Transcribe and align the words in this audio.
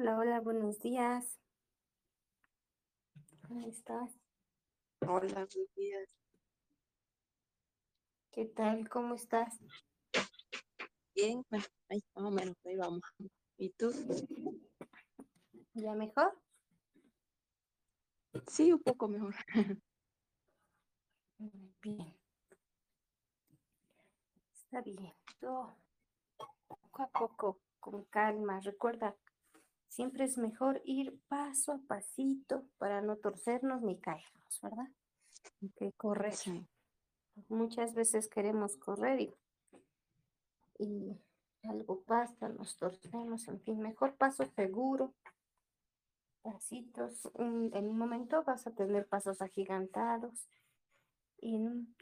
Hola, 0.00 0.16
hola, 0.16 0.40
buenos 0.40 0.78
días. 0.78 1.40
¿Cómo 3.48 3.66
estás? 3.66 4.16
Hola, 5.00 5.18
buenos 5.32 5.74
días. 5.74 6.08
¿Qué 8.30 8.44
tal? 8.44 8.88
¿Cómo 8.88 9.16
estás? 9.16 9.58
Bien, 11.16 11.44
bueno, 11.50 11.64
ahí 11.88 12.00
más 12.14 12.24
o 12.24 12.30
menos, 12.30 12.54
ahí 12.64 12.76
vamos. 12.76 13.00
¿Y 13.56 13.70
tú? 13.70 13.90
¿Ya 15.74 15.94
mejor? 15.96 16.32
Sí, 18.46 18.72
un 18.72 18.82
poco 18.84 19.08
mejor. 19.08 19.34
Bien. 21.82 22.16
Está 24.54 24.80
bien. 24.80 25.12
Todo 25.40 25.76
poco 26.68 27.02
a 27.02 27.08
poco, 27.08 27.60
con 27.80 28.04
calma. 28.04 28.60
Recuerda, 28.60 29.16
siempre 29.98 30.26
es 30.26 30.38
mejor 30.38 30.80
ir 30.84 31.18
paso 31.26 31.72
a 31.72 31.78
pasito 31.88 32.64
para 32.78 33.02
no 33.02 33.16
torcernos 33.16 33.82
ni 33.82 33.98
caernos, 33.98 34.60
¿verdad? 34.62 34.86
Que 35.74 35.90
correr. 35.90 36.36
Sí. 36.36 36.64
Muchas 37.48 37.94
veces 37.94 38.28
queremos 38.28 38.76
correr 38.76 39.20
y, 39.20 39.34
y 40.78 41.20
algo 41.64 42.00
pasa, 42.02 42.48
nos 42.48 42.76
torcemos, 42.76 43.48
en 43.48 43.60
fin, 43.62 43.80
mejor 43.80 44.14
paso 44.14 44.44
seguro. 44.54 45.12
Pasitos, 46.42 47.28
en, 47.34 47.74
en 47.74 47.88
un 47.88 47.98
momento 47.98 48.44
vas 48.44 48.68
a 48.68 48.70
tener 48.70 49.04
pasos 49.08 49.42
agigantados 49.42 50.48
y 51.40 51.56
en, 51.56 51.92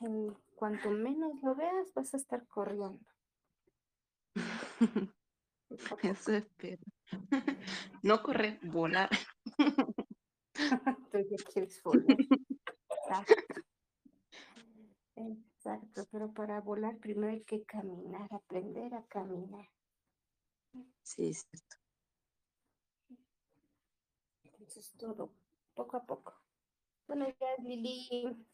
en 0.00 0.32
cuanto 0.54 0.90
menos 0.92 1.42
lo 1.42 1.56
veas 1.56 1.92
vas 1.92 2.14
a 2.14 2.18
estar 2.18 2.46
corriendo. 2.46 3.04
Eso 6.02 6.32
espero. 6.32 6.82
No 8.02 8.22
correr, 8.22 8.58
volar. 8.62 9.10
Tú 11.10 11.18
ya 11.18 11.36
quieres 11.52 11.82
volar. 11.82 12.16
Exacto. 12.90 13.34
Exacto, 15.16 16.06
pero 16.12 16.32
para 16.32 16.60
volar 16.60 16.96
primero 16.98 17.32
hay 17.32 17.42
que 17.42 17.64
caminar, 17.64 18.28
aprender 18.32 18.94
a 18.94 19.04
caminar. 19.06 19.68
Sí, 21.02 21.30
es 21.30 21.46
cierto. 21.50 21.76
Entonces 24.44 24.94
todo, 24.96 25.34
poco 25.74 25.96
a 25.96 26.06
poco. 26.06 26.34
Bueno, 27.08 27.26
ya 27.28 27.62
Lili, 27.64 28.46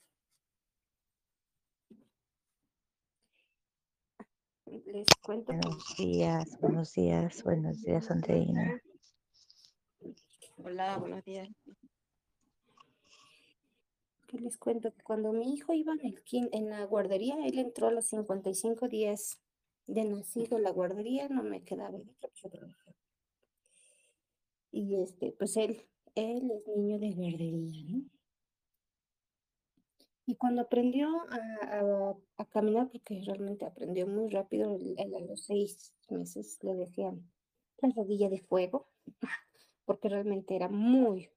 les 4.67 5.07
cuento 5.25 5.53
Buenos 5.53 5.97
días, 5.98 6.59
buenos 6.61 6.93
días, 6.93 7.43
buenos 7.45 7.83
días, 7.83 8.11
Andreina. 8.11 8.81
Hola, 10.56 10.98
buenos 10.98 11.25
días. 11.25 11.48
les 14.33 14.59
cuento 14.59 14.93
que 14.93 15.03
cuando 15.03 15.33
mi 15.33 15.55
hijo 15.55 15.73
iba 15.75 15.93
en, 15.93 16.01
el 16.06 16.25
kin- 16.25 16.48
en 16.53 16.69
la 16.69 16.84
guardería, 16.87 17.37
él 17.47 17.59
entró 17.59 17.87
a 17.89 17.93
los 17.93 18.06
55 18.06 18.89
días 18.89 19.39
de 19.87 20.05
nacido 20.05 20.59
la 20.59 20.71
guardería, 20.73 21.28
no 21.28 21.43
me 21.45 21.62
quedaba. 21.62 21.99
Y 24.73 24.97
este, 24.97 25.33
pues 25.39 25.56
él, 25.56 25.89
él 26.17 26.51
es 26.51 26.67
niño 26.77 26.99
de 26.99 27.12
guardería, 27.12 27.83
¿no? 27.89 28.03
Y 30.27 30.36
cuando 30.36 30.62
aprendió 30.62 31.08
a, 31.30 31.36
a- 31.62 32.16
a 32.38 32.44
caminar, 32.47 32.88
porque 32.91 33.22
realmente 33.26 33.65
aprendió 33.66 34.06
muy 34.06 34.28
rápido, 34.31 34.75
a 34.99 35.21
los 35.21 35.44
seis 35.44 35.94
meses 36.09 36.59
le 36.62 36.75
decían 36.75 37.31
la 37.78 37.91
rodilla 37.94 38.28
de 38.31 38.41
fuego, 38.41 38.88
porque 39.84 40.09
realmente 40.09 40.56
era 40.56 40.69
muy 40.69 41.31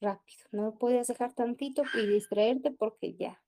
rápido. 0.00 0.44
No 0.52 0.76
podías 0.78 1.08
dejar 1.08 1.34
tantito 1.34 1.84
y 1.94 2.06
distraerte 2.06 2.70
porque 2.72 3.14
ya, 3.14 3.42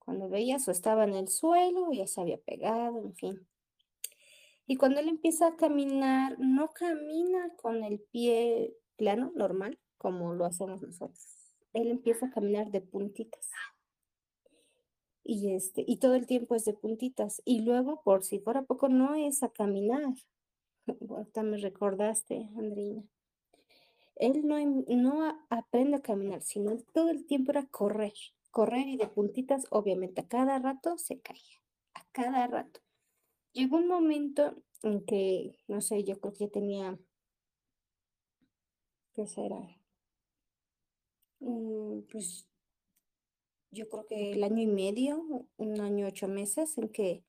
cuando 0.00 0.28
veías 0.28 0.66
o 0.68 0.72
estaba 0.72 1.04
en 1.04 1.14
el 1.14 1.28
suelo, 1.28 1.92
ya 1.92 2.06
se 2.08 2.20
había 2.20 2.38
pegado, 2.38 3.00
en 3.00 3.14
fin. 3.14 3.48
Y 4.66 4.76
cuando 4.76 5.00
él 5.00 5.08
empieza 5.08 5.48
a 5.48 5.56
caminar, 5.56 6.38
no 6.38 6.68
camina 6.72 7.50
con 7.56 7.82
el 7.84 8.00
pie 8.00 8.74
plano, 8.96 9.32
normal, 9.34 9.78
como 9.96 10.34
lo 10.34 10.44
hacemos 10.44 10.82
nosotros. 10.82 11.26
Él 11.72 11.88
empieza 11.90 12.26
a 12.26 12.30
caminar 12.30 12.70
de 12.70 12.80
puntitas. 12.80 13.50
Y, 15.28 15.52
este, 15.52 15.84
y 15.86 15.98
todo 15.98 16.14
el 16.14 16.26
tiempo 16.26 16.54
es 16.54 16.64
de 16.64 16.72
puntitas. 16.72 17.42
Y 17.44 17.60
luego, 17.60 18.00
por 18.02 18.24
si 18.24 18.40
fuera 18.40 18.62
poco, 18.62 18.88
no 18.88 19.14
es 19.14 19.42
a 19.42 19.50
caminar. 19.50 20.14
Ahorita 21.10 21.42
me 21.42 21.58
recordaste, 21.58 22.48
Andreina. 22.56 23.04
Él 24.16 24.46
no, 24.46 24.58
em- 24.58 24.84
no 24.88 25.38
aprende 25.48 25.96
a 25.96 26.02
caminar, 26.02 26.42
sino 26.42 26.76
todo 26.92 27.10
el 27.10 27.24
tiempo 27.26 27.52
era 27.52 27.66
correr. 27.66 28.14
Correr 28.50 28.86
y 28.88 28.96
de 28.96 29.06
puntitas, 29.06 29.66
obviamente, 29.70 30.20
a 30.22 30.28
cada 30.28 30.58
rato 30.58 30.98
se 30.98 31.20
caía. 31.20 31.58
A 31.94 32.04
cada 32.12 32.46
rato. 32.46 32.80
Llegó 33.52 33.78
un 33.78 33.88
momento 33.88 34.62
en 34.82 35.04
que, 35.06 35.58
no 35.68 35.80
sé, 35.82 36.04
yo 36.04 36.20
creo 36.20 36.34
que 36.34 36.48
tenía, 36.48 36.98
¿qué 39.12 39.26
será? 39.26 39.60
Mm, 41.40 42.02
pues 42.10 42.47
yo 43.78 43.88
creo 43.88 44.06
que 44.06 44.32
el 44.32 44.42
año 44.42 44.62
y 44.62 44.66
medio, 44.66 45.46
un 45.56 45.80
año 45.80 46.08
ocho 46.08 46.26
meses, 46.26 46.76
en 46.78 46.88
que 46.88 47.22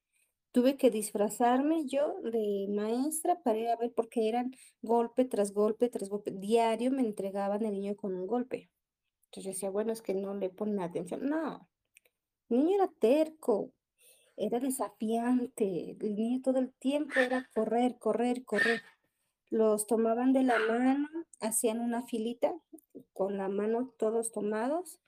tuve 0.51 0.77
que 0.77 0.89
disfrazarme 0.89 1.85
yo 1.85 2.19
de 2.21 2.67
maestra 2.69 3.39
para 3.43 3.59
ir 3.59 3.69
a 3.69 3.75
ver 3.75 3.93
porque 3.93 4.27
eran 4.27 4.51
golpe 4.81 5.25
tras 5.25 5.53
golpe 5.53 5.89
tras 5.89 6.09
golpe. 6.09 6.31
Diario 6.31 6.91
me 6.91 7.03
entregaban 7.03 7.63
el 7.65 7.73
niño 7.73 7.95
con 7.95 8.15
un 8.15 8.25
golpe. 8.25 8.71
Entonces 9.25 9.53
decía, 9.53 9.69
bueno, 9.69 9.93
es 9.93 10.01
que 10.01 10.15
no 10.15 10.33
le 10.33 10.49
ponen 10.49 10.79
atención. 10.79 11.29
No, 11.29 11.69
el 12.49 12.57
niño 12.57 12.75
era 12.77 12.91
terco, 12.99 13.71
era 14.35 14.59
desafiante. 14.59 15.97
El 15.99 16.15
niño 16.15 16.41
todo 16.43 16.57
el 16.57 16.73
tiempo 16.73 17.19
era 17.19 17.47
correr, 17.53 17.99
correr, 17.99 18.43
correr. 18.43 18.81
Los 19.51 19.85
tomaban 19.85 20.33
de 20.33 20.43
la 20.43 20.57
mano, 20.57 21.07
hacían 21.41 21.79
una 21.79 22.03
filita 22.03 22.55
con 23.13 23.37
la 23.37 23.49
mano 23.49 23.93
todos 23.97 24.31
tomados 24.31 24.99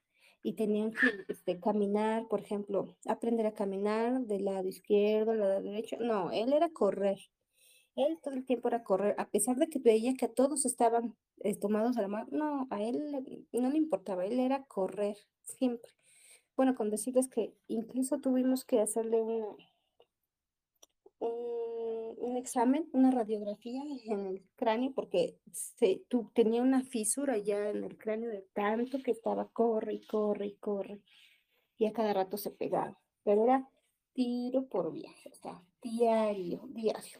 y 0.44 0.54
tenían 0.54 0.92
que 0.92 1.08
este, 1.28 1.60
caminar, 1.60 2.28
por 2.28 2.42
ejemplo, 2.42 2.96
aprender 3.08 3.46
a 3.46 3.54
caminar 3.54 4.22
del 4.22 4.46
lado 4.46 4.68
izquierdo, 4.68 5.32
del 5.32 5.40
lado 5.42 5.62
derecho. 5.62 5.98
No, 6.00 6.32
él 6.32 6.54
era 6.54 6.70
correr. 6.70 7.20
Él 7.96 8.18
todo 8.24 8.34
el 8.34 8.46
tiempo 8.46 8.70
era 8.70 8.84
correr, 8.84 9.16
a 9.18 9.30
pesar 9.30 9.58
de 9.58 9.68
que 9.68 9.80
veía 9.80 10.14
que 10.16 10.30
todos 10.30 10.66
estaban 10.66 11.16
eh, 11.40 11.56
tomados 11.56 11.96
de 11.96 12.04
la 12.04 12.08
mano. 12.08 12.28
No, 12.32 12.68
a 12.70 12.82
él 12.82 13.48
no 13.52 13.70
le 13.70 13.78
importaba, 13.78 14.26
él 14.26 14.40
era 14.40 14.64
correr 14.66 15.18
siempre. 15.44 15.92
Bueno, 16.56 16.76
con 16.76 16.90
decirles 16.90 17.28
que 17.28 17.54
incluso 17.68 18.20
tuvimos 18.20 18.66
que 18.66 18.80
hacerle 18.80 19.22
un, 19.22 19.58
un 22.22 22.38
examen, 22.38 22.90
una 22.94 23.12
radiografía 23.12 23.82
en 24.06 24.28
el 24.28 24.44
cráneo, 24.56 24.94
porque 24.94 25.38
se, 25.52 26.04
tu- 26.10 26.32
tenía 26.34 26.62
una 26.62 26.84
fisura 26.84 27.38
ya 27.38 27.70
en 27.70 27.84
el 27.84 27.98
cráneo 27.98 28.30
de 28.32 28.44
tanto 28.54 29.00
que 29.04 29.12
estaba 29.12 29.50
corre 29.50 29.94
y 29.96 30.06
corre 30.08 30.48
y 30.48 30.56
corre, 30.58 31.02
y 31.78 31.86
a 31.88 31.94
cada 31.94 32.14
rato 32.14 32.38
se 32.38 32.52
pegaba, 32.52 33.00
pero 33.24 33.44
era 33.46 33.70
tiro 34.14 34.68
por 34.68 34.94
viaje, 34.94 35.30
o 35.32 35.36
sea, 35.36 35.64
diario, 35.82 36.62
diario. 36.70 37.20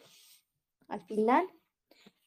Al 0.88 1.00
final, 1.06 1.46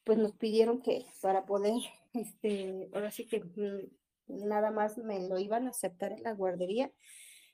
pues 0.04 0.18
nos 0.18 0.32
pidieron 0.32 0.82
que 0.82 1.06
para 1.22 1.46
poder, 1.46 1.74
este, 2.14 2.88
ahora 2.94 3.10
sí 3.10 3.26
que 3.26 3.40
mm, 3.44 4.46
nada 4.48 4.70
más 4.70 4.98
me 4.98 5.28
lo 5.28 5.38
iban 5.38 5.66
a 5.66 5.70
aceptar 5.70 6.12
en 6.12 6.22
la 6.22 6.32
guardería 6.34 6.92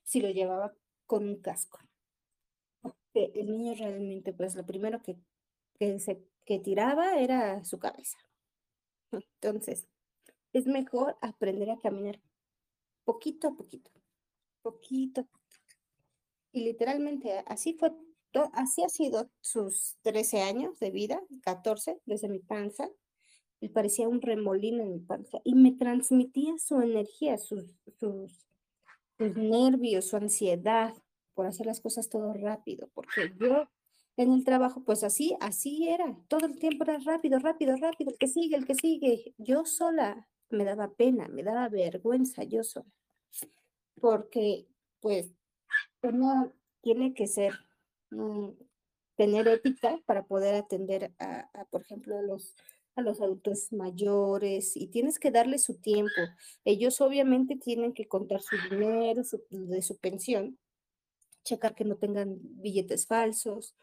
si 0.05 0.21
lo 0.23 0.31
llevaba 0.31 0.75
con 1.07 1.29
un 1.29 1.41
casco 1.43 1.79
el 3.15 3.51
niño 3.51 3.75
realmente, 3.75 4.33
pues 4.33 4.55
lo 4.55 4.65
primero 4.65 5.03
que, 5.03 5.17
que 5.79 5.99
se 5.99 6.23
que 6.45 6.59
tiraba 6.59 7.19
era 7.19 7.65
su 7.65 7.79
cabeza. 7.79 8.19
Entonces, 9.13 9.87
es 10.53 10.67
mejor 10.67 11.17
aprender 11.21 11.71
a 11.71 11.81
caminar 11.81 12.21
poquito 13.05 13.49
a 13.49 13.55
poquito, 13.55 13.91
poquito 14.63 15.23
a 15.23 15.25
poquito. 15.25 15.77
Y 16.53 16.65
literalmente 16.65 17.43
así 17.47 17.75
fue, 17.75 17.93
así 18.53 18.83
ha 18.83 18.89
sido 18.89 19.31
sus 19.41 19.97
13 20.03 20.43
años 20.43 20.79
de 20.79 20.91
vida, 20.91 21.23
14 21.43 22.01
desde 22.07 22.29
mi 22.29 22.41
panza. 22.41 22.91
Y 23.61 23.69
parecía 23.69 24.09
un 24.09 24.21
remolino 24.21 24.83
en 24.83 24.93
mi 24.93 24.99
panza. 24.99 25.41
Y 25.45 25.55
me 25.55 25.73
transmitía 25.73 26.59
su 26.59 26.81
energía, 26.81 27.39
sus, 27.39 27.65
sus, 28.01 28.45
sus 29.19 29.37
nervios, 29.37 30.07
su 30.07 30.17
ansiedad 30.17 30.95
por 31.35 31.47
hacer 31.47 31.67
las 31.67 31.81
cosas 31.81 32.09
todo 32.09 32.33
rápido, 32.33 32.89
porque 32.95 33.33
yo 33.41 33.69
en 34.17 34.33
el 34.33 34.45
trabajo, 34.45 34.83
pues 34.85 35.05
así, 35.05 35.37
así 35.41 35.89
era, 35.89 36.17
todo 36.29 36.47
el 36.47 36.59
tiempo 36.59 36.85
era 36.85 36.99
rápido, 36.99 37.39
rápido, 37.39 37.77
rápido, 37.77 38.11
el 38.11 38.19
que 38.19 38.29
sigue, 38.29 38.57
el 38.57 38.67
que 38.67 38.75
sigue. 38.75 39.35
Yo 39.39 39.65
sola 39.65 40.29
me 40.51 40.65
daba 40.65 40.93
pena, 40.95 41.29
me 41.29 41.43
daba 41.43 41.69
vergüenza, 41.69 42.45
yo 42.45 42.63
sola, 42.63 42.93
porque 44.01 44.67
pues 45.01 45.33
uno 46.03 46.53
tiene 46.83 47.15
que 47.15 47.27
ser, 47.27 47.55
mm, 48.11 48.51
tener 49.17 49.49
ética 49.49 49.99
para 50.05 50.25
poder 50.25 50.57
atender 50.57 51.13
a, 51.19 51.67
por 51.71 51.83
ejemplo, 51.83 52.19
a 52.19 52.23
los, 52.23 52.55
a 52.97 53.03
los 53.03 53.21
adultos 53.21 53.73
mayores 53.73 54.77
y 54.77 54.89
tienes 54.89 55.19
que 55.19 55.31
darle 55.31 55.59
su 55.59 55.77
tiempo. 55.81 56.11
Ellos 56.65 57.01
obviamente 57.01 57.57
tienen 57.57 57.95
que 57.95 58.09
contar 58.09 58.43
su 58.43 58.57
dinero 58.71 59.23
de 59.51 59.83
su 59.83 59.97
pensión, 59.97 60.59
checar 61.45 61.75
que 61.75 61.85
no 61.85 61.97
tengan 61.97 62.39
billetes 62.41 63.07
falsos. 63.07 63.77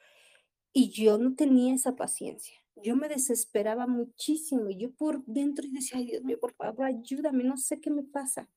Y 0.71 0.91
yo 0.91 1.17
no 1.17 1.35
tenía 1.35 1.73
esa 1.73 1.95
paciencia. 1.95 2.55
Yo 2.75 2.95
me 2.95 3.09
desesperaba 3.09 3.87
muchísimo. 3.87 4.69
Yo 4.69 4.91
por 4.93 5.25
dentro 5.25 5.65
decía, 5.71 5.99
Dios 5.99 6.23
mío, 6.23 6.39
por 6.39 6.53
favor, 6.53 6.85
ayúdame, 6.85 7.43
no 7.43 7.57
sé 7.57 7.81
qué 7.81 7.89
me 7.89 8.03
pasa. 8.03 8.49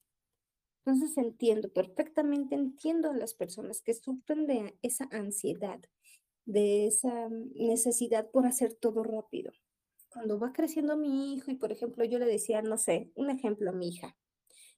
Entonces 0.85 1.17
entiendo, 1.17 1.73
perfectamente 1.73 2.57
entiendo 2.57 3.11
a 3.11 3.17
las 3.17 3.35
personas 3.35 3.83
que 3.83 3.95
sufren 3.95 4.47
de 4.47 4.77
esa 4.83 5.09
ansiedad, 5.13 5.81
de 6.45 6.87
esa 6.87 7.29
necesidad 7.55 8.29
por 8.31 8.47
hacer 8.47 8.75
todo 8.75 9.05
rápido. 9.05 9.53
Cuando 10.09 10.41
va 10.41 10.53
creciendo 10.53 10.97
mi 10.97 11.35
hijo 11.35 11.51
y, 11.51 11.55
por 11.55 11.71
ejemplo, 11.73 12.05
yo 12.05 12.19
le 12.19 12.27
decía, 12.27 12.63
no 12.63 12.77
sé, 12.79 13.11
un 13.15 13.31
ejemplo 13.31 13.71
a 13.71 13.73
mi 13.73 13.89
hija. 13.89 14.17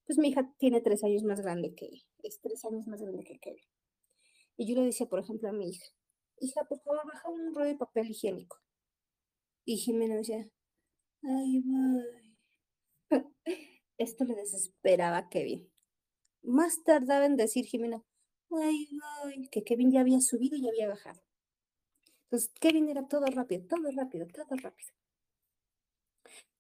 Pues 0.07 0.19
mi 0.19 0.29
hija 0.29 0.53
tiene 0.59 0.83
tres 0.83 1.03
años 1.03 1.25
más 1.25 1.41
grande 1.41 1.75
que, 1.75 1.89
es 2.23 2.41
tres 2.41 2.65
años 2.67 2.87
más 2.87 3.01
grande 3.01 3.25
que 3.25 3.39
Kevin. 3.39 3.65
Y 4.57 4.67
yo 4.67 4.77
le 4.77 4.87
decía, 4.87 5.07
por 5.07 5.21
ejemplo, 5.21 5.49
a 5.49 5.53
mi 5.53 5.71
hija, 5.71 5.87
hija, 6.41 6.65
por 6.65 6.81
favor, 6.81 7.07
baja 7.07 7.29
un 7.29 7.55
rollo 7.55 7.69
de 7.69 7.77
papel 7.77 8.11
higiénico. 8.11 8.59
Y 9.65 9.79
Jimena 9.79 10.17
decía, 10.17 10.49
ay, 11.23 11.63
voy. 11.65 12.37
Esto 13.99 14.25
le 14.25 14.35
desesperaba 14.35 15.19
a 15.19 15.29
Kevin. 15.29 15.71
Más 16.43 16.83
tardaba 16.85 17.27
en 17.27 17.37
decir 17.37 17.65
Jimena, 17.67 18.05
ay, 18.51 18.89
voy, 19.23 19.49
que 19.49 19.65
Kevin 19.65 19.91
ya 19.91 20.01
había 20.01 20.21
subido 20.21 20.57
y 20.57 20.69
había 20.69 20.89
bajado. 20.89 21.23
Entonces, 22.25 22.53
Kevin 22.61 22.89
era 22.89 23.07
todo 23.07 23.27
rápido, 23.27 23.65
todo 23.67 23.91
rápido, 23.93 24.27
todo 24.27 24.57
rápido. 24.57 24.93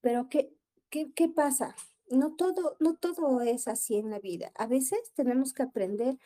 Pero 0.01 0.29
¿qué, 0.29 0.55
qué, 0.91 1.13
qué 1.15 1.29
pasa? 1.29 1.75
No 2.09 2.37
todo, 2.37 2.77
no 2.81 2.95
todo 2.97 3.41
es 3.41 3.67
así 3.69 3.97
en 3.97 4.11
la 4.11 4.21
vida. 4.21 4.53
A 4.55 4.67
veces 4.67 5.13
tenemos 5.15 5.53
que 5.53 5.63
aprender 5.63 6.19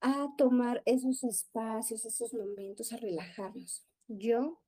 a 0.00 0.28
tomar 0.36 0.82
esos 0.86 1.24
espacios, 1.24 2.04
esos 2.04 2.32
momentos, 2.34 2.92
a 2.92 2.96
relajarnos. 2.96 3.84
Yo, 4.06 4.60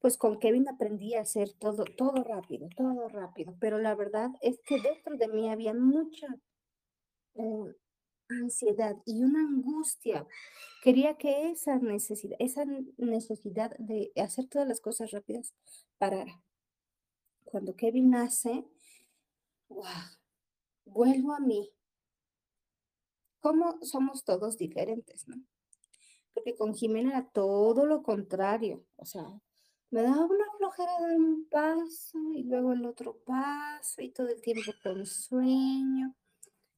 pues 0.00 0.16
con 0.16 0.38
Kevin 0.38 0.68
aprendí 0.68 1.14
a 1.14 1.22
hacer 1.22 1.52
todo, 1.52 1.84
todo 1.84 2.24
rápido, 2.24 2.68
todo 2.76 3.08
rápido, 3.08 3.56
pero 3.60 3.78
la 3.78 3.94
verdad 3.94 4.30
es 4.42 4.60
que 4.66 4.80
dentro 4.80 5.16
de 5.16 5.28
mí 5.28 5.50
había 5.50 5.74
mucha 5.74 6.26
eh, 7.34 7.74
ansiedad 8.28 8.96
y 9.04 9.22
una 9.22 9.40
angustia. 9.40 10.26
Quería 10.82 11.16
que 11.16 11.50
esa 11.50 11.76
necesidad, 11.78 12.36
esa 12.38 12.64
necesidad 12.96 13.76
de 13.78 14.12
hacer 14.16 14.46
todas 14.48 14.68
las 14.68 14.80
cosas 14.80 15.10
rápidas 15.10 15.54
parara. 15.98 16.42
Cuando 17.44 17.76
Kevin 17.76 18.10
nace, 18.10 18.64
wow, 19.68 19.84
vuelvo 20.84 21.32
a 21.32 21.40
mí. 21.40 21.70
¿Cómo 23.44 23.78
somos 23.82 24.24
todos 24.24 24.56
diferentes, 24.56 25.28
no? 25.28 25.36
Porque 26.32 26.54
con 26.54 26.72
Jimena 26.72 27.10
era 27.10 27.28
todo 27.28 27.84
lo 27.84 28.02
contrario. 28.02 28.86
O 28.96 29.04
sea, 29.04 29.22
me 29.90 30.00
daba 30.00 30.24
una 30.24 30.46
flojera 30.56 30.90
dar 30.98 31.18
un 31.18 31.46
paso 31.50 32.18
y 32.34 32.44
luego 32.44 32.72
el 32.72 32.86
otro 32.86 33.18
paso 33.18 34.00
y 34.00 34.08
todo 34.12 34.28
el 34.28 34.40
tiempo 34.40 34.72
con 34.82 35.04
sueño, 35.04 36.14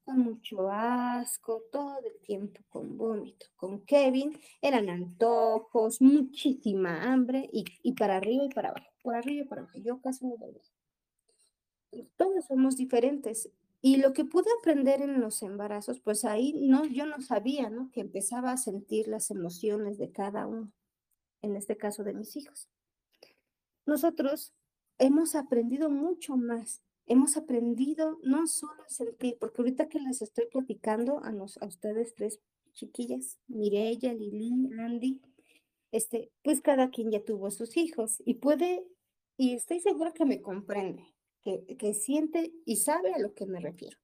con 0.04 0.18
mucho 0.18 0.68
asco, 0.68 1.62
todo 1.70 2.00
el 2.00 2.18
tiempo 2.20 2.60
con 2.68 2.98
vómito. 2.98 3.46
Con 3.54 3.82
Kevin 3.82 4.36
eran 4.60 4.88
antojos, 4.88 6.02
muchísima 6.02 7.04
hambre 7.04 7.48
y, 7.52 7.64
y 7.84 7.92
para 7.92 8.16
arriba 8.16 8.42
y 8.42 8.48
para 8.48 8.70
abajo, 8.70 8.90
por 9.04 9.14
arriba 9.14 9.44
y 9.44 9.46
para 9.46 9.60
abajo. 9.62 9.78
Yo 9.78 10.00
casi 10.00 10.26
no 10.26 10.36
dormía. 10.36 10.62
Todos 12.16 12.44
somos 12.46 12.76
diferentes. 12.76 13.52
Y 13.86 13.98
lo 13.98 14.12
que 14.12 14.24
pude 14.24 14.50
aprender 14.58 15.00
en 15.00 15.20
los 15.20 15.44
embarazos, 15.44 16.00
pues 16.00 16.24
ahí 16.24 16.54
no, 16.54 16.84
yo 16.86 17.06
no 17.06 17.20
sabía, 17.20 17.70
¿no? 17.70 17.88
Que 17.92 18.00
empezaba 18.00 18.50
a 18.50 18.56
sentir 18.56 19.06
las 19.06 19.30
emociones 19.30 19.96
de 19.96 20.10
cada 20.10 20.48
uno, 20.48 20.72
en 21.40 21.54
este 21.54 21.76
caso 21.76 22.02
de 22.02 22.12
mis 22.12 22.34
hijos. 22.34 22.68
Nosotros 23.86 24.52
hemos 24.98 25.36
aprendido 25.36 25.88
mucho 25.88 26.36
más. 26.36 26.82
Hemos 27.06 27.36
aprendido 27.36 28.18
no 28.24 28.48
solo 28.48 28.82
a 28.82 28.88
sentir, 28.88 29.36
porque 29.38 29.62
ahorita 29.62 29.88
que 29.88 30.00
les 30.00 30.20
estoy 30.20 30.46
platicando 30.50 31.22
a, 31.22 31.30
nos, 31.30 31.56
a 31.58 31.66
ustedes 31.66 32.12
tres 32.16 32.40
chiquillas, 32.72 33.38
Mireya, 33.46 34.14
Lili, 34.14 34.68
Andy, 34.80 35.22
este, 35.92 36.32
pues 36.42 36.60
cada 36.60 36.90
quien 36.90 37.12
ya 37.12 37.24
tuvo 37.24 37.52
sus 37.52 37.76
hijos 37.76 38.20
y 38.24 38.34
puede, 38.34 38.84
y 39.36 39.54
estoy 39.54 39.78
segura 39.78 40.12
que 40.12 40.24
me 40.24 40.42
comprende, 40.42 41.04
que, 41.46 41.76
que 41.76 41.94
siente 41.94 42.52
y 42.64 42.76
sabe 42.76 43.14
a 43.14 43.18
lo 43.18 43.32
que 43.34 43.46
me 43.46 43.60
refiero. 43.60 43.96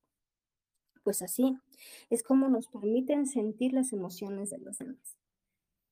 Pues 1.02 1.22
así 1.22 1.58
es 2.08 2.22
como 2.22 2.48
nos 2.48 2.68
permiten 2.68 3.26
sentir 3.26 3.72
las 3.72 3.92
emociones 3.92 4.50
de 4.50 4.58
los 4.58 4.78
demás. 4.78 5.16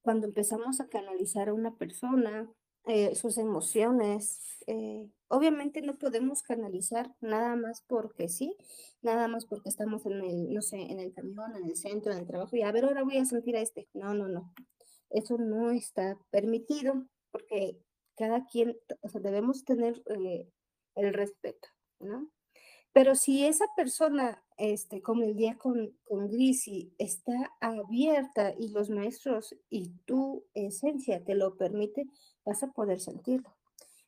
Cuando 0.02 0.26
empezamos 0.28 0.80
a 0.80 0.88
canalizar 0.88 1.48
a 1.48 1.54
una 1.54 1.74
persona, 1.74 2.48
eh, 2.86 3.14
sus 3.14 3.36
emociones, 3.36 4.62
eh, 4.66 5.10
obviamente 5.28 5.82
no 5.82 5.98
podemos 5.98 6.42
canalizar 6.42 7.14
nada 7.20 7.56
más 7.56 7.82
porque 7.86 8.28
sí, 8.28 8.56
nada 9.02 9.28
más 9.28 9.44
porque 9.44 9.68
estamos 9.68 10.06
en 10.06 10.24
el, 10.24 10.54
no 10.54 10.62
sé, 10.62 10.76
en 10.78 11.00
el 11.00 11.12
camión, 11.12 11.56
en 11.56 11.64
el 11.64 11.76
centro, 11.76 12.12
en 12.12 12.18
el 12.18 12.26
trabajo, 12.26 12.56
y 12.56 12.62
a 12.62 12.72
ver, 12.72 12.84
ahora 12.84 13.02
voy 13.02 13.18
a 13.18 13.24
sentir 13.24 13.56
a 13.56 13.60
este. 13.60 13.88
No, 13.92 14.14
no, 14.14 14.28
no. 14.28 14.54
Eso 15.10 15.36
no 15.36 15.70
está 15.70 16.16
permitido 16.30 17.06
porque 17.32 17.76
cada 18.16 18.46
quien, 18.46 18.76
o 19.02 19.08
sea, 19.08 19.20
debemos 19.20 19.64
tener 19.64 20.02
eh, 20.06 20.48
el 20.94 21.12
respeto, 21.14 21.68
¿no? 21.98 22.30
Pero 22.92 23.14
si 23.14 23.46
esa 23.46 23.66
persona, 23.76 24.42
este, 24.56 25.00
como 25.00 25.22
el 25.22 25.36
día 25.36 25.56
con, 25.56 25.96
con 26.04 26.28
Grisi, 26.28 26.92
está 26.98 27.52
abierta 27.60 28.52
y 28.58 28.68
los 28.68 28.90
maestros 28.90 29.54
y 29.68 29.90
tu 30.06 30.44
esencia 30.54 31.24
te 31.24 31.34
lo 31.34 31.56
permite, 31.56 32.06
vas 32.44 32.62
a 32.62 32.72
poder 32.72 33.00
sentirlo. 33.00 33.56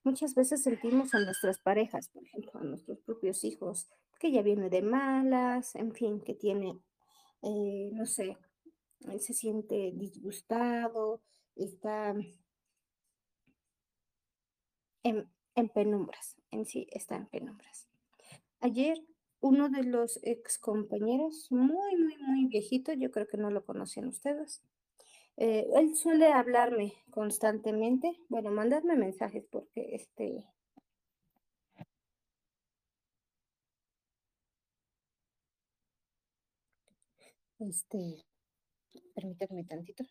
Muchas 0.02 0.34
veces 0.34 0.64
sentimos 0.64 1.14
a 1.14 1.20
nuestras 1.20 1.60
parejas, 1.60 2.08
por 2.08 2.24
ejemplo, 2.24 2.60
a 2.60 2.64
nuestros 2.64 2.98
propios 3.00 3.44
hijos, 3.44 3.88
que 4.18 4.32
ya 4.32 4.42
viene 4.42 4.68
de 4.68 4.82
malas, 4.82 5.76
en 5.76 5.92
fin, 5.92 6.20
que 6.20 6.34
tiene, 6.34 6.80
eh, 7.42 7.90
no 7.92 8.04
sé, 8.06 8.36
se 9.18 9.32
siente 9.32 9.92
disgustado, 9.94 11.22
está 11.54 12.16
en, 15.04 15.30
en 15.54 15.68
penumbras, 15.68 16.36
en 16.50 16.66
sí 16.66 16.86
está 16.90 17.16
en 17.16 17.26
penumbras. 17.26 17.88
Ayer 18.60 19.02
uno 19.40 19.68
de 19.68 19.84
los 19.84 20.20
ex 20.22 20.58
compañeros, 20.58 21.48
muy, 21.50 21.96
muy, 21.96 22.16
muy 22.18 22.46
viejito, 22.46 22.92
yo 22.92 23.10
creo 23.10 23.26
que 23.26 23.36
no 23.38 23.50
lo 23.50 23.64
conocían 23.64 24.08
ustedes, 24.08 24.62
eh, 25.36 25.66
él 25.76 25.96
suele 25.96 26.32
hablarme 26.32 26.94
constantemente, 27.10 28.18
bueno, 28.28 28.50
mandarme 28.50 28.96
mensajes 28.96 29.44
porque 29.50 29.94
este... 29.94 30.46
Este, 37.58 37.98
permítanme 39.14 39.64
tantito. 39.64 40.04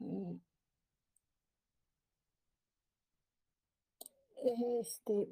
Mm. 0.00 0.40
Este, 4.42 5.28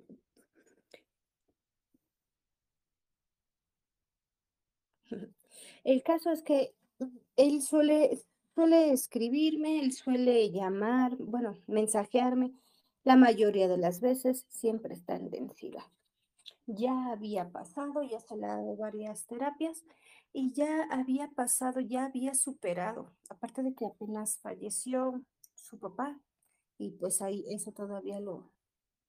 El 5.85 6.03
caso 6.03 6.31
es 6.31 6.43
que 6.43 6.75
él 7.37 7.63
suele, 7.63 8.19
suele 8.55 8.93
escribirme, 8.93 9.81
él 9.81 9.93
suele 9.93 10.51
llamar, 10.51 11.17
bueno, 11.17 11.57
mensajearme. 11.67 12.53
La 13.05 13.17
mayoría 13.17 13.69
de 13.69 13.79
las 13.79 14.01
veces 14.01 14.45
siempre 14.49 14.95
está 14.95 15.17
en 15.17 15.31
densidad. 15.31 15.85
Ya 16.67 17.11
había 17.13 17.49
pasado, 17.51 18.03
ya 18.03 18.21
se 18.21 18.37
le 18.37 18.47
ha 18.47 18.57
dado 18.57 18.77
varias 18.77 19.27
terapias 19.27 19.85
y 20.33 20.53
ya 20.53 20.85
había 20.91 21.29
pasado, 21.29 21.81
ya 21.81 22.05
había 22.07 22.35
superado. 22.35 23.13
Aparte 23.31 23.63
de 23.63 23.75
que 23.75 23.87
apenas 23.87 24.39
falleció 24.39 25.23
su 25.55 25.79
papá 25.79 26.21
y 26.77 26.91
pues 26.91 27.23
ahí 27.23 27.45
eso 27.49 27.73
todavía 27.73 28.21
lo, 28.21 28.51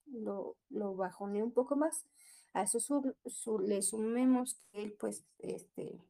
lo, 0.06 0.56
lo 0.68 0.94
bajoneó 0.94 1.44
un 1.44 1.52
poco 1.52 1.76
más. 1.76 2.06
A 2.52 2.62
eso 2.62 2.80
su- 2.80 3.14
su- 3.26 3.58
le 3.60 3.82
sumemos 3.82 4.60
que 4.72 4.82
él 4.82 4.96
pues 4.98 5.24
este 5.38 6.00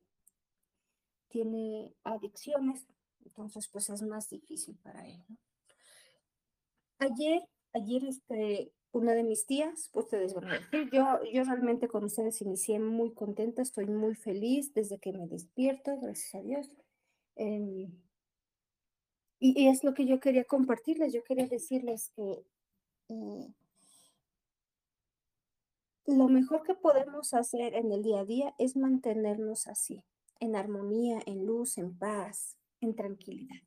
tiene 1.28 1.94
adicciones, 2.02 2.87
entonces 3.25 3.68
pues 3.68 3.88
es 3.90 4.02
más 4.02 4.28
difícil 4.28 4.76
para 4.82 5.06
él. 5.06 5.23
Ayer, 6.99 7.42
ayer 7.73 8.04
este, 8.04 8.73
una 8.92 9.12
de 9.14 9.23
mis 9.23 9.47
tías, 9.47 9.88
pues 9.92 10.06
ustedes 10.06 10.35
van 10.35 10.49
a 10.49 10.59
decir, 10.59 10.90
yo, 10.92 11.20
yo 11.32 11.44
realmente 11.44 11.88
con 11.88 12.04
ustedes 12.04 12.42
inicié 12.42 12.78
muy 12.78 13.12
contenta, 13.14 13.62
estoy 13.62 13.87
muy 13.87 14.14
feliz 14.14 14.75
desde 14.75 14.99
que 14.99 15.12
me 15.12 15.26
despierto, 15.26 15.99
gracias 16.00 16.35
a 16.35 16.42
Dios. 16.42 16.70
Em, 17.37 17.90
y, 19.38 19.68
es 19.68 19.85
lo 19.85 19.94
que 19.94 20.04
yo 20.06 20.20
quería 20.20 20.44
compartirles, 20.44 21.12
yo 21.12 21.25
quería 21.25 21.47
decirles 21.47 22.11
que 22.14 22.44
eh, 23.09 23.54
lo 26.16 26.28
mejor 26.28 26.62
que 26.62 26.74
podemos 26.74 27.34
hacer 27.34 27.74
en 27.74 27.92
el 27.92 28.02
día 28.02 28.20
a 28.20 28.24
día 28.24 28.54
es 28.58 28.76
mantenernos 28.76 29.66
así, 29.66 30.02
en 30.40 30.56
armonía, 30.56 31.20
en 31.26 31.46
luz, 31.46 31.78
en 31.78 31.96
paz, 31.96 32.56
en 32.80 32.94
tranquilidad. 32.94 33.62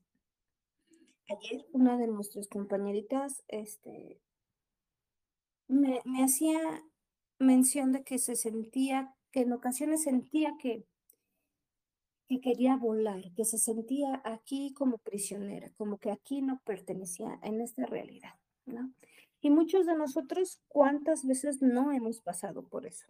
Ayer 1.30 1.66
una 1.72 1.98
de 1.98 2.08
nuestras 2.08 2.48
compañeritas 2.48 3.44
este, 3.48 4.20
me, 5.68 6.02
hacía 6.24 6.60
mención 7.40 7.92
de 7.92 8.04
que 8.04 8.20
se 8.20 8.36
sentía, 8.36 9.16
que 9.32 9.42
en 9.42 9.54
ocasiones 9.54 10.04
sentía 10.04 10.56
que, 10.60 10.86
que 12.28 12.42
quería 12.42 12.76
volar, 12.76 13.34
que 13.36 13.46
se 13.46 13.58
sentía 13.58 14.22
aquí 14.26 14.74
como 14.74 14.98
prisionera, 14.98 15.72
como 15.78 15.98
que 15.98 16.12
aquí 16.12 16.42
no 16.42 16.62
pertenecía 16.66 17.40
en 17.42 17.62
esta 17.62 17.86
realidad, 17.86 18.36
¿no? 18.66 18.94
Y 19.44 19.50
muchos 19.50 19.86
de 19.86 19.94
nosotros, 19.94 20.62
¿cuántas 20.70 21.28
veces 21.28 21.62
no 21.62 21.92
hemos 21.92 22.22
pasado 22.22 22.66
por 22.66 22.86
eso? 22.86 23.06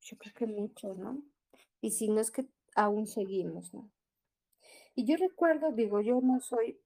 Yo 0.00 0.16
creo 0.16 0.32
que 0.32 0.46
muchos, 0.46 0.96
¿no? 0.96 1.20
Y 1.80 1.90
si 1.90 2.08
no 2.08 2.20
es 2.20 2.30
que 2.30 2.46
aún 2.76 3.08
seguimos, 3.08 3.74
¿no? 3.74 3.90
Y 4.94 5.04
yo 5.04 5.16
recuerdo, 5.16 5.72
digo, 5.72 6.00
yo 6.00 6.20
no 6.20 6.38
soy 6.38 6.80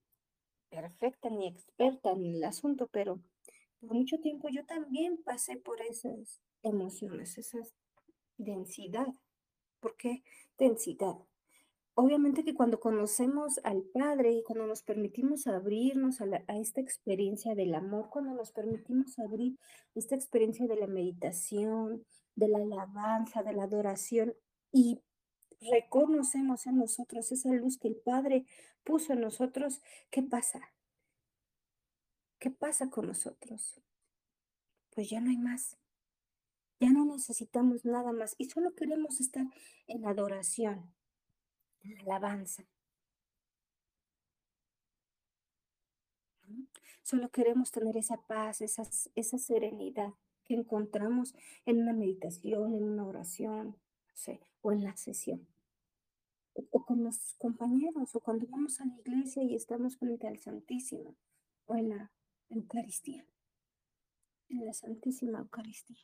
perfecta 0.70 1.28
ni 1.28 1.48
experta 1.48 2.12
en 2.12 2.24
el 2.24 2.44
asunto, 2.44 2.88
pero 2.90 3.20
por 3.78 3.92
mucho 3.92 4.20
tiempo 4.20 4.48
yo 4.48 4.64
también 4.64 5.22
pasé 5.22 5.58
por 5.58 5.82
esas 5.82 6.40
emociones, 6.62 7.36
esa 7.36 7.58
densidad. 8.38 9.08
¿Por 9.80 9.98
qué 9.98 10.22
densidad? 10.56 11.18
Obviamente 11.98 12.44
que 12.44 12.54
cuando 12.54 12.78
conocemos 12.78 13.58
al 13.64 13.82
Padre 13.82 14.32
y 14.32 14.42
cuando 14.42 14.66
nos 14.66 14.82
permitimos 14.82 15.46
abrirnos 15.46 16.20
a, 16.20 16.26
a, 16.46 16.58
esta 16.58 16.82
experiencia 16.82 17.54
del 17.54 17.74
amor, 17.74 18.10
cuando 18.10 18.34
nos 18.34 18.52
permitimos 18.52 19.18
abrir 19.18 19.58
esta 19.94 20.14
experiencia 20.14 20.66
de 20.66 20.76
la 20.76 20.86
meditación, 20.86 22.04
de 22.34 22.48
la 22.48 22.58
alabanza, 22.58 23.42
de 23.42 23.54
la 23.54 23.62
adoración 23.62 24.34
y 24.72 25.00
reconocemos 25.72 26.66
en 26.66 26.76
nosotros 26.76 27.32
esa 27.32 27.50
luz 27.54 27.78
que 27.78 27.88
el 27.88 27.96
Padre 27.96 28.44
puso 28.84 29.14
en 29.14 29.22
nosotros, 29.22 29.80
¿qué 30.10 30.22
pasa? 30.22 30.60
¿Qué 32.38 32.50
pasa 32.50 32.90
con 32.90 33.06
nosotros? 33.06 33.80
Pues 34.94 35.08
ya 35.08 35.22
no 35.22 35.30
hay 35.30 35.38
más. 35.38 35.78
Ya 36.78 36.90
no 36.90 37.06
necesitamos 37.06 37.86
nada 37.86 38.12
más 38.12 38.34
y 38.36 38.50
solo 38.50 38.74
queremos 38.74 39.18
estar 39.18 39.46
en 39.86 40.04
adoración, 40.04 40.94
en 41.90 41.98
alabanza. 42.00 42.64
Solo 47.02 47.30
queremos 47.30 47.70
tener 47.70 47.96
esa 47.96 48.16
paz, 48.16 48.60
esa, 48.60 48.82
esa 49.14 49.38
serenidad 49.38 50.14
que 50.44 50.54
encontramos 50.54 51.34
en 51.64 51.82
una 51.82 51.92
meditación, 51.92 52.74
en 52.74 52.84
una 52.84 53.04
oración, 53.04 53.76
o 54.62 54.72
en 54.72 54.82
la 54.82 54.96
sesión. 54.96 55.46
O, 56.54 56.84
con 56.84 57.02
nuestros 57.02 57.34
compañeros, 57.34 58.14
o 58.14 58.20
cuando 58.20 58.46
vamos 58.46 58.80
a 58.80 58.86
la 58.86 58.96
iglesia 58.96 59.42
y 59.42 59.54
estamos 59.54 59.96
frente 59.96 60.26
al 60.26 60.38
Santísimo, 60.38 61.14
o 61.66 61.76
en 61.76 61.90
la 61.90 62.10
Eucaristía, 62.48 63.26
en 64.48 64.64
la 64.64 64.72
Santísima 64.72 65.38
Eucaristía. 65.38 66.02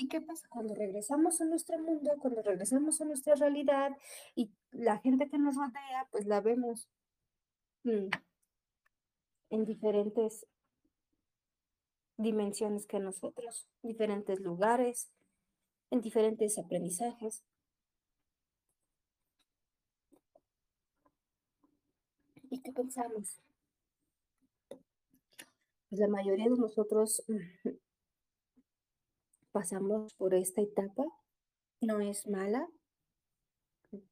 ¿Y 0.00 0.06
qué 0.06 0.20
pasa 0.20 0.46
cuando 0.48 0.76
regresamos 0.76 1.40
a 1.40 1.44
nuestro 1.44 1.76
mundo, 1.80 2.14
cuando 2.20 2.40
regresamos 2.40 3.00
a 3.00 3.04
nuestra 3.04 3.34
realidad 3.34 3.96
y 4.36 4.52
la 4.70 4.98
gente 4.98 5.28
que 5.28 5.38
nos 5.38 5.56
rodea, 5.56 6.06
pues 6.12 6.24
la 6.24 6.40
vemos 6.40 6.88
mm, 7.82 8.06
en 9.50 9.64
diferentes 9.64 10.46
dimensiones 12.16 12.86
que 12.86 13.00
nosotros, 13.00 13.66
diferentes 13.82 14.38
lugares, 14.38 15.10
en 15.90 16.00
diferentes 16.00 16.58
aprendizajes. 16.58 17.42
¿Y 22.50 22.60
qué 22.60 22.72
pensamos? 22.72 23.40
Pues 25.88 26.00
la 26.00 26.08
mayoría 26.08 26.44
de 26.44 26.56
nosotros 26.56 27.24
pasamos 29.52 30.14
por 30.14 30.34
esta 30.34 30.60
etapa. 30.60 31.04
No 31.80 32.00
es 32.00 32.26
mala. 32.26 32.68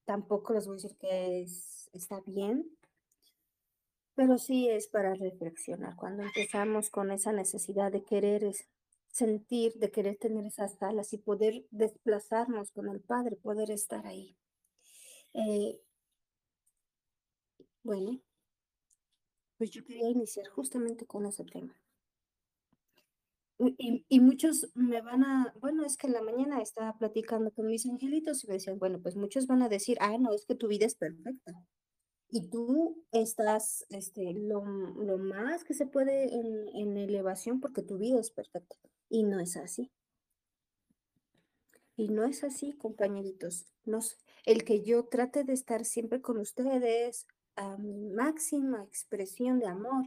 Tampoco 0.05 0.55
les 0.55 0.66
voy 0.66 0.75
a 0.75 0.76
decir 0.76 0.97
que 0.97 1.43
es, 1.43 1.90
está 1.93 2.21
bien. 2.26 2.71
Pero 4.14 4.38
sí 4.38 4.69
es 4.69 4.87
para 4.87 5.14
reflexionar. 5.14 5.97
Cuando 5.97 6.23
empezamos 6.23 6.90
con 6.90 7.11
esa 7.11 7.33
necesidad 7.33 7.93
de 7.93 8.02
querer 8.02 8.50
sentir, 9.11 9.75
de 9.75 9.90
querer 9.90 10.16
tener 10.16 10.45
esas 10.47 10.83
alas 10.83 11.12
y 11.12 11.19
poder 11.19 11.66
desplazarnos 11.71 12.71
con 12.71 12.88
el 12.88 13.00
Padre, 13.00 13.37
poder 13.37 13.71
estar 13.71 14.07
ahí. 14.07 14.37
Eh, 15.35 15.81
bueno, 17.83 18.21
pues 19.59 19.71
yo 19.71 19.85
quería 19.85 20.09
iniciar 20.09 20.49
justamente 20.49 21.07
con 21.07 21.26
ese 21.26 21.45
tema. 21.45 21.75
Y, 23.58 24.04
y, 24.08 24.20
muchos 24.20 24.68
me 24.75 25.00
van 25.00 25.25
a, 25.25 25.54
bueno, 25.60 25.84
es 25.84 25.96
que 25.96 26.06
en 26.06 26.12
la 26.12 26.22
mañana 26.22 26.60
estaba 26.60 26.96
platicando 26.98 27.50
con 27.52 27.66
mis 27.66 27.86
angelitos 27.86 28.44
y 28.44 28.48
me 28.48 28.54
decían, 28.54 28.78
bueno, 28.78 29.00
pues 29.00 29.16
muchos 29.16 29.46
van 29.46 29.62
a 29.62 29.68
decir, 29.70 29.96
ah, 30.00 30.18
no, 30.18 30.34
es 30.34 30.44
que 30.44 30.54
tu 30.54 30.68
vida 30.68 30.84
es 30.84 30.94
perfecta. 30.94 31.54
Y 32.28 32.48
tú 32.50 33.04
estás 33.12 33.86
este, 33.88 34.34
lo, 34.34 34.64
lo 34.64 35.16
más 35.16 35.64
que 35.64 35.75
se 35.75 35.86
puede 35.86 36.34
en, 36.34 36.68
en 36.75 36.96
elevación 36.98 37.60
porque 37.60 37.82
tu 37.82 37.96
vida 37.98 38.20
es 38.20 38.30
perfecta. 38.30 38.76
Y 39.08 39.22
no 39.22 39.40
es 39.40 39.56
así. 39.56 39.90
Y 41.96 42.08
no 42.08 42.25
es 42.25 42.44
así, 42.44 42.72
compañeritos. 42.72 43.66
Nos, 43.84 44.18
el 44.44 44.64
que 44.64 44.82
yo 44.82 45.04
trate 45.06 45.44
de 45.44 45.54
estar 45.54 45.84
siempre 45.84 46.20
con 46.20 46.38
ustedes 46.38 47.26
a 47.56 47.78
mi 47.78 48.10
máxima 48.10 48.84
expresión 48.84 49.58
de 49.58 49.66
amor, 49.66 50.04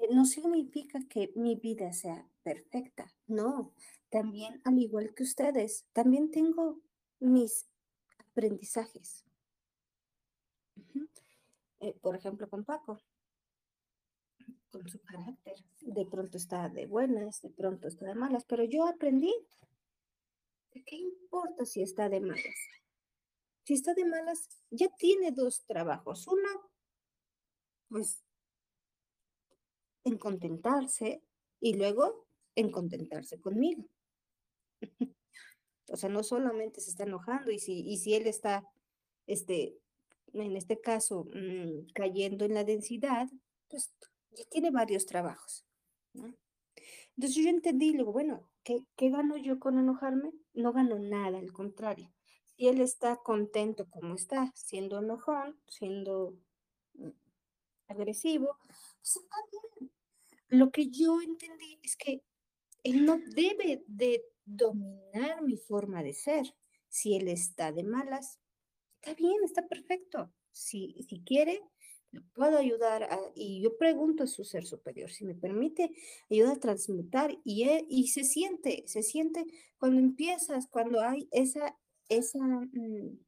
eh, 0.00 0.08
no 0.10 0.24
significa 0.24 1.00
que 1.08 1.32
mi 1.36 1.56
vida 1.56 1.92
sea 1.92 2.28
perfecta. 2.42 3.12
No, 3.26 3.72
también 4.10 4.60
al 4.64 4.78
igual 4.78 5.14
que 5.14 5.22
ustedes, 5.22 5.86
también 5.92 6.30
tengo 6.30 6.80
mis 7.20 7.66
aprendizajes. 8.18 9.24
Eh, 11.80 11.94
por 12.00 12.16
ejemplo, 12.16 12.48
con 12.48 12.64
Paco 12.64 13.00
con 14.74 14.88
su 14.88 15.00
carácter. 15.02 15.54
De 15.80 16.04
pronto 16.04 16.36
está 16.36 16.68
de 16.68 16.86
buenas, 16.86 17.40
de 17.42 17.50
pronto 17.50 17.86
está 17.86 18.06
de 18.06 18.14
malas, 18.16 18.44
pero 18.44 18.64
yo 18.64 18.86
aprendí. 18.86 19.32
¿Qué 20.72 20.96
importa 20.96 21.64
si 21.64 21.82
está 21.82 22.08
de 22.08 22.20
malas? 22.20 22.58
Si 23.62 23.74
está 23.74 23.94
de 23.94 24.04
malas, 24.04 24.48
ya 24.70 24.88
tiene 24.98 25.30
dos 25.30 25.64
trabajos. 25.64 26.26
Uno, 26.26 26.48
pues, 27.88 28.23
en 30.04 30.18
contentarse 30.18 31.22
y 31.60 31.74
luego 31.74 32.26
en 32.54 32.70
contentarse 32.70 33.40
conmigo. 33.40 33.88
o 35.90 35.96
sea, 35.96 36.08
no 36.08 36.22
solamente 36.22 36.80
se 36.80 36.90
está 36.90 37.04
enojando 37.04 37.50
y 37.50 37.58
si, 37.58 37.80
y 37.80 37.98
si 37.98 38.14
él 38.14 38.26
está, 38.26 38.66
este, 39.26 39.76
en 40.32 40.56
este 40.56 40.80
caso, 40.80 41.26
mmm, 41.34 41.86
cayendo 41.94 42.44
en 42.44 42.54
la 42.54 42.64
densidad, 42.64 43.28
pues 43.68 43.92
ya 44.32 44.44
tiene 44.46 44.70
varios 44.70 45.06
trabajos. 45.06 45.64
Entonces 47.16 47.42
yo 47.42 47.48
entendí, 47.48 47.92
luego, 47.92 48.12
bueno, 48.12 48.48
¿qué, 48.62 48.84
¿qué 48.96 49.10
gano 49.10 49.36
yo 49.36 49.58
con 49.58 49.78
enojarme? 49.78 50.32
No 50.52 50.72
gano 50.72 50.98
nada, 50.98 51.38
al 51.38 51.52
contrario. 51.52 52.12
Si 52.56 52.68
él 52.68 52.80
está 52.80 53.16
contento 53.16 53.88
como 53.88 54.14
está, 54.14 54.52
siendo 54.54 54.98
enojón, 54.98 55.58
siendo 55.68 56.34
mm, 56.94 57.10
agresivo, 57.88 58.58
pues 58.98 59.16
está 59.16 59.36
bien. 59.50 59.93
Lo 60.54 60.70
que 60.70 60.88
yo 60.88 61.20
entendí 61.20 61.78
es 61.82 61.96
que 61.96 62.22
él 62.84 63.04
no 63.04 63.18
debe 63.34 63.82
de 63.86 64.24
dominar 64.44 65.42
mi 65.42 65.56
forma 65.56 66.02
de 66.02 66.12
ser. 66.12 66.54
Si 66.88 67.16
él 67.16 67.28
está 67.28 67.72
de 67.72 67.82
malas, 67.82 68.38
está 69.00 69.14
bien, 69.14 69.42
está 69.44 69.66
perfecto. 69.66 70.32
Si, 70.52 70.94
si 71.08 71.24
quiere, 71.24 71.60
puedo 72.34 72.56
ayudar 72.58 73.08
y 73.34 73.62
yo 73.62 73.76
pregunto 73.76 74.22
a 74.22 74.28
su 74.28 74.44
ser 74.44 74.64
superior 74.64 75.10
si 75.10 75.24
me 75.24 75.34
permite 75.34 75.90
ayuda 76.30 76.52
a 76.52 76.60
transmutar 76.60 77.36
y, 77.42 77.68
y 77.88 78.08
se 78.08 78.22
siente, 78.22 78.84
se 78.86 79.02
siente 79.02 79.44
cuando 79.76 80.00
empiezas, 80.00 80.68
cuando 80.68 81.00
hay 81.00 81.28
esa, 81.32 81.76
esa, 82.08 82.38
mm, 82.38 83.18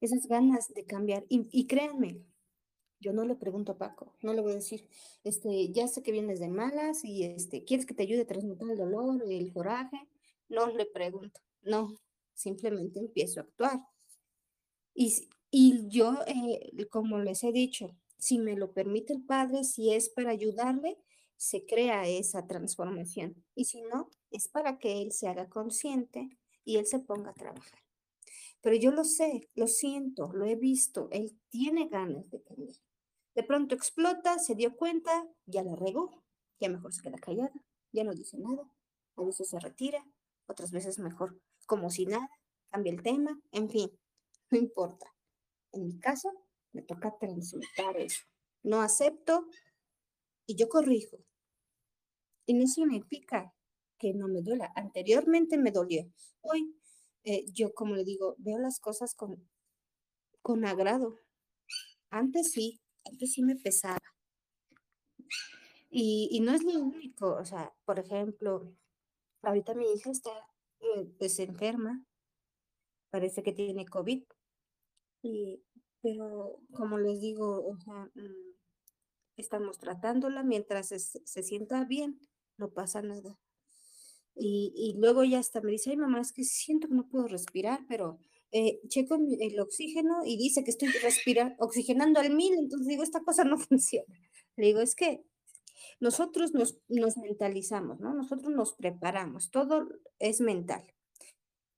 esas 0.00 0.26
ganas 0.28 0.72
de 0.72 0.84
cambiar 0.84 1.24
y, 1.28 1.66
créanme, 1.66 2.20
yo 3.04 3.12
no 3.12 3.26
le 3.26 3.34
pregunto 3.34 3.72
a 3.72 3.76
Paco, 3.76 4.14
no 4.22 4.32
le 4.32 4.40
voy 4.40 4.52
a 4.52 4.56
decir, 4.56 4.88
este, 5.24 5.70
ya 5.70 5.86
sé 5.88 6.02
que 6.02 6.10
vienes 6.10 6.40
de 6.40 6.48
malas 6.48 7.04
y 7.04 7.24
este, 7.24 7.62
¿quieres 7.62 7.84
que 7.84 7.92
te 7.92 8.02
ayude 8.02 8.22
a 8.22 8.26
transmutar 8.26 8.70
el 8.70 8.78
dolor, 8.78 9.22
el 9.28 9.52
coraje? 9.52 9.98
No 10.48 10.68
le 10.68 10.86
pregunto, 10.86 11.38
no, 11.62 11.98
simplemente 12.32 13.00
empiezo 13.00 13.40
a 13.40 13.42
actuar. 13.42 13.80
Y, 14.94 15.28
y 15.50 15.86
yo, 15.88 16.14
eh, 16.26 16.86
como 16.88 17.18
les 17.18 17.44
he 17.44 17.52
dicho, 17.52 17.94
si 18.16 18.38
me 18.38 18.56
lo 18.56 18.72
permite 18.72 19.12
el 19.12 19.22
Padre, 19.22 19.64
si 19.64 19.92
es 19.92 20.08
para 20.08 20.30
ayudarle, 20.30 20.96
se 21.36 21.66
crea 21.66 22.08
esa 22.08 22.46
transformación. 22.46 23.44
Y 23.54 23.66
si 23.66 23.82
no, 23.82 24.08
es 24.30 24.48
para 24.48 24.78
que 24.78 25.02
Él 25.02 25.12
se 25.12 25.28
haga 25.28 25.50
consciente 25.50 26.30
y 26.64 26.76
Él 26.76 26.86
se 26.86 27.00
ponga 27.00 27.32
a 27.32 27.34
trabajar. 27.34 27.80
Pero 28.62 28.76
yo 28.76 28.92
lo 28.92 29.04
sé, 29.04 29.50
lo 29.54 29.66
siento, 29.66 30.32
lo 30.32 30.46
he 30.46 30.56
visto, 30.56 31.08
Él 31.10 31.38
tiene 31.50 31.86
ganas 31.88 32.30
de 32.30 32.40
cambiar. 32.40 32.83
De 33.34 33.42
pronto 33.42 33.74
explota, 33.74 34.38
se 34.38 34.54
dio 34.54 34.76
cuenta, 34.76 35.26
ya 35.46 35.62
la 35.62 35.74
regó, 35.74 36.22
ya 36.60 36.68
mejor 36.68 36.92
se 36.92 37.02
queda 37.02 37.18
callada, 37.18 37.52
ya 37.92 38.04
no 38.04 38.14
dice 38.14 38.38
nada, 38.38 38.62
a 39.16 39.22
veces 39.22 39.48
se 39.48 39.58
retira, 39.58 40.04
otras 40.46 40.70
veces 40.70 40.98
mejor 40.98 41.40
como 41.66 41.90
si 41.90 42.06
nada, 42.06 42.28
cambia 42.70 42.92
el 42.92 43.02
tema, 43.02 43.40
en 43.52 43.68
fin, 43.70 43.90
no 44.50 44.58
importa. 44.58 45.06
En 45.72 45.86
mi 45.86 45.98
caso, 45.98 46.30
me 46.72 46.82
toca 46.82 47.16
transmutar 47.18 47.96
eso. 47.96 48.24
No 48.62 48.80
acepto 48.80 49.46
y 50.46 50.56
yo 50.56 50.68
corrijo. 50.68 51.18
Y 52.46 52.54
no 52.54 52.66
significa 52.66 53.54
que 53.98 54.12
no 54.12 54.28
me 54.28 54.42
duela. 54.42 54.72
Anteriormente 54.76 55.58
me 55.58 55.70
dolió. 55.70 56.10
Hoy, 56.42 56.76
eh, 57.24 57.46
yo 57.52 57.72
como 57.74 57.94
le 57.94 58.04
digo, 58.04 58.36
veo 58.38 58.58
las 58.58 58.78
cosas 58.78 59.14
con, 59.14 59.48
con 60.42 60.64
agrado. 60.64 61.16
Antes 62.10 62.52
sí, 62.52 62.80
antes 63.04 63.32
sí 63.32 63.42
me 63.42 63.56
pesaba. 63.56 63.98
Y, 65.90 66.28
y, 66.32 66.40
no 66.40 66.52
es 66.52 66.64
lo 66.64 66.80
único, 66.80 67.36
o 67.36 67.44
sea, 67.44 67.72
por 67.84 68.00
ejemplo, 68.00 68.74
ahorita 69.42 69.74
mi 69.74 69.92
hija 69.92 70.10
está 70.10 70.32
eh, 70.80 71.06
pues 71.18 71.38
enferma, 71.38 72.04
parece 73.10 73.44
que 73.44 73.52
tiene 73.52 73.86
COVID, 73.86 74.24
y, 75.22 75.62
pero 76.02 76.60
como 76.72 76.98
les 76.98 77.20
digo, 77.20 77.76
mm, 78.14 78.54
estamos 79.36 79.78
tratándola 79.78 80.42
mientras 80.42 80.88
se, 80.88 80.98
se, 80.98 81.42
sienta 81.42 81.84
bien, 81.84 82.20
no 82.56 82.70
pasa 82.70 83.00
nada. 83.00 83.38
Y, 84.34 84.72
y, 84.76 84.98
luego 85.00 85.22
ya 85.22 85.38
hasta 85.38 85.60
me 85.60 85.70
dice, 85.70 85.90
ay 85.90 85.96
mamá, 85.96 86.20
es 86.20 86.32
que 86.32 86.42
siento 86.42 86.88
que 86.88 86.94
no 86.94 87.08
puedo 87.08 87.28
respirar, 87.28 87.84
pero 87.88 88.18
eh, 88.56 88.80
checo 88.86 89.16
el 89.16 89.58
oxígeno 89.58 90.24
y 90.24 90.36
dice 90.36 90.62
que 90.62 90.70
estoy 90.70 90.86
respirando, 91.02 91.56
oxigenando 91.58 92.20
al 92.20 92.32
mil, 92.32 92.54
entonces 92.54 92.86
digo, 92.86 93.02
esta 93.02 93.20
cosa 93.24 93.42
no 93.42 93.58
funciona. 93.58 94.16
Le 94.54 94.66
digo, 94.66 94.80
es 94.80 94.94
que 94.94 95.24
nosotros 95.98 96.52
nos, 96.54 96.78
mentalizamos, 97.16 97.98
¿no? 97.98 98.14
Nosotros 98.14 98.52
nos 98.52 98.72
preparamos, 98.74 99.50
todo 99.50 99.88
es 100.20 100.40
mental. 100.40 100.84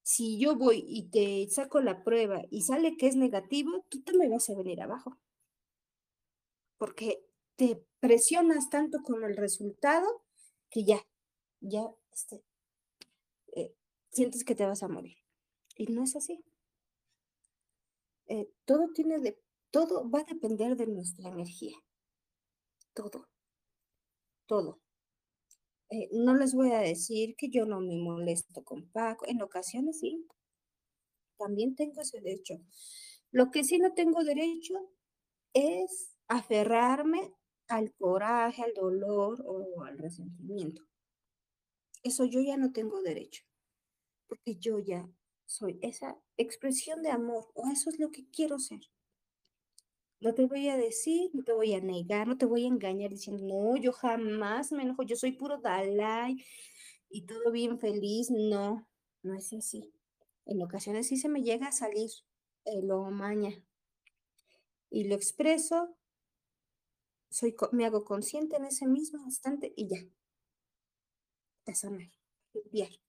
Si 0.02 0.38
yo 0.38 0.54
voy 0.56 0.84
y 0.86 1.08
te 1.08 1.48
saco 1.48 1.80
la 1.80 2.04
prueba 2.04 2.42
y 2.50 2.60
sale 2.60 2.98
que 2.98 3.06
es 3.06 3.16
negativo, 3.16 3.86
tú 3.88 4.02
te 4.02 4.12
me 4.12 4.28
vas 4.28 4.50
a 4.50 4.54
venir 4.54 4.82
abajo. 4.82 5.16
Porque 6.76 7.24
te 7.56 7.82
presionas 8.00 8.68
tanto 8.68 8.98
con 9.02 9.24
el 9.24 9.34
resultado 9.34 10.06
que 10.68 10.84
ya, 10.84 11.00
ya 11.60 11.90
este, 12.12 12.44
eh, 13.54 13.74
sientes 14.10 14.44
que 14.44 14.54
te 14.54 14.66
vas 14.66 14.82
a 14.82 14.88
morir. 14.88 15.16
Y 15.74 15.86
no 15.86 16.04
es 16.04 16.14
así. 16.16 16.44
Eh, 18.28 18.48
todo 18.64 18.88
tiene 18.92 19.18
de, 19.20 19.38
todo 19.70 20.08
va 20.10 20.20
a 20.20 20.24
depender 20.24 20.76
de 20.76 20.86
nuestra 20.86 21.28
energía. 21.30 21.76
Todo. 22.94 23.28
Todo. 24.46 24.80
Eh, 25.90 26.08
no 26.12 26.34
les 26.34 26.54
voy 26.54 26.72
a 26.72 26.80
decir 26.80 27.36
que 27.36 27.48
yo 27.48 27.66
no 27.66 27.80
me 27.80 27.96
molesto 27.96 28.64
con 28.64 28.88
Paco. 28.90 29.26
En 29.26 29.42
ocasiones 29.42 30.00
sí. 30.00 30.26
También 31.38 31.74
tengo 31.76 32.00
ese 32.00 32.20
derecho. 32.20 32.54
Lo 33.30 33.50
que 33.50 33.64
sí 33.64 33.78
no 33.78 33.92
tengo 33.92 34.24
derecho 34.24 34.74
es 35.52 36.16
aferrarme 36.28 37.32
al 37.68 37.92
coraje, 37.94 38.62
al 38.62 38.72
dolor 38.74 39.42
o 39.46 39.82
al 39.82 39.98
resentimiento. 39.98 40.82
Eso 42.02 42.24
yo 42.24 42.40
ya 42.40 42.56
no 42.56 42.72
tengo 42.72 43.02
derecho, 43.02 43.42
porque 44.28 44.56
yo 44.56 44.78
ya 44.78 45.08
soy 45.46 45.78
esa 45.82 46.18
expresión 46.36 47.02
de 47.02 47.10
amor, 47.10 47.50
o 47.54 47.68
eso 47.70 47.90
es 47.90 47.98
lo 47.98 48.10
que 48.10 48.28
quiero 48.30 48.58
ser. 48.58 48.80
No 50.20 50.34
te 50.34 50.46
voy 50.46 50.68
a 50.68 50.76
decir, 50.76 51.30
no 51.34 51.44
te 51.44 51.52
voy 51.52 51.74
a 51.74 51.80
negar, 51.80 52.26
no 52.26 52.36
te 52.38 52.46
voy 52.46 52.64
a 52.64 52.68
engañar 52.68 53.10
diciendo, 53.10 53.44
no, 53.46 53.76
yo 53.76 53.92
jamás 53.92 54.72
me 54.72 54.82
enojo, 54.82 55.02
yo 55.02 55.16
soy 55.16 55.32
puro 55.32 55.58
Dalai 55.58 56.44
y 57.08 57.22
todo 57.26 57.50
bien 57.52 57.78
feliz. 57.78 58.30
No, 58.30 58.86
no 59.22 59.34
es 59.34 59.52
así. 59.52 59.92
En 60.46 60.62
ocasiones 60.62 61.08
sí 61.08 61.16
se 61.16 61.28
me 61.28 61.42
llega 61.42 61.68
a 61.68 61.72
salir 61.72 62.10
lo 62.82 63.10
maña 63.10 63.62
y 64.90 65.04
lo 65.04 65.14
expreso, 65.14 65.96
soy, 67.30 67.54
me 67.72 67.84
hago 67.84 68.04
consciente 68.04 68.56
en 68.56 68.64
ese 68.64 68.86
mismo 68.86 69.24
instante 69.24 69.72
y 69.76 69.88
ya. 69.88 69.98
Te 71.64 71.74
sanar, 71.74 72.10
limpiar. 72.54 73.05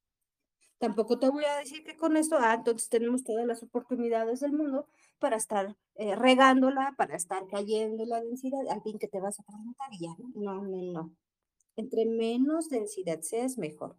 Tampoco 0.80 1.18
te 1.20 1.30
voy 1.30 1.44
a 1.46 1.58
decir 1.58 1.84
que 1.84 1.98
con 1.98 2.18
esto, 2.18 2.38
ah, 2.40 2.54
entonces 2.54 2.90
tenemos 2.90 3.24
todas 3.24 3.46
las 3.48 3.64
oportunidades 3.64 4.40
del 4.42 4.54
mundo 4.54 4.88
para 5.20 5.36
estar 5.38 5.76
eh, 5.96 6.16
regándola, 6.16 6.94
para 6.98 7.16
estar 7.16 7.48
cayendo 7.48 8.06
la 8.06 8.22
densidad, 8.22 8.68
al 8.70 8.82
fin 8.84 9.00
que 9.00 9.08
te 9.08 9.20
vas 9.20 9.40
a 9.40 9.44
preguntar 9.44 9.90
y 9.92 10.06
ya, 10.06 10.16
no, 10.36 10.62
no, 10.64 10.82
no. 10.94 11.16
Entre 11.78 12.06
menos 12.06 12.70
densidad 12.70 13.22
seas, 13.22 13.58
mejor. 13.58 13.98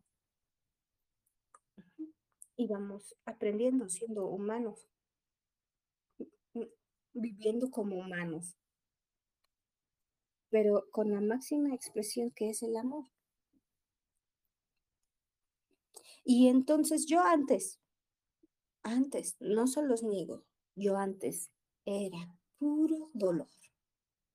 Y 2.57 2.67
vamos 2.67 3.17
aprendiendo, 3.25 3.89
siendo 3.89 4.27
humanos, 4.27 4.87
viviendo 7.13 7.71
como 7.71 7.97
humanos, 7.97 8.57
pero 10.51 10.85
con 10.91 11.11
la 11.11 11.23
máxima 11.23 11.75
expresión 11.75 12.31
que 12.31 12.51
es 12.51 12.63
el 12.63 12.77
amor. 12.77 13.07
Y 16.31 16.49
entonces 16.49 17.07
yo 17.07 17.23
antes, 17.23 17.81
antes, 18.83 19.39
no 19.41 19.67
se 19.67 19.81
los 19.81 20.03
niego, 20.03 20.45
yo 20.75 20.99
antes 20.99 21.51
era 21.87 22.39
puro 22.59 23.11
dolor. 23.15 23.49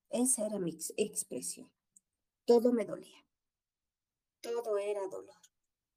Esa 0.10 0.48
era 0.48 0.58
mi 0.58 0.76
expresión. 0.98 1.72
Todo 2.46 2.74
me 2.74 2.86
dolía. 2.86 3.24
Todo 4.42 4.80
era 4.80 5.08
dolor. 5.08 5.38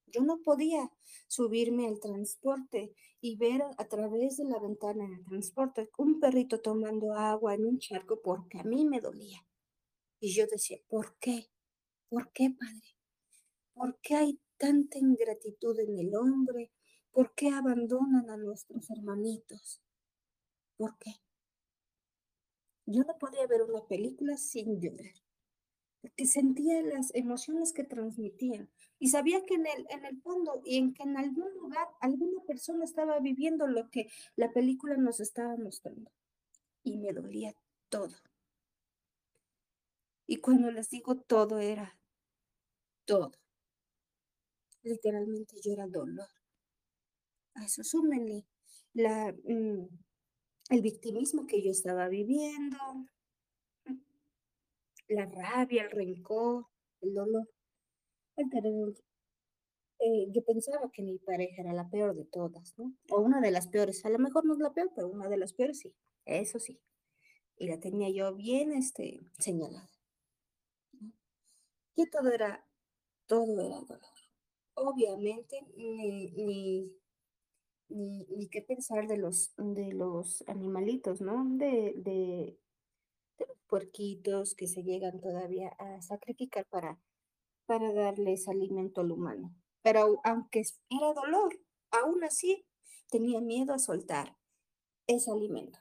Yo 0.04 0.20
no 0.20 0.42
podía 0.42 0.92
subirme 1.28 1.86
al 1.86 1.98
transporte 1.98 2.94
y 3.22 3.38
ver 3.38 3.62
a 3.62 3.88
través 3.88 4.36
de 4.36 4.44
la 4.44 4.58
ventana 4.58 5.08
del 5.08 5.24
transporte 5.24 5.88
un 5.96 6.20
perrito 6.20 6.60
tomando 6.60 7.14
agua 7.14 7.54
en 7.54 7.64
un 7.64 7.78
charco 7.78 8.20
porque 8.20 8.58
a 8.58 8.64
mí 8.64 8.84
me 8.84 9.00
dolía. 9.00 9.46
Y 10.20 10.34
yo 10.34 10.46
decía, 10.46 10.76
¿por 10.88 11.16
qué? 11.18 11.48
¿Por 12.10 12.30
qué, 12.32 12.50
Padre? 12.50 12.98
¿Por 13.72 13.98
qué 14.02 14.14
hay 14.14 14.40
tanta 14.58 14.98
ingratitud 14.98 15.78
en 15.80 15.98
el 15.98 16.14
hombre? 16.14 16.70
¿Por 17.10 17.34
qué 17.34 17.48
abandonan 17.48 18.28
a 18.30 18.36
nuestros 18.36 18.90
hermanitos? 18.90 19.80
¿Por 20.76 20.98
qué? 20.98 21.12
Yo 22.86 23.02
no 23.02 23.18
podía 23.18 23.46
ver 23.46 23.62
una 23.62 23.84
película 23.86 24.36
sin 24.36 24.80
llorar, 24.80 25.14
porque 26.00 26.26
sentía 26.26 26.82
las 26.82 27.12
emociones 27.14 27.72
que 27.72 27.84
transmitían 27.84 28.70
y 28.98 29.08
sabía 29.08 29.44
que 29.44 29.54
en 29.54 29.66
el, 29.66 29.86
en 29.90 30.04
el 30.04 30.20
fondo 30.20 30.62
y 30.64 30.76
en 30.78 30.94
que 30.94 31.02
en 31.02 31.16
algún 31.16 31.52
lugar 31.54 31.88
alguna 32.00 32.42
persona 32.46 32.84
estaba 32.84 33.18
viviendo 33.18 33.66
lo 33.66 33.90
que 33.90 34.08
la 34.36 34.52
película 34.52 34.96
nos 34.96 35.20
estaba 35.20 35.56
mostrando. 35.56 36.10
Y 36.84 36.98
me 36.98 37.12
dolía 37.12 37.54
todo. 37.88 38.14
Y 40.26 40.36
cuando 40.36 40.70
les 40.70 40.90
digo 40.90 41.16
todo 41.16 41.58
era 41.58 41.98
todo 43.04 43.32
literalmente 44.86 45.56
yo 45.62 45.72
era 45.72 45.86
dolor. 45.86 46.28
A 47.54 47.64
eso 47.64 47.82
súmenle 47.82 48.46
la, 48.94 49.32
mm, 49.32 49.88
el 50.70 50.82
victimismo 50.82 51.46
que 51.46 51.62
yo 51.62 51.70
estaba 51.70 52.08
viviendo, 52.08 52.78
la 55.08 55.26
rabia, 55.26 55.84
el 55.84 55.90
rencor, 55.90 56.66
el 57.00 57.14
dolor. 57.14 57.48
Eh, 59.98 60.26
yo 60.30 60.44
pensaba 60.44 60.90
que 60.92 61.02
mi 61.02 61.18
pareja 61.18 61.62
era 61.62 61.72
la 61.72 61.88
peor 61.88 62.14
de 62.14 62.26
todas, 62.26 62.74
¿no? 62.78 62.94
O 63.10 63.20
una 63.20 63.40
de 63.40 63.50
las 63.50 63.68
peores. 63.68 64.04
A 64.04 64.10
lo 64.10 64.18
mejor 64.18 64.44
no 64.44 64.52
es 64.54 64.60
la 64.60 64.74
peor, 64.74 64.92
pero 64.94 65.08
una 65.08 65.28
de 65.28 65.38
las 65.38 65.54
peores 65.54 65.78
sí. 65.78 65.94
Eso 66.26 66.58
sí. 66.58 66.78
Y 67.56 67.68
la 67.68 67.80
tenía 67.80 68.10
yo 68.10 68.34
bien 68.34 68.72
este, 68.72 69.20
señalada. 69.38 69.88
Que 71.94 72.06
todo 72.06 72.30
era, 72.30 72.66
todo 73.26 73.58
era 73.60 73.80
dolor 73.80 74.15
obviamente 74.76 75.60
ni, 75.76 76.30
ni, 76.32 76.92
ni, 77.88 78.48
qué 78.48 78.62
pensar 78.62 79.08
de 79.08 79.16
los, 79.16 79.52
de 79.56 79.92
los 79.92 80.44
animalitos, 80.46 81.20
¿no? 81.20 81.44
De, 81.56 81.94
de, 81.96 82.58
de, 83.38 83.46
los 83.46 83.58
puerquitos 83.66 84.54
que 84.54 84.68
se 84.68 84.82
llegan 84.82 85.20
todavía 85.20 85.68
a 85.78 86.00
sacrificar 86.02 86.66
para, 86.66 87.00
para 87.66 87.92
darles 87.92 88.48
alimento 88.48 89.00
al 89.00 89.12
humano. 89.12 89.54
Pero 89.82 90.20
aunque 90.24 90.62
era 90.90 91.12
dolor, 91.12 91.58
aún 91.90 92.22
así 92.24 92.66
tenía 93.10 93.40
miedo 93.40 93.72
a 93.74 93.78
soltar. 93.78 94.36
ese 95.08 95.30
alimento, 95.30 95.78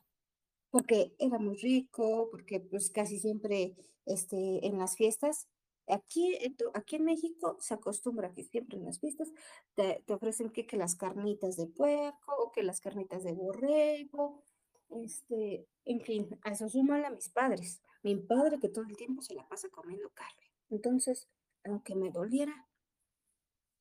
porque 0.70 1.16
era 1.18 1.40
muy 1.40 1.56
rico, 1.56 2.30
porque 2.30 2.60
pues 2.60 2.92
casi 2.92 3.20
siempre 3.20 3.76
este, 4.06 4.68
en 4.68 4.78
las 4.78 4.96
fiestas, 4.96 5.48
aquí, 5.88 6.38
aquí 6.74 6.95
en 6.98 7.06
México 7.06 7.58
se 7.60 7.74
acostumbra 7.74 8.34
que 8.34 8.43
siempre 8.43 8.78
en 8.78 8.86
las 8.86 9.00
fiestas 9.00 9.32
te, 9.76 10.04
ofrecen 10.13 10.50
que, 10.52 10.65
que 10.65 10.78
las 10.78 10.95
carnitas 10.95 11.58
de 11.58 11.67
puerco, 11.67 12.52
que 12.54 12.63
las 12.63 12.82
carnitas 12.82 13.24
de 13.24 13.34
borrego, 13.34 14.41
este, 14.89 15.67
en 15.86 16.02
fin, 16.02 16.39
a 16.43 16.52
eso 16.52 16.69
súmale 16.69 17.06
a 17.06 17.12
mis 17.12 17.30
padres. 17.30 17.82
Mi 18.04 18.15
padre 18.15 18.60
que 18.60 18.69
todo 18.69 18.86
el 18.86 18.95
tiempo 18.98 19.21
se 19.21 19.36
la 19.36 19.48
pasa 19.48 19.69
comiendo 19.69 20.10
carne. 20.13 20.52
Entonces, 20.69 21.28
aunque 21.63 21.95
me 21.95 22.12
doliera, 22.12 22.67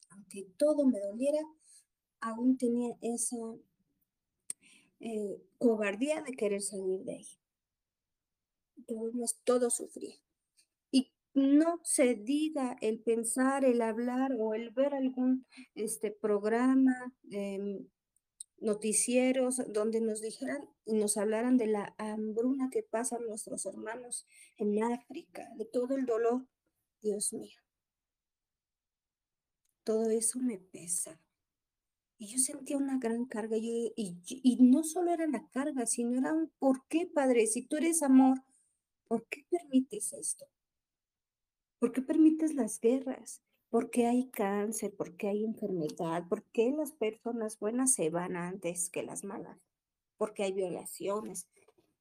aunque 0.09 0.45
todo 0.57 0.87
me 0.87 0.99
doliera, 0.99 1.41
aún 2.21 2.59
tenía 2.59 2.97
esa 3.03 3.37
eh, 5.01 5.41
cobardía 5.59 6.23
de 6.23 6.33
querer 6.33 6.63
salir 6.63 7.01
de 7.05 7.13
ahí. 7.13 7.29
Mes- 9.19 9.37
todo 9.45 9.69
sufría. 9.69 10.17
No 11.35 11.81
se 11.85 12.15
diga 12.15 12.77
el 12.81 13.01
pensar, 13.01 13.65
el 13.65 13.83
hablar 13.83 14.33
o 14.39 14.55
el 14.55 14.71
ver 14.71 14.95
algún 14.95 15.47
este, 15.75 16.11
programa, 16.11 17.13
em, 17.31 17.87
noticieros 18.61 19.63
donde 19.73 20.01
nos 20.01 20.21
dijeran 20.23 20.69
y 20.87 20.95
nos 20.95 21.17
hablaran 21.19 21.59
de 21.59 21.69
la 21.69 21.95
hambruna 21.99 22.71
que 22.71 22.83
pasan 22.85 23.27
nuestros 23.27 23.67
hermanos 23.67 24.27
en 24.59 24.83
África, 24.85 25.49
de 25.57 25.67
todo 25.67 25.97
el 25.97 26.07
dolor. 26.07 26.47
Dios 27.03 27.33
mío, 27.35 27.61
todo 29.83 30.11
eso 30.11 30.39
me 30.41 30.59
pesa. 30.59 31.19
Y 32.19 32.27
yo 32.27 32.39
sentía 32.39 32.77
una 32.77 32.99
gran 32.99 33.25
carga 33.27 33.57
y, 33.57 33.93
y- 33.97 34.19
y 34.27 34.57
no 34.61 34.83
solo 34.83 35.13
era 35.13 35.29
la 35.29 35.49
carga, 35.51 35.87
sino 35.87 36.19
era 36.19 36.33
un 36.33 36.51
¿por 36.59 36.85
qué, 36.89 37.07
Padre? 37.07 37.47
Si 37.47 37.67
tú 37.67 37.77
eres 37.77 38.03
amor, 38.03 38.43
¿por 39.09 39.27
qué 39.29 39.47
permites 39.51 40.13
esto? 40.15 40.47
¿Por 41.85 41.93
qué 41.93 42.01
permites 42.01 42.55
las 42.55 42.81
guerras? 42.81 43.43
¿Por 43.69 43.91
qué 43.91 44.07
hay 44.07 44.31
cáncer? 44.31 44.97
¿Por 44.97 45.19
qué 45.19 45.29
hay 45.29 45.45
enfermedad? 45.45 46.27
¿Por 46.31 46.43
qué 46.45 46.71
las 46.71 46.93
personas 46.93 47.59
buenas 47.59 47.93
se 47.93 48.09
van 48.09 48.37
antes 48.37 48.89
que 48.89 49.03
las 49.03 49.23
malas? 49.23 49.59
¿Por 50.17 50.33
qué 50.33 50.45
hay 50.45 50.53
violaciones? 50.55 51.47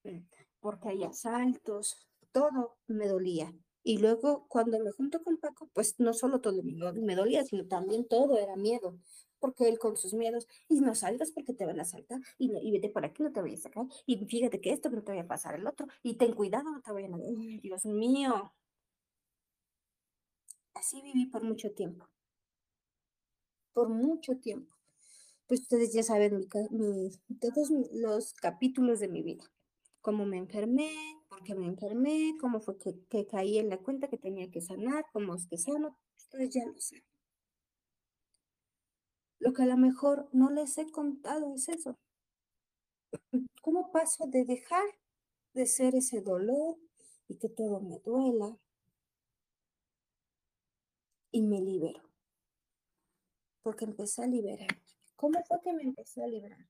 Mm, 0.06 0.20
¿Por 0.62 0.80
qué 0.80 0.88
hay 0.88 1.04
asaltos? 1.04 2.08
Todo 2.32 2.78
me 2.88 3.10
dolía. 3.10 3.54
Y 3.84 3.98
luego 3.98 4.48
cuando 4.48 4.80
me 4.80 4.92
junto 4.92 5.22
con 5.22 5.36
Paco, 5.36 5.70
pues 5.74 5.96
no 6.00 6.14
solo 6.14 6.40
todo 6.40 6.64
me 6.64 6.76
do- 6.76 6.94
me 6.94 7.18
dolía, 7.18 7.44
sino 7.44 7.68
también 7.68 8.08
todo 8.08 8.38
era 8.40 8.56
miedo. 8.56 8.98
Porque 9.40 9.68
él 9.68 9.80
con 9.80 9.98
sus 9.98 10.14
miedos, 10.14 10.48
y 10.70 10.80
no 10.80 10.96
salgas 10.96 11.32
porque 11.34 11.54
te 11.54 11.66
van 11.66 11.80
a 11.80 11.82
asaltar, 11.82 12.22
y, 12.38 12.72
vete 12.72 12.88
por 12.90 13.04
aquí, 13.04 13.22
no 13.22 13.34
te 13.34 13.42
vayas 13.42 13.60
a 13.60 13.64
sacar, 13.64 13.86
y 14.06 14.16
fíjate 14.28 14.62
que 14.62 14.72
esto, 14.72 14.90
no 14.90 15.04
te 15.04 15.12
vaya 15.12 15.24
a 15.24 15.28
pasar 15.28 15.56
el 15.56 15.68
otro, 15.68 15.88
y 16.04 16.16
ten 16.16 16.32
cuidado, 16.34 16.72
no 16.72 16.82
te 16.82 16.94
vayan 16.94 17.14
a... 17.16 17.18
Dios 17.62 17.84
mío, 17.86 18.54
Así 20.84 21.02
viví 21.02 21.28
por 21.28 21.44
mucho 21.44 21.72
tiempo, 21.72 22.10
por 23.72 23.88
mucho 23.88 24.36
tiempo. 24.36 24.76
Pues 25.48 25.62
ustedes 25.62 25.94
ya 25.94 26.04
saben 26.04 26.50
todos 26.50 27.70
los 27.94 28.34
capítulos 28.34 29.00
de 29.00 29.08
mi 29.08 29.24
vida. 29.24 29.50
Cómo 30.02 30.26
me 30.26 30.38
enfermé, 30.38 30.92
por 31.30 31.42
qué 31.46 31.56
me 31.56 31.68
enfermé, 31.68 32.34
cómo 32.42 32.60
fue 32.60 32.78
que, 32.78 33.00
que 33.08 33.26
caí 33.26 33.60
en 33.60 33.70
la 33.70 33.78
cuenta 33.78 34.10
que 34.10 34.18
tenía 34.18 34.52
que 34.52 34.60
sanar, 34.60 35.06
cómo 35.14 35.36
es 35.36 35.48
que 35.48 35.58
sano. 35.58 35.98
Ustedes 36.18 36.54
ya 36.54 36.66
lo 36.66 36.78
saben. 36.78 37.06
Lo 39.40 39.54
que 39.54 39.64
a 39.64 39.68
lo 39.68 39.78
mejor 39.78 40.28
no 40.34 40.50
les 40.50 40.78
he 40.78 40.92
contado 40.92 41.56
es 41.56 41.70
eso. 41.70 41.98
¿Cómo 43.62 43.90
paso 43.94 44.26
de 44.28 44.44
dejar 44.44 44.84
de 45.54 45.66
ser 45.66 45.96
ese 45.96 46.20
dolor 46.20 46.76
y 47.30 47.38
que 47.38 47.48
todo 47.48 47.80
me 47.80 48.00
duela 48.00 48.58
y 51.34 51.42
me 51.42 51.60
libero? 51.60 52.02
Porque 53.62 53.84
empecé 53.84 54.24
a 54.24 54.28
liberar. 54.28 54.70
¿Cómo 55.18 55.44
fue 55.44 55.60
que 55.62 55.74
me 55.74 55.84
empecé 55.84 56.24
a 56.24 56.28
liberar? 56.28 56.66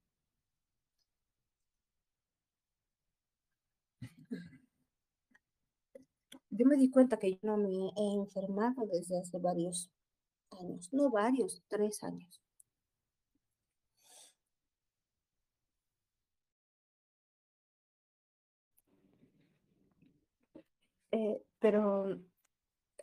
Yo 6.50 6.66
me 6.66 6.78
di 6.78 6.90
cuenta 6.90 7.18
que 7.18 7.32
yo 7.32 7.40
no 7.42 7.58
me 7.58 7.70
he 7.70 8.14
enfermado 8.14 8.86
desde 8.88 9.20
hace 9.20 9.38
varios 9.40 9.92
años, 10.52 10.90
no 10.94 11.10
varios, 11.10 11.62
tres 11.68 12.04
años. 12.04 12.42
Eh, 21.12 21.42
pero 21.60 22.20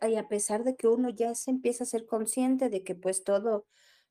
y 0.09 0.15
a 0.15 0.27
pesar 0.27 0.63
de 0.63 0.75
que 0.75 0.87
uno 0.87 1.09
ya 1.09 1.35
se 1.35 1.51
empieza 1.51 1.83
a 1.83 1.87
ser 1.87 2.05
consciente 2.05 2.69
de 2.69 2.83
que 2.83 2.95
pues 2.95 3.23
todo, 3.23 3.67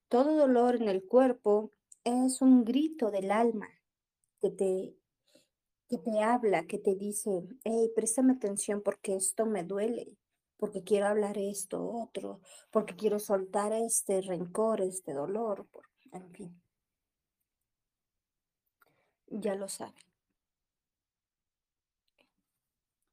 todo 0.08 0.36
dolor 0.36 0.76
en 0.76 0.88
el 0.88 1.04
cuerpo 1.04 1.72
es 2.04 2.40
un 2.40 2.64
grito 2.64 3.10
del 3.10 3.30
alma 3.30 3.68
que 4.40 4.50
te, 4.50 4.96
que 5.88 5.98
te 5.98 6.22
habla, 6.22 6.66
que 6.66 6.78
te 6.78 6.94
dice, 6.94 7.42
hey, 7.64 7.90
préstame 7.94 8.34
atención 8.34 8.82
porque 8.82 9.16
esto 9.16 9.46
me 9.46 9.64
duele, 9.64 10.16
porque 10.56 10.84
quiero 10.84 11.06
hablar 11.06 11.36
esto, 11.38 11.84
otro, 11.84 12.40
porque 12.70 12.94
quiero 12.96 13.18
soltar 13.18 13.72
este 13.72 14.20
rencor, 14.22 14.80
este 14.80 15.12
dolor, 15.12 15.66
en 16.12 16.30
fin, 16.32 16.62
ya 19.26 19.54
lo 19.54 19.68
saben. 19.68 19.94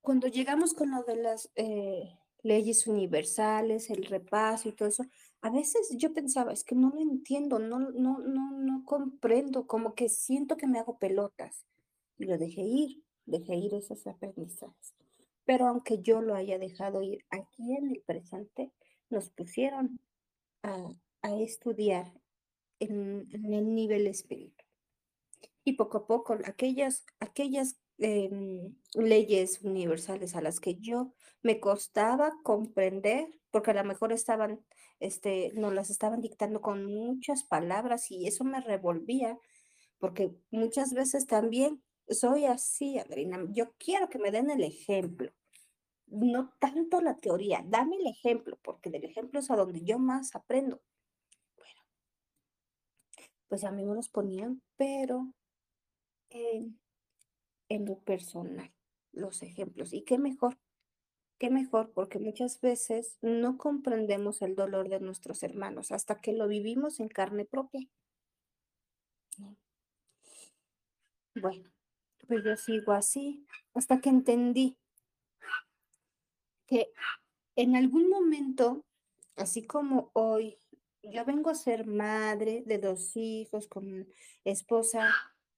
Cuando 0.02 0.28
llegamos 0.28 0.74
con 0.74 0.92
lo 0.92 1.04
de 1.04 1.16
las 1.18 1.52
eh, 1.56 2.18
leyes 2.43 2.88
universales, 2.88 3.89
el 3.89 4.06
repaso 4.06 4.69
y 4.69 4.71
todo 4.71 4.89
eso, 4.89 5.06
a 5.41 5.50
veces 5.50 5.89
yo 5.97 6.13
pensaba, 6.13 6.52
es 6.54 6.63
que 6.63 6.76
no 6.76 6.89
lo 6.89 7.00
entiendo, 7.00 7.60
no, 7.60 7.80
no, 7.80 8.19
no, 8.19 8.52
no 8.52 8.84
comprendo, 8.86 9.67
como 9.67 9.93
que 9.93 10.10
siento 10.10 10.58
que 10.58 10.67
me 10.67 10.80
hago 10.80 10.97
pelotas. 10.97 11.65
Y 12.17 12.26
lo 12.26 12.38
dejé 12.38 12.62
ir, 12.62 13.04
dejé 13.26 13.56
ir 13.56 13.73
esos 13.76 14.08
aprendizajes. 14.08 14.95
Pero 15.45 15.67
aunque 15.67 16.02
yo 16.02 16.21
lo 16.21 16.36
haya 16.36 16.58
dejado 16.58 17.02
ir, 17.04 17.23
aquí 17.30 17.76
en 17.76 17.91
el 17.91 18.02
presente 18.02 18.71
nos 19.10 19.30
pusieron 19.30 20.00
a, 20.63 20.89
a 21.21 21.36
estudiar 21.36 22.12
en, 22.80 23.28
en 23.32 23.54
el 23.54 23.73
nivel 23.73 24.08
espiritual. 24.08 24.67
Y 25.63 25.73
poco 25.73 26.00
a 26.00 26.08
poco, 26.08 26.38
aquellas, 26.45 27.06
aquellas 27.19 27.78
em, 28.00 28.76
leyes 28.94 29.62
universales 29.62 30.36
a 30.36 30.42
las 30.42 30.60
que 30.60 30.76
yo 30.76 31.14
me 31.42 31.60
costaba 31.60 32.34
comprender, 32.44 33.28
porque 33.52 33.72
a 33.72 33.76
lo 33.76 33.84
mejor 33.84 34.12
estaban, 34.12 34.64
este, 35.00 35.52
nos 35.56 35.74
las 35.74 35.90
estaban 35.90 36.22
dictando 36.22 36.62
con 36.62 36.86
muchas 36.86 37.44
palabras 37.44 38.12
y 38.12 38.28
eso 38.28 38.44
me 38.44 38.62
revolvía, 38.62 39.38
porque 40.00 40.32
muchas 40.52 40.94
veces 40.94 41.26
también 41.26 41.82
soy 42.10 42.46
así, 42.46 43.00
Adriana. 43.00 43.46
Yo 43.52 43.74
quiero 43.78 44.10
que 44.10 44.20
me 44.20 44.32
den 44.32 44.50
el 44.50 44.64
ejemplo, 44.64 45.32
no 46.08 46.54
tanto 46.60 47.02
la 47.02 47.18
teoría, 47.18 47.64
dame 47.68 47.98
el 47.98 48.08
ejemplo, 48.08 48.58
porque 48.62 48.90
del 48.90 49.04
ejemplo 49.06 49.40
es 49.40 49.52
a 49.52 49.56
donde 49.56 49.84
yo 49.84 50.00
más 50.00 50.36
aprendo. 50.36 50.82
Bueno, 51.58 51.82
pues 53.48 53.64
a 53.64 53.72
mí 53.72 53.84
me 53.86 53.96
los 53.96 54.10
ponían, 54.10 54.62
pero 54.78 55.34
en, 56.30 56.80
en 57.70 57.86
lo 57.86 58.00
personal, 58.00 58.72
los 59.12 59.44
ejemplos. 59.44 59.94
Y 59.94 60.04
qué 60.04 60.18
mejor, 60.18 60.58
qué 61.38 61.50
mejor, 61.50 61.92
porque 61.92 62.20
muchas 62.20 62.62
veces 62.62 63.18
no 63.22 63.58
comprendemos 63.58 64.42
el 64.42 64.56
dolor 64.56 64.90
de 64.90 65.00
nuestros 65.00 65.44
hermanos 65.44 65.92
hasta 65.92 66.20
que 66.20 66.34
lo 66.34 66.48
vivimos 66.48 67.00
en 67.00 67.10
carne 67.10 67.46
propia. 67.46 67.88
¿no? 69.38 69.56
Bueno, 71.36 71.70
pues 72.28 72.44
yo 72.44 72.56
sigo 72.58 72.92
así 72.92 73.46
hasta 73.74 74.02
que 74.02 74.10
entendí 74.10 74.78
que 76.66 76.92
en 77.56 77.76
algún 77.76 78.10
momento, 78.10 78.86
así 79.36 79.66
como 79.66 80.12
hoy, 80.14 80.58
yo 81.04 81.24
vengo 81.26 81.50
a 81.50 81.56
ser 81.56 81.88
madre 81.88 82.64
de 82.66 82.78
dos 82.78 83.16
hijos, 83.16 83.68
con 83.68 84.08
esposa 84.44 85.14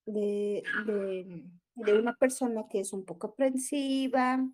de, 0.05 0.63
de, 0.85 1.43
de 1.85 1.97
una 1.97 2.15
persona 2.15 2.67
que 2.69 2.79
es 2.79 2.93
un 2.93 3.05
poco 3.05 3.27
aprensiva, 3.27 4.45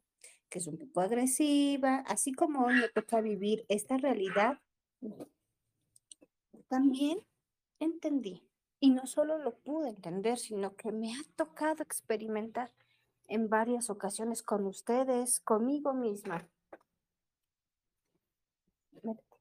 que 0.50 0.60
es 0.60 0.68
un 0.68 0.78
poco 0.78 1.02
agresiva, 1.02 2.04
así 2.08 2.34
como 2.34 2.66
hoy 2.66 2.76
me 2.76 2.90
toca 2.90 3.22
vivir 3.22 3.66
esta 3.68 3.98
realidad, 3.98 4.60
también 6.68 7.20
entendí. 7.80 8.44
Y 8.80 8.92
no 8.92 9.08
solo 9.08 9.38
lo 9.38 9.58
pude 9.58 9.90
entender, 9.90 10.38
sino 10.38 10.76
que 10.76 10.92
me 10.92 11.14
ha 11.14 11.24
tocado 11.36 11.82
experimentar 11.82 12.72
en 13.28 13.50
varias 13.50 13.90
ocasiones 13.90 14.44
con 14.44 14.66
ustedes, 14.66 15.40
conmigo 15.40 15.94
misma. 15.94 16.48
Métete, 19.04 19.38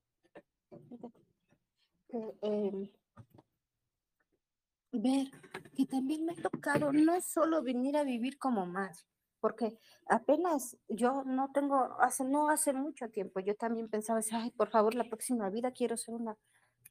métete. 2.10 3.03
Ver 4.96 5.28
que 5.76 5.87
también 5.87 6.24
me 6.24 6.33
ha 6.33 6.37
tocado 6.37 6.92
no 6.92 7.20
solo 7.20 7.62
venir 7.62 7.96
a 7.96 8.04
vivir 8.04 8.38
como 8.38 8.64
madre, 8.64 9.00
porque 9.40 9.76
apenas 10.07 10.76
yo 10.88 11.24
no 11.24 11.50
tengo, 11.52 12.00
hace, 12.00 12.24
no 12.24 12.48
hace 12.48 12.72
mucho 12.72 13.11
tiempo, 13.11 13.40
yo 13.40 13.57
también 13.57 13.88
pensaba, 13.88 14.20
ay, 14.30 14.52
por 14.52 14.70
favor, 14.70 14.94
la 14.94 15.09
próxima 15.09 15.50
vida 15.50 15.72
quiero 15.72 15.96
ser 15.96 16.14
una 16.14 16.37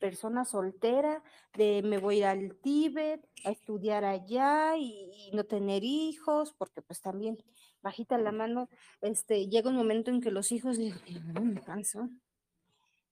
persona 0.02 0.44
soltera, 0.44 1.24
de 1.54 1.82
me 1.82 1.98
voy 1.98 2.16
a 2.24 2.36
ir 2.36 2.42
al 2.50 2.56
Tíbet 2.58 3.26
a 3.46 3.52
estudiar 3.52 4.04
allá 4.04 4.76
y, 4.78 5.32
no 5.34 5.46
tener 5.46 5.86
hijos, 5.86 6.54
porque 6.58 6.82
pues 6.82 7.00
también 7.00 7.38
bajita 7.82 8.18
la 8.18 8.34
mano, 8.34 8.68
este, 9.00 9.48
llega 9.48 9.70
un 9.70 9.78
momento 9.78 10.12
en 10.12 10.20
que 10.20 10.30
los 10.30 10.52
hijos 10.52 10.78
digo, 10.78 10.98
"No, 11.34 11.42
me 11.42 11.62
canso, 11.62 12.10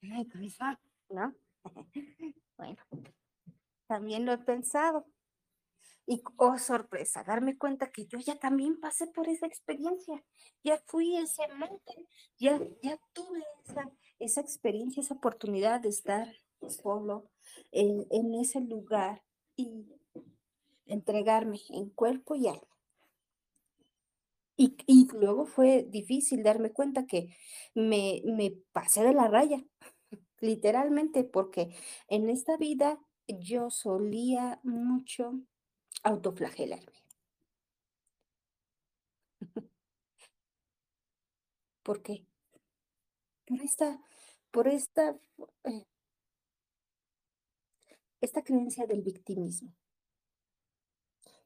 me 0.01 0.27
canso, 0.27 0.65
¿no? 1.09 1.33
Bueno, 2.57 2.77
también 3.91 4.25
lo 4.25 4.31
he 4.31 4.37
pensado. 4.37 5.05
Y, 6.07 6.23
oh, 6.37 6.57
sorpresa, 6.57 7.25
darme 7.25 7.57
cuenta 7.57 7.91
que 7.91 8.05
yo 8.05 8.19
ya 8.19 8.39
también 8.39 8.79
pasé 8.79 9.05
por 9.07 9.27
esa 9.27 9.47
experiencia. 9.47 10.23
Ya 10.63 10.81
fui 10.87 11.17
ese 11.17 11.45
monte, 11.57 12.07
ya, 12.39 12.57
ya 12.81 12.97
tuve 13.11 13.43
esa, 13.65 13.91
esa 14.19 14.39
experiencia, 14.39 15.01
esa 15.01 15.15
oportunidad 15.15 15.81
de 15.81 15.89
estar 15.89 16.33
solo 16.69 17.29
en, 17.73 18.07
en 18.11 18.33
ese 18.35 18.61
lugar 18.61 19.23
y 19.57 19.85
entregarme 20.85 21.59
en 21.71 21.89
cuerpo 21.89 22.35
y 22.35 22.47
alma. 22.47 22.77
Y, 24.55 24.77
y 24.87 25.05
luego 25.11 25.45
fue 25.45 25.83
difícil 25.83 26.43
darme 26.43 26.71
cuenta 26.71 27.05
que 27.07 27.35
me, 27.75 28.21
me 28.23 28.53
pasé 28.71 29.03
de 29.03 29.13
la 29.13 29.27
raya, 29.27 29.61
literalmente, 30.39 31.25
porque 31.25 31.75
en 32.07 32.29
esta 32.29 32.55
vida 32.55 32.97
yo 33.27 33.69
solía 33.69 34.59
mucho 34.63 35.39
autoflagelarme. 36.03 37.03
¿Por 41.83 42.01
qué? 42.01 42.25
Por 43.45 43.61
esta, 43.61 44.01
por 44.51 44.67
esta, 44.67 45.17
eh, 45.65 45.85
esta 48.21 48.43
creencia 48.43 48.85
del 48.85 49.01
victimismo. 49.01 49.73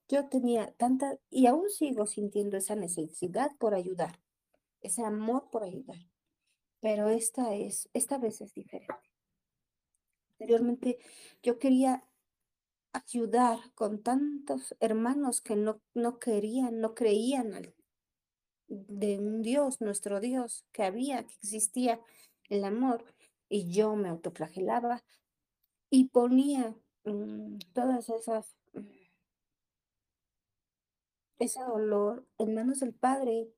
Yo 0.08 0.30
tenía 0.30 0.72
tanta, 0.74 1.18
y 1.32 1.48
aún 1.48 1.70
sigo 1.70 2.06
sintiendo 2.06 2.58
esa 2.58 2.76
necesidad 2.76 3.56
por 3.58 3.74
ayudar, 3.74 4.20
ese 4.82 5.04
amor 5.04 5.50
por 5.50 5.64
ayudar, 5.64 5.98
pero 6.80 7.10
esta 7.10 7.56
es, 7.56 7.90
esta 7.94 8.20
vez 8.20 8.42
es 8.42 8.54
diferente. 8.54 9.15
Anteriormente 10.46 11.00
yo 11.42 11.58
quería 11.58 12.04
ayudar 12.94 13.58
con 13.74 14.04
tantos 14.04 14.76
hermanos 14.80 15.42
que 15.42 15.56
no, 15.56 15.82
no 15.96 16.20
querían, 16.20 16.80
no 16.80 16.94
creían 16.94 17.74
de 18.68 19.18
un 19.18 19.42
Dios, 19.42 19.82
nuestro 19.82 20.20
Dios, 20.20 20.64
que 20.72 20.84
había, 20.84 21.24
que 21.26 21.34
existía 21.42 22.00
el 22.50 22.64
amor, 22.64 23.06
y 23.50 23.72
yo 23.72 23.96
me 23.96 24.08
autoflagelaba 24.08 25.04
y 25.90 26.10
ponía 26.10 26.76
mm, 27.06 27.58
todas 27.74 28.08
esas, 28.10 28.56
mm, 28.74 28.86
ese 31.40 31.62
dolor 31.62 32.24
en 32.38 32.54
manos 32.54 32.82
del 32.82 32.94
Padre 32.94 33.50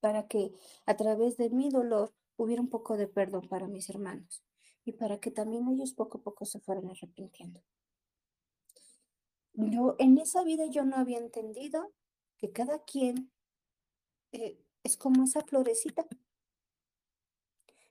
para 0.00 0.28
que 0.28 0.52
a 0.84 0.94
través 0.94 1.38
de 1.38 1.48
mi 1.48 1.70
dolor 1.70 2.12
hubiera 2.36 2.60
un 2.60 2.68
poco 2.68 2.98
de 2.98 3.08
perdón 3.08 3.48
para 3.48 3.66
mis 3.66 3.88
hermanos 3.88 4.44
y 4.84 4.92
para 4.92 5.18
que 5.18 5.30
también 5.30 5.68
ellos 5.68 5.92
poco 5.92 6.18
a 6.18 6.22
poco 6.22 6.44
se 6.44 6.60
fueran 6.60 6.88
arrepintiendo. 6.90 7.62
Yo 9.54 9.96
en 9.98 10.18
esa 10.18 10.42
vida 10.42 10.66
yo 10.66 10.84
no 10.84 10.96
había 10.96 11.18
entendido 11.18 11.92
que 12.38 12.50
cada 12.50 12.82
quien 12.84 13.30
eh, 14.32 14.58
es 14.82 14.96
como 14.96 15.24
esa 15.24 15.42
florecita 15.42 16.06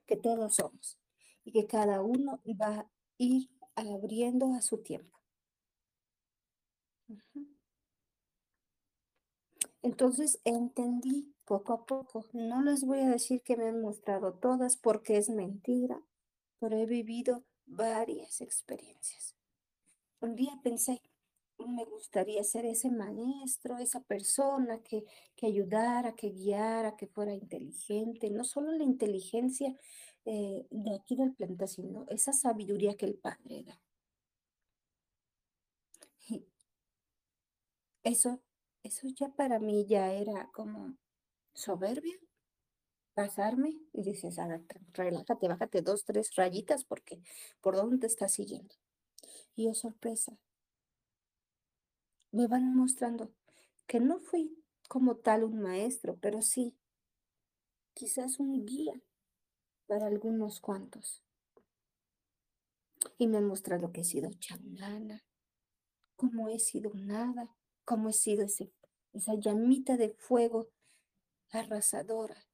que 0.06 0.18
todos 0.18 0.56
somos 0.56 1.00
y 1.46 1.52
que 1.52 1.66
cada 1.66 2.02
uno 2.02 2.42
va 2.62 2.80
a 2.80 2.92
ir 3.18 3.50
abriendo 3.76 4.54
a 4.54 4.62
su 4.62 4.80
tiempo. 4.80 5.18
Entonces 9.82 10.40
entendí 10.46 11.34
poco 11.46 11.74
a 11.74 11.86
poco. 11.86 12.26
No 12.34 12.62
les 12.62 12.86
voy 12.86 13.00
a 13.00 13.10
decir 13.10 13.42
que 13.42 13.58
me 13.58 13.68
han 13.68 13.82
mostrado 13.82 14.34
todas 14.34 14.78
porque 14.78 15.18
es 15.18 15.30
mentira, 15.30 16.02
pero 16.64 16.78
he 16.78 16.86
vivido 16.86 17.44
varias 17.66 18.40
experiencias. 18.40 19.36
Un 20.22 20.34
día 20.34 20.58
pensé, 20.64 21.02
me 21.58 21.84
gustaría 21.84 22.42
ser 22.46 22.66
ese 22.66 22.90
maestro, 22.90 23.80
esa 23.80 24.00
persona 24.00 24.82
que, 24.82 25.04
que 25.36 25.48
ayudara, 25.48 26.16
que 26.16 26.30
guiara, 26.30 26.96
que 26.96 27.08
fuera 27.08 27.34
inteligente, 27.34 28.30
no 28.30 28.46
solo 28.46 28.72
la 28.72 28.86
inteligencia 28.86 29.76
eh, 30.24 30.66
de 30.72 30.96
aquí 30.96 31.18
del 31.18 31.34
planeta, 31.34 31.68
sino 31.68 32.06
esa 32.08 32.32
sabiduría 32.32 32.96
que 32.96 33.08
el 33.08 33.16
Padre 33.16 33.66
da. 33.66 33.82
Eso, 38.04 38.42
eso 38.84 39.10
ya 39.10 39.28
para 39.36 39.60
mí 39.60 39.86
ya 39.86 40.14
era 40.14 40.50
como 40.54 40.96
soberbia, 41.54 42.18
pasarme 43.14 43.78
y 43.94 44.04
dices, 44.04 44.40
a 44.40 44.62
relájate, 44.94 45.48
bájate 45.48 45.82
dos, 45.82 46.04
tres 46.06 46.34
rayitas 46.36 46.84
porque 46.84 47.22
por 47.62 47.76
dónde 47.76 48.00
te 48.00 48.08
estás 48.08 48.34
siguiendo. 48.34 48.76
Y 49.56 49.68
oh 49.68 49.74
sorpresa, 49.74 50.38
me 52.32 52.48
van 52.48 52.76
mostrando 52.76 53.32
que 53.86 54.00
no 54.00 54.20
fui 54.20 54.58
como 54.90 55.16
tal 55.18 55.44
un 55.44 55.62
maestro, 55.62 56.18
pero 56.20 56.42
sí, 56.42 56.76
quizás 57.94 58.40
un 58.40 58.66
guía 58.66 59.00
para 59.86 60.08
algunos 60.08 60.60
cuantos. 60.60 61.24
Y 63.18 63.28
me 63.28 63.38
han 63.38 63.46
mostrado 63.46 63.92
que 63.92 64.02
he 64.02 64.04
sido 64.04 64.32
chamana, 64.40 65.24
cómo 66.16 66.50
he 66.50 66.60
sido 66.60 66.92
nada, 66.96 67.50
cómo 67.86 68.10
he 68.10 68.14
sido 68.14 68.46
ese, 68.46 68.72
esa 69.14 69.36
llamita 69.36 69.98
de 69.98 70.10
fuego 70.10 70.70
arrasadora. 71.52 72.48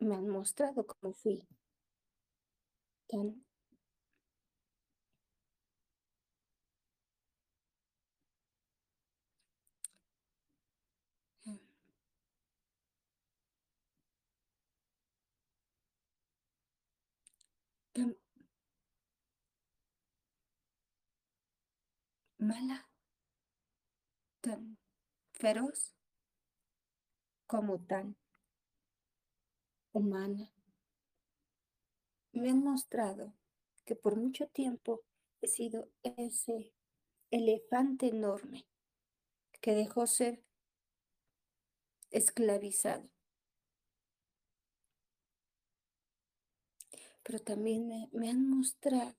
Me 0.00 0.14
han 0.16 0.28
mostrado 0.28 0.86
cómo 0.86 1.12
fui. 1.14 1.46
Tan 3.08 3.42
mala, 22.38 22.88
tan 24.40 24.78
feroz, 25.32 25.94
como 27.46 27.78
tan 27.80 28.16
humana. 29.98 30.50
Me 32.32 32.50
han 32.50 32.62
mostrado 32.62 33.34
que 33.84 33.96
por 33.96 34.16
mucho 34.16 34.46
tiempo 34.48 35.02
he 35.40 35.48
sido 35.48 35.88
ese 36.02 36.72
elefante 37.30 38.08
enorme 38.08 38.66
que 39.60 39.74
dejó 39.74 40.06
ser 40.06 40.42
esclavizado. 42.10 43.08
Pero 47.22 47.40
también 47.40 47.86
me, 47.86 48.08
me 48.12 48.30
han 48.30 48.48
mostrado 48.48 49.16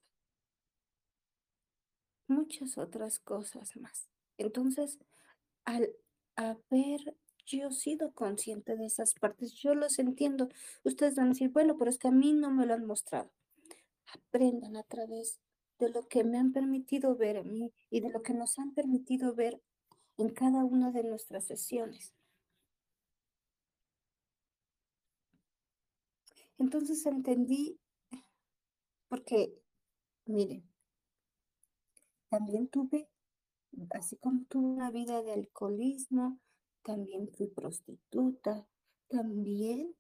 muchas 2.28 2.78
otras 2.78 3.20
cosas 3.20 3.76
más. 3.76 4.10
Entonces, 4.38 4.98
al 5.65 5.94
haber 6.36 7.15
yo 7.58 7.72
sido 7.72 8.14
consciente 8.14 8.76
de 8.76 8.86
esas 8.86 9.14
partes, 9.14 9.54
yo 9.54 9.74
los 9.76 10.00
entiendo. 10.00 10.50
Ustedes 10.84 11.16
van 11.16 11.28
a 11.28 11.30
decir, 11.30 11.50
bueno, 11.50 11.78
pero 11.78 11.90
es 11.90 11.98
que 11.98 12.08
a 12.08 12.12
mí 12.12 12.34
no 12.34 12.52
me 12.52 12.66
lo 12.66 12.74
han 12.74 12.86
mostrado. 12.86 13.32
Aprendan 14.14 14.78
a 14.78 14.84
través 14.84 15.40
de 15.80 15.90
lo 15.90 16.08
que 16.08 16.24
me 16.24 16.38
han 16.38 16.52
permitido 16.52 17.16
ver 17.16 17.38
a 17.38 17.44
mí 17.44 17.72
y 17.90 18.02
de 18.02 18.10
lo 18.10 18.22
que 18.22 18.34
nos 18.34 18.60
han 18.60 18.74
permitido 18.74 19.34
ver 19.34 19.62
en 20.18 20.30
cada 20.30 20.64
una 20.66 20.92
de 20.92 21.04
nuestras 21.04 21.46
sesiones. 21.46 22.14
Entonces 26.58 27.06
entendí, 27.06 27.80
porque, 29.08 29.58
miren, 30.26 30.70
también 32.30 32.68
tuve, 32.68 33.08
así 33.92 34.18
como 34.18 34.44
tuve 34.50 34.68
una 34.68 34.92
vida 34.92 35.24
de 35.24 35.32
alcoholismo, 35.32 36.38
también 36.84 37.30
fui 37.30 37.48
prostituta, 37.48 38.68
también 39.08 39.96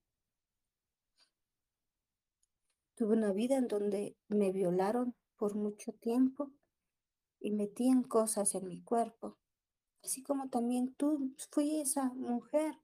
Tuve 2.99 3.15
una 3.15 3.31
vida 3.31 3.55
en 3.55 3.69
donde 3.69 4.17
me 4.27 4.51
violaron 4.51 5.15
por 5.37 5.55
mucho 5.55 5.93
tiempo 5.93 6.51
y 7.39 7.51
metían 7.51 8.03
cosas 8.03 8.55
en 8.55 8.67
mi 8.67 8.81
cuerpo. 8.81 9.37
Así 10.03 10.21
como 10.21 10.49
también 10.49 10.93
tú 10.95 11.33
fui 11.49 11.79
esa 11.79 12.11
mujer 12.15 12.75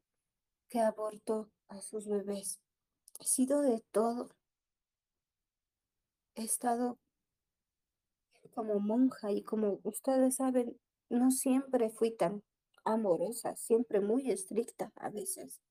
que 0.69 0.79
abortó 0.79 1.51
a 1.67 1.81
sus 1.81 2.07
bebés. 2.07 2.61
He 3.19 3.25
sido 3.25 3.59
de 3.59 3.83
todo. 3.91 4.29
He 6.35 6.45
estado 6.45 6.97
como 8.53 8.79
monja 8.79 9.33
y 9.33 9.43
como 9.43 9.81
ustedes 9.83 10.37
saben, 10.37 10.79
no 11.09 11.29
siempre 11.29 11.89
fui 11.89 12.15
tan 12.15 12.41
amorosa, 12.85 13.55
siempre 13.55 13.99
muy 13.99 14.31
estricta 14.31 14.91
a 14.95 15.09
veces. 15.09 15.61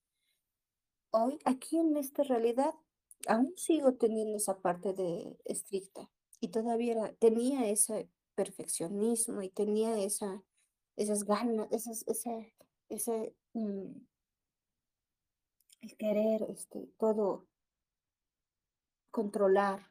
Hoy, 1.11 1.39
aquí 1.45 1.79
en 1.79 1.97
esta 1.97 2.25
realidad, 2.25 2.75
aún 3.29 3.55
sigo 3.57 3.95
teniendo 3.95 4.37
esa 4.37 4.59
parte 4.61 4.93
de 4.93 5.39
estricta 5.45 6.11
y 6.41 6.49
todavía 6.49 7.15
tenía 7.19 7.69
ese 7.69 8.11
perfeccionismo 8.35 9.43
y 9.43 9.49
tenía 9.49 9.99
esa, 9.99 10.43
esas 10.97 11.25
ganas, 11.25 11.69
esas, 11.71 12.05
ese, 12.09 12.55
ese, 12.89 13.35
mm, 13.55 13.93
el 15.83 15.97
querer, 15.97 16.43
este, 16.51 16.89
todo 16.99 17.47
controlar. 19.11 19.91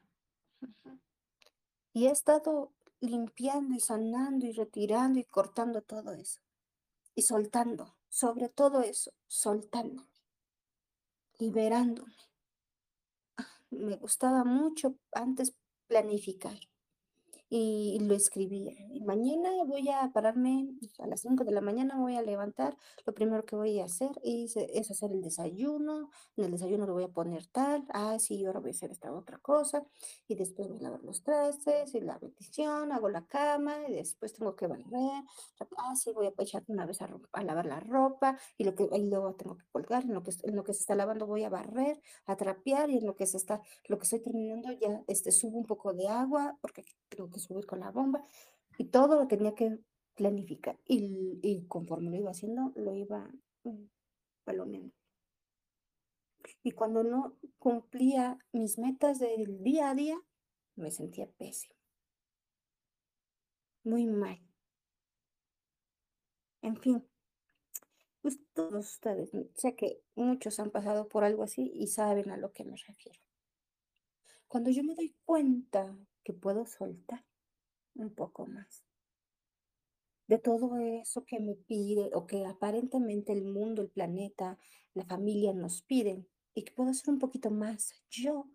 Y 1.94 2.06
he 2.06 2.10
estado 2.10 2.72
limpiando 3.00 3.74
y 3.74 3.80
sanando 3.80 4.44
y 4.46 4.52
retirando 4.52 5.18
y 5.18 5.24
cortando 5.24 5.80
todo 5.80 6.12
eso. 6.12 6.43
Y 7.16 7.22
soltando, 7.22 7.96
sobre 8.08 8.48
todo 8.48 8.82
eso, 8.82 9.12
soltando, 9.28 10.08
liberándome. 11.38 12.14
Ah, 13.38 13.46
me 13.70 13.96
gustaba 13.96 14.42
mucho 14.44 14.96
antes 15.12 15.54
planificar 15.86 16.58
y 17.48 17.98
lo 18.00 18.14
escribía. 18.14 18.72
Y 18.92 19.00
mañana 19.02 19.50
voy 19.66 19.88
a 19.88 20.10
pararme 20.12 20.68
a 20.98 21.06
las 21.06 21.20
5 21.20 21.44
de 21.44 21.52
la 21.52 21.60
mañana, 21.60 21.96
voy 21.98 22.16
a 22.16 22.22
levantar. 22.22 22.76
Lo 23.06 23.14
primero 23.14 23.44
que 23.44 23.56
voy 23.56 23.80
a 23.80 23.84
hacer 23.84 24.10
es, 24.22 24.56
es, 24.56 24.90
hacer 24.90 25.12
el 25.12 25.22
desayuno. 25.22 26.10
En 26.36 26.44
el 26.44 26.50
desayuno 26.50 26.86
le 26.86 26.92
voy 26.92 27.04
a 27.04 27.08
poner 27.08 27.46
tal. 27.46 27.84
Ah, 27.90 28.18
sí, 28.18 28.44
ahora 28.44 28.60
voy 28.60 28.70
a 28.70 28.72
hacer 28.72 28.90
esta 28.90 29.12
otra 29.12 29.38
cosa. 29.38 29.84
Y 30.26 30.34
después 30.34 30.68
voy 30.68 30.78
a 30.78 30.82
lavar 30.82 31.02
los 31.02 31.22
trastes 31.22 31.94
y 31.94 32.00
la 32.00 32.18
bendición, 32.18 32.92
hago 32.92 33.08
la 33.08 33.26
cama 33.26 33.88
y 33.88 33.94
después 33.94 34.32
tengo 34.32 34.56
que 34.56 34.66
barrer. 34.66 35.24
Ah, 35.78 35.94
sí, 35.96 36.12
voy 36.12 36.26
a 36.26 36.32
echar 36.38 36.64
una 36.68 36.86
vez 36.86 37.02
a, 37.02 37.08
a, 37.32 37.44
lavar 37.44 37.66
la 37.66 37.80
ropa 37.80 38.38
y, 38.56 38.64
lo 38.64 38.74
que, 38.74 38.88
y 38.92 39.02
luego 39.04 39.34
tengo 39.34 39.56
que 39.56 39.64
colgar. 39.70 40.04
En 40.04 40.14
lo 40.14 40.22
que, 40.22 40.32
en 40.42 40.56
lo 40.56 40.64
que 40.64 40.74
se 40.74 40.80
está 40.80 40.94
lavando 40.94 41.26
voy 41.26 41.44
a 41.44 41.50
barrer, 41.50 42.00
a 42.26 42.36
trapear 42.36 42.90
y 42.90 42.98
en 42.98 43.06
lo 43.06 43.16
que 43.16 43.26
se 43.26 43.36
está, 43.36 43.60
lo 43.88 43.98
que 43.98 44.04
estoy 44.04 44.20
terminando 44.20 44.72
ya 44.72 45.02
este, 45.06 45.30
subo 45.32 45.58
un 45.58 45.66
poco 45.66 45.92
de 45.92 46.08
agua 46.08 46.58
porque 46.60 46.84
creo 47.08 47.30
que 47.30 47.40
subir 47.44 47.66
con 47.66 47.80
la 47.80 47.90
bomba 47.90 48.24
y 48.78 48.86
todo 48.86 49.16
lo 49.16 49.28
tenía 49.28 49.54
que 49.54 49.78
planificar 50.14 50.78
y, 50.86 51.38
y 51.42 51.66
conforme 51.66 52.10
lo 52.10 52.16
iba 52.16 52.30
haciendo 52.30 52.72
lo 52.76 52.94
iba 52.94 53.30
mm, 53.64 53.84
palomeando. 54.44 54.94
Y 56.62 56.72
cuando 56.72 57.02
no 57.02 57.36
cumplía 57.58 58.38
mis 58.52 58.78
metas 58.78 59.18
del 59.18 59.62
día 59.62 59.90
a 59.90 59.94
día, 59.94 60.16
me 60.76 60.90
sentía 60.90 61.26
pésimo. 61.26 61.74
Muy 63.82 64.06
mal. 64.06 64.40
En 66.62 66.76
fin, 66.76 67.06
pues 68.22 68.38
todos 68.54 68.92
ustedes, 68.92 69.30
sé 69.54 69.76
que 69.76 70.00
muchos 70.14 70.58
han 70.58 70.70
pasado 70.70 71.08
por 71.08 71.24
algo 71.24 71.42
así 71.42 71.70
y 71.74 71.88
saben 71.88 72.30
a 72.30 72.38
lo 72.38 72.52
que 72.52 72.64
me 72.64 72.76
refiero. 72.76 73.20
Cuando 74.48 74.70
yo 74.70 74.82
me 74.82 74.94
doy 74.94 75.14
cuenta 75.26 75.94
que 76.22 76.32
puedo 76.32 76.64
soltar 76.64 77.22
un 77.94 78.14
poco 78.14 78.46
más 78.46 78.84
de 80.26 80.38
todo 80.38 80.78
eso 80.78 81.24
que 81.24 81.40
me 81.40 81.54
pide 81.54 82.10
o 82.14 82.26
que 82.26 82.46
aparentemente 82.46 83.32
el 83.32 83.44
mundo, 83.44 83.82
el 83.82 83.90
planeta, 83.90 84.58
la 84.94 85.04
familia 85.04 85.52
nos 85.52 85.82
piden 85.82 86.26
y 86.54 86.62
que 86.62 86.72
puedo 86.72 86.90
hacer 86.90 87.10
un 87.10 87.18
poquito 87.18 87.50
más. 87.50 87.92
Yo, 88.10 88.48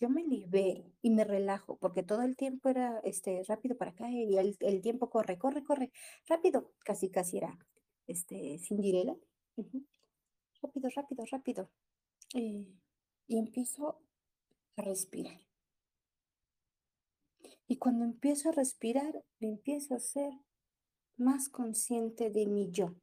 yo 0.00 0.08
me 0.08 0.24
libero 0.24 0.84
y 1.02 1.10
me 1.10 1.24
relajo 1.24 1.76
porque 1.78 2.02
todo 2.02 2.22
el 2.22 2.36
tiempo 2.36 2.68
era 2.68 3.00
este, 3.04 3.42
rápido 3.48 3.76
para 3.76 3.92
acá 3.92 4.10
y 4.10 4.36
el, 4.36 4.56
el 4.60 4.80
tiempo 4.80 5.10
corre, 5.10 5.38
corre, 5.38 5.64
corre, 5.64 5.92
rápido, 6.28 6.72
casi, 6.84 7.10
casi 7.10 7.38
era 7.38 7.58
este, 8.06 8.58
Cinderella. 8.58 9.16
Rápido, 10.62 10.88
rápido, 10.94 11.24
rápido. 11.30 11.70
Eh, 12.34 12.66
y 13.26 13.38
empiezo 13.38 14.00
a 14.76 14.82
respirar. 14.82 15.40
Y 17.72 17.78
cuando 17.78 18.04
empiezo 18.04 18.50
a 18.50 18.52
respirar, 18.52 19.24
empiezo 19.40 19.94
a 19.94 19.98
ser 19.98 20.30
más 21.16 21.48
consciente 21.48 22.28
de 22.28 22.44
mi 22.46 22.70
yo. 22.70 22.94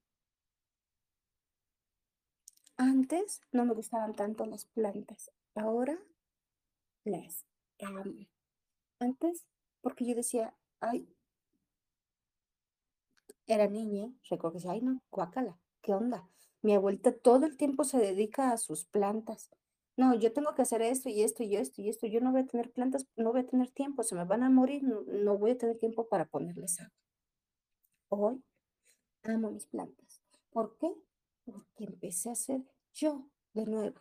Antes 2.77 3.41
no 3.51 3.65
me 3.65 3.73
gustaban 3.73 4.13
tanto 4.13 4.45
las 4.45 4.65
plantas, 4.65 5.31
ahora 5.55 5.97
las 7.03 7.47
amo. 7.79 8.27
Antes, 8.99 9.47
porque 9.81 10.05
yo 10.05 10.13
decía, 10.13 10.55
ay, 10.81 11.09
era 13.47 13.67
niña, 13.67 14.13
recuerdo 14.29 14.51
que 14.51 14.57
decía, 14.59 14.73
ay, 14.73 14.81
no, 14.81 15.01
guacala, 15.09 15.57
¿qué 15.81 15.95
onda? 15.95 16.29
Mi 16.61 16.75
abuelita 16.75 17.11
todo 17.11 17.47
el 17.47 17.57
tiempo 17.57 17.85
se 17.85 17.97
dedica 17.97 18.51
a 18.51 18.57
sus 18.59 18.85
plantas. 18.85 19.49
No, 19.99 20.15
yo 20.15 20.31
tengo 20.31 20.55
que 20.55 20.61
hacer 20.61 20.81
esto 20.81 21.09
y 21.09 21.23
esto 21.23 21.43
y 21.43 21.57
esto 21.57 21.81
y 21.81 21.89
esto. 21.89 22.07
Yo 22.07 22.21
no 22.21 22.31
voy 22.31 22.41
a 22.41 22.45
tener 22.45 22.71
plantas, 22.71 23.05
no 23.17 23.33
voy 23.33 23.41
a 23.41 23.45
tener 23.45 23.69
tiempo, 23.69 24.01
se 24.01 24.15
me 24.15 24.23
van 24.23 24.43
a 24.43 24.49
morir, 24.49 24.81
no, 24.81 25.01
no 25.01 25.37
voy 25.37 25.51
a 25.51 25.57
tener 25.57 25.77
tiempo 25.77 26.07
para 26.07 26.23
ponerles 26.23 26.79
agua. 26.79 26.93
Hoy 28.07 28.41
amo 29.23 29.51
mis 29.51 29.65
plantas. 29.65 30.21
¿Por 30.51 30.77
qué? 30.77 30.93
Porque 31.43 31.83
empecé 31.83 32.29
a 32.29 32.35
ser 32.35 32.61
yo 32.93 33.29
de 33.53 33.65
nuevo. 33.65 33.99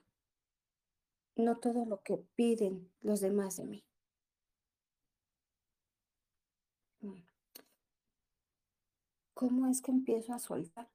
No 1.35 1.59
todo 1.59 1.85
lo 1.85 2.01
que 2.03 2.17
piden 2.37 2.93
los 3.01 3.21
demás 3.21 3.57
de 3.57 3.65
mí. 3.65 3.85
Mm. 7.03 7.23
¿Cómo 9.35 9.67
es 9.67 9.83
que 9.83 9.91
empiezo 9.91 10.33
a 10.33 10.39
soltar? 10.39 10.89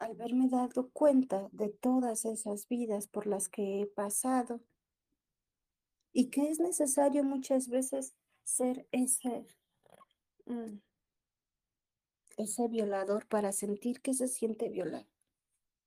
Al 0.00 0.14
verme 0.14 0.48
dado 0.48 0.88
cuenta 0.92 1.50
de 1.52 1.68
todas 1.68 2.24
esas 2.24 2.66
vidas 2.68 3.06
por 3.06 3.26
las 3.26 3.50
que 3.50 3.82
he 3.82 3.86
pasado 3.86 4.62
y 6.10 6.30
que 6.30 6.48
es 6.48 6.58
necesario 6.58 7.22
muchas 7.22 7.68
veces 7.68 8.14
ser 8.42 8.88
ese, 8.92 9.46
mm, 10.46 10.78
ese 12.38 12.68
violador 12.68 13.26
para 13.26 13.52
sentir 13.52 14.00
que 14.00 14.14
se 14.14 14.26
siente 14.26 14.70
violado. 14.70 15.06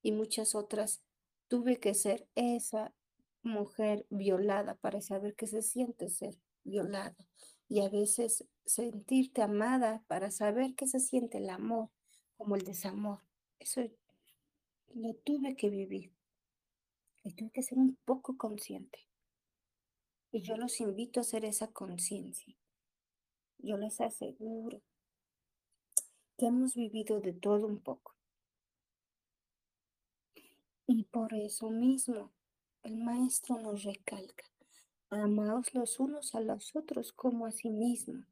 Y 0.00 0.12
muchas 0.12 0.54
otras 0.54 1.02
tuve 1.48 1.80
que 1.80 1.92
ser 1.92 2.28
esa 2.36 2.94
mujer 3.42 4.06
violada 4.10 4.76
para 4.76 5.00
saber 5.00 5.34
que 5.34 5.48
se 5.48 5.60
siente 5.60 6.08
ser 6.08 6.38
violada. 6.62 7.16
Y 7.68 7.80
a 7.80 7.88
veces 7.88 8.46
sentirte 8.64 9.42
amada 9.42 10.04
para 10.06 10.30
saber 10.30 10.76
que 10.76 10.86
se 10.86 11.00
siente 11.00 11.38
el 11.38 11.50
amor 11.50 11.90
como 12.36 12.54
el 12.54 12.62
desamor. 12.62 13.18
Eso 13.58 13.82
lo 14.94 15.14
tuve 15.14 15.56
que 15.56 15.68
vivir. 15.68 16.12
Y 17.22 17.32
tuve 17.34 17.50
que 17.50 17.62
ser 17.62 17.78
un 17.78 17.96
poco 18.04 18.36
consciente. 18.36 18.98
Y 20.30 20.42
yo 20.42 20.56
los 20.56 20.80
invito 20.80 21.20
a 21.20 21.22
hacer 21.22 21.44
esa 21.44 21.72
conciencia. 21.72 22.56
Yo 23.58 23.76
les 23.76 24.00
aseguro 24.00 24.82
que 26.36 26.46
hemos 26.46 26.74
vivido 26.74 27.20
de 27.20 27.32
todo 27.32 27.66
un 27.66 27.80
poco. 27.80 28.14
Y 30.86 31.04
por 31.04 31.32
eso 31.34 31.70
mismo 31.70 32.32
el 32.82 32.96
maestro 32.98 33.58
nos 33.58 33.84
recalca, 33.84 34.44
amaos 35.08 35.72
los 35.72 35.98
unos 35.98 36.34
a 36.34 36.40
los 36.40 36.76
otros 36.76 37.12
como 37.12 37.46
a 37.46 37.52
sí 37.52 37.70
mismo. 37.70 38.26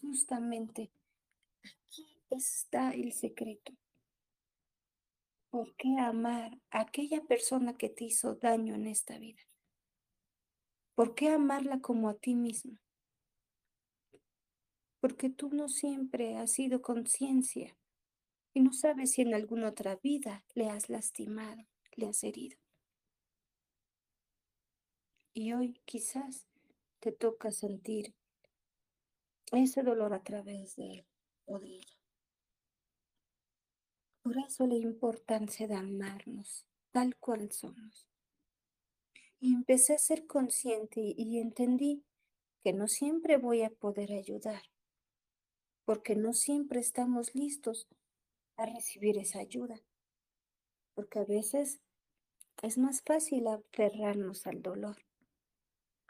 Justamente 0.00 0.90
aquí 1.62 2.16
está 2.30 2.92
el 2.92 3.12
secreto. 3.12 3.74
¿Por 5.50 5.74
qué 5.74 5.98
amar 5.98 6.60
a 6.70 6.82
aquella 6.82 7.22
persona 7.22 7.76
que 7.76 7.88
te 7.88 8.04
hizo 8.04 8.36
daño 8.36 8.76
en 8.76 8.86
esta 8.86 9.18
vida? 9.18 9.42
¿Por 10.94 11.16
qué 11.16 11.30
amarla 11.30 11.80
como 11.80 12.08
a 12.08 12.14
ti 12.14 12.36
mismo? 12.36 12.78
Porque 15.00 15.28
tú 15.28 15.48
no 15.48 15.68
siempre 15.68 16.36
has 16.36 16.52
sido 16.52 16.82
conciencia 16.82 17.76
y 18.54 18.60
no 18.60 18.72
sabes 18.72 19.12
si 19.12 19.22
en 19.22 19.34
alguna 19.34 19.70
otra 19.70 19.96
vida 19.96 20.44
le 20.54 20.68
has 20.68 20.88
lastimado, 20.88 21.66
le 21.96 22.06
has 22.06 22.22
herido. 22.22 22.56
Y 25.34 25.52
hoy 25.52 25.80
quizás 25.84 26.46
te 27.00 27.10
toca 27.10 27.50
sentir 27.50 28.14
ese 29.50 29.82
dolor 29.82 30.14
a 30.14 30.22
través 30.22 30.76
de 30.76 30.92
él 30.92 31.06
o 31.46 31.58
de 31.58 31.68
ella. 31.68 31.89
Por 34.22 34.36
eso 34.38 34.66
la 34.66 34.74
importancia 34.74 35.66
de 35.66 35.74
amarnos 35.74 36.66
tal 36.92 37.16
cual 37.16 37.50
somos. 37.52 38.06
Y 39.40 39.54
empecé 39.54 39.94
a 39.94 39.98
ser 39.98 40.26
consciente 40.26 41.00
y, 41.00 41.38
entendí 41.38 42.04
que 42.62 42.72
no 42.74 42.88
siempre 42.88 43.38
voy 43.38 43.62
a 43.62 43.70
poder 43.70 44.12
ayudar, 44.12 44.62
porque 45.86 46.14
no 46.14 46.34
siempre 46.34 46.80
estamos 46.80 47.34
listos 47.34 47.88
a 48.56 48.66
recibir 48.66 49.16
esa 49.16 49.38
ayuda, 49.38 49.80
porque 50.94 51.20
a 51.20 51.24
veces 51.24 51.80
es 52.62 52.76
más 52.76 53.00
fácil 53.00 53.46
aferrarnos 53.46 54.46
al 54.46 54.60
dolor, 54.60 54.98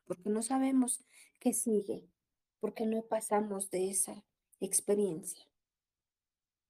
porque 0.06 0.28
no 0.28 0.42
sabemos 0.42 1.04
qué 1.38 1.52
sigue, 1.52 2.08
porque 2.58 2.84
no 2.84 3.02
pasamos 3.02 3.70
de 3.70 3.90
esa 3.90 4.24
experiencia. 4.58 5.49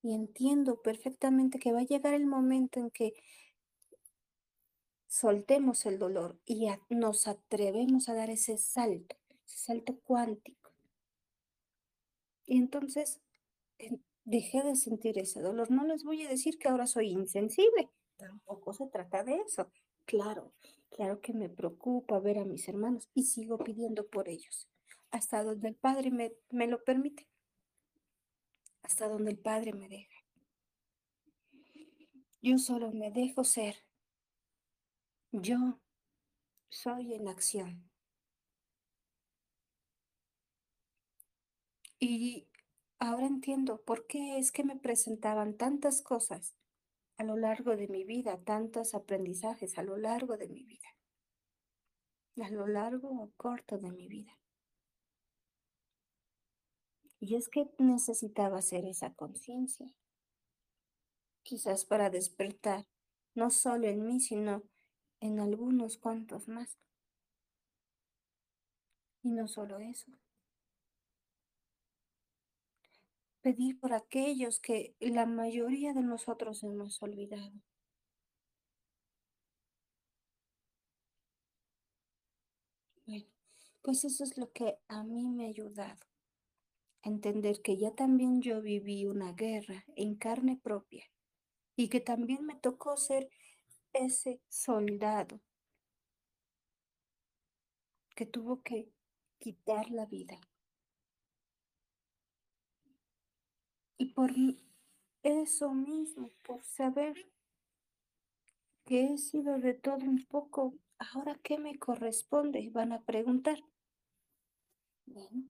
Y 0.03 0.12
entiendo 0.14 0.82
perfectamente 0.82 1.59
que 1.59 1.72
va 1.72 1.80
a 1.80 1.84
llegar 1.84 2.12
el 2.12 2.26
momento 2.26 2.80
en 2.80 2.90
que 2.90 3.14
soltemos 5.09 5.84
el 5.84 5.98
dolor 5.98 6.40
y 6.46 6.66
nos 6.88 7.28
atrevemos 7.28 8.09
a 8.09 8.14
dar 8.14 8.30
ese 8.30 8.57
salto, 8.57 9.14
ese 9.44 9.59
salto 9.59 10.01
cuántico. 10.01 10.72
Y 12.46 12.59
entonces 12.59 13.20
en- 13.78 14.05
dejé 14.24 14.62
de 14.64 14.76
sentir 14.76 15.18
ese 15.18 15.42
dolor. 15.42 15.70
No 15.72 15.84
les 15.86 16.05
voy 16.05 16.24
a 16.24 16.30
decir 16.30 16.59
que 16.59 16.68
ahora 16.68 16.88
soy 16.88 17.11
insensible, 17.11 17.90
tampoco 18.18 18.74
se 18.74 18.88
trata 18.88 19.24
de 19.24 19.36
eso. 19.38 19.72
Claro, 20.07 20.55
claro 20.90 21.22
que 21.22 21.34
me 21.34 21.51
preocupa 21.51 22.20
ver 22.20 22.40
a 22.40 22.46
mis 22.46 22.68
hermanos 22.68 23.11
y 23.14 23.24
sigo 23.24 23.59
pidiendo 23.59 24.09
por 24.09 24.28
ellos, 24.30 24.68
hasta 25.12 25.44
donde 25.44 25.68
el 25.70 25.76
Padre 25.76 26.12
me, 26.12 26.34
me 26.51 26.68
lo 26.68 26.84
permite, 26.84 27.28
hasta 28.83 29.09
donde 29.09 29.31
el 29.33 29.39
Padre 29.39 29.72
me 29.72 29.89
deja. 29.89 30.20
Yo 32.43 32.59
solo 32.59 32.91
me 32.93 33.11
dejo 33.11 33.45
ser. 33.45 33.76
Yo 35.33 35.78
soy 36.70 37.14
en 37.14 37.28
acción. 37.28 37.91
Y 41.99 42.49
ahora 42.99 43.26
entiendo 43.26 43.83
por 43.83 44.07
qué 44.07 44.39
es 44.39 44.53
que 44.53 44.64
me 44.64 44.76
presentaban 44.76 45.57
tantas 45.57 46.01
cosas 46.01 46.55
a 47.18 47.24
lo 47.24 47.37
largo 47.37 47.76
de 47.76 47.89
mi 47.89 48.05
vida, 48.05 48.41
tantos 48.43 48.95
aprendizajes 48.95 49.76
a 49.76 49.83
lo 49.83 49.99
largo 49.99 50.39
de 50.39 50.49
mi 50.49 50.64
vida, 50.64 50.89
a 52.43 52.49
lo 52.49 52.66
largo 52.66 53.11
o 53.11 53.31
corto 53.37 53.76
de 53.76 53.93
mi 53.93 54.09
vida. 54.09 54.39
Y 57.21 57.37
es 57.37 57.49
que 57.51 57.71
necesitaba 57.79 58.59
hacer 58.59 58.87
esa 58.87 59.12
conciencia, 59.12 59.95
quizás 61.43 61.85
para 61.85 62.09
despertar, 62.09 62.87
no 63.35 63.51
solo 63.51 63.87
en 63.87 64.07
mí, 64.07 64.21
sino 64.21 64.62
en 65.21 65.39
algunos 65.39 65.99
cuantos 65.99 66.49
más. 66.49 66.79
Y 69.23 69.31
no 69.33 69.49
solo 69.49 69.79
eso. 69.79 70.12
Pedir 73.43 73.79
por 73.79 73.93
aquellos 73.93 74.61
que 74.61 74.95
la 74.99 75.27
mayoría 75.27 75.93
de 75.93 76.03
nosotros 76.03 76.62
hemos 76.62 77.03
olvidado. 77.03 77.53
Bueno, 83.07 83.27
pues 83.83 84.05
eso 84.07 84.25
es 84.25 84.39
lo 84.39 84.53
que 84.53 84.79
a 84.89 85.03
mí 85.03 85.27
me 85.29 85.45
ha 85.45 85.49
ayudado. 85.49 86.10
Entender 87.03 87.62
que 87.62 87.76
ya 87.76 87.92
también 87.92 88.42
yo 88.42 88.61
viví 88.61 89.07
una 89.07 89.32
guerra 89.32 89.84
en 89.96 90.16
carne 90.16 90.61
propia 90.62 91.05
y 91.76 91.88
que 91.88 92.01
también 92.01 92.44
me 92.44 92.57
tocó 92.57 92.96
ser 92.96 93.30
ese 93.92 94.40
soldado 94.48 95.40
que 98.14 98.26
tuvo 98.26 98.62
que 98.62 98.92
quitar 99.38 99.90
la 99.90 100.05
vida. 100.05 100.38
Y 103.96 104.12
por 104.12 104.30
eso 105.22 105.72
mismo, 105.72 106.30
por 106.46 106.62
saber 106.62 107.30
que 108.84 109.05
he 109.05 109.18
sido 109.18 109.59
de 109.59 109.72
todo 109.72 110.05
un 110.05 110.24
poco, 110.26 110.74
ahora 110.98 111.38
qué 111.42 111.59
me 111.59 111.78
corresponde, 111.78 112.68
van 112.70 112.92
a 112.92 113.03
preguntar. 113.03 113.59
Bueno, 115.07 115.48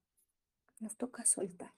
nos 0.81 0.97
toca 0.97 1.25
soltar. 1.25 1.73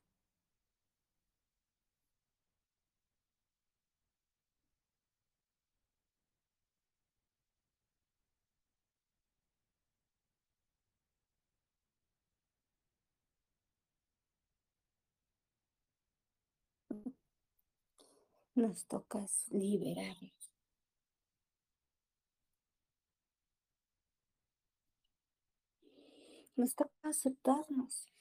Nos 18.54 18.84
toca 18.86 19.26
liberarnos. 19.50 20.52
Nos 26.54 26.74
toca 26.74 27.08
aceptarnos, 27.08 28.11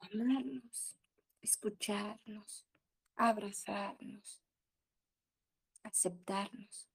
amarnos, 0.00 0.96
escucharnos, 1.40 2.66
abrazarnos, 3.16 4.42
aceptarnos, 5.82 6.88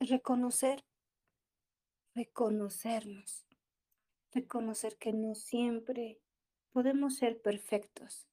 reconocer, 0.00 0.84
reconocernos, 2.14 3.46
reconocer 4.32 4.96
que 4.96 5.12
no 5.12 5.34
siempre 5.34 6.20
podemos 6.72 7.16
ser 7.16 7.40
perfectos 7.40 8.26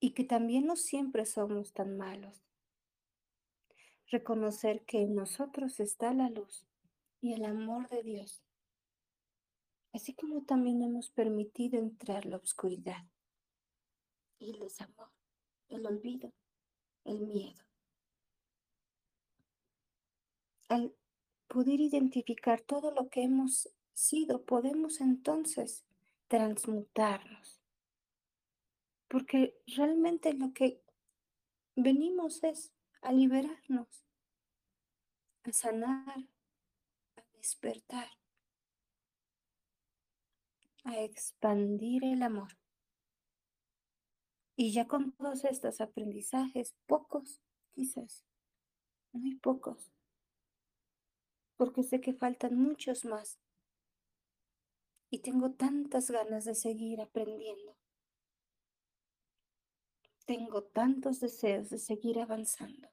y 0.00 0.12
que 0.12 0.24
también 0.24 0.66
no 0.66 0.76
siempre 0.76 1.26
somos 1.26 1.72
tan 1.72 1.96
malos. 1.96 2.42
Reconocer 4.08 4.84
que 4.84 5.02
en 5.02 5.14
nosotros 5.14 5.78
está 5.78 6.12
la 6.12 6.30
luz 6.30 6.66
y 7.20 7.34
el 7.34 7.44
amor 7.44 7.88
de 7.90 8.02
Dios, 8.02 8.42
así 9.92 10.14
como 10.14 10.42
también 10.42 10.82
hemos 10.82 11.10
permitido 11.10 11.78
entrar 11.78 12.26
la 12.26 12.36
oscuridad 12.36 13.04
el 14.40 14.58
desamor, 14.58 15.10
el 15.68 15.86
olvido, 15.86 16.32
el 17.04 17.20
miedo. 17.20 17.62
Al 20.68 20.94
poder 21.46 21.80
identificar 21.80 22.60
todo 22.60 22.90
lo 22.90 23.08
que 23.08 23.22
hemos 23.22 23.68
sido, 23.92 24.42
podemos 24.42 25.00
entonces 25.00 25.84
transmutarnos, 26.28 27.60
porque 29.08 29.58
realmente 29.66 30.32
lo 30.32 30.52
que 30.52 30.80
venimos 31.76 32.42
es 32.44 32.72
a 33.02 33.12
liberarnos, 33.12 34.04
a 35.42 35.52
sanar, 35.52 36.28
a 37.16 37.22
despertar, 37.36 38.08
a 40.90 41.02
expandir 41.02 42.04
el 42.04 42.22
amor. 42.22 42.58
Y 44.56 44.72
ya 44.72 44.86
con 44.86 45.12
todos 45.12 45.44
estos 45.44 45.80
aprendizajes, 45.80 46.74
pocos 46.86 47.40
quizás, 47.72 48.26
muy 49.12 49.36
pocos, 49.36 49.90
porque 51.56 51.82
sé 51.82 52.00
que 52.00 52.12
faltan 52.12 52.56
muchos 52.56 53.04
más. 53.04 53.38
Y 55.10 55.20
tengo 55.20 55.52
tantas 55.52 56.10
ganas 56.10 56.44
de 56.44 56.54
seguir 56.54 57.00
aprendiendo. 57.00 57.76
Tengo 60.26 60.62
tantos 60.62 61.20
deseos 61.20 61.70
de 61.70 61.78
seguir 61.78 62.20
avanzando. 62.20 62.88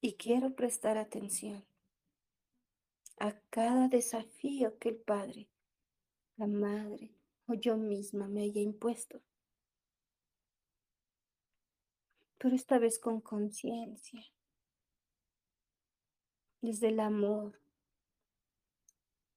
Y 0.00 0.14
quiero 0.14 0.54
prestar 0.54 0.98
atención 0.98 1.67
a 3.20 3.38
cada 3.50 3.88
desafío 3.88 4.78
que 4.78 4.90
el 4.90 4.96
Padre, 4.96 5.48
la 6.36 6.46
Madre 6.46 7.14
o 7.46 7.54
yo 7.54 7.76
misma 7.76 8.28
me 8.28 8.42
haya 8.42 8.60
impuesto. 8.60 9.22
Pero 12.38 12.54
esta 12.54 12.78
vez 12.78 12.98
con 12.98 13.20
conciencia, 13.20 14.24
desde 16.60 16.88
el 16.88 17.00
amor 17.00 17.60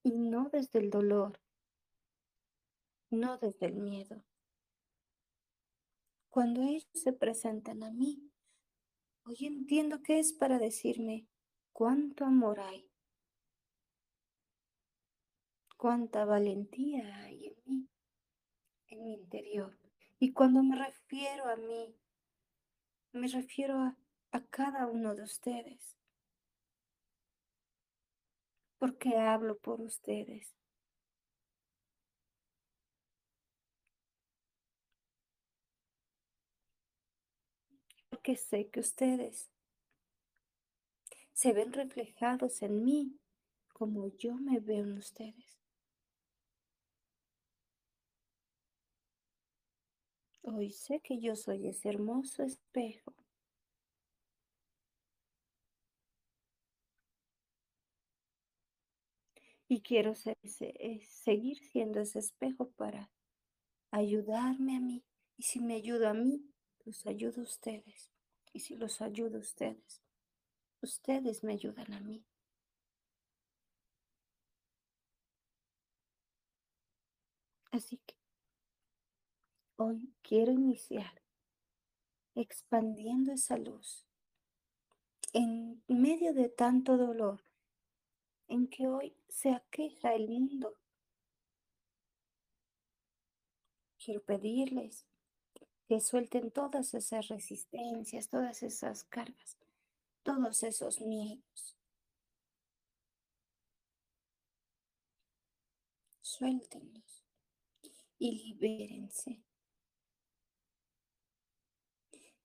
y 0.03 0.11
no 0.11 0.49
desde 0.49 0.79
el 0.79 0.89
dolor, 0.89 1.39
no 3.09 3.37
desde 3.37 3.67
el 3.67 3.75
miedo. 3.75 4.23
Cuando 6.29 6.61
ellos 6.61 6.87
se 6.93 7.13
presentan 7.13 7.83
a 7.83 7.91
mí, 7.91 8.31
hoy 9.25 9.37
entiendo 9.41 10.01
que 10.01 10.19
es 10.19 10.31
para 10.33 10.59
decirme 10.59 11.27
cuánto 11.73 12.25
amor 12.25 12.59
hay, 12.59 12.90
cuánta 15.81 16.25
valentía 16.25 17.23
hay 17.23 17.47
en 17.47 17.55
mí, 17.65 17.89
en 18.89 19.03
mi 19.03 19.13
interior. 19.15 19.75
Y 20.19 20.31
cuando 20.31 20.61
me 20.61 20.75
refiero 20.75 21.49
a 21.49 21.55
mí, 21.55 21.95
me 23.13 23.27
refiero 23.27 23.95
a 24.31 24.45
cada 24.51 24.85
uno 24.85 25.15
de 25.15 25.23
ustedes. 25.23 25.97
Porque 28.77 29.17
hablo 29.17 29.57
por 29.57 29.81
ustedes. 29.81 30.53
Porque 38.11 38.35
sé 38.35 38.69
que 38.69 38.81
ustedes 38.81 39.49
se 41.33 41.53
ven 41.53 41.73
reflejados 41.73 42.61
en 42.61 42.83
mí 42.83 43.19
como 43.73 44.09
yo 44.15 44.35
me 44.35 44.59
veo 44.59 44.83
en 44.83 44.99
ustedes. 44.99 45.50
Hoy 50.43 50.69
sé 50.69 50.99
que 50.99 51.19
yo 51.19 51.35
soy 51.35 51.67
ese 51.67 51.89
hermoso 51.89 52.43
espejo. 52.43 53.11
Y 59.67 59.81
quiero 59.81 60.13
eh, 60.25 60.99
seguir 61.09 61.57
siendo 61.57 61.99
ese 62.01 62.19
espejo 62.19 62.69
para 62.71 63.09
ayudarme 63.91 64.77
a 64.77 64.79
mí. 64.79 65.03
Y 65.37 65.43
si 65.43 65.59
me 65.59 65.75
ayuda 65.75 66.11
a 66.11 66.13
mí, 66.13 66.45
los 66.85 67.05
ayudo 67.07 67.41
a 67.41 67.45
ustedes. 67.45 68.11
Y 68.53 68.59
si 68.61 68.75
los 68.75 69.01
ayudo 69.01 69.37
a 69.37 69.41
ustedes, 69.41 70.01
ustedes 70.81 71.43
me 71.43 71.53
ayudan 71.53 71.93
a 71.93 72.01
mí. 72.01 72.25
Así 77.71 77.97
que 78.05 78.15
hoy 79.81 80.13
quiero 80.21 80.51
iniciar 80.51 81.21
expandiendo 82.35 83.31
esa 83.31 83.57
luz 83.57 84.05
en 85.33 85.83
medio 85.87 86.33
de 86.33 86.49
tanto 86.49 86.97
dolor 86.97 87.43
en 88.47 88.67
que 88.67 88.87
hoy 88.87 89.15
se 89.27 89.49
aqueja 89.51 90.13
el 90.13 90.27
mundo. 90.27 90.77
Quiero 93.97 94.21
pedirles 94.23 95.05
que 95.87 95.99
suelten 95.99 96.51
todas 96.51 96.93
esas 96.93 97.27
resistencias, 97.27 98.29
todas 98.29 98.63
esas 98.63 99.03
cargas, 99.05 99.57
todos 100.23 100.63
esos 100.63 101.01
miedos. 101.01 101.77
Suéltenlos 106.21 107.23
y 108.19 108.31
libérense. 108.31 109.41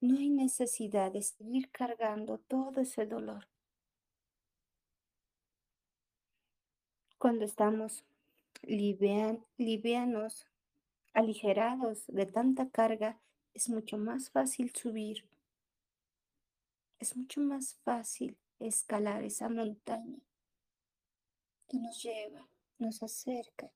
No 0.06 0.18
hay 0.18 0.28
necesidad 0.28 1.10
de 1.10 1.20
seguir 1.20 1.68
cargando 1.72 2.38
todo 2.38 2.80
ese 2.80 3.06
dolor. 3.06 3.48
Cuando 7.18 7.44
estamos 7.44 8.04
livianos, 8.62 10.46
aligerados 11.12 12.06
de 12.06 12.24
tanta 12.24 12.68
carga, 12.68 13.18
es 13.52 13.68
mucho 13.68 13.98
más 13.98 14.30
fácil 14.30 14.72
subir. 14.72 15.24
Es 17.00 17.16
mucho 17.16 17.40
más 17.40 17.74
fácil 17.82 18.36
escalar 18.60 19.24
esa 19.24 19.48
montaña 19.48 20.20
que 21.66 21.78
nos 21.78 22.00
lleva, 22.00 22.46
nos 22.78 23.02
acerca 23.02 23.72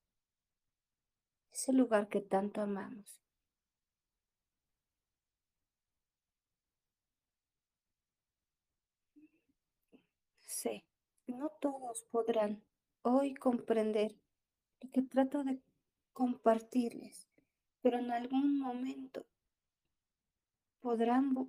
ese 1.53 1.73
lugar 1.73 2.09
que 2.09 2.21
tanto 2.21 2.61
amamos. 2.61 3.21
Sé, 10.61 10.85
no 11.27 11.49
todos 11.59 12.05
podrán 12.11 12.63
hoy 13.01 13.33
comprender 13.33 14.15
lo 14.83 14.91
que 14.91 15.01
trato 15.01 15.43
de 15.43 15.63
compartirles, 16.13 17.27
pero 17.81 17.99
en 17.99 18.11
algún 18.11 18.59
momento 18.59 19.25
podrán 20.81 21.49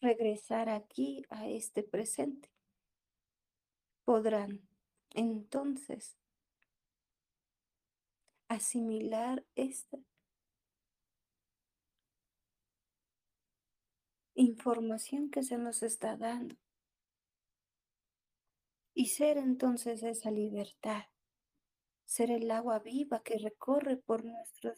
regresar 0.00 0.70
aquí 0.70 1.26
a 1.28 1.46
este 1.46 1.82
presente. 1.82 2.50
Podrán 4.06 4.66
entonces 5.10 6.16
asimilar 8.48 9.44
esta 9.56 9.98
información 14.32 15.30
que 15.30 15.42
se 15.42 15.58
nos 15.58 15.82
está 15.82 16.16
dando 16.16 16.56
y 18.98 19.06
ser 19.06 19.38
entonces 19.38 20.02
esa 20.02 20.32
libertad, 20.32 21.04
ser 22.04 22.32
el 22.32 22.50
agua 22.50 22.80
viva 22.80 23.22
que 23.22 23.38
recorre 23.38 23.96
por 23.96 24.24
nuestro 24.24 24.74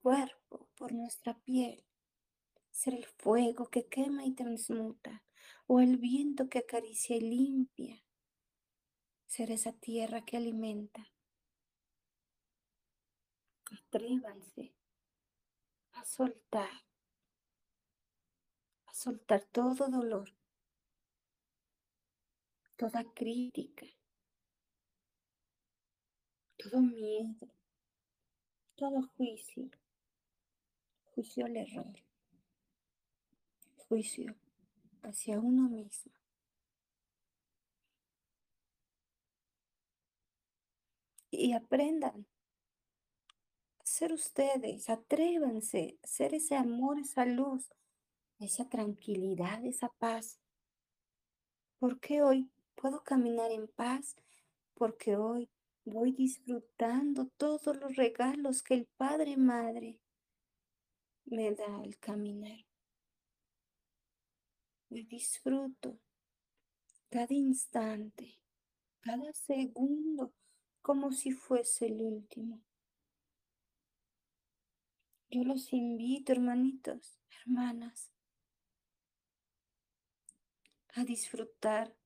cuerpo, 0.00 0.68
por 0.76 0.92
nuestra 0.92 1.36
piel, 1.40 1.84
ser 2.70 2.94
el 2.94 3.06
fuego 3.06 3.68
que 3.68 3.88
quema 3.88 4.24
y 4.24 4.36
transmuta, 4.36 5.24
o 5.66 5.80
el 5.80 5.96
viento 5.96 6.48
que 6.48 6.60
acaricia 6.60 7.16
y 7.16 7.22
limpia, 7.22 8.04
ser 9.26 9.50
esa 9.50 9.72
tierra 9.72 10.24
que 10.24 10.36
alimenta, 10.36 11.12
Atrévanse 13.72 14.76
a 15.94 16.04
soltar, 16.04 16.84
a 18.86 18.94
soltar 18.94 19.42
todo 19.50 19.88
dolor, 19.88 20.39
toda 22.80 23.04
crítica, 23.12 23.84
todo 26.56 26.80
miedo, 26.80 27.46
todo 28.74 29.02
juicio, 29.18 29.68
juicio 31.14 31.44
al 31.44 31.58
error, 31.58 31.92
juicio 33.86 34.34
hacia 35.02 35.38
uno 35.38 35.68
mismo. 35.68 36.14
Y 41.30 41.52
aprendan 41.52 42.26
ser 43.82 44.14
ustedes, 44.14 44.88
atrévanse 44.88 45.98
a 46.02 46.06
ser 46.06 46.32
ese 46.32 46.56
amor, 46.56 46.98
esa 46.98 47.26
luz, 47.26 47.70
esa 48.38 48.66
tranquilidad, 48.70 49.66
esa 49.66 49.90
paz. 49.98 50.40
Porque 51.78 52.22
hoy 52.22 52.50
puedo 52.80 53.02
caminar 53.04 53.50
en 53.50 53.68
paz, 53.68 54.16
porque 54.74 55.16
hoy 55.16 55.50
voy 55.84 56.12
disfrutando 56.12 57.26
todos 57.36 57.76
los 57.76 57.94
regalos 57.94 58.62
que 58.62 58.74
el 58.74 58.86
Padre 58.96 59.36
Madre 59.36 60.00
me 61.26 61.52
da 61.52 61.80
al 61.80 61.98
caminar. 61.98 62.64
Y 64.88 65.04
disfruto 65.04 66.00
cada 67.10 67.34
instante, 67.34 68.40
cada 69.00 69.32
segundo, 69.34 70.32
como 70.80 71.12
si 71.12 71.32
fuese 71.32 71.86
el 71.86 72.00
último. 72.00 72.62
Yo 75.28 75.44
los 75.44 75.72
invito, 75.72 76.32
hermanitos, 76.32 77.20
hermanas, 77.44 78.10
a 80.94 81.04
disfrutar 81.04 81.99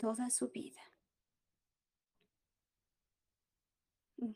toda 0.00 0.30
su 0.30 0.48
vida. 0.48 0.80
Mm. 4.18 4.32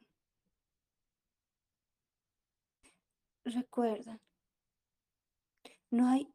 Recuerda, 3.45 4.21
no 5.91 6.09
hay 6.09 6.29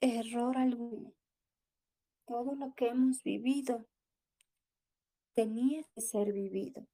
error 0.00 0.58
alguno. 0.58 1.14
Todo 2.26 2.54
lo 2.54 2.74
que 2.74 2.88
hemos 2.88 3.22
vivido 3.22 3.86
tenía 5.34 5.82
que 5.94 6.00
ser 6.02 6.32
vivido. 6.32 6.86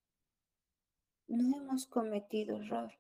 No 1.27 1.59
hemos 1.59 1.87
cometido 1.87 2.63
error. 2.63 2.93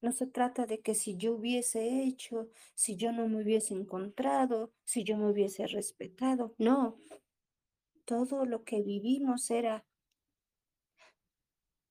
No 0.00 0.12
se 0.12 0.26
trata 0.26 0.66
de 0.66 0.80
que 0.80 0.94
si 0.94 1.16
yo 1.16 1.34
hubiese 1.34 2.02
hecho, 2.02 2.48
si 2.74 2.96
yo 2.96 3.12
no 3.12 3.28
me 3.28 3.42
hubiese 3.42 3.74
encontrado, 3.74 4.72
si 4.84 5.04
yo 5.04 5.16
me 5.16 5.30
hubiese 5.30 5.66
respetado. 5.66 6.54
No. 6.58 6.96
Todo 8.06 8.46
lo 8.46 8.64
que 8.64 8.80
vivimos 8.80 9.50
era 9.50 9.84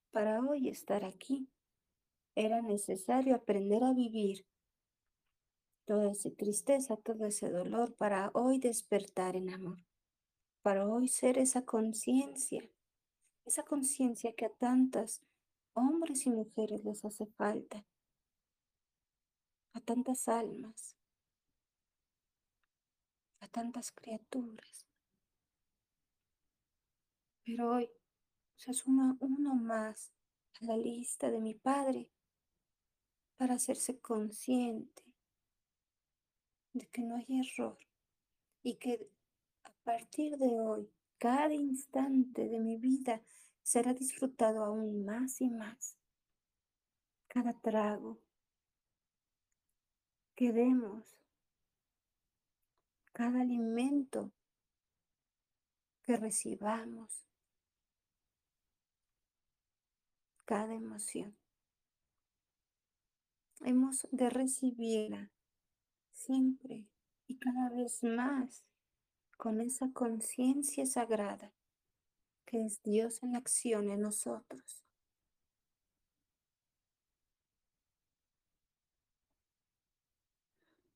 para 0.09 0.39
hoy 0.39 0.69
estar 0.69 1.05
aquí. 1.05 1.47
Era 2.33 2.63
necesario 2.63 3.35
aprender 3.35 3.83
a 3.83 3.93
vivir 3.93 4.47
toda 5.85 6.11
esa 6.11 6.31
tristeza, 6.31 6.97
todo 6.97 7.25
ese 7.25 7.51
dolor 7.51 7.93
para 7.95 8.31
hoy 8.33 8.57
despertar 8.57 9.35
en 9.35 9.53
amor 9.53 9.85
para 10.65 10.87
hoy 10.87 11.07
ser 11.07 11.37
esa 11.37 11.63
conciencia, 11.63 12.67
esa 13.45 13.61
conciencia 13.61 14.33
que 14.33 14.45
a 14.45 14.49
tantas 14.49 15.21
hombres 15.73 16.25
y 16.25 16.31
mujeres 16.31 16.83
les 16.83 17.05
hace 17.05 17.27
falta, 17.27 17.85
a 19.73 19.81
tantas 19.81 20.27
almas, 20.27 20.97
a 23.41 23.47
tantas 23.47 23.91
criaturas. 23.91 24.84
Pero 27.45 27.75
hoy 27.75 27.91
se 28.55 28.73
suma 28.73 29.15
uno 29.19 29.53
más 29.53 30.11
a 30.59 30.65
la 30.65 30.77
lista 30.77 31.29
de 31.29 31.39
mi 31.39 31.53
Padre 31.53 32.09
para 33.37 33.53
hacerse 33.53 33.99
consciente 33.99 35.03
de 36.73 36.87
que 36.87 37.03
no 37.03 37.15
hay 37.15 37.25
error 37.39 37.77
y 38.63 38.77
que 38.77 39.07
a 39.63 39.71
partir 39.83 40.37
de 40.37 40.59
hoy, 40.59 40.89
cada 41.19 41.53
instante 41.53 42.47
de 42.47 42.59
mi 42.59 42.77
vida 42.77 43.21
será 43.61 43.93
disfrutado 43.93 44.63
aún 44.63 45.05
más 45.05 45.39
y 45.39 45.49
más. 45.49 45.97
Cada 47.27 47.53
trago 47.53 48.19
que 50.35 50.51
demos, 50.51 51.15
cada 53.13 53.41
alimento 53.41 54.31
que 56.01 56.17
recibamos, 56.17 57.25
cada 60.45 60.73
emoción. 60.75 61.35
Hemos 63.61 64.07
de 64.11 64.29
recibirla 64.29 65.31
siempre 66.11 66.85
y 67.27 67.37
cada 67.37 67.69
vez 67.69 68.03
más 68.03 68.63
con 69.37 69.59
esa 69.59 69.91
conciencia 69.91 70.85
sagrada 70.85 71.51
que 72.45 72.63
es 72.63 72.81
Dios 72.83 73.23
en 73.23 73.35
acción 73.35 73.89
en 73.89 74.01
nosotros. 74.01 74.85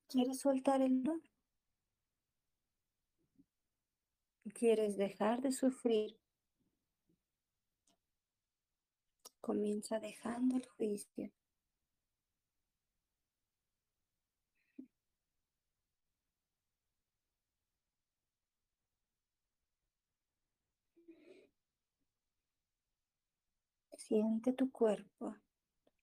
¿Quieres 0.07 0.39
soltar 0.39 0.81
el 0.81 1.03
dolor? 1.03 1.21
¿Quieres 4.53 4.97
dejar 4.97 5.41
de 5.41 5.51
sufrir? 5.51 6.18
Comienza 9.41 9.99
dejando 9.99 10.57
el 10.57 10.67
juicio. 10.67 11.31
Siente 23.97 24.53
tu 24.53 24.71
cuerpo 24.71 25.35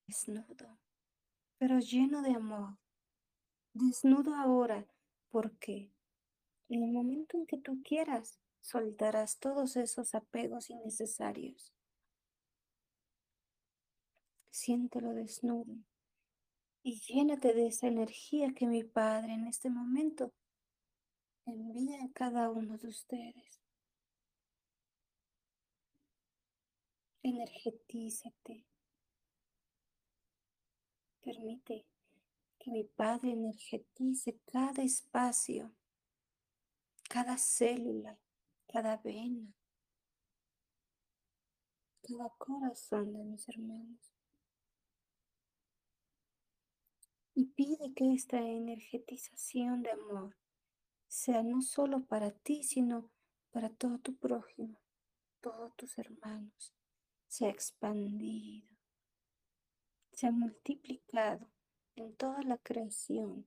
desnudo, 0.07 0.78
pero 1.59 1.78
lleno 1.80 2.22
de 2.22 2.34
amor. 2.34 2.78
Desnudo 3.72 4.34
ahora 4.34 4.87
porque 5.30 5.91
en 6.68 6.82
el 6.82 6.93
momento 6.93 7.37
en 7.37 7.47
que 7.47 7.59
tú 7.59 7.82
quieras, 7.82 8.39
soltarás 8.61 9.39
todos 9.39 9.76
esos 9.76 10.14
apegos 10.14 10.70
innecesarios. 10.70 11.76
Siéntelo 14.57 15.12
desnudo 15.12 15.76
y 16.82 16.98
llénate 17.00 17.52
de 17.52 17.66
esa 17.66 17.88
energía 17.88 18.54
que 18.54 18.66
mi 18.66 18.84
Padre 18.84 19.34
en 19.34 19.46
este 19.46 19.68
momento 19.68 20.32
envía 21.44 22.02
a 22.02 22.11
cada 22.14 22.48
uno 22.48 22.78
de 22.78 22.88
ustedes. 22.88 23.61
Energetízate. 27.22 28.64
Permite 31.20 31.84
que 32.59 32.70
mi 32.70 32.84
Padre 32.84 33.32
energetice 33.32 34.40
cada 34.50 34.82
espacio, 34.82 35.70
cada 37.11 37.36
célula, 37.36 38.18
cada 38.68 38.96
vena, 38.96 39.52
cada 42.00 42.30
corazón 42.38 43.12
de 43.12 43.22
mis 43.22 43.46
hermanos. 43.50 44.15
Y 47.39 47.45
pide 47.45 47.93
que 47.93 48.14
esta 48.14 48.41
energetización 48.41 49.82
de 49.82 49.91
amor 49.91 50.34
sea 51.07 51.43
no 51.43 51.61
solo 51.61 52.03
para 52.07 52.30
ti, 52.30 52.62
sino 52.62 53.11
para 53.51 53.68
todo 53.68 53.99
tu 53.99 54.16
prójimo, 54.16 54.80
todos 55.43 55.76
tus 55.76 55.99
hermanos, 55.99 56.74
se 57.28 57.45
ha 57.45 57.51
expandido, 57.51 58.66
se 60.12 60.28
ha 60.28 60.30
multiplicado 60.30 61.47
en 61.95 62.16
toda 62.16 62.43
la 62.43 62.57
creación 62.57 63.47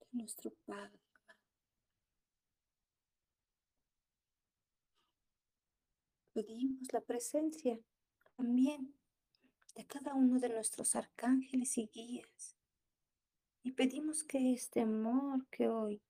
de 0.00 0.06
nuestro 0.10 0.50
Padre. 0.66 0.98
Pedimos 6.32 6.92
la 6.92 7.02
presencia 7.02 7.78
también 8.36 8.97
de 9.78 9.86
cada 9.86 10.12
uno 10.12 10.40
de 10.40 10.48
nuestros 10.48 10.96
arcángeles 10.96 11.78
y 11.78 11.86
guías. 11.86 12.56
Y 13.62 13.70
pedimos 13.70 14.24
que 14.24 14.52
este 14.52 14.80
amor 14.80 15.46
que 15.50 15.68
hoy 15.68 16.02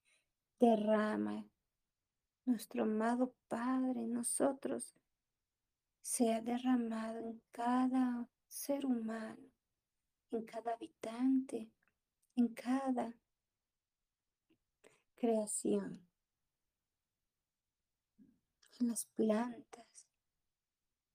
derrama 0.58 1.46
nuestro 2.46 2.84
amado 2.84 3.34
Padre 3.46 4.04
en 4.04 4.14
nosotros 4.14 4.96
sea 6.00 6.40
derramado 6.40 7.18
en 7.18 7.42
cada 7.50 8.26
ser 8.46 8.86
humano, 8.86 9.50
en 10.30 10.46
cada 10.46 10.72
habitante, 10.72 11.70
en 12.36 12.48
cada 12.54 13.12
creación, 15.14 16.08
en 18.80 18.88
las 18.88 19.04
plantas, 19.04 20.08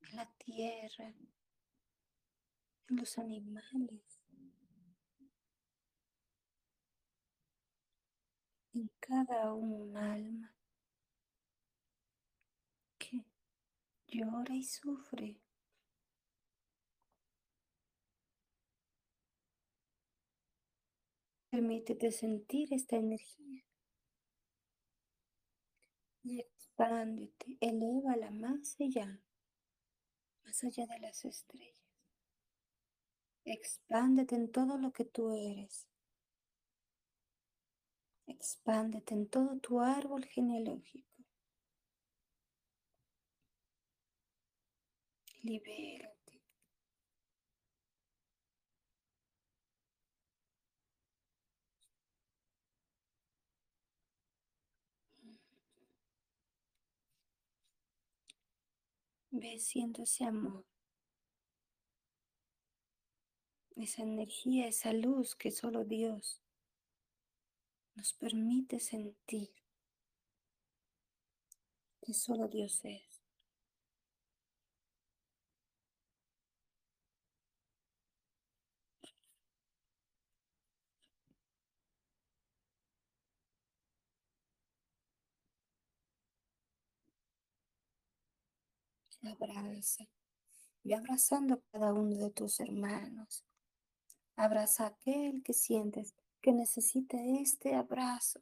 en 0.01 0.17
la 0.17 0.31
tierra, 0.37 1.15
en 2.89 2.95
los 2.97 3.17
animales, 3.17 4.19
en 8.73 8.89
cada 8.99 9.53
un 9.53 9.95
alma. 9.97 10.53
llora 14.13 14.55
y 14.55 14.63
sufre. 14.63 15.39
Permítete 21.49 22.11
sentir 22.11 22.73
esta 22.73 22.95
energía 22.97 23.63
y 26.23 26.39
expándete, 26.39 27.57
elévala 27.59 28.31
más 28.31 28.75
allá, 28.79 29.19
más 30.43 30.63
allá 30.63 30.87
de 30.87 30.99
las 30.99 31.25
estrellas. 31.25 31.82
Expándete 33.45 34.35
en 34.35 34.51
todo 34.51 34.77
lo 34.77 34.91
que 34.91 35.05
tú 35.05 35.31
eres. 35.31 35.87
Expándete 38.27 39.13
en 39.13 39.27
todo 39.27 39.57
tu 39.59 39.79
árbol 39.79 40.25
genealógico. 40.25 41.13
libérate. 45.43 46.41
Ve 59.31 59.55
ese 60.03 60.23
amor, 60.25 60.63
esa 63.77 64.03
energía, 64.03 64.67
esa 64.67 64.93
luz 64.93 65.35
que 65.35 65.51
solo 65.51 65.83
Dios 65.85 66.41
nos 67.95 68.13
permite 68.13 68.79
sentir, 68.79 69.51
que 72.01 72.13
solo 72.13 72.47
Dios 72.47 72.81
es. 72.85 73.13
Abraza. 89.31 90.05
Ve 90.83 90.95
abrazando 90.95 91.55
a 91.55 91.61
cada 91.71 91.93
uno 91.93 92.17
de 92.17 92.29
tus 92.31 92.59
hermanos. 92.59 93.43
Abraza 94.35 94.85
a 94.85 94.87
aquel 94.87 95.43
que 95.43 95.53
sientes 95.53 96.13
que 96.41 96.51
necesita 96.51 97.17
este 97.41 97.75
abrazo 97.75 98.41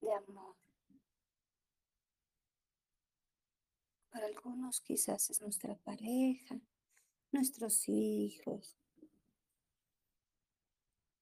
de 0.00 0.12
amor. 0.12 0.56
Para 4.10 4.26
algunos 4.26 4.80
quizás 4.80 5.30
es 5.30 5.40
nuestra 5.40 5.76
pareja, 5.76 6.60
nuestros 7.30 7.88
hijos, 7.88 8.76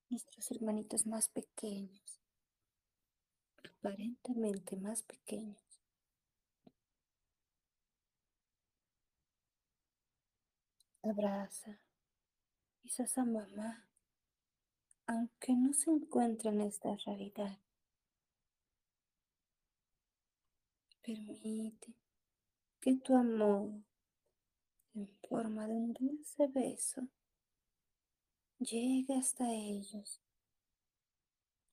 nuestros 0.08 0.50
hermanitos 0.50 1.06
más 1.06 1.28
pequeños, 1.28 2.20
aparentemente 3.62 4.76
más 4.76 5.02
pequeños. 5.02 5.62
Abraza 11.02 11.78
quizás 12.80 13.16
a 13.18 13.24
mamá, 13.24 13.87
aunque 15.08 15.54
no 15.54 15.72
se 15.72 15.90
encuentre 15.90 16.50
en 16.50 16.60
esta 16.60 16.94
realidad. 17.06 17.58
Permite 21.02 21.94
que 22.78 22.96
tu 22.96 23.16
amor, 23.16 23.70
en 24.94 25.08
forma 25.26 25.66
de 25.66 25.72
un 25.72 25.94
dulce 25.94 26.46
beso, 26.48 27.08
llegue 28.58 29.14
hasta 29.14 29.50
ellos, 29.50 30.20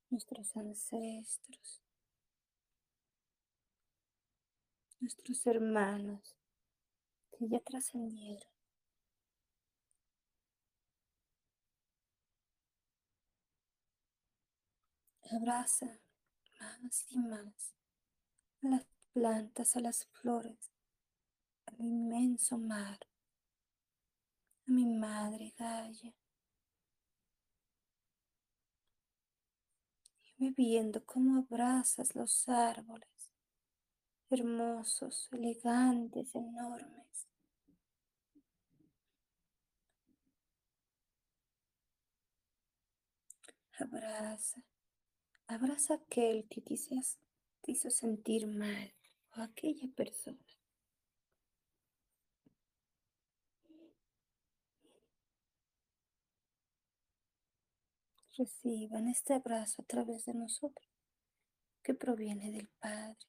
nuestros 0.10 0.56
ancestros, 0.56 1.82
nuestros 5.02 5.46
hermanos 5.46 6.38
que 7.38 7.50
ya 7.50 7.60
trascendieron. 7.60 8.55
Abraza 15.32 16.00
más 16.60 17.06
y 17.10 17.18
más 17.18 17.74
a 18.62 18.68
las 18.68 18.86
plantas, 19.12 19.76
a 19.76 19.80
las 19.80 20.06
flores, 20.06 20.72
al 21.66 21.80
inmenso 21.80 22.60
mar, 22.60 23.00
a 24.68 24.72
mi 24.72 24.86
madre 24.86 25.54
Gaia. 25.58 26.14
Y 30.38 30.52
viendo 30.52 31.04
cómo 31.06 31.40
abrazas 31.40 32.14
los 32.14 32.48
árboles, 32.48 33.32
hermosos, 34.30 35.28
elegantes, 35.32 36.36
enormes. 36.36 37.28
Abraza 43.80 44.65
Abraza 45.48 45.94
aquel 45.94 46.48
que 46.50 46.62
quizás 46.64 47.20
te 47.62 47.74
hizo 47.74 47.92
sentir 47.92 48.48
mal 48.48 48.94
o 49.38 49.42
aquella 49.42 49.88
persona. 49.96 50.40
Reciban 58.38 59.08
este 59.08 59.34
abrazo 59.34 59.84
a 59.84 59.86
través 59.86 60.26
de 60.26 60.34
nosotros 60.34 60.90
que 61.84 61.94
proviene 61.94 62.52
del 62.52 62.68
Padre. 62.80 63.28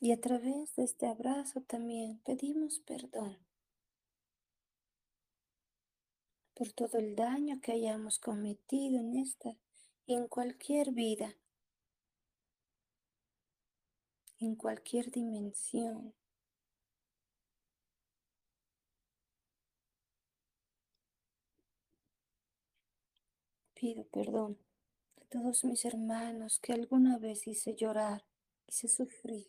Y 0.00 0.10
a 0.12 0.20
través 0.20 0.74
de 0.74 0.84
este 0.84 1.06
abrazo 1.06 1.60
también 1.60 2.18
pedimos 2.24 2.80
perdón 2.80 3.43
por 6.54 6.72
todo 6.72 6.98
el 6.98 7.16
daño 7.16 7.60
que 7.60 7.72
hayamos 7.72 8.18
cometido 8.18 8.98
en 8.98 9.16
esta 9.16 9.56
y 10.06 10.14
en 10.14 10.28
cualquier 10.28 10.92
vida, 10.92 11.36
en 14.38 14.54
cualquier 14.54 15.10
dimensión. 15.10 16.14
Pido 23.74 24.04
perdón 24.04 24.56
a 25.20 25.24
todos 25.26 25.64
mis 25.64 25.84
hermanos 25.84 26.60
que 26.60 26.72
alguna 26.72 27.18
vez 27.18 27.46
hice 27.48 27.74
llorar, 27.74 28.24
hice 28.66 28.88
sufrir. 28.88 29.48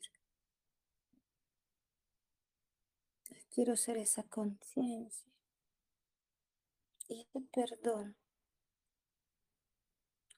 Quiero 3.52 3.78
ser 3.78 3.98
esa 3.98 4.24
conciencia 4.24 5.35
y 7.08 7.22
ese 7.22 7.42
perdón, 7.52 8.16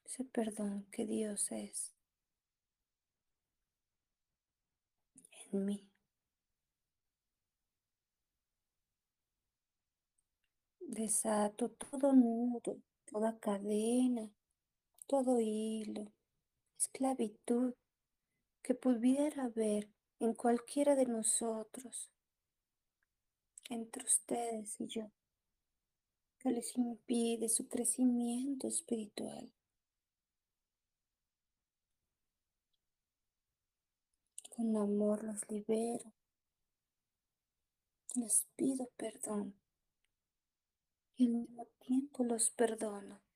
ese 0.06 0.24
perdón 0.26 0.88
que 0.92 1.06
Dios 1.06 1.52
es 1.52 1.94
en 5.52 5.66
mí. 5.66 5.88
Desato 10.80 11.70
todo 11.70 12.14
nudo, 12.14 12.82
toda 13.06 13.38
cadena, 13.40 14.30
todo 15.06 15.40
hilo, 15.40 16.12
esclavitud 16.78 17.74
que 18.62 18.74
pudiera 18.74 19.46
haber 19.46 19.90
en 20.20 20.34
cualquiera 20.34 20.96
de 20.96 21.06
nosotros, 21.06 22.10
entre 23.70 24.04
ustedes 24.04 24.80
y 24.82 24.88
yo 24.88 25.12
les 26.50 26.76
impide 26.78 27.50
su 27.50 27.68
crecimiento 27.68 28.68
espiritual. 28.68 29.52
Con 34.50 34.76
amor 34.76 35.24
los 35.24 35.50
libero. 35.50 36.14
Les 38.16 38.48
pido 38.56 38.88
perdón 38.98 39.54
y 41.18 41.28
al 41.28 41.34
mismo 41.34 41.68
tiempo 41.80 42.24
los 42.24 42.50
perdono. 42.50 43.27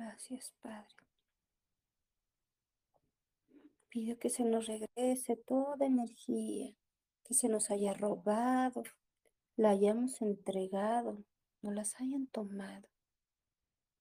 Gracias, 0.00 0.54
Padre. 0.62 0.96
Pido 3.90 4.18
que 4.18 4.30
se 4.30 4.44
nos 4.44 4.66
regrese 4.66 5.36
toda 5.36 5.84
energía 5.84 6.74
que 7.22 7.34
se 7.34 7.50
nos 7.50 7.70
haya 7.70 7.92
robado, 7.92 8.82
la 9.56 9.68
hayamos 9.70 10.22
entregado, 10.22 11.22
no 11.60 11.70
las 11.70 12.00
hayan 12.00 12.26
tomado, 12.28 12.88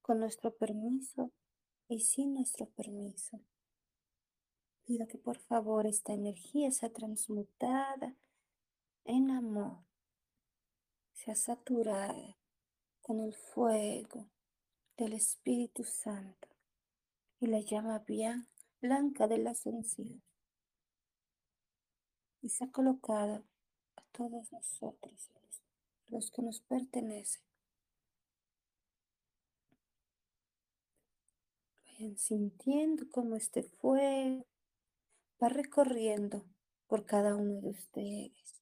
con 0.01 0.21
nuestro 0.21 0.55
permiso 0.55 1.33
y 1.89 1.99
sin 1.99 2.33
nuestro 2.33 2.69
permiso. 2.69 3.41
Pido 4.85 5.05
que 5.05 5.17
por 5.17 5.37
favor 5.37 5.85
esta 5.85 6.13
energía 6.13 6.71
sea 6.71 6.93
transmutada 6.93 8.15
en 9.03 9.31
amor, 9.31 9.83
sea 11.11 11.35
saturada 11.35 12.37
con 13.01 13.19
el 13.19 13.35
fuego 13.35 14.29
del 14.99 15.13
Espíritu 15.13 15.85
Santo 15.85 16.49
y 17.39 17.47
la 17.47 17.61
llama 17.61 17.99
bien 17.99 18.49
blanca 18.81 19.27
de 19.27 19.37
la 19.37 19.51
ascensión. 19.51 20.21
Y 22.41 22.49
se 22.49 22.65
ha 22.65 22.71
colocado 22.71 23.45
a 23.95 24.01
todos 24.11 24.51
nosotros, 24.51 25.31
los 26.09 26.31
que 26.31 26.41
nos 26.41 26.59
pertenecen. 26.59 27.41
Vayan 31.85 32.17
sintiendo 32.17 33.09
como 33.09 33.35
este 33.35 33.63
fuego 33.63 34.45
va 35.41 35.47
recorriendo 35.47 36.45
por 36.87 37.05
cada 37.05 37.35
uno 37.35 37.61
de 37.61 37.69
ustedes. 37.69 38.58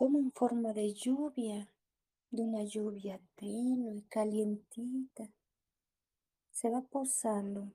Como 0.00 0.18
en 0.18 0.32
forma 0.32 0.72
de 0.72 0.94
lluvia, 0.94 1.68
de 2.30 2.42
una 2.42 2.64
lluvia 2.64 3.20
tenue 3.36 3.96
y 3.96 4.02
calientita, 4.04 5.28
se 6.50 6.70
va 6.70 6.80
posando 6.80 7.70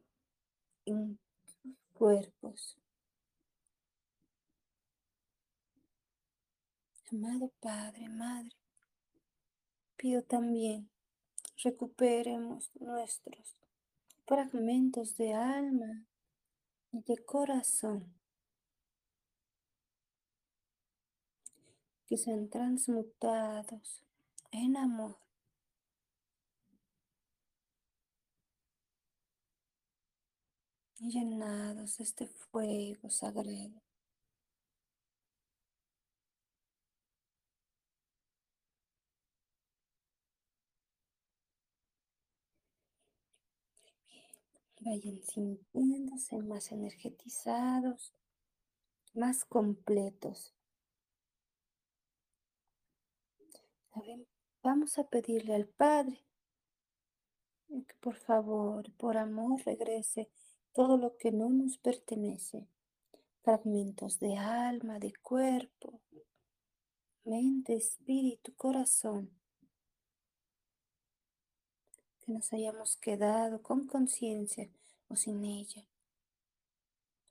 en 0.86 1.20
tus 1.62 1.76
cuerpos. 1.94 2.80
Amado 7.12 7.52
Padre, 7.60 8.10
Madre, 8.10 8.56
pido 9.96 10.24
también 10.24 10.90
recuperemos 11.64 12.72
nuestros 12.80 13.56
fragmentos 14.26 15.16
de 15.16 15.36
alma 15.36 16.08
y 16.92 17.04
de 17.04 17.24
corazón 17.24 18.16
que 22.08 22.18
sean 22.18 22.50
transmutados 22.50 24.04
en 24.52 24.78
amor. 24.78 25.18
Y 31.00 31.10
llenados 31.12 31.98
de 31.98 32.04
este 32.04 32.28
fuego 32.28 33.10
sagrado. 33.10 33.86
vayan 44.86 45.20
sintiéndose 45.24 46.38
más 46.38 46.72
energetizados, 46.72 48.14
más 49.16 49.44
completos. 49.44 50.54
Vamos 54.64 54.98
a 54.98 55.08
pedirle 55.08 55.56
al 55.56 55.68
Padre 55.68 56.26
que 57.84 57.96
por 58.00 58.16
favor, 58.16 58.92
por 58.94 59.18
amor, 59.18 59.62
regrese 59.66 60.30
todo 60.74 60.98
lo 60.98 61.18
que 61.18 61.32
no 61.32 61.50
nos 61.50 61.78
pertenece. 61.78 62.68
Fragmentos 63.42 64.20
de 64.20 64.38
alma, 64.38 64.98
de 65.00 65.14
cuerpo, 65.14 66.02
mente, 67.24 67.76
espíritu, 67.76 68.54
corazón. 68.56 69.30
Que 72.20 72.32
nos 72.32 72.52
hayamos 72.54 72.98
quedado 72.98 73.62
con 73.62 73.86
conciencia 73.86 74.70
o 75.08 75.16
sin 75.16 75.46
ella, 75.46 75.86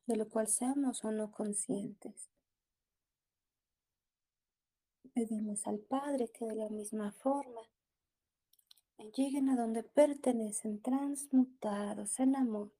de 0.06 0.16
lo 0.16 0.28
cual 0.28 0.46
seamos 0.46 1.04
o 1.04 1.10
no 1.10 1.32
conscientes. 1.32 2.33
Pedimos 5.14 5.64
al 5.68 5.78
Padre 5.78 6.28
que 6.32 6.44
de 6.44 6.56
la 6.56 6.68
misma 6.68 7.12
forma 7.12 7.60
lleguen 9.12 9.48
a 9.48 9.56
donde 9.56 9.84
pertenecen 9.84 10.80
transmutados 10.82 12.18
en 12.18 12.34
amor. 12.34 12.72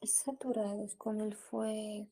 Y 0.00 0.06
saturados 0.06 0.94
con 0.96 1.22
el 1.22 1.34
fuego 1.34 2.10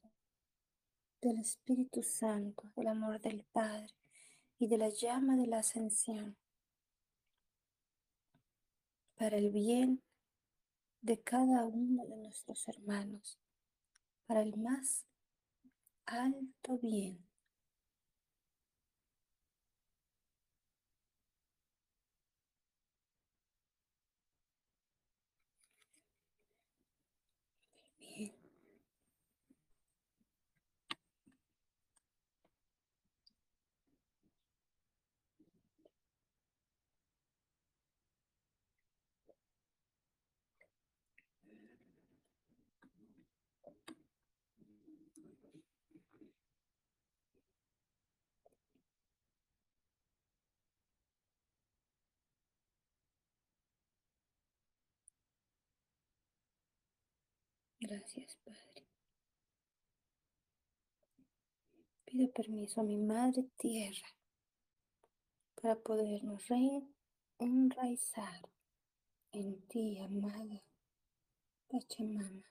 del 1.21 1.39
Espíritu 1.41 2.03
Santo, 2.03 2.73
del 2.75 2.89
amor 2.89 3.21
del 3.21 3.45
Padre 3.45 3.93
y 4.59 4.69
de 4.69 4.79
la 4.79 4.89
llama 4.89 5.37
de 5.37 5.47
la 5.47 5.59
ascensión, 5.59 6.39
para 9.17 9.37
el 9.37 9.51
bien 9.51 10.03
de 11.03 11.21
cada 11.21 11.67
uno 11.67 12.07
de 12.07 12.17
nuestros 12.17 12.67
hermanos, 12.69 13.39
para 14.27 14.41
el 14.41 14.57
más 14.57 15.05
alto 16.13 16.79
bien. 16.79 17.19
Gracias, 57.85 58.39
Padre. 58.45 58.87
Pido 62.05 62.31
permiso 62.31 62.81
a 62.81 62.85
mi 62.85 62.97
Madre 62.97 63.45
Tierra 63.57 64.07
para 65.61 65.75
podernos 65.75 66.45
enraizar 67.39 68.49
en 69.33 69.67
ti, 69.67 69.99
amada 69.99 70.63
Pachamama. 71.69 72.45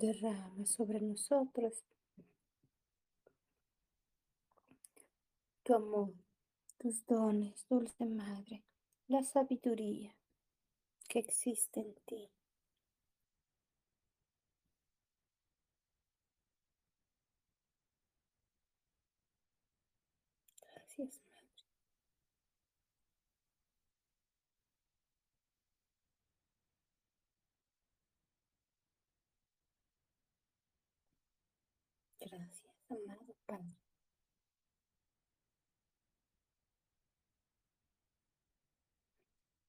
Derrama 0.00 0.64
sobre 0.64 1.00
nosotros 1.00 1.82
tu 5.64 5.74
amor, 5.74 6.14
tus 6.78 7.04
dones, 7.06 7.66
dulce 7.68 8.06
Madre, 8.06 8.62
la 9.08 9.22
sabiduría 9.22 10.14
que 11.08 11.18
existe 11.20 11.80
en 11.80 11.94
ti. 12.06 12.30
Gracias, 20.60 21.20
Madre. 21.24 21.64
Gracias, 32.20 32.75
amado 32.90 33.34
Padre. 33.46 33.76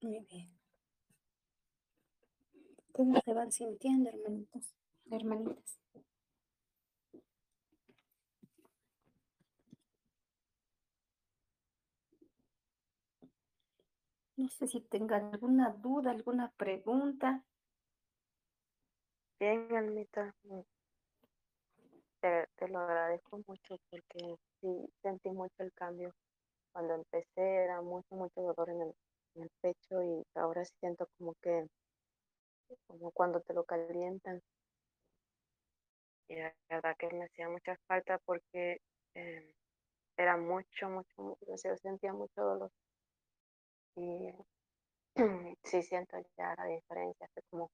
Muy 0.01 0.19
bien. 0.29 0.49
¿Cómo 2.91 3.21
se 3.21 3.33
van 3.33 3.51
sintiendo, 3.51 4.09
hermanitos, 4.09 4.73
hermanitas? 5.11 5.77
No 14.37 14.47
sé 14.49 14.67
si 14.67 14.79
tengan 14.79 15.33
alguna 15.33 15.69
duda, 15.71 16.11
alguna 16.11 16.51
pregunta. 16.51 17.43
Bien, 19.39 19.67
Almita, 19.75 20.35
te, 22.55 22.67
lo 22.67 22.79
agradezco 22.79 23.41
mucho 23.47 23.77
porque 23.89 24.35
sí 24.61 24.89
sentí 25.01 25.29
mucho 25.29 25.55
el 25.59 25.71
cambio. 25.73 26.13
Cuando 26.71 26.95
empecé 26.95 27.63
era 27.63 27.81
mucho, 27.81 28.15
mucho 28.15 28.41
dolor 28.41 28.69
en 28.69 28.81
el, 28.81 29.49
pecho 29.61 30.01
y 30.03 30.23
ahora 30.35 30.65
siento 30.79 31.07
como 31.17 31.33
que, 31.41 31.67
como 32.87 33.11
cuando 33.11 33.41
te 33.41 33.53
lo 33.53 33.63
calientan. 33.63 34.41
Y 36.27 36.35
la 36.35 36.53
verdad 36.69 36.95
que 36.97 37.07
me 37.13 37.25
hacía 37.25 37.49
mucha 37.49 37.77
falta 37.87 38.17
porque 38.25 38.81
eh, 39.15 39.53
era 40.17 40.37
mucho, 40.37 40.89
mucho, 40.89 41.21
mucho, 41.21 41.45
yo 41.63 41.77
sentía 41.77 42.13
mucho 42.13 42.41
dolor. 42.41 42.71
Y 43.95 44.33
sí 45.63 45.81
siento 45.83 46.17
ya 46.37 46.55
la 46.57 46.65
diferencia, 46.65 47.25
estoy 47.27 47.43
como 47.49 47.71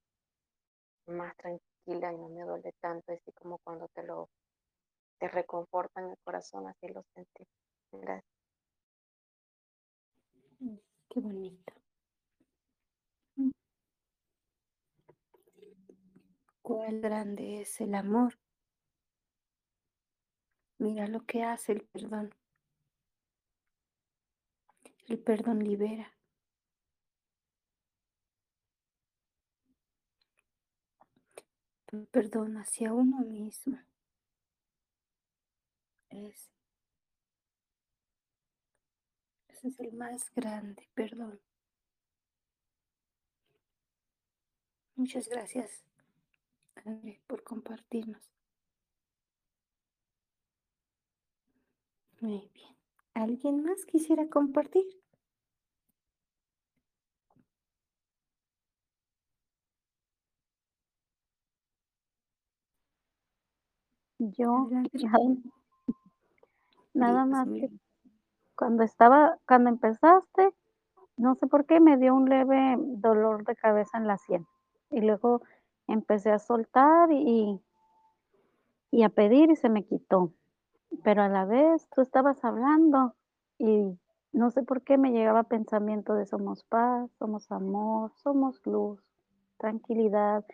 más 1.08 1.36
tranquila 1.38 2.14
y 2.14 2.18
no 2.18 2.30
me 2.30 2.44
duele 2.44 2.74
tanto, 2.80 3.12
así 3.12 3.32
como 3.34 3.58
cuando 3.60 3.88
te 3.90 4.04
lo 4.04 4.30
te 5.20 5.28
reconforta 5.28 6.02
en 6.02 6.12
el 6.12 6.18
corazón, 6.24 6.68
así 6.68 6.88
lo 6.88 7.04
sentí. 7.14 7.46
Gracias. 7.92 8.26
Mm, 10.60 10.76
Qué 11.10 11.20
bonito. 11.20 11.74
Mm. 13.38 13.52
Cuál 16.62 17.02
grande 17.02 17.62
es 17.62 17.80
el 17.82 17.94
amor. 17.96 18.34
Mira 20.80 21.08
lo 21.08 21.26
que 21.26 21.44
hace 21.44 21.72
el 21.74 21.82
perdón. 21.82 22.34
El 25.08 25.20
perdón 25.20 25.64
libera. 25.64 26.12
Perdón 32.12 32.58
hacia 32.58 32.92
uno 32.92 33.20
mismo 33.20 33.78
es. 36.14 36.50
Ese 39.48 39.70
es 39.70 39.80
el 39.80 39.94
más 39.94 40.30
grande 40.36 40.90
perdón. 40.96 41.40
Muchas 44.96 45.28
gracias, 45.30 45.84
André, 46.86 47.22
por 47.28 47.44
compartirnos. 47.44 48.22
Muy 52.22 52.50
bien. 52.54 52.76
¿Alguien 53.14 53.64
más 53.64 53.86
quisiera 53.86 54.28
compartir? 54.28 54.86
Yo, 64.38 64.70
nada 66.94 67.26
Dios 67.26 67.28
más 67.28 67.48
que 67.50 67.70
cuando 68.56 68.84
estaba 68.84 69.38
cuando 69.48 69.70
empezaste, 69.70 70.54
no 71.18 71.36
sé 71.36 71.48
por 71.48 71.66
qué 71.66 71.80
me 71.80 71.98
dio 71.98 72.16
un 72.16 72.30
leve 72.30 72.76
dolor 72.80 73.46
de 73.46 73.56
cabeza 73.56 73.98
en 73.98 74.08
la 74.08 74.18
sien, 74.18 74.46
y 74.90 75.02
luego 75.02 75.42
empecé 75.88 76.32
a 76.32 76.40
soltar 76.40 77.12
y 77.12 77.60
y 78.92 79.02
a 79.02 79.10
pedir 79.10 79.50
y 79.50 79.56
se 79.56 79.70
me 79.70 79.86
quitó, 79.86 80.34
pero 81.04 81.24
a 81.24 81.28
la 81.28 81.46
vez 81.46 81.90
tú 81.90 82.02
estabas 82.02 82.46
hablando 82.46 83.16
y 83.58 83.98
no 84.32 84.52
sé 84.52 84.62
por 84.62 84.84
qué 84.84 85.00
me 85.00 85.12
llegaba 85.12 85.44
pensamiento 85.44 86.14
de 86.14 86.28
somos 86.28 86.64
paz, 86.66 87.10
somos 87.18 87.52
amor, 87.52 88.12
somos 88.16 88.62
luz, 88.66 89.04
tranquilidad, 89.58 90.46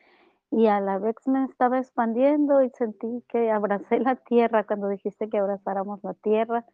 y 0.51 0.67
a 0.67 0.79
la 0.81 0.97
vez 0.99 1.15
me 1.27 1.45
estaba 1.45 1.79
expandiendo 1.79 2.63
y 2.63 2.69
sentí 2.71 3.23
que 3.29 3.51
abracé 3.51 3.99
la 3.99 4.15
tierra 4.17 4.65
cuando 4.65 4.89
dijiste 4.89 5.29
que 5.29 5.37
abrazáramos 5.39 6.03
la 6.03 6.13
tierra, 6.15 6.65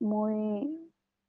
muy 0.00 0.68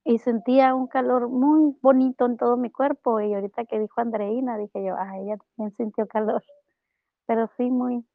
y 0.05 0.19
sentía 0.19 0.75
un 0.75 0.87
calor 0.87 1.29
muy 1.29 1.77
bonito 1.81 2.25
en 2.25 2.37
todo 2.37 2.57
mi 2.57 2.71
cuerpo, 2.71 3.21
y 3.21 3.33
ahorita 3.35 3.65
que 3.65 3.79
dijo 3.79 4.01
Andreina, 4.01 4.57
dije 4.57 4.83
yo: 4.85 4.95
"Ah, 4.97 5.17
ella 5.19 5.37
también 5.57 5.75
sintió 5.77 6.07
calor", 6.07 6.43
pero 7.27 7.49
sí 7.57 7.71
muy 7.71 8.05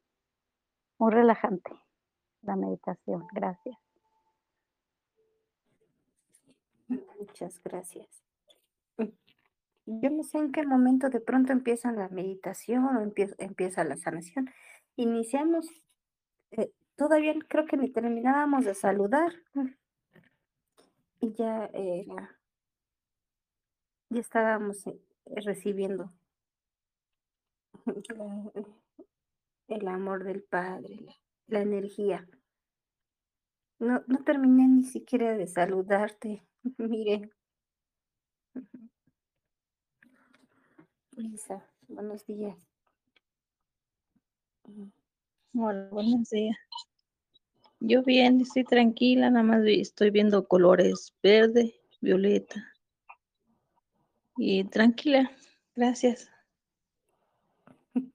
muy 0.99 1.11
relajante 1.11 1.71
la 2.43 2.55
meditación, 2.55 3.27
gracias. 3.33 3.77
Muchas 7.19 7.61
gracias. 7.63 8.07
Yo 9.87 10.09
no 10.09 10.21
sé 10.23 10.37
en 10.37 10.51
qué 10.51 10.65
momento 10.65 11.09
de 11.09 11.21
pronto 11.21 11.53
empieza 11.53 11.93
la 11.93 12.09
meditación 12.09 12.83
o 12.85 13.01
empie 13.01 13.33
empieza 13.37 13.85
la 13.85 13.95
sanación. 13.95 14.49
Iniciamos, 14.97 15.65
eh, 16.51 16.71
todavía 16.97 17.33
creo 17.47 17.65
que 17.65 17.77
ni 17.77 17.89
terminábamos 17.91 18.65
de 18.65 18.75
saludar, 18.75 19.33
y 21.21 21.31
ya 21.33 21.65
era 21.73 22.37
ya 24.09 24.19
estábamos, 24.19 24.85
eh, 24.87 24.99
recibiendo 25.45 26.11
el 29.69 29.87
amor 29.87 30.23
del 30.25 30.43
Padre, 30.43 30.97
la 31.01 31.15
la 31.47 31.61
energía. 31.61 32.27
No 33.79 34.03
no 34.07 34.23
terminé 34.23 34.67
ni 34.67 34.83
siquiera 34.83 35.35
de 35.35 35.47
saludarte, 35.47 36.43
mire. 36.77 37.31
Lisa, 41.17 41.65
buenos 41.87 42.27
días. 42.27 42.55
Ujú. 44.65 44.91
Hola, 45.55 45.89
buenos 45.89 46.29
días. 46.29 46.55
Yo 47.79 48.03
bien, 48.03 48.41
estoy 48.41 48.63
tranquila, 48.63 49.31
nada 49.31 49.41
más 49.43 49.63
estoy 49.65 50.11
viendo 50.11 50.47
colores 50.47 51.15
verde, 51.23 51.73
violeta. 52.01 52.71
Y 54.37 54.63
tranquila, 54.65 55.31
gracias. 55.75 56.29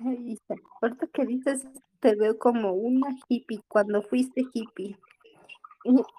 Ay, 0.00 0.32
Isa, 0.32 0.56
ahorita 0.82 1.06
que 1.06 1.24
dices, 1.24 1.66
te 2.00 2.14
veo 2.16 2.38
como 2.38 2.74
una 2.74 3.16
hippie, 3.30 3.62
cuando 3.66 4.02
fuiste 4.02 4.44
hippie. 4.52 4.98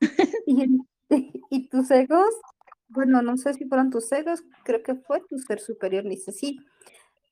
Y 0.46 0.80
y 1.50 1.68
tus 1.68 1.90
egos, 1.92 2.34
bueno, 2.92 3.22
no 3.22 3.36
sé 3.36 3.54
si 3.54 3.64
fueron 3.66 3.90
tus 3.90 4.10
egos, 4.12 4.42
creo 4.64 4.82
que 4.82 4.94
fue 4.96 5.20
tu 5.28 5.38
ser 5.38 5.60
superior, 5.60 6.04
dice: 6.04 6.32
"Sí, 6.32 6.58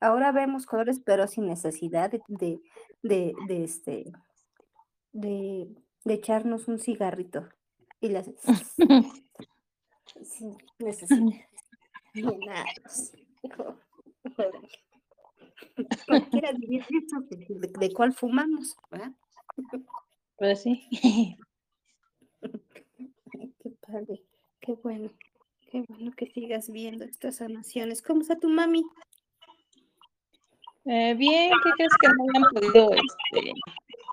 ahora 0.00 0.32
vemos 0.32 0.66
colores, 0.66 1.00
pero 1.04 1.26
sin 1.28 1.46
necesidad 1.46 2.11
de 2.11 2.20
de 2.28 2.61
de 3.02 3.34
de, 3.48 3.64
este, 3.64 4.12
de 5.12 5.68
de 6.04 6.14
echarnos 6.14 6.68
un 6.68 6.78
cigarrito", 6.78 7.48
y 8.00 8.14
hace 8.16 8.34
sin 10.24 10.56
necesidad. 10.78 11.46
Cualquiera 16.08 16.52
diría 16.52 16.84
de 17.20 17.68
de 17.80 17.92
cuál 17.92 18.12
fumamos, 18.12 18.76
¿verdad? 18.90 19.12
Pues 20.36 20.62
sí. 20.62 20.88
Qué 23.62 23.70
padre, 23.86 24.22
qué 24.61 24.72
bueno, 24.82 25.11
qué 25.70 25.84
bueno 25.88 26.12
que 26.16 26.26
sigas 26.26 26.70
viendo 26.70 27.04
estas 27.04 27.36
sanaciones. 27.36 28.02
¿Cómo 28.02 28.22
está 28.22 28.38
tu 28.38 28.48
mami? 28.48 28.84
Eh, 30.84 31.14
bien, 31.14 31.50
¿qué 31.62 31.70
crees 31.76 31.92
que 32.00 32.08
no 32.08 32.24
han 32.34 32.42
podido, 32.52 32.90
este, 32.92 33.52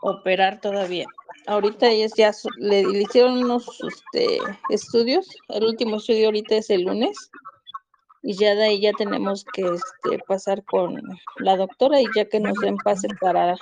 operar 0.02 0.62
todavía? 0.62 1.06
Ahorita 1.48 1.88
ya 1.92 2.32
le 2.58 2.82
hicieron 2.82 3.44
unos, 3.44 3.68
este, 3.82 4.40
estudios, 4.70 5.28
el 5.48 5.64
último 5.64 5.96
estudio 5.98 6.28
ahorita 6.28 6.58
es 6.58 6.70
el 6.70 6.84
lunes, 6.84 7.32
y 8.22 8.34
ya 8.34 8.54
de 8.54 8.66
ahí 8.66 8.82
ya 8.82 8.92
tenemos 8.94 9.46
que, 9.54 9.62
este, 9.62 10.20
pasar 10.28 10.64
con 10.66 11.02
la 11.38 11.56
doctora, 11.56 12.02
y 12.02 12.06
ya 12.16 12.26
que 12.26 12.40
nos 12.40 12.60
den 12.60 12.78
pase 12.78 13.08
para 13.22 13.56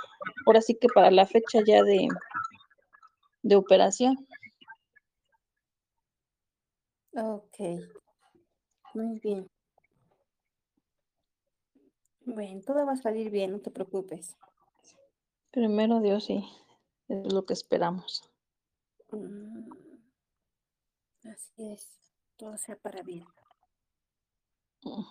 ahora 0.48 0.62
sí 0.62 0.76
que 0.76 0.88
para 0.88 1.12
la 1.12 1.26
fecha 1.26 1.62
ya 1.66 1.84
de 1.84 2.08
de 3.46 3.56
operación. 3.56 4.28
Okey. 7.16 7.80
Muy 8.94 9.20
bien. 9.20 9.48
Bueno, 12.26 12.62
todo 12.66 12.86
va 12.86 12.94
a 12.94 12.98
salir 12.98 13.30
bien, 13.30 13.52
no 13.52 13.60
te 13.60 13.72
preocupes. 13.72 14.36
Primero 15.52 16.02
Dios, 16.02 16.26
sí, 16.26 16.44
es 17.08 17.32
lo 17.32 17.46
que 17.46 17.54
esperamos. 17.54 18.30
Mm. 19.12 19.70
Así 21.24 21.72
es, 21.72 21.88
todo 22.36 22.58
sea 22.58 22.76
para 22.76 23.02
bien. 23.02 23.26
Mm. 24.84 25.04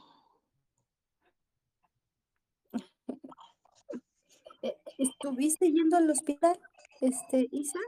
Eh, 4.63 4.79
¿estuviste 4.97 5.71
yendo 5.71 5.99
al 5.99 6.09
hospital, 6.09 6.59
este, 7.03 7.49
Isa? 7.51 7.79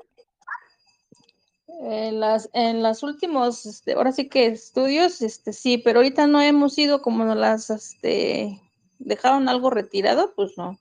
En 1.68 2.20
las 2.20 2.48
en 2.52 2.82
las 2.82 3.02
últimos, 3.02 3.66
este, 3.66 3.94
ahora 3.94 4.12
sí 4.12 4.28
que 4.28 4.46
estudios, 4.46 5.20
este, 5.20 5.52
sí, 5.52 5.78
pero 5.78 5.98
ahorita 5.98 6.26
no 6.28 6.40
hemos 6.40 6.78
ido, 6.78 7.02
como 7.02 7.24
nos 7.24 7.36
las, 7.36 7.70
este, 7.70 8.60
dejaron 8.98 9.48
algo 9.48 9.70
retirado, 9.70 10.32
pues 10.36 10.52
no. 10.56 10.78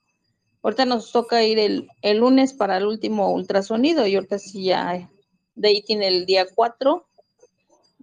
Ahorita 0.62 0.84
nos 0.86 1.12
toca 1.12 1.42
ir 1.44 1.58
el 1.58 1.88
el 2.02 2.18
lunes 2.18 2.52
para 2.54 2.76
el 2.78 2.86
último 2.86 3.32
ultrasonido, 3.32 4.06
y 4.06 4.14
ahorita 4.16 4.38
sí 4.38 4.64
ya 4.66 5.10
de 5.56 5.68
ahí 5.68 5.82
tiene 5.82 6.08
el 6.08 6.26
día 6.26 6.46
4, 6.54 7.08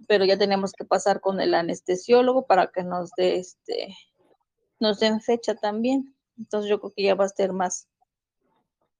pero 0.08 0.24
ya 0.24 0.38
tenemos 0.38 0.72
que 0.72 0.84
pasar 0.84 1.20
con 1.20 1.40
el 1.40 1.54
anestesiólogo 1.54 2.46
para 2.46 2.68
que 2.68 2.82
nos 2.84 3.10
dé, 3.16 3.36
este, 3.38 3.96
nos 4.80 5.00
den 5.00 5.20
fecha 5.20 5.54
también. 5.54 6.14
Entonces, 6.38 6.70
yo 6.70 6.80
creo 6.80 6.92
que 6.94 7.02
ya 7.04 7.14
va 7.14 7.26
a 7.26 7.28
ser 7.28 7.52
más 7.52 7.88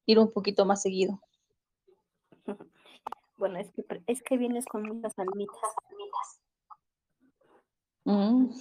ir 0.06 0.18
un 0.18 0.32
poquito 0.32 0.64
más 0.64 0.82
seguido. 0.82 1.20
Bueno, 3.44 3.58
es 3.58 3.70
que 3.72 3.82
pre 3.82 4.02
es 4.06 4.22
que 4.22 4.38
vienes 4.38 4.64
con 4.64 4.84
muchas 4.84 5.12
almitas. 5.18 5.60
Mm. 8.04 8.54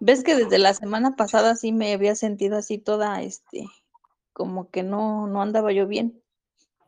Ves 0.00 0.24
que 0.24 0.34
desde 0.34 0.58
la 0.58 0.74
semana 0.74 1.14
pasada 1.14 1.54
sí 1.54 1.70
me 1.70 1.92
había 1.92 2.16
sentido 2.16 2.56
así 2.56 2.78
toda, 2.78 3.22
este, 3.22 3.66
como 4.32 4.70
que 4.70 4.82
no 4.82 5.28
no 5.28 5.40
andaba 5.40 5.70
yo 5.70 5.86
bien, 5.86 6.20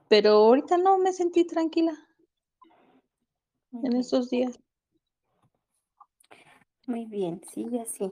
pero 0.09 0.31
ahorita 0.31 0.77
no, 0.77 0.99
me 0.99 1.13
sentí 1.13 1.47
tranquila. 1.47 1.97
En 3.85 3.95
estos 3.95 4.29
días. 4.29 4.59
Muy 6.89 7.05
bien, 7.05 7.43
sigue 7.55 7.81
así. 7.81 8.11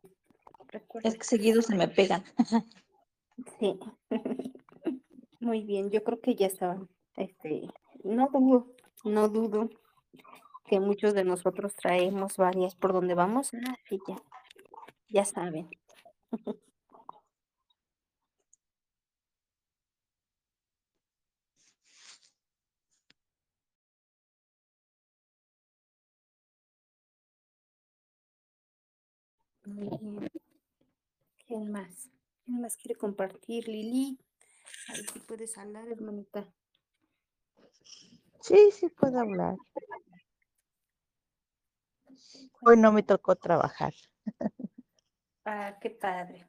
Recuerda 0.69 1.09
Es 1.09 1.19
que 1.19 1.25
seguido 1.25 1.61
se 1.61 1.75
me 1.75 1.89
pegan. 1.89 2.23
Sí. 3.59 3.81
Muy 5.41 5.65
bien, 5.65 5.91
yo 5.91 6.05
creo 6.05 6.21
que 6.21 6.37
ya 6.37 6.47
estaban, 6.47 6.89
este, 7.17 7.69
no 8.05 8.29
dudo 8.33 8.67
no 9.05 9.29
dudo 9.29 9.71
que 10.67 10.81
muchos 10.81 11.15
de 11.15 11.25
nosotros 11.25 11.75
traemos 11.77 12.37
varias 12.39 12.75
por 12.77 12.93
donde 12.93 13.15
vamos, 13.15 13.53
ah, 13.55 13.77
y 13.91 13.99
ya 14.09 14.17
ya 15.11 15.25
saben. 15.25 15.71
Muy 29.67 29.89
bien. 30.01 30.31
¿Quién 31.47 31.71
más? 31.73 32.09
¿Quién 32.45 32.61
más 32.61 32.77
quiere 32.77 32.95
compartir? 32.97 33.69
Lili, 33.69 34.19
a 34.89 34.95
ver 34.95 35.07
si 35.11 35.21
puedes 35.21 35.59
hablar, 35.59 35.89
hermanita. 35.89 36.49
Sí, 38.41 38.71
sí 38.73 38.89
puedo 38.89 39.21
hablar. 39.21 39.57
Hoy 42.63 42.77
no 42.77 42.93
me 42.93 43.03
tocó 43.03 43.37
trabajar. 43.37 43.95
Ah, 45.45 45.79
qué 45.81 45.91
padre. 45.91 46.47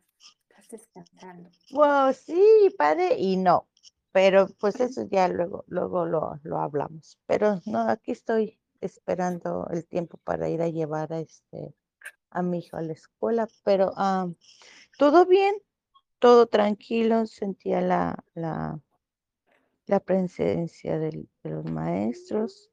Estás 0.49 0.69
descansando. 0.69 1.49
Wow, 1.71 2.13
sí, 2.13 2.73
padre, 2.77 3.15
y 3.17 3.37
no. 3.37 3.67
Pero 4.11 4.49
pues 4.59 4.79
eso 4.79 5.07
ya 5.09 5.27
luego, 5.27 5.63
luego 5.67 6.05
lo, 6.05 6.39
lo 6.43 6.59
hablamos. 6.59 7.17
Pero 7.25 7.61
no, 7.65 7.89
aquí 7.89 8.11
estoy 8.11 8.59
esperando 8.81 9.67
el 9.71 9.85
tiempo 9.85 10.17
para 10.17 10.49
ir 10.49 10.61
a 10.61 10.67
llevar 10.67 11.13
a 11.13 11.19
este 11.19 11.73
a 12.31 12.41
mi 12.41 12.59
hijo 12.59 12.77
a 12.77 12.81
la 12.81 12.93
escuela. 12.93 13.47
Pero 13.63 13.93
ah, 13.95 14.27
todo 14.97 15.25
bien, 15.25 15.55
todo 16.19 16.47
tranquilo, 16.47 17.25
sentía 17.25 17.81
la, 17.81 18.23
la, 18.33 18.79
la 19.91 19.99
presencia 19.99 20.97
de 20.97 21.27
los 21.43 21.65
maestros. 21.65 22.71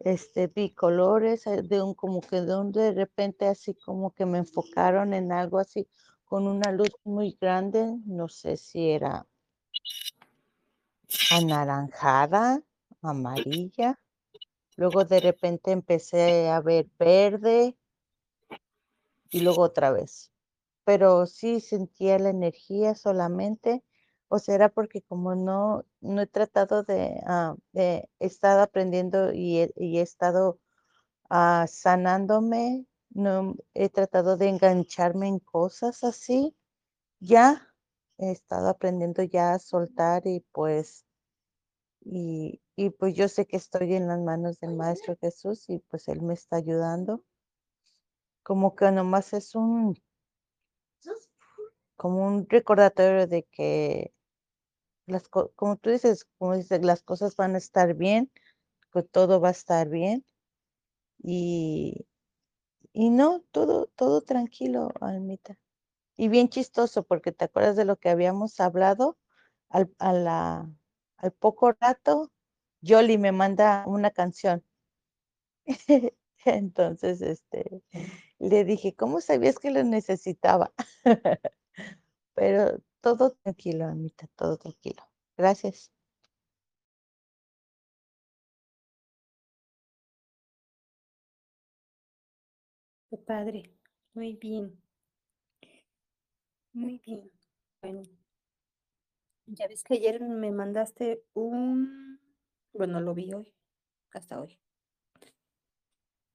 Este, 0.00 0.48
vi 0.48 0.74
colores 0.74 1.46
eh, 1.46 1.62
de 1.62 1.80
un 1.80 1.94
como 1.94 2.20
que 2.20 2.40
de 2.40 2.56
un 2.56 2.72
de 2.72 2.90
repente 2.92 3.46
así 3.46 3.74
como 3.74 4.12
que 4.12 4.26
me 4.26 4.38
enfocaron 4.38 5.14
en 5.14 5.30
algo 5.30 5.60
así 5.60 5.86
con 6.24 6.48
una 6.48 6.72
luz 6.72 6.90
muy 7.04 7.38
grande, 7.40 7.96
no 8.06 8.26
sé 8.28 8.56
si 8.56 8.90
era 8.90 9.24
anaranjada, 11.30 12.60
amarilla. 13.02 14.00
Luego 14.76 15.04
de 15.04 15.20
repente 15.20 15.70
empecé 15.70 16.50
a 16.50 16.60
ver 16.60 16.88
verde 16.98 17.76
y 19.30 19.40
luego 19.40 19.62
otra 19.62 19.92
vez. 19.92 20.32
Pero 20.82 21.26
sí 21.26 21.60
sentía 21.60 22.18
la 22.18 22.30
energía 22.30 22.96
solamente, 22.96 23.84
o 24.34 24.38
será 24.38 24.70
porque 24.70 25.02
como 25.02 25.34
no, 25.34 25.84
no 26.00 26.22
he 26.22 26.26
tratado 26.26 26.84
de, 26.84 27.20
ah, 27.26 27.54
de 27.72 28.08
he 28.18 28.26
estado 28.26 28.62
aprendiendo 28.62 29.30
y 29.34 29.58
he, 29.58 30.00
estado 30.00 30.58
ah, 31.28 31.66
sanándome, 31.68 32.86
no 33.10 33.56
he 33.74 33.90
tratado 33.90 34.38
de 34.38 34.48
engancharme 34.48 35.28
en 35.28 35.38
cosas 35.38 36.02
así. 36.02 36.56
Ya 37.20 37.68
he 38.16 38.30
estado 38.32 38.70
aprendiendo 38.70 39.22
ya 39.22 39.52
a 39.52 39.58
soltar 39.58 40.26
y 40.26 40.40
pues, 40.50 41.04
y 42.00 42.58
pues 42.98 43.14
yo 43.14 43.28
sé 43.28 43.46
que 43.46 43.58
estoy 43.58 43.94
en 43.94 44.08
las 44.08 44.20
manos 44.20 44.60
del 44.60 44.74
Maestro 44.76 45.14
Jesús 45.20 45.68
y 45.68 45.78
pues 45.80 46.08
Él 46.08 46.22
me 46.22 46.32
está 46.32 46.56
ayudando. 46.56 47.22
Como 48.42 48.74
que 48.76 48.90
nomás 48.92 49.34
es 49.34 49.54
un, 49.54 49.94
como 51.96 52.26
un 52.26 52.48
recordatorio 52.48 53.26
de 53.26 53.42
que 53.44 54.14
como 55.56 55.76
tú 55.76 55.90
dices, 55.90 56.26
como 56.38 56.56
dices, 56.56 56.84
las 56.84 57.02
cosas 57.02 57.36
van 57.36 57.54
a 57.54 57.58
estar 57.58 57.94
bien, 57.94 58.30
que 58.92 59.02
todo 59.04 59.40
va 59.40 59.48
a 59.50 59.52
estar 59.52 59.88
bien 59.90 60.24
y, 61.22 62.06
y 62.92 63.10
no, 63.10 63.42
todo, 63.52 63.88
todo 63.96 64.22
tranquilo, 64.22 64.90
Almita. 65.00 65.58
Y 66.16 66.28
bien 66.28 66.48
chistoso, 66.50 67.04
porque 67.04 67.32
te 67.32 67.46
acuerdas 67.46 67.76
de 67.76 67.84
lo 67.86 67.96
que 67.98 68.10
habíamos 68.10 68.60
hablado 68.60 69.18
al, 69.70 69.92
a 69.98 70.12
la- 70.14 70.70
al 71.18 71.32
poco 71.32 71.72
rato, 71.72 72.32
Yoli 72.82 73.18
me 73.18 73.32
manda 73.32 73.84
una 73.88 74.10
canción. 74.12 74.64
Entonces, 76.44 77.20
este, 77.22 77.82
le 78.38 78.64
dije, 78.64 78.94
¿cómo 78.94 79.20
sabías 79.20 79.58
que 79.58 79.70
lo 79.70 79.82
necesitaba? 79.84 80.72
Pero 82.34 82.78
todo 83.02 83.32
tranquilo, 83.42 83.84
Amita, 83.86 84.26
todo 84.36 84.56
tranquilo. 84.56 85.02
Gracias. 85.36 85.90
Padre. 93.26 93.70
Muy 94.14 94.36
bien. 94.36 94.78
Muy 96.74 96.98
bien. 97.04 97.30
Bueno, 97.82 98.02
ya 99.46 99.68
ves 99.68 99.84
que 99.84 99.94
ayer 99.94 100.20
me 100.20 100.50
mandaste 100.50 101.22
un, 101.34 102.20
bueno, 102.72 103.00
lo 103.00 103.14
vi 103.14 103.32
hoy, 103.32 103.52
hasta 104.12 104.40
hoy. 104.40 104.58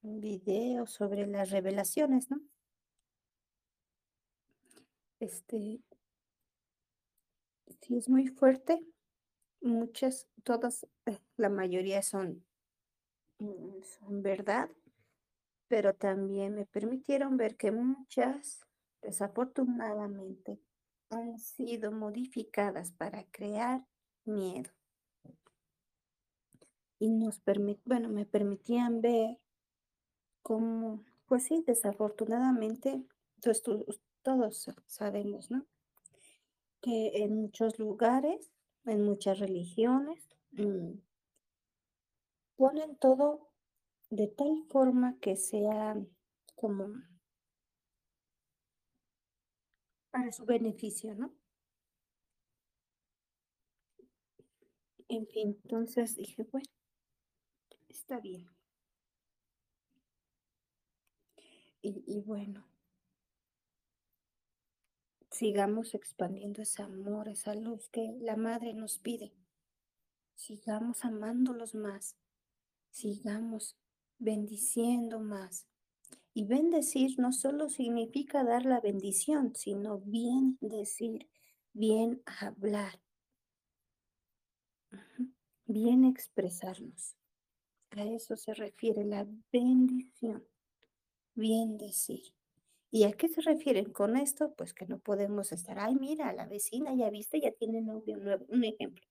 Un 0.02 0.20
video 0.22 0.88
sobre 0.88 1.28
las 1.28 1.52
revelaciones, 1.52 2.32
¿no? 2.32 2.42
Este, 5.20 5.80
es 7.90 8.10
muy 8.10 8.28
fuerte. 8.28 8.80
Muchas, 9.62 10.28
todas, 10.44 10.86
eh, 11.06 11.20
la 11.38 11.50
mayoría 11.50 12.02
son, 12.04 12.46
mm, 13.40 13.82
son 13.84 14.22
verdad, 14.24 14.70
pero 15.68 15.94
también 15.96 16.56
me 16.56 16.66
permitieron 16.66 17.38
ver 17.38 17.56
que 17.58 17.72
muchas, 17.72 18.62
desafortunadamente, 19.02 20.60
han 21.10 21.40
sido 21.40 21.92
modificadas 21.92 22.92
para 22.92 23.24
crear 23.32 23.86
miedo. 24.26 24.72
Y 27.00 27.10
nos 27.10 27.40
permit, 27.40 27.80
bueno, 27.86 28.08
me 28.08 28.28
permitían 28.28 29.02
ver 29.02 29.40
cómo, 30.42 31.04
pues 31.28 31.44
sí, 31.46 31.64
desafortunadamente, 31.68 33.04
todos 34.24 34.58
sa- 34.64 34.76
sabemos, 34.88 35.52
¿no? 35.52 35.66
Que 36.82 37.12
en 37.24 37.36
muchos 37.40 37.78
lugares, 37.78 38.50
en 38.86 39.04
muchas 39.06 39.38
religiones, 39.38 40.28
mm, 40.54 40.94
ponen 42.58 42.92
todo 43.04 43.28
de 44.20 44.28
tal 44.40 44.54
forma 44.72 45.18
que 45.22 45.36
sea 45.38 45.96
como 46.56 46.86
para 50.12 50.34
su 50.34 50.44
beneficio, 50.46 51.16
¿no? 51.16 51.32
En 55.10 55.28
fin, 55.28 55.60
entonces 55.66 56.16
dije, 56.16 56.44
bueno, 56.50 56.70
está 57.90 58.22
bien. 58.22 58.48
Y, 61.82 62.04
y 62.06 62.22
bueno, 62.22 62.64
sigamos 65.38 65.94
expandiendo 65.94 66.64
ese 66.64 66.82
amor, 66.82 67.30
esa 67.30 67.54
luz 67.54 67.90
que 67.90 68.18
la 68.20 68.36
madre 68.36 68.74
nos 68.74 68.98
pide. 68.98 69.34
Sigamos 70.36 71.06
amándolos 71.06 71.76
más, 71.76 72.18
sigamos 72.90 73.78
bendiciendo 74.18 75.20
más. 75.20 75.68
Y 76.34 76.46
bendecir 76.46 77.20
no 77.20 77.32
solo 77.32 77.70
significa 77.70 78.44
dar 78.44 78.66
la 78.66 78.80
bendición, 78.80 79.56
sino 79.56 80.00
bien 80.00 80.58
decir, 80.62 81.28
bien 81.74 82.22
hablar, 82.26 83.00
bien 85.66 86.04
expresarnos. 86.04 87.16
A 87.92 88.04
eso 88.04 88.38
se 88.38 88.54
refiere 88.54 89.04
la 89.04 89.28
bendición, 89.52 90.48
bien 91.34 91.78
decir. 91.78 92.37
¿Y 92.90 93.04
a 93.04 93.12
qué 93.12 93.28
se 93.28 93.42
refieren 93.42 93.92
con 93.92 94.16
esto? 94.16 94.54
Pues 94.56 94.74
que 94.74 94.86
no 94.86 95.00
podemos 95.00 95.52
estar, 95.52 95.78
ay, 95.80 95.96
mira, 95.96 96.32
la 96.34 96.46
vecina 96.46 96.96
ya 96.96 97.10
viste, 97.10 97.42
ya 97.42 97.52
tiene 97.52 97.82
novio 97.82 98.18
nuevo. 98.18 98.46
Un 98.50 98.64
ejemplo. 98.64 99.04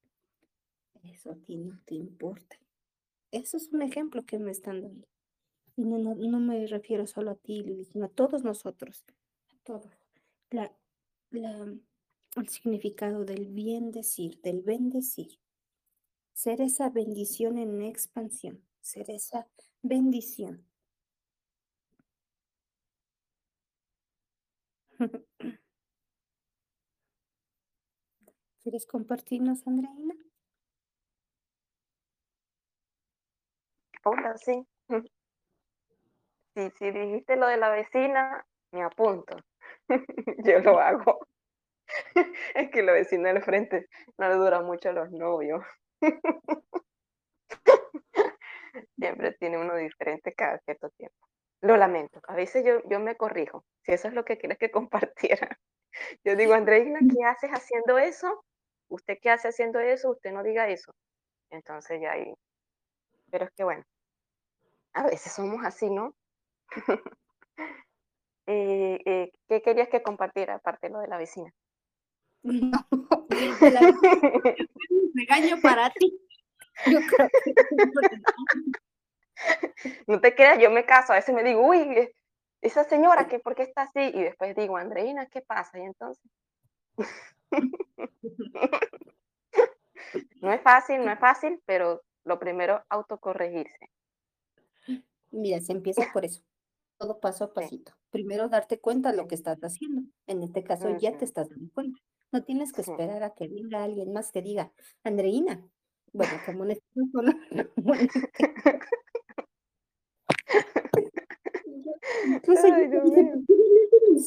Eso 1.05 1.31
a 1.31 1.37
ti 1.37 1.57
no 1.57 1.79
te 1.85 1.95
importa. 1.95 2.57
Eso 3.31 3.57
es 3.57 3.69
un 3.73 3.83
ejemplo 3.83 4.25
que 4.25 4.39
me 4.39 4.51
están 4.51 4.83
dando. 4.83 5.07
Y 5.77 5.85
no, 5.85 5.99
no, 5.99 6.15
no 6.15 6.41
me 6.41 6.67
refiero 6.67 7.07
solo 7.07 7.33
a 7.33 7.35
ti, 7.35 7.85
sino 7.93 8.07
a 8.07 8.09
todos 8.09 8.43
nosotros, 8.45 9.05
a 9.51 9.57
todos. 9.63 9.93
El 12.37 12.49
significado 12.49 13.25
del 13.25 13.47
bien 13.47 13.91
decir, 13.91 14.41
del 14.41 14.63
bendecir. 14.63 15.39
Ser 16.33 16.61
esa 16.61 16.89
bendición 16.91 17.59
en 17.59 17.83
expansión, 17.83 18.63
ser 18.81 19.11
esa 19.11 19.49
bendición. 19.83 20.65
¿Quieres 28.63 28.85
compartirnos, 28.87 29.67
Andreina? 29.67 30.15
Hola, 34.05 34.35
sí. 34.39 34.67
Sí, 36.57 36.71
si 36.79 36.91
dijiste 36.91 37.37
lo 37.37 37.47
de 37.49 37.59
la 37.59 37.69
vecina, 37.69 38.47
me 38.73 38.83
apunto. 38.83 39.37
Yo 40.45 40.59
lo 40.61 40.81
hago. 40.81 41.19
Es 42.55 42.71
que 42.71 42.83
la 42.83 42.93
vecina 42.93 43.33
del 43.33 43.43
frente 43.43 43.89
no 44.19 44.29
le 44.29 44.37
dura 44.37 44.63
mucho 44.63 44.91
a 44.91 44.93
los 44.93 45.11
novios. 45.13 45.63
Siempre 48.99 49.33
tiene 49.39 49.59
uno 49.59 49.77
diferente 49.77 50.35
cada 50.35 50.59
cierto 50.61 50.91
tiempo. 50.91 51.27
Lo 51.61 51.77
lamento. 51.77 52.21
A 52.29 52.35
veces 52.35 52.65
yo, 52.65 52.83
yo 52.89 53.01
me 53.01 53.17
corrijo. 53.17 53.65
Si 53.83 53.93
eso 53.93 54.09
es 54.09 54.15
lo 54.15 54.25
que 54.25 54.39
quieres 54.39 54.59
que 54.59 54.71
compartiera. 54.71 55.59
Yo 56.25 56.37
digo, 56.37 56.55
Andreina, 56.55 56.99
¿qué 57.01 57.25
haces 57.25 57.51
haciendo 57.51 57.99
eso? 57.99 58.45
¿Usted 58.89 59.19
qué 59.21 59.31
hace 59.31 59.49
haciendo 59.49 59.81
eso? 59.81 60.11
Usted 60.11 60.33
no 60.33 60.43
diga 60.43 60.69
eso. 60.69 60.93
Entonces 61.51 62.01
ya 62.01 62.13
ahí. 62.13 62.35
Pero 63.31 63.47
es 63.47 63.51
que 63.53 63.65
bueno, 63.65 63.85
a 64.93 65.05
veces 65.05 65.33
somos 65.33 65.65
así, 65.65 65.91
¿no? 65.91 66.15
Eh, 68.49 69.01
eh, 69.05 69.33
¿qué 69.49 69.61
querías 69.61 69.89
que 69.89 70.05
compartiera 70.05 70.55
aparte 70.55 70.87
de 70.87 70.93
lo 70.93 71.01
de 71.01 71.09
la 71.09 71.19
vecina? 71.19 71.53
No, 72.45 72.87
de 73.29 73.71
la 73.73 73.81
regaño 75.17 75.61
para 75.61 75.91
ti. 75.91 76.17
Yo 76.87 77.01
creo 77.01 77.29
que 77.29 77.55
No 80.07 80.21
te 80.21 80.35
creas, 80.35 80.59
yo 80.59 80.71
me 80.71 80.85
caso, 80.85 81.13
a 81.13 81.17
veces 81.17 81.35
me 81.35 81.43
digo, 81.43 81.67
uy, 81.67 81.79
eh, 81.79 82.15
esa 82.63 82.85
señora, 82.85 83.29
que 83.29 83.39
¿por 83.39 83.55
qué 83.55 83.63
está 83.63 83.83
así? 83.83 84.01
Y 84.01 84.23
después 84.23 84.55
digo, 84.57 84.77
Andreina, 84.77 85.27
¿qué 85.27 85.43
pasa? 85.43 85.79
Y 85.79 85.83
entonces... 85.83 86.25
No 90.41 90.53
es 90.53 90.61
fácil, 90.63 91.05
no 91.05 91.11
es 91.11 91.19
fácil, 91.19 91.61
pero 91.67 92.03
lo 92.25 92.39
primero, 92.39 92.83
autocorregirse. 92.89 93.91
Mira, 95.31 95.61
se 95.61 95.73
empieza 95.73 96.05
por 96.13 96.25
eso. 96.25 96.43
Todo 96.99 97.21
paso 97.21 97.45
a 97.45 97.53
pasito. 97.53 97.93
Primero 98.11 98.49
darte 98.49 98.81
cuenta 98.81 99.11
de 99.11 99.17
lo 99.17 99.29
que 99.29 99.35
estás 99.35 99.59
haciendo. 99.61 100.03
En 100.27 100.43
este 100.43 100.63
caso 100.63 100.97
ya 100.99 101.17
te 101.19 101.25
estás 101.25 101.49
dando 101.49 101.71
cuenta. 101.75 101.99
No 102.33 102.45
tienes 102.45 102.73
que 102.73 102.83
Sí. 102.83 102.91
esperar 102.91 103.23
a 103.23 103.35
que 103.35 103.49
venga 103.49 103.83
alguien 103.83 104.13
más 104.13 104.33
que 104.33 104.43
diga, 104.43 104.73
Andreina. 105.05 105.63
Bueno, 106.13 106.33
como 106.47 106.65
en 106.65 106.79
Incluso 112.25 112.69
yo 112.69 112.77
dije. 112.77 113.33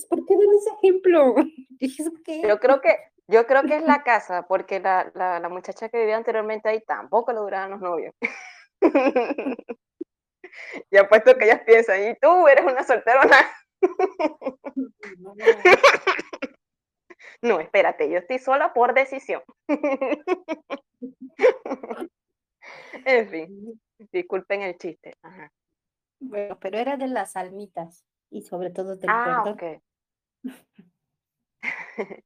¿por 0.09 0.25
qué 0.25 0.33
dan 0.37 0.47
ese 0.57 0.69
ejemplo? 0.81 1.35
Dije, 1.79 2.03
"Es 2.03 2.09
que 2.23 2.41
Yo 2.41 2.59
creo 2.59 2.81
que, 2.81 2.95
yo 3.27 3.45
creo 3.47 3.63
que 3.63 3.77
es 3.77 3.83
la 3.83 4.03
casa, 4.03 4.45
porque 4.47 4.79
la, 4.79 5.11
la, 5.15 5.39
la 5.39 5.49
muchacha 5.49 5.89
que 5.89 5.99
vivía 5.99 6.17
anteriormente 6.17 6.69
ahí 6.69 6.81
tampoco 6.85 7.31
le 7.31 7.39
duraban 7.39 7.71
los 7.71 7.81
novios. 7.81 8.13
Y 10.91 10.97
apuesto 10.97 11.37
que 11.37 11.45
ellas 11.45 11.61
piensan, 11.65 12.09
y 12.09 12.15
tú 12.19 12.47
eres 12.47 12.65
una 12.65 12.83
solterona. 12.83 13.37
No, 17.41 17.61
espérate, 17.61 18.09
yo 18.09 18.17
estoy 18.17 18.37
sola 18.39 18.73
por 18.73 18.93
decisión. 18.93 19.41
En 23.05 23.29
fin, 23.29 23.81
disculpen 24.11 24.61
el 24.61 24.77
chiste. 24.77 25.13
Ajá. 25.21 25.51
Bueno, 26.21 26.57
pero 26.59 26.77
era 26.77 26.95
de 26.97 27.07
las 27.07 27.35
almitas 27.35 28.05
y 28.29 28.43
sobre 28.43 28.69
todo 28.69 28.95
del 28.95 29.11
Ah, 29.11 29.21
perdón. 29.21 29.55
ok. 29.55 29.63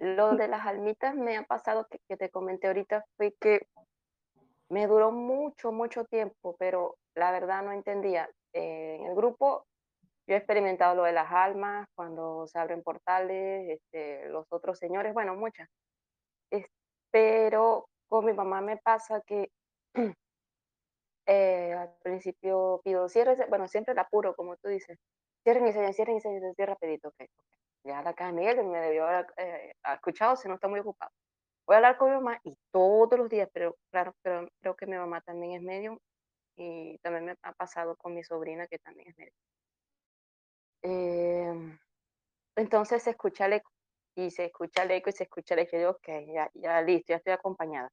Lo 0.00 0.36
de 0.36 0.48
las 0.48 0.66
almitas 0.66 1.14
me 1.16 1.36
ha 1.36 1.44
pasado 1.44 1.86
que, 1.90 1.98
que 2.08 2.16
te 2.16 2.30
comenté 2.30 2.68
ahorita 2.68 3.04
fue 3.16 3.34
que 3.40 3.66
me 4.70 4.86
duró 4.86 5.10
mucho, 5.12 5.72
mucho 5.72 6.04
tiempo, 6.06 6.56
pero 6.58 6.96
la 7.14 7.30
verdad 7.32 7.62
no 7.62 7.72
entendía. 7.72 8.28
Eh, 8.52 8.96
en 9.00 9.06
el 9.06 9.14
grupo 9.14 9.66
yo 10.28 10.36
he 10.36 10.38
experimentado 10.38 10.94
lo 10.96 11.04
de 11.04 11.12
las 11.12 11.32
almas, 11.32 11.86
cuando 11.96 12.46
se 12.48 12.58
abren 12.58 12.82
portales, 12.82 13.68
este, 13.70 14.28
los 14.30 14.46
otros 14.50 14.78
señores, 14.78 15.14
bueno, 15.14 15.34
muchas. 15.36 15.68
Es- 16.50 16.66
pero 17.12 17.86
con 18.08 18.26
mi 18.26 18.32
mamá 18.34 18.60
me 18.62 18.78
pasa 18.78 19.22
que 19.26 19.50
eh, 21.26 21.72
al 21.72 21.94
principio 22.02 22.80
pido 22.84 23.08
cierre, 23.08 23.36
bueno, 23.48 23.68
siempre 23.68 23.94
la 23.94 24.02
apuro, 24.02 24.34
como 24.34 24.56
tú 24.56 24.68
dices. 24.68 24.98
Cierren 25.44 25.66
y 25.66 25.72
sellen, 25.72 25.94
cierren 25.94 26.16
y 26.16 26.20
sellen, 26.20 26.54
cierren 26.54 26.74
rapidito, 26.74 27.08
ok, 27.08 27.16
ok. 27.20 27.28
Ya 27.84 28.02
la 28.02 28.14
caja 28.14 28.32
Miguel 28.32 28.64
me 28.66 28.80
debió 28.80 29.06
haber 29.06 29.26
eh, 29.36 29.72
escuchado, 29.94 30.36
si 30.36 30.48
no 30.48 30.54
está 30.54 30.68
muy 30.68 30.80
ocupado. 30.80 31.12
Voy 31.66 31.74
a 31.74 31.78
hablar 31.78 31.98
con 31.98 32.10
mi 32.10 32.16
mamá 32.16 32.40
y 32.44 32.56
todos 32.72 33.18
los 33.18 33.28
días, 33.30 33.48
pero 33.52 33.76
claro, 33.90 34.14
pero 34.22 34.48
creo 34.60 34.76
que 34.76 34.86
mi 34.86 34.96
mamá 34.96 35.20
también 35.22 35.52
es 35.52 35.62
medium 35.62 35.98
y 36.56 36.98
también 36.98 37.26
me 37.26 37.36
ha 37.42 37.52
pasado 37.52 37.96
con 37.96 38.14
mi 38.14 38.24
sobrina 38.24 38.66
que 38.66 38.78
también 38.78 39.08
es 39.08 39.16
medium. 39.18 39.34
Em, 40.82 41.78
entonces 42.56 43.02
se 43.02 43.10
escucha 43.10 43.46
el 43.46 43.54
eco 43.54 43.70
y 44.16 44.30
se 44.30 44.46
escucha 44.46 44.82
el 44.84 44.90
eco 44.92 45.10
y 45.10 45.12
se 45.12 45.24
escucha 45.24 45.54
el 45.54 45.60
eco 45.60 45.76
y 45.76 45.78
digo, 45.80 45.90
ok, 45.92 46.08
ya, 46.34 46.50
ya 46.54 46.82
listo, 46.82 47.12
ya 47.12 47.16
estoy 47.16 47.32
acompañada. 47.32 47.90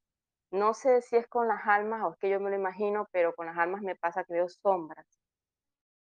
No 0.51 0.73
sé 0.73 1.01
si 1.01 1.15
es 1.15 1.27
con 1.27 1.47
las 1.47 1.65
almas 1.65 2.03
o 2.03 2.11
es 2.11 2.17
que 2.17 2.29
yo 2.29 2.39
me 2.39 2.49
lo 2.49 2.57
imagino, 2.57 3.07
pero 3.11 3.33
con 3.35 3.45
las 3.47 3.57
almas 3.57 3.81
me 3.81 3.95
pasa 3.95 4.23
que 4.23 4.33
veo 4.33 4.49
sombras. 4.49 5.05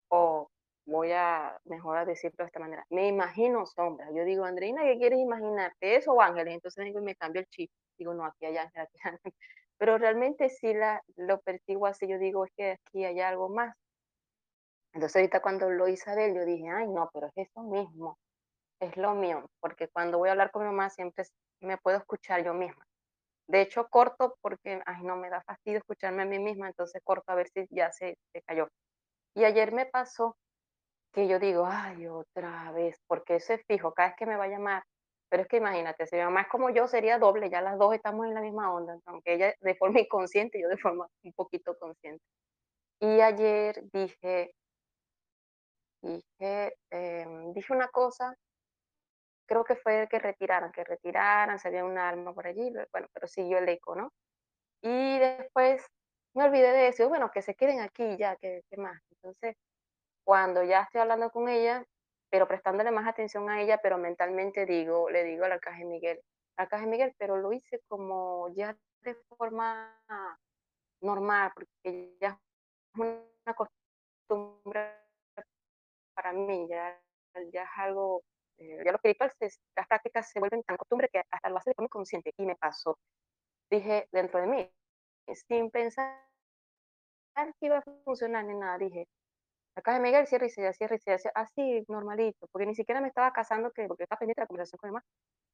O 0.09 0.49
voy 0.85 1.11
a, 1.11 1.59
mejor 1.65 2.05
decirlo 2.05 2.37
de 2.39 2.45
esta 2.45 2.59
manera, 2.59 2.85
me 2.89 3.07
imagino 3.07 3.65
sombras. 3.65 4.09
Yo 4.13 4.23
digo, 4.23 4.45
Andreina, 4.45 4.83
¿qué 4.83 4.97
quieres 4.97 5.19
imaginarte? 5.19 5.95
¿Eso 5.95 6.13
o 6.13 6.21
ángeles? 6.21 6.53
Entonces 6.53 6.85
digo, 6.85 6.99
y 6.99 7.03
me 7.03 7.15
cambio 7.15 7.41
el 7.41 7.47
chip. 7.47 7.71
Digo, 7.97 8.13
no, 8.13 8.25
aquí 8.25 8.45
hay 8.45 8.57
ángeles, 8.57 8.87
aquí 8.87 8.97
hay 9.03 9.11
ángeles. 9.13 9.33
Pero 9.77 9.97
realmente 9.97 10.49
sí 10.49 10.73
la, 10.73 11.03
lo 11.17 11.41
percibo 11.41 11.87
así, 11.87 12.07
yo 12.07 12.17
digo, 12.17 12.45
es 12.45 12.51
que 12.55 12.71
aquí 12.71 13.03
hay 13.03 13.19
algo 13.19 13.49
más. 13.49 13.75
Entonces 14.93 15.17
ahorita 15.17 15.41
cuando 15.41 15.69
lo 15.69 15.89
Isabel, 15.89 16.33
yo 16.33 16.45
dije, 16.45 16.69
ay, 16.69 16.87
no, 16.87 17.09
pero 17.13 17.27
es 17.27 17.49
eso 17.49 17.63
mismo, 17.63 18.17
es 18.79 18.95
lo 18.95 19.13
mío, 19.13 19.49
porque 19.59 19.89
cuando 19.89 20.17
voy 20.17 20.29
a 20.29 20.31
hablar 20.31 20.51
con 20.51 20.63
mi 20.63 20.69
mamá 20.69 20.89
siempre 20.89 21.25
me 21.59 21.77
puedo 21.77 21.97
escuchar 21.97 22.45
yo 22.45 22.53
misma. 22.53 22.87
De 23.47 23.61
hecho, 23.61 23.87
corto 23.89 24.35
porque, 24.41 24.81
ay, 24.85 25.03
no, 25.03 25.17
me 25.17 25.29
da 25.29 25.41
fastidio 25.43 25.79
escucharme 25.79 26.23
a 26.23 26.25
mí 26.25 26.39
misma, 26.39 26.67
entonces 26.67 27.01
corto 27.03 27.31
a 27.31 27.35
ver 27.35 27.47
si 27.49 27.67
ya 27.69 27.91
se, 27.91 28.17
se 28.33 28.41
cayó. 28.43 28.67
Y 29.35 29.45
ayer 29.45 29.71
me 29.73 29.85
pasó 29.85 30.37
que 31.13 31.27
yo 31.27 31.39
digo, 31.39 31.65
ay, 31.65 32.07
otra 32.07 32.71
vez, 32.73 32.97
porque 33.07 33.35
eso 33.37 33.53
es 33.53 33.61
fijo, 33.67 33.93
cada 33.93 34.09
vez 34.09 34.17
que 34.17 34.25
me 34.25 34.37
va 34.37 34.45
a 34.45 34.49
llamar. 34.49 34.83
Pero 35.29 35.43
es 35.43 35.49
que 35.49 35.57
imagínate, 35.57 36.07
si 36.07 36.15
mi 36.17 36.23
mamá 36.23 36.41
es 36.41 36.47
como 36.49 36.69
yo, 36.69 36.87
sería 36.87 37.17
doble, 37.19 37.49
ya 37.49 37.61
las 37.61 37.77
dos 37.79 37.93
estamos 37.95 38.27
en 38.27 38.33
la 38.33 38.41
misma 38.41 38.73
onda, 38.73 38.97
aunque 39.05 39.33
ella 39.35 39.53
de 39.61 39.75
forma 39.75 39.99
inconsciente 40.01 40.61
yo 40.61 40.67
de 40.69 40.77
forma 40.77 41.07
un 41.23 41.33
poquito 41.33 41.75
consciente. 41.79 42.23
Y 42.99 43.21
ayer 43.21 43.83
dije, 43.93 44.51
dije, 46.01 46.75
em, 46.91 47.53
dije 47.53 47.73
una 47.73 47.87
cosa, 47.89 48.35
creo 49.45 49.63
que 49.63 49.75
fue 49.75 50.07
que 50.09 50.19
retiraran, 50.19 50.71
que 50.71 50.83
retiraran, 50.83 51.59
salía 51.59 51.85
un 51.85 51.97
arma 51.97 52.33
por 52.33 52.47
allí, 52.47 52.71
bueno, 52.91 53.07
pero 53.13 53.27
siguió 53.27 53.57
el 53.59 53.69
eco, 53.69 53.95
¿no? 53.95 54.11
Y 54.81 55.19
después 55.19 55.85
me 56.33 56.43
olvidé 56.45 56.71
de 56.71 56.87
eso, 56.89 57.07
bueno, 57.09 57.31
que 57.31 57.41
se 57.41 57.55
queden 57.55 57.79
aquí 57.79 58.17
ya, 58.17 58.35
que, 58.37 58.63
que 58.69 58.77
más. 58.77 59.01
Entonces, 59.11 59.55
cuando 60.25 60.63
ya 60.63 60.81
estoy 60.81 61.01
hablando 61.01 61.29
con 61.31 61.47
ella, 61.49 61.85
pero 62.29 62.47
prestándole 62.47 62.91
más 62.91 63.07
atención 63.07 63.49
a 63.49 63.61
ella, 63.61 63.79
pero 63.81 63.97
mentalmente 63.97 64.65
digo, 64.65 65.09
le 65.09 65.23
digo 65.23 65.45
al 65.45 65.53
arcángel 65.53 65.87
Miguel, 65.87 66.21
arcángel 66.57 66.89
Miguel, 66.89 67.15
pero 67.17 67.37
lo 67.37 67.53
hice 67.53 67.81
como 67.87 68.49
ya 68.55 68.75
de 69.01 69.15
forma 69.37 69.95
normal, 71.01 71.51
porque 71.53 72.17
ya 72.19 72.29
es 72.29 72.99
una 72.99 73.53
costumbre 73.55 74.95
para 76.13 76.33
mí, 76.33 76.67
ya, 76.67 76.99
ya 77.51 77.63
es 77.63 77.69
algo, 77.77 78.23
eh, 78.57 78.83
ya 78.85 78.91
lo 78.91 78.97
espiritual, 78.97 79.31
se, 79.39 79.49
las 79.75 79.87
prácticas 79.87 80.29
se 80.29 80.39
vuelven 80.39 80.63
tan 80.63 80.77
costumbre 80.77 81.09
que 81.11 81.21
hasta 81.29 81.49
lo 81.49 81.57
hace 81.57 81.71
de 81.71 81.75
forma 81.75 81.87
inconsciente, 81.87 82.33
y 82.37 82.45
me 82.45 82.55
pasó. 82.55 82.97
Dije 83.69 84.07
dentro 84.11 84.39
de 84.41 84.47
mí, 84.47 84.71
sin 85.47 85.71
pensar 85.71 86.21
que 87.59 87.65
iba 87.65 87.77
a 87.79 87.81
funcionar 88.03 88.45
ni 88.45 88.55
nada, 88.55 88.77
dije, 88.77 89.07
acá 89.75 89.93
de 89.93 89.99
Miguel, 89.99 90.27
cierra 90.27 90.45
y 90.45 90.49
sella, 90.49 90.73
cierra 90.73 90.95
y 90.95 90.99
sella, 90.99 91.17
cierra, 91.17 91.41
así, 91.41 91.83
normalito, 91.87 92.47
porque 92.51 92.65
ni 92.65 92.75
siquiera 92.75 93.01
me 93.01 93.09
estaba 93.09 93.31
casando, 93.33 93.71
que, 93.71 93.87
porque 93.87 94.03
estaba 94.03 94.19
pendiente 94.19 94.41
de 94.41 94.43
la 94.43 94.47
conversación 94.47 94.79
con 94.79 94.89
mi 94.89 94.93
mamá, 94.93 95.05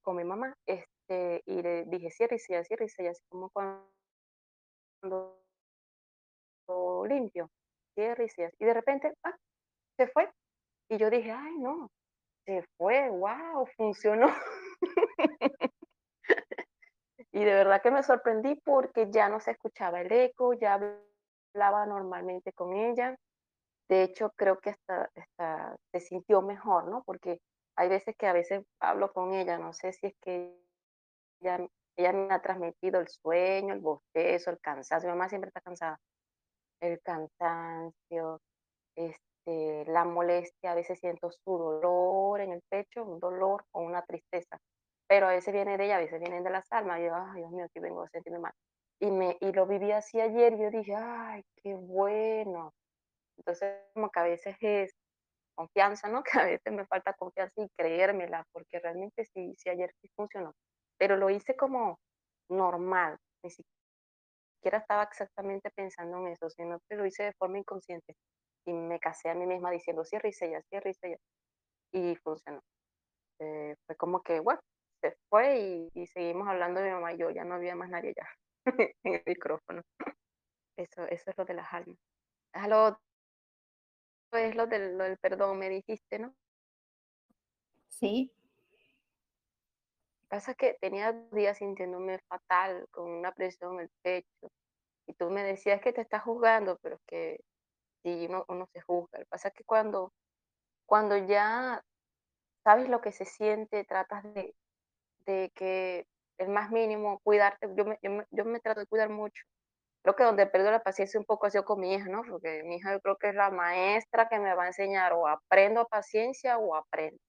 con 0.04 0.16
mi 0.16 0.24
mamá, 0.24 0.56
este, 0.66 1.42
y 1.46 1.62
le 1.62 1.86
dije, 1.86 2.12
cierra 2.12 2.36
y 2.36 2.40
sella, 2.40 2.64
cierra 2.64 2.86
y 2.86 2.90
sella, 2.90 3.12
así 3.12 3.24
como 3.30 3.50
cuando 3.50 3.90
limpio, 7.08 7.50
cierra 7.96 8.24
y 8.24 8.30
sella, 8.30 8.52
y 8.60 8.66
de 8.66 8.74
repente, 8.74 9.12
ah, 9.24 9.36
se 9.98 10.08
fue, 10.08 10.30
y 10.90 10.98
yo 10.98 11.10
dije, 11.10 11.32
ay, 11.32 11.58
no, 11.58 11.90
se 12.46 12.64
fue, 12.78 13.10
wow, 13.10 13.66
funcionó. 13.78 14.28
y 17.32 17.44
de 17.44 17.54
verdad 17.54 17.82
que 17.82 17.92
me 17.92 18.04
sorprendí 18.04 18.56
porque 18.64 19.10
ya 19.12 19.30
no 19.30 19.40
se 19.40 19.52
escuchaba 19.52 20.02
el 20.02 20.12
eco, 20.12 20.54
ya 20.54 20.80
hablaba 21.54 21.86
normalmente 21.86 22.54
con 22.54 22.74
ella. 22.74 23.16
De 23.90 24.04
hecho, 24.04 24.32
creo 24.36 24.60
que 24.60 24.72
hasta, 24.72 25.10
hasta 25.16 25.76
se 25.92 26.00
sintió 26.00 26.42
mejor, 26.42 26.88
¿no? 26.88 27.04
Porque 27.04 27.40
hay 27.76 27.90
veces 27.90 28.16
que 28.18 28.28
a 28.28 28.34
veces 28.34 28.64
hablo 28.80 29.12
con 29.12 29.34
ella, 29.34 29.58
no 29.58 29.74
sé 29.74 29.94
si 29.94 30.08
es 30.08 30.14
que 30.22 30.56
ella, 31.42 31.60
ella 31.98 32.14
me 32.14 32.34
ha 32.34 32.42
transmitido 32.42 33.00
el 33.00 33.08
sueño, 33.08 33.74
el 33.74 33.80
bostezo, 33.80 34.52
el 34.52 34.60
cansancio. 34.60 35.10
Mi 35.10 35.18
mamá 35.18 35.30
siempre 35.30 35.50
está 35.50 35.62
cansada. 35.62 36.00
El 36.80 37.02
cansancio, 37.02 38.42
este, 38.96 39.31
la 39.46 40.06
molestia, 40.06 40.72
a 40.72 40.76
veces 40.76 41.00
siento 41.00 41.32
su 41.32 41.58
dolor 41.58 42.42
en 42.42 42.54
el 42.54 42.62
pecho, 42.70 43.04
un 43.04 43.20
dolor 43.20 43.66
o 43.72 43.82
una 43.82 44.02
tristeza. 44.04 44.58
Pero 45.08 45.28
a 45.28 45.32
veces 45.32 45.54
viene 45.54 45.78
de 45.78 45.86
ella, 45.86 45.98
a 45.98 46.00
veces 46.00 46.20
vienen 46.20 46.44
de 46.44 46.52
las 46.52 46.72
almas. 46.72 47.00
Y 47.00 47.06
yo, 47.06 47.16
ay, 47.16 47.40
Dios 47.40 47.52
mío, 47.52 47.66
aquí 47.66 47.80
vengo 47.80 48.04
a 48.04 48.10
sentirme 48.10 48.40
mal. 48.40 48.54
Y, 49.00 49.12
me, 49.12 49.38
y 49.42 49.52
lo 49.52 49.66
viví 49.66 49.92
así 49.92 50.22
ayer, 50.22 50.54
y 50.54 50.60
yo 50.62 50.70
dije, 50.70 50.96
ay, 50.96 51.44
qué 51.58 51.74
bueno. 51.74 52.72
Entonces, 53.38 53.76
como 53.94 54.10
que 54.10 54.20
a 54.20 54.24
veces 54.24 54.56
es 54.62 54.94
confianza, 55.56 56.08
¿no? 56.08 56.24
Que 56.24 56.40
a 56.40 56.46
veces 56.46 56.74
me 56.74 56.86
falta 56.86 57.14
confianza 57.14 57.62
y 57.62 57.70
creérmela, 57.78 58.46
porque 58.52 58.80
realmente 58.80 59.26
sí, 59.26 59.54
sí 59.58 59.70
ayer 59.70 59.92
sí 60.02 60.10
funcionó. 60.16 60.54
Pero 60.98 61.18
lo 61.18 61.30
hice 61.30 61.56
como 61.56 62.00
normal, 62.50 63.18
ni 63.44 63.50
siquiera 63.50 64.80
estaba 64.80 65.04
exactamente 65.04 65.72
pensando 65.72 66.18
en 66.20 66.28
eso, 66.28 66.50
sino 66.50 66.80
que 66.88 66.96
lo 66.96 67.06
hice 67.06 67.24
de 67.24 67.34
forma 67.34 67.58
inconsciente. 67.60 68.16
Y 68.66 68.74
me 68.74 69.00
casé 69.00 69.30
a 69.30 69.36
mí 69.36 69.46
misma 69.46 69.72
diciendo, 69.72 70.06
cierra 70.06 70.30
y 70.30 70.34
sella, 70.34 70.62
cierra 70.70 70.90
y 70.92 70.94
sella. 70.94 71.18
y 71.94 72.16
funcionó. 72.18 72.62
Eh, 73.40 73.76
fue 73.88 73.96
como 73.98 74.22
que, 74.22 74.40
bueno, 74.40 74.62
se 75.02 75.16
fue 75.30 75.60
y, 75.60 75.90
y 75.96 76.08
seguimos 76.08 76.48
hablando 76.48 76.80
de 76.82 76.88
mi 76.90 76.94
mamá 76.96 77.14
y 77.14 77.18
yo, 77.18 77.30
ya 77.32 77.44
no 77.46 77.56
había 77.56 77.76
más 77.76 77.90
nadie 77.90 78.14
ya 78.16 78.28
en 79.04 79.16
el 79.16 79.24
micrófono. 79.26 79.82
Eso, 80.78 81.04
eso 81.06 81.32
es 81.32 81.38
lo 81.38 81.46
de 81.46 81.54
las 81.56 81.74
almas. 81.74 81.98
Ah, 82.54 82.68
lo 82.68 82.86
otro 82.88 83.02
es 84.34 84.56
lo 84.56 84.68
del, 84.68 84.98
lo 84.98 85.04
del 85.06 85.18
perdón, 85.18 85.60
me 85.60 85.70
dijiste, 85.70 86.20
¿no? 86.20 86.34
Sí, 87.90 88.32
Pasa 90.30 90.54
que 90.56 90.76
tenía 90.82 91.12
días 91.32 91.58
sintiéndome 91.58 92.20
fatal, 92.30 92.88
con 92.92 93.12
una 93.12 93.34
presión 93.34 93.76
en 93.76 93.80
el 93.82 93.90
pecho, 94.02 94.52
y 95.08 95.14
tú 95.16 95.30
me 95.30 95.44
decías 95.44 95.82
que 95.82 95.94
te 95.94 96.02
estás 96.02 96.24
juzgando, 96.24 96.78
pero 96.82 96.96
es 96.96 97.02
que 97.08 97.40
sí, 98.04 98.28
uno, 98.30 98.46
uno 98.48 98.68
se 98.74 98.82
juzga. 98.82 99.20
Lo 99.20 99.26
que 99.26 99.30
pasa 99.30 99.50
es 99.50 99.54
que 99.54 99.64
cuando, 99.64 100.14
cuando 100.86 101.18
ya 101.18 101.84
sabes 102.64 102.90
lo 102.90 103.02
que 103.02 103.12
se 103.12 103.26
siente, 103.26 103.84
tratas 103.86 104.24
de, 104.34 104.56
de 105.26 105.52
que 105.56 106.08
el 106.38 106.50
más 106.50 106.72
mínimo, 106.72 107.20
cuidarte, 107.24 107.68
yo 107.76 107.86
me, 107.86 108.00
yo 108.02 108.12
me, 108.12 108.26
yo 108.32 108.46
me 108.46 108.60
trato 108.60 108.82
de 108.82 108.88
cuidar 108.88 109.10
mucho. 109.10 109.44
Creo 110.04 110.16
que 110.16 110.24
donde 110.24 110.48
pierdo 110.48 110.72
la 110.72 110.84
paciencia 110.84 111.20
un 111.20 111.26
poco 111.26 111.46
ha 111.46 111.52
sido 111.52 111.66
con 111.66 111.80
mi 111.80 111.94
hija, 111.94 112.08
¿no? 112.10 112.24
Porque 112.28 112.64
mi 112.64 112.78
hija 112.78 112.94
yo 112.94 113.02
creo 113.02 113.18
que 113.18 113.30
es 113.30 113.36
la 113.36 113.52
maestra 113.52 114.28
que 114.30 114.40
me 114.40 114.56
va 114.56 114.64
a 114.64 114.68
enseñar 114.68 115.14
o 115.14 115.28
aprendo 115.28 115.88
paciencia 115.88 116.58
o 116.58 116.76
aprendo. 116.76 117.20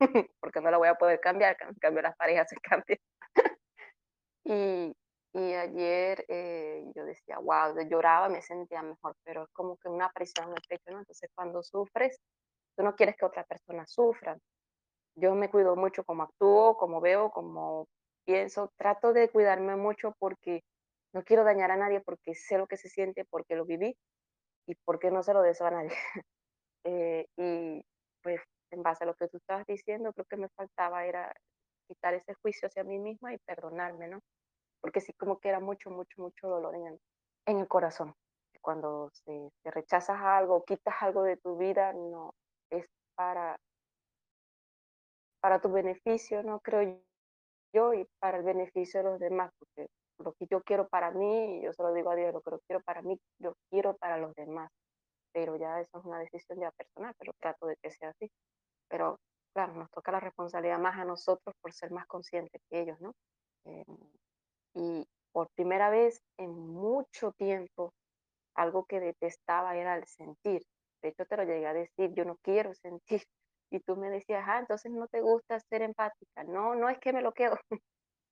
porque 0.40 0.60
no 0.60 0.70
la 0.70 0.78
voy 0.78 0.88
a 0.88 0.94
poder 0.94 1.20
cambiar, 1.20 1.56
cambio 1.80 2.02
las 2.02 2.16
parejas 2.16 2.48
se 2.48 2.56
cambian. 2.62 2.98
y, 4.44 4.94
y 5.34 5.52
ayer 5.52 6.24
eh, 6.28 6.84
yo 6.94 7.04
decía, 7.04 7.38
wow, 7.40 7.76
lloraba, 7.88 8.28
me 8.28 8.40
sentía 8.40 8.82
mejor, 8.82 9.16
pero 9.24 9.42
es 9.44 9.50
como 9.52 9.76
que 9.78 9.88
una 9.88 10.08
presión 10.10 10.48
en 10.48 10.54
el 10.54 10.62
pecho, 10.68 10.92
¿no? 10.92 11.00
Entonces 11.00 11.28
cuando 11.34 11.60
sufres, 11.62 12.20
tú 12.76 12.84
no 12.84 12.94
quieres 12.94 13.16
que 13.16 13.26
otra 13.26 13.44
persona 13.44 13.84
sufra. 13.86 14.38
Yo 15.16 15.34
me 15.34 15.50
cuido 15.50 15.74
mucho 15.76 16.04
como 16.04 16.22
actúo, 16.22 16.76
como 16.76 17.00
veo, 17.00 17.30
como 17.32 17.88
pienso, 18.24 18.72
trato 18.76 19.12
de 19.12 19.28
cuidarme 19.28 19.76
mucho 19.76 20.14
porque 20.20 20.62
no 21.12 21.24
quiero 21.24 21.44
dañar 21.44 21.72
a 21.72 21.76
nadie, 21.76 22.00
porque 22.00 22.34
sé 22.34 22.56
lo 22.58 22.68
que 22.68 22.76
se 22.76 22.88
siente, 22.88 23.24
porque 23.24 23.56
lo 23.56 23.64
viví 23.64 23.96
y 24.66 24.76
porque 24.84 25.10
no 25.10 25.22
se 25.24 25.34
lo 25.34 25.42
deseo 25.42 25.66
a 25.68 25.72
nadie. 25.72 25.90
Eh, 26.86 27.26
y 27.38 27.82
pues 28.22 28.42
en 28.70 28.82
base 28.82 29.04
a 29.04 29.06
lo 29.06 29.14
que 29.14 29.28
tú 29.28 29.38
estabas 29.38 29.66
diciendo, 29.66 30.12
creo 30.12 30.26
que 30.26 30.36
me 30.36 30.50
faltaba 30.50 31.06
era 31.06 31.34
quitar 31.88 32.12
ese 32.12 32.34
juicio 32.42 32.68
hacia 32.68 32.84
mí 32.84 32.98
misma 32.98 33.32
y 33.32 33.38
perdonarme, 33.38 34.08
¿no? 34.08 34.20
Porque 34.84 35.00
sí 35.00 35.14
como 35.14 35.38
que 35.38 35.48
era 35.48 35.60
mucho, 35.60 35.88
mucho, 35.88 36.20
mucho 36.20 36.46
dolor 36.46 36.74
en 36.74 37.00
el, 37.58 37.68
corazón. 37.68 38.14
Cuando 38.60 39.08
se, 39.14 39.50
te 39.62 39.70
rechazas 39.70 40.20
algo, 40.20 40.62
quitas 40.66 40.94
algo 41.00 41.22
de 41.22 41.38
tu 41.38 41.56
vida, 41.56 41.94
no, 41.94 42.34
es 42.68 42.84
para, 43.14 43.58
para 45.40 45.58
tu 45.62 45.72
beneficio, 45.72 46.42
no 46.42 46.60
creo 46.60 47.00
yo, 47.72 47.94
y 47.94 48.06
para 48.18 48.36
el 48.36 48.42
beneficio 48.42 49.02
de 49.02 49.08
los 49.08 49.18
demás, 49.18 49.50
porque 49.58 49.88
lo 50.18 50.34
que 50.34 50.46
yo 50.50 50.62
quiero 50.62 50.86
para 50.86 51.12
mí, 51.12 51.62
yo 51.62 51.72
se 51.72 51.82
lo 51.82 51.94
digo 51.94 52.10
a 52.10 52.16
Dios, 52.16 52.34
lo 52.34 52.42
que 52.42 52.50
yo 52.50 52.60
quiero 52.66 52.82
para 52.82 53.00
mí, 53.00 53.18
yo 53.38 53.54
quiero 53.70 53.96
para 53.96 54.18
los 54.18 54.34
demás, 54.34 54.70
pero 55.32 55.56
ya 55.56 55.80
eso 55.80 55.98
es 55.98 56.04
una 56.04 56.18
decisión 56.18 56.60
ya 56.60 56.70
personal, 56.72 57.14
pero 57.18 57.32
trato 57.40 57.66
de 57.68 57.76
que 57.80 57.90
sea 57.90 58.10
así. 58.10 58.30
Pero 58.88 59.18
claro, 59.54 59.72
nos 59.72 59.90
toca 59.90 60.12
la 60.12 60.20
responsabilidad 60.20 60.78
más 60.78 60.98
a 60.98 61.06
nosotros 61.06 61.54
por 61.62 61.72
ser 61.72 61.90
más 61.90 62.06
conscientes 62.06 62.60
que 62.68 62.82
ellos, 62.82 63.00
¿no? 63.00 63.14
Eh, 63.64 63.84
y 64.74 65.06
por 65.32 65.48
primera 65.54 65.90
vez 65.90 66.20
en 66.38 66.50
mucho 66.50 67.32
tiempo, 67.32 67.92
algo 68.54 68.84
que 68.84 69.00
detestaba 69.00 69.76
era 69.76 69.96
el 69.96 70.06
sentir. 70.06 70.62
De 71.02 71.10
hecho, 71.10 71.24
te 71.26 71.36
lo 71.36 71.44
llegué 71.44 71.66
a 71.66 71.74
decir, 71.74 72.12
yo 72.14 72.24
no 72.24 72.36
quiero 72.42 72.74
sentir. 72.74 73.22
Y 73.70 73.80
tú 73.80 73.96
me 73.96 74.08
decías, 74.08 74.44
ah, 74.46 74.60
entonces 74.60 74.92
no 74.92 75.08
te 75.08 75.20
gusta 75.20 75.58
ser 75.58 75.82
empática. 75.82 76.44
No, 76.44 76.76
no 76.76 76.88
es 76.88 76.98
que 77.00 77.12
me 77.12 77.22
lo 77.22 77.32
quedo. 77.32 77.58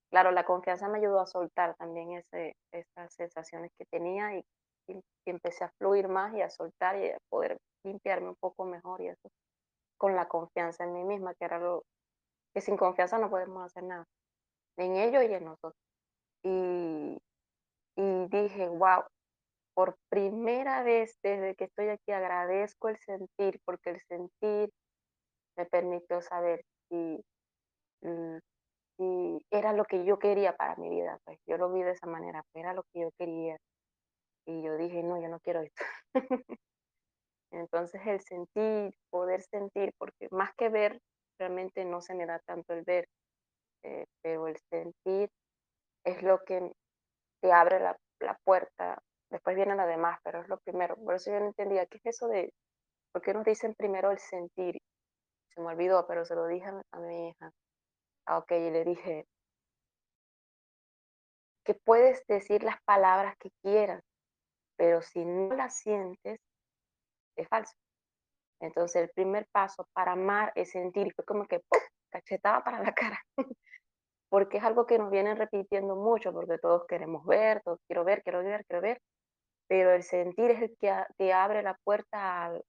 claro, 0.09 0.31
la 0.31 0.45
confianza 0.45 0.87
me 0.87 0.99
ayudó 0.99 1.19
a 1.19 1.27
soltar 1.27 1.75
también 1.75 2.13
ese, 2.13 2.55
esas 2.71 3.13
sensaciones 3.13 3.71
que 3.77 3.85
tenía 3.91 4.37
y, 4.37 4.45
empecé 5.25 5.65
a 5.65 5.71
fluir 5.77 6.07
más 6.07 6.33
y 6.35 6.41
a 6.41 6.49
soltar 6.49 6.97
y 6.97 7.09
a 7.09 7.17
poder 7.29 7.57
limpiarme 7.83 8.29
un 8.29 8.35
poco 8.39 8.63
mejor 8.65 9.01
y 9.01 9.07
eso 9.07 9.29
con 9.97 10.15
la 10.15 10.27
confianza 10.27 10.83
en 10.83 10.93
mí 10.93 11.03
misma, 11.05 11.33
que 11.35 11.45
era 11.45 11.59
lo 11.59 11.83
que 12.53 12.61
sin 12.61 12.77
confianza 12.77 13.17
no 13.17 13.29
podemos 13.29 13.63
hacer 13.65 13.83
nada, 13.83 14.05
en 14.77 14.97
ellos 14.97 15.23
y 15.23 15.33
en 15.33 15.45
nosotros. 15.45 15.82
Y, 16.43 17.17
dije, 18.29 18.67
wow, 18.67 19.03
por 19.73 19.95
primera 20.09 20.83
vez 20.83 21.17
desde 21.23 21.55
que 21.55 21.65
estoy 21.65 21.89
aquí 21.89 22.11
agradezco 22.11 22.89
el 22.89 22.97
sentir, 22.97 23.59
porque 23.65 23.91
el 23.91 24.01
sentir 24.01 24.69
me 25.57 25.65
permitió 25.65 26.21
saber 26.21 26.63
si, 26.89 27.23
mm, 28.01 28.37
si 28.97 29.45
era 29.51 29.73
lo 29.73 29.85
que 29.85 30.05
yo 30.05 30.19
quería 30.19 30.55
para 30.55 30.75
mi 30.77 30.89
vida. 30.89 31.19
Pues 31.25 31.39
yo 31.47 31.57
lo 31.57 31.71
vi 31.71 31.83
de 31.83 31.91
esa 31.91 32.07
manera, 32.07 32.43
pues 32.51 32.63
era 32.63 32.73
lo 32.73 32.83
que 32.93 33.01
yo 33.01 33.11
quería. 33.17 33.57
Y 34.45 34.63
yo 34.63 34.77
dije, 34.77 35.03
no, 35.03 35.21
yo 35.21 35.29
no 35.29 35.39
quiero 35.39 35.61
esto. 35.61 35.83
Entonces 37.51 38.01
el 38.05 38.21
sentir, 38.21 38.93
poder 39.11 39.43
sentir, 39.43 39.93
porque 39.97 40.27
más 40.31 40.51
que 40.57 40.69
ver, 40.69 40.99
realmente 41.39 41.85
no 41.85 42.01
se 42.01 42.15
me 42.15 42.25
da 42.25 42.39
tanto 42.39 42.73
el 42.73 42.83
ver, 42.83 43.07
eh, 43.83 44.05
pero 44.21 44.47
el 44.47 44.57
sentir 44.71 45.29
es 46.03 46.21
lo 46.21 46.43
que 46.43 46.71
te 47.41 47.51
abre 47.51 47.79
la, 47.79 47.97
la, 48.19 48.37
puerta. 48.43 49.01
Después 49.29 49.55
viene 49.55 49.75
lo 49.75 49.85
demás, 49.85 50.19
pero 50.23 50.41
es 50.41 50.47
lo 50.47 50.57
primero. 50.59 50.95
Por 50.95 51.15
eso 51.15 51.31
yo 51.31 51.39
no 51.39 51.47
entendía 51.47 51.85
qué 51.85 51.97
es 51.97 52.15
eso 52.15 52.27
de, 52.27 52.53
¿por 53.11 53.21
qué 53.21 53.33
nos 53.33 53.45
dicen 53.45 53.75
primero 53.75 54.11
el 54.11 54.19
sentir? 54.19 54.79
Se 55.53 55.61
me 55.61 55.67
olvidó, 55.67 56.05
pero 56.07 56.25
se 56.25 56.35
lo 56.35 56.47
dije 56.47 56.69
a, 56.91 56.99
mi 56.99 57.29
hija. 57.29 57.51
Ah, 58.25 58.37
ok, 58.37 58.51
y 58.51 58.71
le 58.71 58.83
dije, 58.85 59.25
que 61.63 61.73
puedes 61.73 62.25
decir 62.27 62.63
las 62.63 62.81
palabras 62.83 63.35
que 63.37 63.49
quieras, 63.61 64.03
pero 64.77 65.01
si 65.01 65.25
no 65.25 65.55
las 65.55 65.77
sientes, 65.77 66.39
es 67.35 67.47
falso. 67.47 67.73
Entonces 68.59 69.03
el 69.03 69.09
primer 69.09 69.47
paso 69.51 69.87
para 69.93 70.13
amar 70.13 70.51
es 70.55 70.71
sentir, 70.71 71.13
fue 71.13 71.25
como 71.25 71.45
que 71.47 71.59
¡pum! 71.59 71.81
cachetada 72.09 72.63
para 72.63 72.81
la 72.81 72.93
cara, 72.93 73.19
porque 74.33 74.57
es 74.57 74.63
algo 74.63 74.87
que 74.87 74.97
nos 74.97 75.11
vienen 75.11 75.37
repitiendo 75.37 75.95
mucho, 75.95 76.33
porque 76.33 76.57
todos 76.57 76.87
queremos 76.87 77.23
ver, 77.23 77.61
todos 77.61 77.79
quiero 77.85 78.03
ver, 78.03 78.23
quiero 78.23 78.43
ver, 78.43 78.65
quiero 78.65 78.81
ver, 78.81 78.99
pero 79.67 79.91
el 79.91 80.01
sentir 80.01 80.49
es 80.49 80.59
el 80.63 80.75
que 80.79 80.91
te 81.17 81.33
abre 81.33 81.61
la 81.61 81.77
puerta 81.83 82.45
al, 82.45 82.65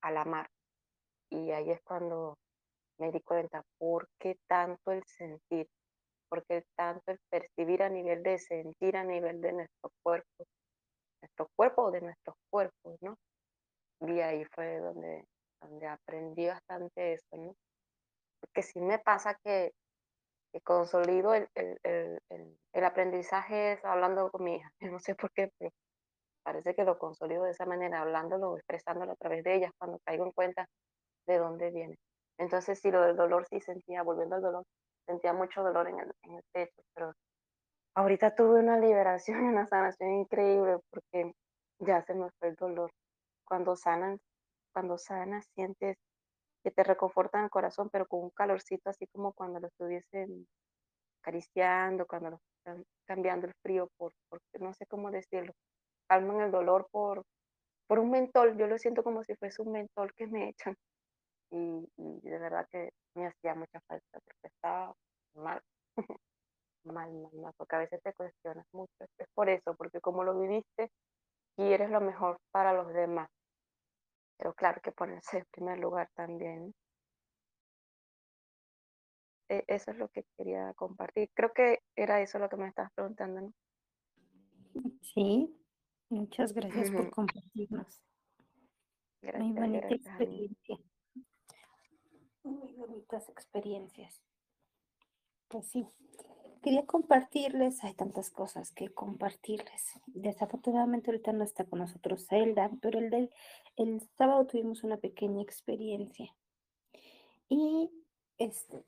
al 0.00 0.16
amar. 0.16 0.48
Y 1.28 1.50
ahí 1.50 1.70
es 1.72 1.82
cuando 1.82 2.38
me 2.96 3.12
di 3.12 3.20
cuenta, 3.20 3.62
¿por 3.76 4.08
qué 4.18 4.38
tanto 4.46 4.92
el 4.92 5.04
sentir? 5.04 5.68
¿Por 6.30 6.42
qué 6.46 6.64
tanto 6.74 7.12
el 7.12 7.18
percibir 7.28 7.82
a 7.82 7.90
nivel 7.90 8.22
de 8.22 8.38
sentir, 8.38 8.96
a 8.96 9.04
nivel 9.04 9.42
de 9.42 9.52
nuestro 9.52 9.90
cuerpo? 10.02 10.46
Nuestro 11.20 11.50
cuerpo 11.54 11.82
o 11.82 11.90
de 11.90 12.00
nuestros 12.00 12.34
cuerpos, 12.48 12.96
¿no? 13.02 13.18
Y 14.00 14.20
ahí 14.20 14.46
fue 14.46 14.78
donde, 14.78 15.26
donde 15.60 15.86
aprendí 15.86 16.46
bastante 16.46 17.12
eso, 17.12 17.36
¿no? 17.36 17.54
Porque 18.40 18.62
sí 18.62 18.80
me 18.80 18.98
pasa 19.00 19.38
que, 19.44 19.74
consolido 20.62 21.34
el, 21.34 21.48
el, 21.54 21.78
el, 22.30 22.58
el, 22.72 22.84
aprendizaje 22.84 23.80
hablando 23.82 24.30
con 24.30 24.44
mi 24.44 24.56
hija. 24.56 24.72
No 24.92 25.00
sé 25.00 25.14
por 25.14 25.30
qué, 25.32 25.50
pero 25.58 25.72
parece 26.44 26.74
que 26.74 26.84
lo 26.84 26.98
consolido 26.98 27.44
de 27.44 27.52
esa 27.52 27.66
manera, 27.66 28.02
hablándolo, 28.02 28.56
expresándolo 28.56 29.12
a 29.12 29.16
través 29.16 29.44
de 29.44 29.56
ellas, 29.56 29.72
cuando 29.78 29.98
caigo 30.04 30.24
en 30.24 30.32
cuenta 30.32 30.68
de 31.26 31.38
dónde 31.38 31.70
viene. 31.70 31.96
Entonces, 32.38 32.80
sí, 32.80 32.90
lo 32.90 33.02
del 33.02 33.16
dolor 33.16 33.46
sí 33.48 33.60
sentía, 33.60 34.02
volviendo 34.02 34.36
al 34.36 34.42
dolor, 34.42 34.64
sentía 35.06 35.32
mucho 35.32 35.62
dolor 35.62 35.88
en 35.88 36.00
el, 36.00 36.12
en 36.22 36.34
el 36.36 36.42
pecho, 36.52 36.82
pero 36.94 37.12
ahorita 37.94 38.34
tuve 38.34 38.60
una 38.60 38.78
liberación 38.78 39.44
y 39.44 39.48
una 39.48 39.66
sanación 39.66 40.10
increíble 40.10 40.78
porque 40.90 41.32
ya 41.78 42.02
se 42.02 42.14
me 42.14 42.28
fue 42.38 42.48
el 42.48 42.56
dolor 42.56 42.90
cuando 43.44 43.76
sanan, 43.76 44.18
cuando 44.72 44.98
sanas 44.98 45.46
sientes 45.54 45.96
que 46.64 46.70
te 46.70 46.82
reconfortan 46.82 47.44
el 47.44 47.50
corazón, 47.50 47.90
pero 47.92 48.06
con 48.06 48.24
un 48.24 48.30
calorcito 48.30 48.90
así 48.90 49.06
como 49.08 49.34
cuando 49.34 49.60
lo 49.60 49.68
estuviesen 49.68 50.48
acariciando, 51.22 52.06
cuando 52.06 52.30
lo 52.30 52.40
están 52.58 52.84
cambiando 53.06 53.46
el 53.46 53.52
frío 53.62 53.88
por, 53.98 54.12
por, 54.30 54.40
no 54.60 54.72
sé 54.74 54.86
cómo 54.86 55.10
decirlo, 55.10 55.52
calman 56.08 56.40
el 56.40 56.50
dolor 56.50 56.88
por, 56.90 57.22
por 57.86 57.98
un 57.98 58.10
mentol, 58.10 58.56
yo 58.56 58.66
lo 58.66 58.78
siento 58.78 59.02
como 59.04 59.22
si 59.24 59.34
fuese 59.36 59.62
un 59.62 59.72
mentol 59.72 60.12
que 60.14 60.26
me 60.26 60.48
echan. 60.48 60.74
Y, 61.50 61.86
y 61.96 62.20
de 62.22 62.38
verdad 62.38 62.66
que 62.72 62.90
me 63.14 63.26
hacía 63.26 63.54
mucha 63.54 63.80
falta 63.86 64.18
porque 64.24 64.48
estaba 64.48 64.94
mal, 65.34 65.60
mal, 66.84 67.12
mal, 67.12 67.32
mal, 67.34 67.52
porque 67.56 67.76
a 67.76 67.80
veces 67.80 68.00
te 68.02 68.12
cuestionas 68.14 68.66
mucho, 68.72 68.92
es 69.18 69.28
por 69.34 69.48
eso, 69.50 69.74
porque 69.76 70.00
como 70.00 70.24
lo 70.24 70.38
viviste, 70.38 70.90
quieres 71.56 71.90
lo 71.90 72.00
mejor 72.00 72.38
para 72.52 72.72
los 72.72 72.92
demás. 72.92 73.28
Pero 74.36 74.54
claro 74.54 74.80
que 74.82 74.92
ponerse 74.92 75.38
en 75.38 75.46
primer 75.50 75.78
lugar 75.78 76.10
también. 76.14 76.74
E 79.48 79.64
eso 79.68 79.90
es 79.90 79.98
lo 79.98 80.08
que 80.08 80.24
quería 80.36 80.72
compartir. 80.74 81.30
Creo 81.34 81.52
que 81.52 81.80
era 81.94 82.20
eso 82.20 82.38
lo 82.38 82.48
que 82.48 82.56
me 82.56 82.68
estabas 82.68 82.92
preguntando, 82.92 83.40
¿no? 83.42 83.52
Sí, 85.02 85.54
muchas 86.08 86.52
gracias 86.52 86.90
por 86.90 87.10
compartirnos. 87.14 88.02
Gracias, 89.22 89.42
Muy 89.44 89.52
bonita 89.52 89.88
gracias 89.88 90.06
experiencia. 90.06 90.78
muy 92.42 92.72
bonitas 92.74 93.28
experiencias. 93.30 94.22
Pues 95.48 95.66
sí, 95.68 95.86
quería 96.64 96.86
compartirles, 96.86 97.84
hay 97.84 97.92
tantas 97.92 98.30
cosas 98.30 98.72
que 98.72 98.88
compartirles. 98.88 100.00
Desafortunadamente 100.06 101.10
ahorita 101.10 101.34
no 101.34 101.44
está 101.44 101.64
con 101.66 101.80
nosotros 101.80 102.26
Zelda, 102.26 102.70
pero 102.80 102.98
el, 102.98 103.10
del, 103.10 103.30
el 103.76 104.00
sábado 104.16 104.46
tuvimos 104.46 104.82
una 104.82 104.96
pequeña 104.96 105.42
experiencia. 105.42 106.34
Y 107.50 107.90
este, 108.38 108.82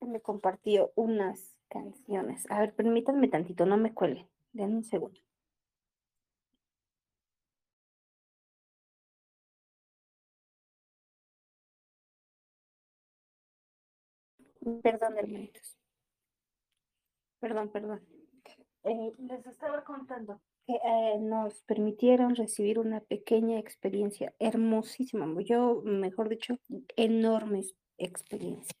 me 0.00 0.20
compartió 0.20 0.92
unas 0.94 1.56
canciones. 1.68 2.44
A 2.50 2.60
ver, 2.60 2.74
permítanme 2.74 3.28
tantito, 3.28 3.64
no 3.64 3.78
me 3.78 3.94
cuelguen. 3.94 4.28
Den 4.52 4.76
un 4.76 4.84
segundo. 4.84 5.18
Perdón, 14.82 15.18
hermanitos. 15.18 15.77
Perdón, 17.40 17.68
perdón. 17.70 18.00
Eh, 18.84 19.12
les 19.18 19.46
estaba 19.46 19.84
contando 19.84 20.40
que 20.66 20.74
eh, 20.74 21.18
nos 21.20 21.62
permitieron 21.62 22.34
recibir 22.34 22.78
una 22.78 23.00
pequeña 23.00 23.58
experiencia 23.58 24.34
hermosísima, 24.38 25.26
yo, 25.42 25.82
mejor 25.84 26.28
dicho, 26.28 26.58
enorme 26.96 27.62
experiencia. 27.96 28.76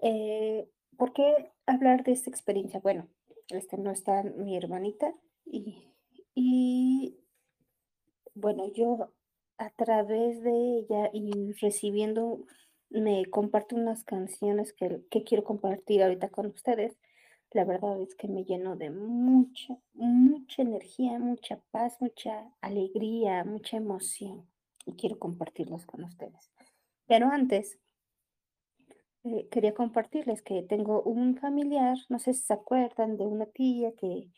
Eh, 0.00 0.68
¿Por 0.96 1.12
qué 1.12 1.52
hablar 1.66 2.04
de 2.04 2.12
esta 2.12 2.30
experiencia? 2.30 2.80
Bueno, 2.80 3.08
este 3.48 3.78
no 3.78 3.90
está 3.90 4.22
mi 4.22 4.56
hermanita 4.56 5.14
y, 5.44 5.88
y 6.34 7.16
bueno, 8.34 8.70
yo 8.72 9.12
a 9.58 9.70
través 9.70 10.42
de 10.42 10.78
ella 10.78 11.10
y 11.12 11.52
recibiendo 11.60 12.44
me 12.90 13.26
comparto 13.26 13.76
unas 13.76 14.04
canciones 14.04 14.72
que, 14.72 15.02
quiero 15.24 15.44
compartir 15.44 16.02
ahorita 16.02 16.28
con 16.28 16.46
ustedes. 16.46 16.96
La 17.54 17.64
verdad 17.64 18.00
es 18.00 18.16
que 18.16 18.26
me 18.26 18.44
lleno 18.44 18.74
de 18.74 18.90
mucha, 18.90 19.78
mucha 19.92 20.62
energía, 20.62 21.20
mucha 21.20 21.60
paz, 21.70 21.96
mucha 22.00 22.50
alegría, 22.60 23.44
mucha 23.44 23.76
emoción 23.76 24.44
y 24.84 24.94
quiero 24.94 25.20
compartirlos 25.20 25.86
con 25.86 26.02
ustedes. 26.02 26.50
Pero 27.06 27.28
antes, 27.28 27.78
eh, 29.22 29.46
quería 29.52 29.72
compartirles 29.72 30.42
que 30.42 30.64
tengo 30.64 31.02
un 31.02 31.36
familiar, 31.36 31.96
no 32.08 32.18
sé 32.18 32.34
si 32.34 32.42
se 32.42 32.54
acuerdan, 32.54 33.16
de 33.16 33.24
una 33.24 33.46
tía 33.46 33.92
que, 33.92 34.28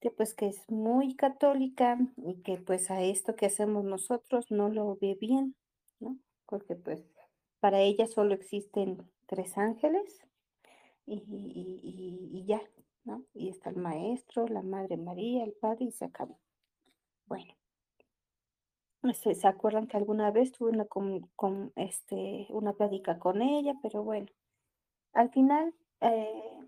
que 0.00 0.10
pues 0.10 0.34
que 0.34 0.48
es 0.48 0.70
muy 0.70 1.14
católica 1.14 1.96
y 2.18 2.42
que 2.42 2.58
pues 2.58 2.90
a 2.90 3.02
esto 3.02 3.36
que 3.36 3.46
hacemos 3.46 3.84
nosotros 3.84 4.50
no 4.50 4.68
lo 4.68 4.98
ve 5.00 5.16
bien, 5.18 5.56
¿no? 5.98 6.18
Porque 6.44 6.76
pues 6.76 7.02
para 7.58 7.80
ella 7.80 8.06
solo 8.06 8.34
existen 8.34 8.98
tres 9.26 9.56
ángeles 9.56 10.20
y, 11.06 12.44
ya, 12.46 12.60
¿no? 13.04 13.24
Y 13.34 13.48
está 13.48 13.70
el 13.70 13.76
maestro, 13.76 14.46
la 14.48 14.62
Madre 14.62 14.96
María, 14.96 15.44
el 15.44 15.52
Padre 15.52 15.86
y 15.86 15.92
se 15.92 16.04
acabó. 16.04 16.38
Bueno, 17.26 17.54
¿se, 19.14 19.34
¿se 19.34 19.46
acuerdan 19.46 19.86
que 19.86 19.96
alguna 19.96 20.30
vez 20.30 20.52
tuve 20.52 20.70
una, 20.70 20.84
con, 20.84 21.72
este, 21.76 22.46
una 22.50 22.72
plática 22.72 23.18
con 23.18 23.42
ella? 23.42 23.74
Pero 23.82 24.02
bueno, 24.02 24.26
al 25.12 25.30
final, 25.30 25.74
eh, 26.00 26.58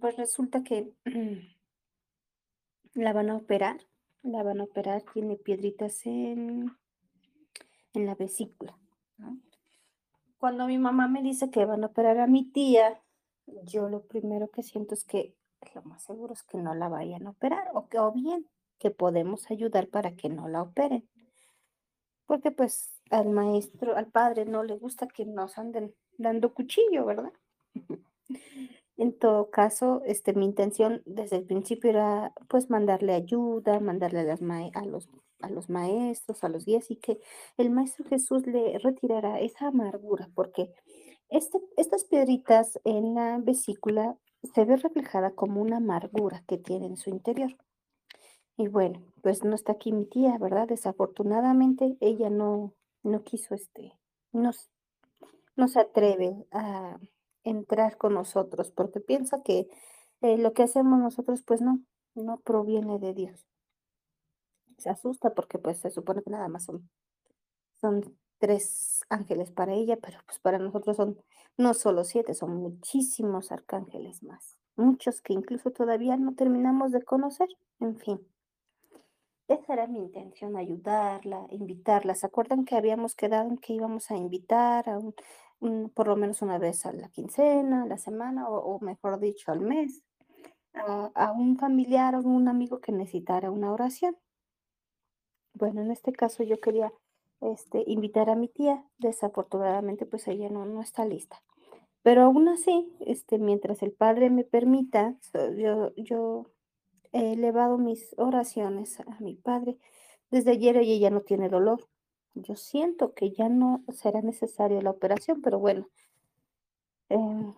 pues 0.00 0.16
resulta 0.16 0.62
que 0.62 0.92
la 2.94 3.12
van 3.12 3.30
a 3.30 3.36
operar, 3.36 3.78
la 4.22 4.42
van 4.42 4.60
a 4.60 4.64
operar, 4.64 5.02
tiene 5.12 5.36
piedritas 5.36 6.06
en, 6.06 6.76
en 7.94 8.06
la 8.06 8.14
vesícula, 8.14 8.78
¿no? 9.18 9.38
Cuando 10.38 10.66
mi 10.66 10.76
mamá 10.78 11.08
me 11.08 11.22
dice 11.22 11.50
que 11.50 11.64
van 11.64 11.82
a 11.82 11.86
operar 11.86 12.18
a 12.18 12.26
mi 12.26 12.44
tía, 12.44 13.00
yo 13.64 13.88
lo 13.88 14.02
primero 14.02 14.48
que 14.50 14.62
siento 14.62 14.94
es 14.94 15.04
que 15.04 15.34
lo 15.74 15.82
más 15.82 16.02
seguro 16.04 16.34
es 16.34 16.42
que 16.42 16.58
no 16.58 16.74
la 16.74 16.88
vayan 16.88 17.26
a 17.26 17.30
operar 17.30 17.70
o 17.74 17.88
que 17.88 17.98
o 17.98 18.12
bien 18.12 18.46
que 18.78 18.90
podemos 18.90 19.50
ayudar 19.50 19.88
para 19.88 20.14
que 20.14 20.28
no 20.28 20.48
la 20.48 20.62
operen. 20.62 21.08
Porque 22.26 22.50
pues 22.50 23.00
al 23.10 23.30
maestro, 23.30 23.96
al 23.96 24.08
padre 24.08 24.44
no 24.44 24.62
le 24.64 24.76
gusta 24.76 25.06
que 25.06 25.24
nos 25.24 25.58
anden 25.58 25.94
dando 26.18 26.52
cuchillo, 26.54 27.04
¿verdad? 27.04 27.32
En 28.98 29.12
todo 29.12 29.50
caso, 29.50 30.00
este, 30.06 30.32
mi 30.32 30.46
intención 30.46 31.02
desde 31.04 31.36
el 31.36 31.44
principio 31.44 31.90
era 31.90 32.32
pues 32.48 32.70
mandarle 32.70 33.12
ayuda, 33.12 33.78
mandarle 33.78 34.20
a, 34.20 34.24
las 34.24 34.40
a 34.40 34.86
los 34.86 35.10
a 35.40 35.50
los 35.50 35.68
maestros, 35.68 36.44
a 36.44 36.48
los 36.48 36.64
guías 36.64 36.90
y 36.90 36.96
que 36.96 37.20
el 37.56 37.70
Maestro 37.70 38.04
Jesús 38.06 38.46
le 38.46 38.78
retirara 38.78 39.40
esa 39.40 39.68
amargura, 39.68 40.30
porque 40.34 40.72
este, 41.28 41.58
estas 41.76 42.04
piedritas 42.04 42.78
en 42.84 43.14
la 43.14 43.38
vesícula 43.38 44.16
se 44.54 44.64
ve 44.64 44.76
reflejada 44.76 45.32
como 45.32 45.60
una 45.60 45.78
amargura 45.78 46.44
que 46.46 46.58
tiene 46.58 46.86
en 46.86 46.96
su 46.96 47.10
interior. 47.10 47.56
Y 48.56 48.68
bueno, 48.68 49.02
pues 49.22 49.44
no 49.44 49.54
está 49.54 49.72
aquí 49.72 49.92
mi 49.92 50.06
tía, 50.06 50.38
¿verdad? 50.38 50.68
Desafortunadamente 50.68 51.96
ella 52.00 52.30
no, 52.30 52.74
no 53.02 53.22
quiso, 53.22 53.54
este, 53.54 53.92
no, 54.32 54.50
no 55.56 55.68
se 55.68 55.80
atreve 55.80 56.46
a 56.52 56.98
entrar 57.44 57.96
con 57.96 58.14
nosotros 58.14 58.70
porque 58.70 59.00
piensa 59.00 59.42
que 59.42 59.68
eh, 60.22 60.38
lo 60.38 60.52
que 60.52 60.62
hacemos 60.62 60.98
nosotros 60.98 61.42
pues 61.42 61.60
no, 61.60 61.80
no 62.14 62.38
proviene 62.40 62.98
de 62.98 63.14
Dios 63.14 63.46
se 64.78 64.90
asusta 64.90 65.34
porque 65.34 65.58
pues 65.58 65.78
se 65.78 65.90
supone 65.90 66.22
que 66.22 66.30
nada 66.30 66.48
más 66.48 66.64
son, 66.64 66.88
son 67.80 68.18
tres 68.38 69.04
ángeles 69.08 69.50
para 69.50 69.72
ella, 69.72 69.96
pero 69.96 70.18
pues 70.26 70.38
para 70.38 70.58
nosotros 70.58 70.96
son 70.96 71.18
no 71.56 71.74
solo 71.74 72.04
siete, 72.04 72.34
son 72.34 72.56
muchísimos 72.56 73.52
arcángeles 73.52 74.22
más, 74.22 74.58
muchos 74.76 75.22
que 75.22 75.32
incluso 75.32 75.70
todavía 75.70 76.16
no 76.16 76.34
terminamos 76.34 76.92
de 76.92 77.02
conocer, 77.02 77.48
en 77.80 77.96
fin. 77.96 78.20
Esa 79.48 79.74
era 79.74 79.86
mi 79.86 80.00
intención, 80.00 80.56
ayudarla, 80.56 81.46
invitarla. 81.50 82.16
¿Se 82.16 82.26
acuerdan 82.26 82.64
que 82.64 82.74
habíamos 82.74 83.14
quedado 83.14 83.48
en 83.48 83.58
que 83.58 83.74
íbamos 83.74 84.10
a 84.10 84.16
invitar 84.16 84.88
a 84.88 84.98
un, 84.98 85.90
por 85.90 86.08
lo 86.08 86.16
menos 86.16 86.42
una 86.42 86.58
vez 86.58 86.84
a 86.84 86.92
la 86.92 87.08
quincena, 87.10 87.84
a 87.84 87.86
la 87.86 87.96
semana, 87.96 88.48
o, 88.48 88.80
mejor 88.80 89.20
dicho, 89.20 89.52
al 89.52 89.60
mes, 89.60 90.02
a, 90.74 91.32
un 91.32 91.56
familiar 91.58 92.16
o 92.16 92.20
un 92.20 92.48
amigo 92.48 92.80
que 92.80 92.90
necesitara 92.90 93.52
una 93.52 93.72
oración? 93.72 94.16
Bueno, 95.54 95.80
en 95.80 95.92
este 95.92 96.12
caso 96.12 96.42
yo 96.42 96.60
quería 96.60 96.92
este, 97.40 97.84
invitar 97.86 98.30
a 98.30 98.36
mi 98.36 98.48
tía. 98.48 98.84
Desafortunadamente, 98.98 100.06
pues 100.06 100.26
ella 100.28 100.48
no, 100.48 100.64
no 100.66 100.82
está 100.82 101.04
lista. 101.04 101.42
Pero 102.02 102.22
aún 102.22 102.48
así, 102.48 102.92
este, 103.00 103.38
mientras 103.38 103.82
el 103.82 103.92
Padre 103.92 104.30
me 104.30 104.44
permita, 104.44 105.16
yo, 105.56 105.92
yo 105.96 106.46
he 107.12 107.32
elevado 107.32 107.78
mis 107.78 108.14
oraciones 108.18 109.00
a 109.00 109.20
mi 109.20 109.34
Padre. 109.34 109.76
Desde 110.30 110.52
ayer 110.52 110.76
ella 110.76 111.10
no 111.10 111.22
tiene 111.22 111.48
dolor. 111.48 111.88
Yo 112.34 112.54
siento 112.54 113.14
que 113.14 113.30
ya 113.32 113.48
no 113.48 113.82
será 113.92 114.20
necesaria 114.22 114.82
la 114.82 114.90
operación, 114.90 115.40
pero 115.42 115.58
bueno, 115.58 115.88
em, 117.08 117.54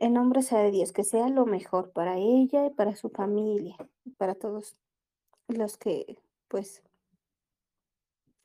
en 0.00 0.12
nombre 0.14 0.42
sea 0.42 0.60
de 0.60 0.70
Dios, 0.70 0.92
que 0.92 1.04
sea 1.04 1.28
lo 1.28 1.46
mejor 1.46 1.92
para 1.92 2.16
ella 2.18 2.66
y 2.66 2.70
para 2.70 2.96
su 2.96 3.10
familia, 3.10 3.76
para 4.16 4.34
todos 4.34 4.76
los 5.48 5.76
que 5.76 6.18
pues 6.48 6.82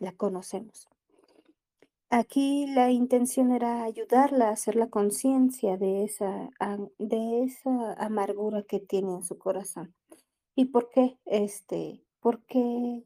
la 0.02 0.12
conocemos. 0.14 0.90
Aquí 2.10 2.68
la 2.68 2.92
intención 2.92 3.54
era 3.54 3.84
ayudarla 3.84 4.50
a 4.50 4.52
hacer 4.52 4.76
la 4.76 4.90
conciencia 4.90 5.78
de 5.78 6.04
esa, 6.04 6.50
de 7.00 7.44
esa 7.44 7.94
amargura 7.94 8.64
que 8.64 8.82
tiene 8.82 9.14
en 9.14 9.24
su 9.24 9.38
corazón. 9.38 9.96
¿Y 10.54 10.66
por 10.66 10.90
qué? 10.90 11.18
Este, 11.26 12.04
porque 12.20 13.04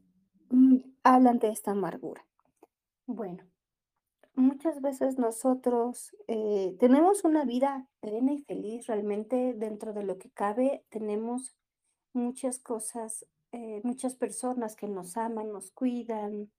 mm, 0.49 0.77
hablan 1.03 1.37
de 1.37 1.49
esta 1.49 1.71
amargura. 1.71 2.25
Bueno, 3.05 3.43
muchas 4.33 4.81
veces 4.81 5.19
nosotros 5.19 6.15
eh, 6.27 6.75
tenemos 6.79 7.23
una 7.25 7.45
vida 7.45 7.87
plena 7.99 8.33
y 8.33 8.39
feliz 8.39 8.87
realmente 8.87 9.53
dentro 9.53 9.93
de 9.93 10.03
lo 10.03 10.17
que 10.17 10.31
cabe. 10.31 10.83
Tenemos 10.89 11.55
muchas 12.13 12.57
cosas, 12.57 13.27
eh, 13.51 13.81
muchas 13.83 14.15
personas 14.15 14.75
que 14.75 14.87
nos 14.87 15.15
aman, 15.15 15.51
nos 15.51 15.69
cuidan, 15.69 16.49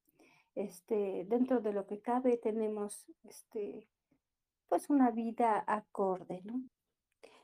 este, 0.57 1.27
dentro 1.29 1.61
de 1.61 1.73
lo 1.73 1.87
que 1.87 2.01
cabe 2.01 2.39
tenemos 2.39 3.07
este, 3.25 3.87
pues 4.69 4.91
una 4.91 5.11
vida 5.11 5.63
acorde, 5.67 6.43
¿no? 6.45 6.63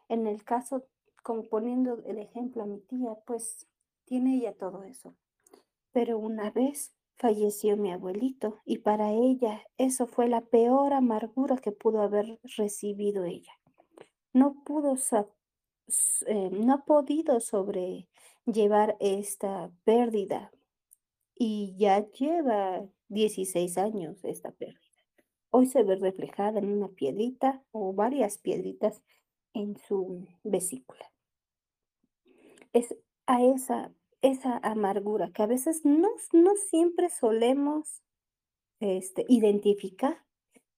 En 0.09 0.27
el 0.27 0.43
caso, 0.45 0.87
como 1.23 1.45
poniendo 1.45 2.03
el 2.05 2.19
ejemplo 2.19 2.63
a 2.63 2.67
mi 2.67 2.81
tía, 2.81 3.15
pues 3.27 3.69
tiene 4.05 4.37
ella 4.37 4.55
todo 4.55 4.83
eso. 4.83 5.15
Pero 5.93 6.19
una 6.19 6.51
vez 6.51 6.95
falleció 7.17 7.77
mi 7.77 7.93
abuelito 7.93 8.61
y 8.65 8.79
para 8.79 9.13
ella 9.13 9.63
eso 9.77 10.07
fue 10.07 10.29
la 10.29 10.41
peor 10.41 10.93
amargura 10.95 11.57
que 11.59 11.71
pudo 11.71 12.01
haber 12.03 12.41
recibido 12.57 13.25
ella. 13.25 13.53
No 14.33 14.55
pudo, 14.65 14.97
eh, 16.27 16.51
no 16.51 16.73
ha 16.75 16.85
podido 16.85 17.41
sobrellevar 17.41 18.97
esta 19.01 19.71
pérdida 19.85 20.51
y 21.45 21.75
ya 21.77 22.09
lleva 22.13 22.87
16 23.09 23.77
años 23.77 24.25
esta 24.25 24.53
pérdida. 24.53 24.79
hoy 25.51 25.67
se 25.67 25.83
ve 25.83 25.97
reflejada 25.97 26.61
en 26.61 26.69
una 26.69 26.87
piedrita 26.87 27.65
o 27.73 27.93
varias 27.93 28.39
piedritas 28.39 29.03
en 29.53 29.77
su 29.77 30.29
vesícula. 30.45 31.13
Es 32.73 32.97
a 33.27 33.43
esa, 33.43 33.93
esa 34.21 34.59
amargura 34.59 35.33
que 35.33 35.43
a 35.43 35.47
veces 35.47 35.85
no, 35.85 36.11
no 36.33 36.55
siempre 36.71 37.11
solemos 37.11 38.05
este, 38.79 39.25
identificar 39.27 40.25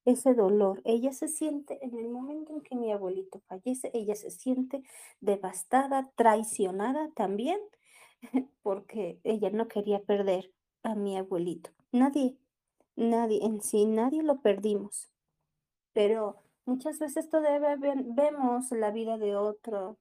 ese 0.07 0.33
dolor. 0.33 0.81
Ella 0.87 1.13
se 1.13 1.29
siente, 1.29 1.85
en 1.85 1.99
el 1.99 2.09
momento 2.09 2.55
en 2.55 2.63
que 2.63 2.75
mi 2.75 2.91
abuelito 2.91 3.43
fallece, 3.49 3.91
ella 3.93 4.15
se 4.15 4.31
siente 4.31 4.83
devastada, 5.21 6.11
traicionada 6.17 7.11
también, 7.15 7.61
porque 8.63 9.21
ella 9.25 9.51
no 9.51 9.69
quería 9.69 10.01
perder 10.01 10.53
a 10.83 10.95
mi 10.95 11.17
abuelito. 11.17 11.71
Nadie, 11.93 12.37
nadie, 12.97 13.45
en 13.45 13.61
sí, 13.61 13.87
nadie 13.87 14.23
lo 14.23 14.41
perdimos. 14.41 15.11
Pero 15.93 16.37
muchas 16.65 16.99
veces 16.99 17.29
todavía 17.29 17.77
vemos 17.77 18.71
la 18.73 18.91
vida 18.91 19.19
de 19.19 19.37
otro, 19.37 19.99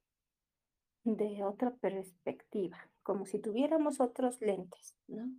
de 1.04 1.44
otra 1.44 1.72
perspectiva, 1.72 2.78
como 3.04 3.26
si 3.26 3.40
tuviéramos 3.40 4.00
otros 4.00 4.42
lentes, 4.42 4.96
¿no? 5.08 5.30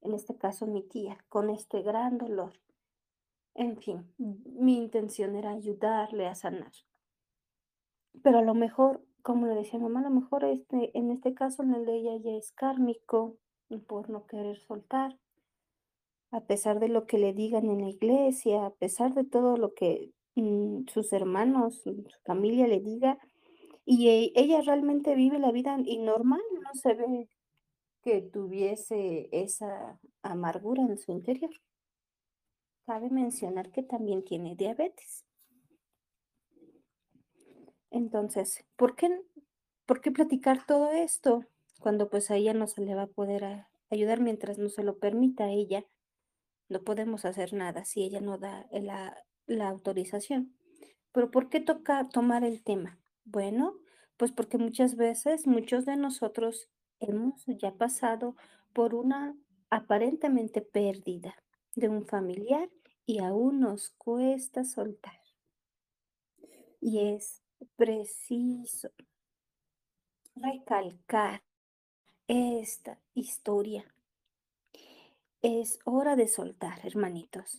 En 0.00 0.14
este 0.14 0.36
caso 0.36 0.66
mi 0.66 0.82
tía, 0.82 1.18
con 1.28 1.50
este 1.50 1.82
gran 1.82 2.18
dolor. 2.18 2.52
En 3.54 3.76
fin, 3.76 4.14
mi 4.18 4.76
intención 4.76 5.34
era 5.34 5.50
ayudarle 5.50 6.28
a 6.28 6.36
sanar. 6.36 6.72
Pero 8.22 8.38
a 8.38 8.42
lo 8.42 8.54
mejor, 8.54 9.02
como 9.28 9.46
le 9.46 9.56
decía 9.56 9.78
mamá, 9.78 10.00
a 10.00 10.04
lo 10.04 10.10
mejor 10.10 10.42
este, 10.42 10.90
en 10.96 11.10
este 11.10 11.34
caso 11.34 11.62
en 11.62 11.74
el 11.74 11.84
de 11.84 11.96
ella 11.96 12.16
ya 12.16 12.30
es 12.30 12.50
kármico 12.52 13.36
por 13.86 14.08
no 14.08 14.26
querer 14.26 14.58
soltar. 14.58 15.18
A 16.30 16.40
pesar 16.46 16.80
de 16.80 16.88
lo 16.88 17.06
que 17.06 17.18
le 17.18 17.34
digan 17.34 17.68
en 17.68 17.82
la 17.82 17.90
iglesia, 17.90 18.64
a 18.64 18.70
pesar 18.70 19.12
de 19.12 19.24
todo 19.24 19.58
lo 19.58 19.74
que 19.74 20.14
mm, 20.36 20.86
sus 20.86 21.12
hermanos, 21.12 21.82
su 21.82 22.06
familia 22.24 22.66
le 22.68 22.80
diga, 22.80 23.18
y 23.84 24.08
e, 24.08 24.32
ella 24.34 24.62
realmente 24.62 25.14
vive 25.14 25.38
la 25.38 25.52
vida 25.52 25.76
y 25.84 25.98
normal, 25.98 26.40
no 26.62 26.70
se 26.72 26.94
ve 26.94 27.28
que 28.02 28.22
tuviese 28.22 29.28
esa 29.30 30.00
amargura 30.22 30.84
en 30.84 30.96
su 30.96 31.12
interior. 31.12 31.50
Cabe 32.86 33.10
mencionar 33.10 33.70
que 33.72 33.82
también 33.82 34.24
tiene 34.24 34.56
diabetes. 34.56 35.27
Entonces, 37.90 38.64
¿por 38.76 38.96
qué, 38.96 39.20
¿por 39.86 40.00
qué 40.00 40.10
platicar 40.10 40.66
todo 40.66 40.90
esto 40.90 41.44
cuando 41.80 42.10
pues 42.10 42.30
a 42.30 42.36
ella 42.36 42.54
no 42.54 42.66
se 42.66 42.82
le 42.82 42.94
va 42.94 43.02
a 43.02 43.06
poder 43.06 43.66
ayudar 43.90 44.20
mientras 44.20 44.58
no 44.58 44.68
se 44.68 44.82
lo 44.82 44.98
permita 44.98 45.44
a 45.44 45.50
ella? 45.50 45.84
No 46.68 46.82
podemos 46.82 47.24
hacer 47.24 47.54
nada 47.54 47.84
si 47.84 48.02
ella 48.02 48.20
no 48.20 48.38
da 48.38 48.66
la, 48.70 49.16
la 49.46 49.68
autorización. 49.68 50.54
Pero 51.12 51.30
¿por 51.30 51.48
qué 51.48 51.60
toca 51.60 52.08
tomar 52.08 52.44
el 52.44 52.62
tema? 52.62 52.98
Bueno, 53.24 53.74
pues 54.16 54.32
porque 54.32 54.58
muchas 54.58 54.96
veces 54.96 55.46
muchos 55.46 55.86
de 55.86 55.96
nosotros 55.96 56.68
hemos 57.00 57.44
ya 57.46 57.72
pasado 57.72 58.36
por 58.72 58.94
una 58.94 59.34
aparentemente 59.70 60.60
pérdida 60.60 61.34
de 61.74 61.88
un 61.88 62.06
familiar 62.06 62.68
y 63.06 63.20
aún 63.20 63.60
nos 63.60 63.90
cuesta 63.90 64.64
soltar. 64.64 65.18
Y 66.80 67.00
es 67.00 67.42
preciso 67.76 68.90
recalcar 70.34 71.42
esta 72.26 72.98
historia. 73.14 73.84
Es 75.42 75.78
hora 75.84 76.16
de 76.16 76.28
soltar, 76.28 76.84
hermanitos. 76.84 77.58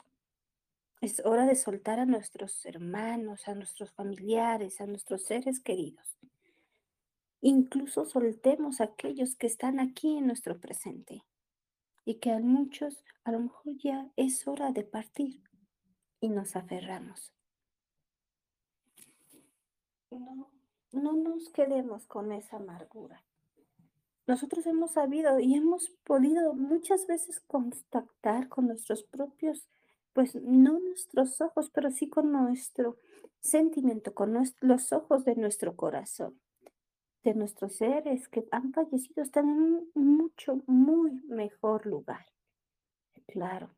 Es 1.01 1.21
hora 1.25 1.45
de 1.45 1.55
soltar 1.55 1.99
a 1.99 2.05
nuestros 2.05 2.65
hermanos, 2.65 3.47
a 3.47 3.55
nuestros 3.55 3.91
familiares, 3.93 4.81
a 4.81 4.85
nuestros 4.85 5.23
seres 5.23 5.61
queridos. 5.61 6.17
Incluso 7.41 8.05
soltemos 8.05 8.81
a 8.81 8.85
aquellos 8.85 9.35
que 9.35 9.47
están 9.47 9.79
aquí 9.79 10.17
en 10.17 10.27
nuestro 10.27 10.59
presente 10.59 11.23
y 12.03 12.15
que 12.15 12.31
a 12.31 12.39
muchos 12.39 13.05
a 13.23 13.31
lo 13.31 13.39
mejor 13.39 13.77
ya 13.77 14.09
es 14.17 14.45
hora 14.45 14.71
de 14.71 14.83
partir 14.83 15.41
y 16.19 16.29
nos 16.29 16.57
aferramos. 16.57 17.31
No, 20.11 20.49
no 20.91 21.13
nos 21.13 21.49
quedemos 21.49 22.05
con 22.07 22.31
esa 22.31 22.57
amargura. 22.57 23.23
Nosotros 24.27 24.65
hemos 24.67 24.91
sabido 24.91 25.39
y 25.39 25.55
hemos 25.55 25.89
podido 26.03 26.53
muchas 26.53 27.07
veces 27.07 27.39
contactar 27.41 28.47
con 28.47 28.67
nuestros 28.67 29.03
propios, 29.03 29.67
pues 30.13 30.35
no 30.35 30.79
nuestros 30.79 31.41
ojos, 31.41 31.69
pero 31.69 31.91
sí 31.91 32.09
con 32.09 32.31
nuestro 32.31 32.97
sentimiento, 33.39 34.13
con 34.13 34.35
los 34.61 34.93
ojos 34.93 35.25
de 35.25 35.35
nuestro 35.35 35.75
corazón 35.75 36.39
de 37.23 37.33
nuestros 37.33 37.73
seres 37.75 38.27
que 38.29 38.47
han 38.51 38.71
fallecido 38.73 39.23
están 39.23 39.49
en 39.49 39.61
un 39.61 39.91
mucho, 39.93 40.61
muy 40.67 41.21
mejor 41.27 41.85
lugar. 41.85 42.25
Claro. 43.27 43.69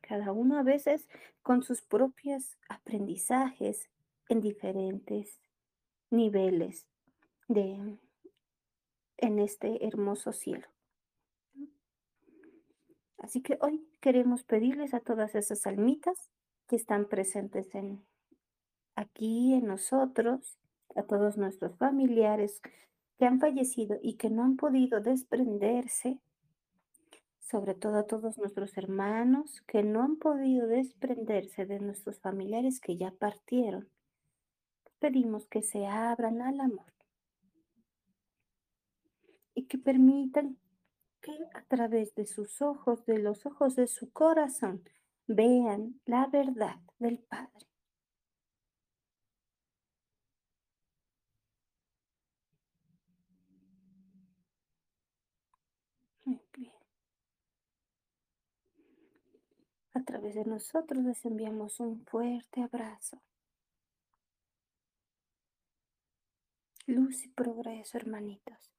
Cada 0.00 0.32
uno 0.32 0.58
a 0.58 0.62
veces 0.62 1.08
con 1.42 1.62
sus 1.62 1.82
propios 1.82 2.56
aprendizajes 2.68 3.88
en 4.28 4.40
diferentes 4.40 5.40
niveles 6.10 6.86
de 7.48 7.98
en 9.18 9.38
este 9.38 9.86
hermoso 9.86 10.32
cielo. 10.32 10.68
Así 13.18 13.40
que 13.40 13.58
hoy 13.60 13.88
queremos 14.00 14.44
pedirles 14.44 14.94
a 14.94 15.00
todas 15.00 15.34
esas 15.34 15.66
almitas 15.66 16.30
que 16.68 16.76
están 16.76 17.06
presentes 17.06 17.74
en 17.74 18.04
aquí 18.94 19.54
en 19.54 19.66
nosotros 19.66 20.58
a 20.96 21.02
todos 21.02 21.36
nuestros 21.36 21.76
familiares 21.76 22.60
que 23.18 23.26
han 23.26 23.40
fallecido 23.40 23.98
y 24.02 24.14
que 24.14 24.30
no 24.30 24.44
han 24.44 24.56
podido 24.56 25.00
desprenderse, 25.00 26.18
sobre 27.40 27.74
todo 27.74 27.96
a 27.96 28.06
todos 28.06 28.38
nuestros 28.38 28.76
hermanos 28.76 29.62
que 29.66 29.82
no 29.82 30.02
han 30.02 30.16
podido 30.16 30.66
desprenderse 30.66 31.66
de 31.66 31.80
nuestros 31.80 32.18
familiares 32.20 32.80
que 32.80 32.96
ya 32.96 33.10
partieron. 33.12 33.88
Pedimos 34.98 35.46
que 35.46 35.62
se 35.62 35.86
abran 35.86 36.40
al 36.42 36.60
amor 36.60 36.92
y 39.54 39.66
que 39.66 39.78
permitan 39.78 40.58
que 41.20 41.32
a 41.54 41.62
través 41.64 42.14
de 42.14 42.26
sus 42.26 42.62
ojos, 42.62 43.04
de 43.06 43.18
los 43.18 43.46
ojos 43.46 43.76
de 43.76 43.86
su 43.86 44.10
corazón, 44.10 44.82
vean 45.26 46.00
la 46.04 46.26
verdad 46.26 46.76
del 46.98 47.18
Padre. 47.18 47.66
A 59.94 60.02
través 60.02 60.34
de 60.34 60.44
nosotros 60.44 61.02
les 61.02 61.24
enviamos 61.24 61.80
un 61.80 62.04
fuerte 62.04 62.62
abrazo. 62.62 63.18
Luz 66.86 67.24
y 67.24 67.28
progreso, 67.28 67.98
hermanitos. 67.98 68.72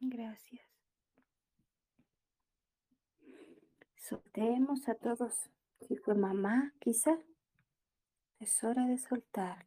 Gracias. 0.00 0.62
Soltemos 3.96 4.88
a 4.88 4.94
todos. 4.94 5.50
Si 5.80 5.96
fue 5.96 6.14
mamá, 6.14 6.72
quizá. 6.78 7.18
Es 8.38 8.62
hora 8.62 8.86
de 8.86 8.98
soltar. 8.98 9.66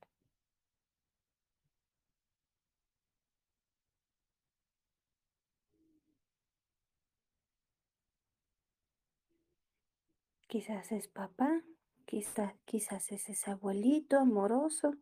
Quizás 10.50 10.92
es 10.92 11.08
papá, 11.08 11.62
quizás, 12.08 12.56
quizás 12.66 13.12
es 13.12 13.30
ese 13.30 13.52
abuelito 13.52 14.18
amoroso, 14.18 14.96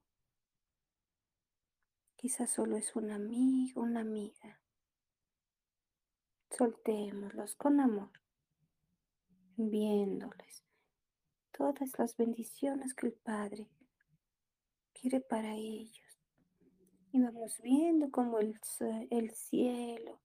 quizás 2.17 2.49
solo 2.49 2.75
es 2.75 2.93
un 2.97 3.11
amigo, 3.11 3.79
una 3.79 4.01
amiga. 4.01 4.59
Soltémoslos 6.51 7.55
con 7.55 7.79
amor, 7.79 8.11
viéndoles 9.55 10.65
todas 11.51 11.97
las 11.97 12.17
bendiciones 12.17 12.93
que 12.93 13.07
el 13.07 13.13
Padre 13.13 13.69
quiere 14.91 15.21
para 15.21 15.55
ellos. 15.55 16.19
Y 17.13 17.21
vamos 17.21 17.61
viendo 17.61 18.11
como 18.11 18.39
el, 18.39 18.59
el 19.09 19.31
cielo, 19.31 20.19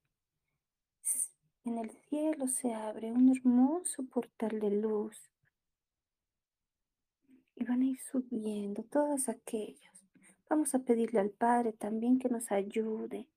en 1.65 1.77
el 1.77 1.91
cielo 2.09 2.47
se 2.47 2.73
abre 2.73 3.11
un 3.11 3.29
hermoso 3.29 4.03
portal 4.05 4.59
de 4.59 4.69
luz. 4.71 5.31
Y 7.55 7.63
van 7.63 7.81
a 7.81 7.85
ir 7.85 7.99
subiendo 7.99 8.83
todos 8.83 9.29
aquellos. 9.29 10.05
Vamos 10.49 10.75
a 10.75 10.79
pedirle 10.79 11.19
al 11.19 11.29
Padre 11.29 11.73
también 11.73 12.19
que 12.19 12.29
nos 12.29 12.51
ayude 12.51 13.29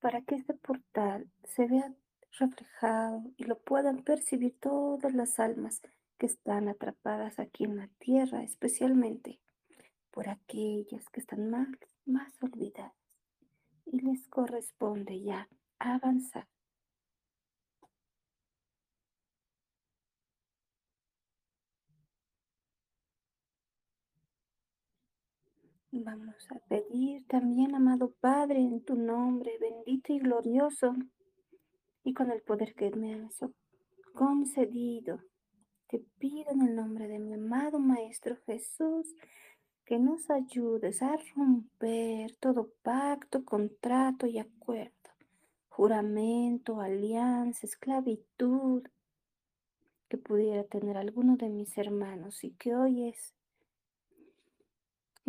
para 0.00 0.22
que 0.22 0.36
este 0.36 0.54
portal 0.54 1.30
se 1.44 1.66
vea 1.66 1.94
reflejado 2.38 3.22
y 3.36 3.44
lo 3.44 3.58
puedan 3.58 4.02
percibir 4.02 4.58
todas 4.58 5.12
las 5.12 5.38
almas 5.38 5.82
que 6.18 6.26
están 6.26 6.68
atrapadas 6.68 7.38
aquí 7.38 7.64
en 7.64 7.76
la 7.76 7.88
tierra, 7.98 8.42
especialmente 8.42 9.40
por 10.10 10.28
aquellas 10.28 11.08
que 11.10 11.20
están 11.20 11.50
más, 11.50 11.68
más 12.06 12.32
olvidadas 12.42 12.94
y 13.84 14.00
les 14.00 14.26
corresponde 14.28 15.20
ya 15.20 15.48
avanzar. 15.78 16.46
Vamos 25.92 26.46
a 26.52 26.58
pedir 26.68 27.26
también, 27.26 27.74
amado 27.74 28.12
Padre, 28.20 28.60
en 28.60 28.80
tu 28.84 28.94
nombre, 28.94 29.58
bendito 29.60 30.12
y 30.12 30.20
glorioso, 30.20 30.94
y 32.04 32.14
con 32.14 32.30
el 32.30 32.42
poder 32.42 32.76
que 32.76 32.92
me 32.92 33.14
has 33.14 33.40
concedido, 34.14 35.18
te 35.88 35.98
pido 36.20 36.52
en 36.52 36.62
el 36.62 36.76
nombre 36.76 37.08
de 37.08 37.18
mi 37.18 37.32
amado 37.32 37.80
Maestro 37.80 38.36
Jesús 38.46 39.16
que 39.84 39.98
nos 39.98 40.30
ayudes 40.30 41.02
a 41.02 41.16
romper 41.34 42.36
todo 42.36 42.70
pacto, 42.82 43.44
contrato 43.44 44.28
y 44.28 44.38
acuerdo, 44.38 45.10
juramento, 45.68 46.80
alianza, 46.80 47.66
esclavitud 47.66 48.84
que 50.08 50.18
pudiera 50.18 50.62
tener 50.62 50.96
alguno 50.96 51.36
de 51.36 51.48
mis 51.48 51.76
hermanos 51.76 52.44
y 52.44 52.52
que 52.52 52.76
hoy 52.76 53.08
es 53.08 53.34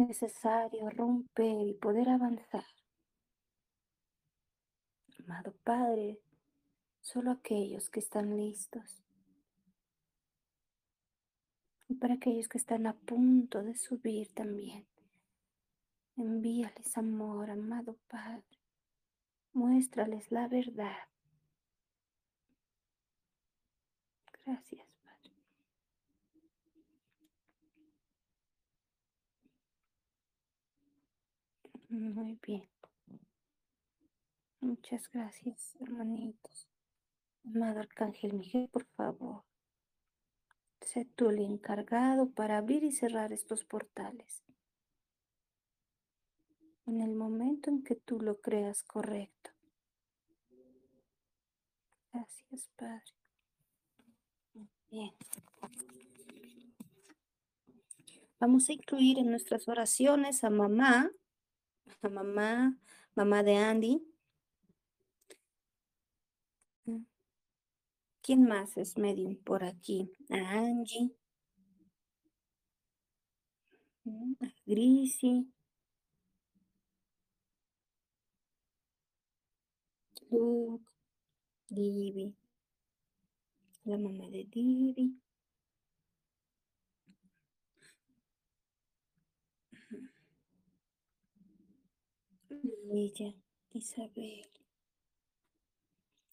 necesario 0.08 0.90
romper 0.90 1.68
y 1.68 1.74
poder 1.74 2.10
avanzar. 2.10 2.66
Amado 5.20 5.54
Padre, 5.64 6.20
solo 7.02 7.32
aquellos 7.32 7.90
que 7.90 8.00
están 8.00 8.36
listos. 8.36 9.04
Y 11.88 11.96
para 11.96 12.16
aquellos 12.16 12.48
que 12.48 12.58
están 12.58 12.88
a 12.88 12.94
punto 12.94 13.62
de 13.64 13.76
subir 13.76 14.34
también, 14.34 14.88
envíales 16.16 16.98
amor, 16.98 17.50
amado 17.50 17.98
Padre. 18.08 18.44
Muéstrales 19.54 20.32
la 20.32 20.48
verdad. 20.48 20.98
Gracias. 24.46 24.92
Muy 31.92 32.40
bien. 32.42 32.70
Muchas 34.62 35.10
gracias, 35.12 35.76
hermanitos. 35.82 36.70
Amado 37.44 37.82
Arcángel 37.82 38.34
Miguel, 38.34 38.70
por 38.70 38.86
favor. 38.96 39.44
Sé 40.80 41.04
tú 41.04 41.32
el 41.32 41.40
encargado 41.40 42.30
para 42.30 42.60
abrir 42.60 42.86
y 42.86 42.94
cerrar 42.94 43.34
estos 43.34 43.66
portales. 43.66 44.42
En 46.86 47.02
el 47.02 47.14
momento 47.14 47.70
en 47.70 47.84
que 47.84 47.96
tú 47.96 48.22
lo 48.22 48.40
creas 48.40 48.84
correcto. 48.84 49.52
Gracias, 52.14 52.70
Padre. 52.78 53.04
Bien. 54.90 55.12
Vamos 58.40 58.70
a 58.70 58.74
incluir 58.74 59.20
en 59.20 59.30
nuestras 59.30 59.68
oraciones 59.68 60.46
a 60.46 60.50
mamá 60.50 61.12
a 62.02 62.10
mamá, 62.10 62.78
mamá 63.16 63.44
de 63.44 63.56
Andy. 63.58 64.12
¿Quién 68.24 68.44
más 68.44 68.78
es 68.78 68.98
medium 68.98 69.36
por 69.36 69.64
aquí? 69.64 70.12
A 70.30 70.38
Angie. 70.38 71.16
A 74.06 74.48
Grisi. 74.66 75.52
Luke. 80.30 80.86
Divi. 81.68 82.36
La 83.86 83.98
mamá 83.98 84.30
de 84.30 84.46
Divi. 84.46 85.20
Ella, 92.92 93.34
Isabel. 93.74 94.48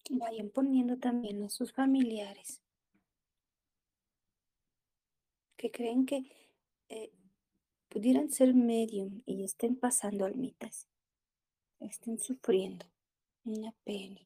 Vayan 0.09 0.49
poniendo 0.49 0.97
también 0.97 1.43
a 1.43 1.49
sus 1.49 1.71
familiares 1.71 2.61
que 5.55 5.71
creen 5.71 6.05
que 6.05 6.23
eh, 6.89 7.11
pudieran 7.89 8.31
ser 8.31 8.53
medium 8.53 9.21
y 9.25 9.43
estén 9.43 9.75
pasando 9.75 10.25
almitas, 10.25 10.87
estén 11.79 12.17
sufriendo 12.17 12.85
una 13.43 13.73
pena. 13.83 14.21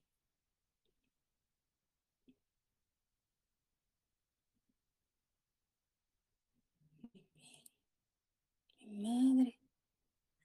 Mi 8.79 8.97
madre, 8.99 9.57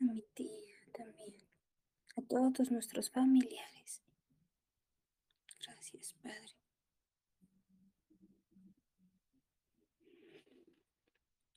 a 0.00 0.04
mi 0.04 0.22
tía 0.34 0.57
todos 2.28 2.70
nuestros 2.70 3.10
familiares. 3.10 4.02
Gracias, 5.64 6.14
Padre. 6.22 6.54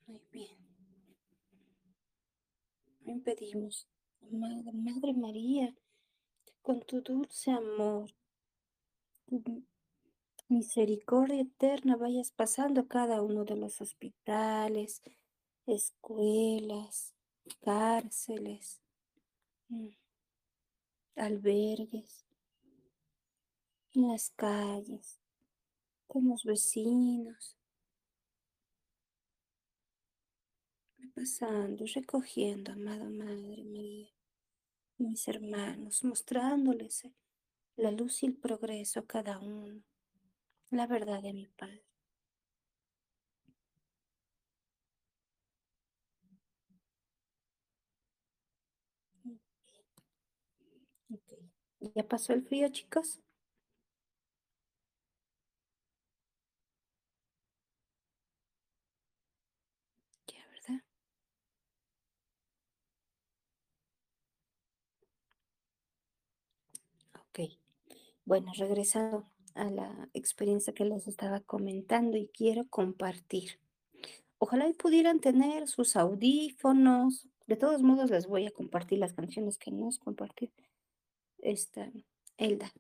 Muy 0.08 0.22
bien. 0.32 0.58
Hoy 3.06 3.20
pedimos, 3.20 3.88
Madre, 4.32 4.72
Madre 4.74 5.14
María, 5.14 5.76
con 6.62 6.82
tu 6.82 7.02
dulce 7.02 7.52
amor, 7.52 8.14
misericordia 10.50 11.42
eterna 11.42 11.96
vayas 11.96 12.32
pasando 12.32 12.88
cada 12.88 13.22
uno 13.22 13.46
de 13.46 13.56
los 13.56 13.82
hospitales, 13.82 15.02
escuelas, 15.66 17.14
cárceles, 17.62 18.82
mm, 19.70 19.88
albergues, 21.22 22.26
en 23.94 24.08
las 24.08 24.32
calles, 24.32 25.20
con 26.08 26.28
los 26.28 26.44
vecinos, 26.44 27.56
pasando, 31.14 31.86
recogiendo, 31.94 32.72
amada 32.72 33.08
Madre 33.10 33.64
María, 33.64 34.10
mis 34.98 35.28
hermanos, 35.28 36.04
mostrándoles 36.04 37.08
la 37.76 37.92
luz 37.92 38.24
y 38.24 38.26
el 38.26 38.36
progreso 38.36 39.02
a 39.02 39.06
cada 39.06 39.38
uno, 39.38 39.84
la 40.72 40.88
verdad 40.88 41.22
de 41.22 41.34
mi 41.34 41.46
Padre. 41.46 41.91
¿Ya 51.82 52.04
pasó 52.08 52.32
el 52.34 52.44
frío, 52.44 52.70
chicos? 52.70 53.20
Ya, 60.28 60.42
¿verdad? 60.52 60.82
Ok. 67.16 67.40
Bueno, 68.26 68.52
regresando 68.58 69.26
a 69.56 69.66
la 69.72 70.10
experiencia 70.14 70.74
que 70.74 70.86
les 70.86 71.08
estaba 71.08 71.42
comentando 71.42 72.18
y 72.18 72.28
quiero 72.30 72.68
compartir. 72.70 73.60
Ojalá 74.40 74.68
y 74.70 74.74
pudieran 74.74 75.20
tener 75.22 75.68
sus 75.68 75.96
audífonos. 75.98 77.28
De 77.48 77.58
todos 77.58 77.82
modos, 77.84 78.12
les 78.12 78.28
voy 78.28 78.48
a 78.48 78.52
compartir 78.52 79.00
las 79.00 79.14
canciones 79.14 79.58
que 79.60 79.72
nos 79.72 80.00
compartí 80.00 80.52
esta 81.42 81.92
Elda. 82.38 82.72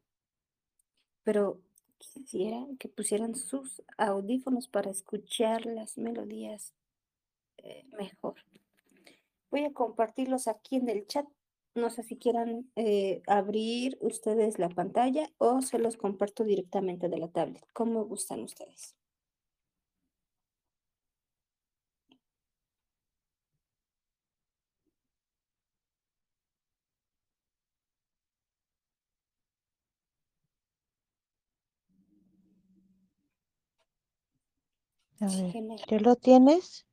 Pero 1.23 1.59
quisiera 1.97 2.65
que 2.79 2.89
pusieran 2.89 3.35
sus 3.35 3.83
audífonos 3.97 4.67
para 4.67 4.89
escuchar 4.89 5.65
las 5.65 5.97
melodías 5.97 6.73
eh, 7.57 7.85
mejor. 7.97 8.35
Voy 9.49 9.65
a 9.65 9.73
compartirlos 9.73 10.47
aquí 10.47 10.77
en 10.77 10.89
el 10.89 11.05
chat. 11.07 11.25
No 11.75 11.89
sé 11.89 12.03
si 12.03 12.17
quieran 12.17 12.69
eh, 12.75 13.21
abrir 13.27 13.97
ustedes 14.01 14.59
la 14.59 14.69
pantalla 14.69 15.29
o 15.37 15.61
se 15.61 15.79
los 15.79 15.95
comparto 15.95 16.43
directamente 16.43 17.07
de 17.07 17.17
la 17.17 17.29
tablet. 17.29 17.65
¿Cómo 17.73 18.05
gustan 18.05 18.41
ustedes? 18.41 18.95
A 35.21 35.27
ver, 35.27 35.53
¿ya 35.87 35.99
lo 35.99 36.15
tienes? 36.15 36.85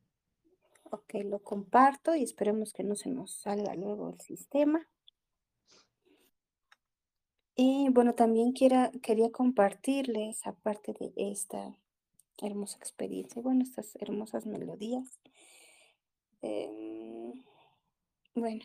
Ok, 0.91 1.15
lo 1.25 1.39
comparto 1.39 2.15
y 2.15 2.23
esperemos 2.23 2.73
que 2.73 2.83
no 2.83 2.95
se 2.95 3.09
nos 3.09 3.33
salga 3.33 3.73
luego 3.75 4.09
el 4.09 4.19
sistema. 4.21 4.87
Y 7.55 7.89
bueno, 7.89 8.15
también 8.15 8.53
quiera, 8.53 8.91
quería 9.01 9.31
compartirles, 9.31 10.45
aparte 10.47 10.93
de 10.93 11.11
esta 11.17 11.75
hermosa 12.41 12.77
experiencia, 12.77 13.41
bueno, 13.41 13.63
estas 13.63 13.95
hermosas 13.97 14.45
melodías. 14.45 15.19
em, 16.41 17.33
bueno, 18.35 18.63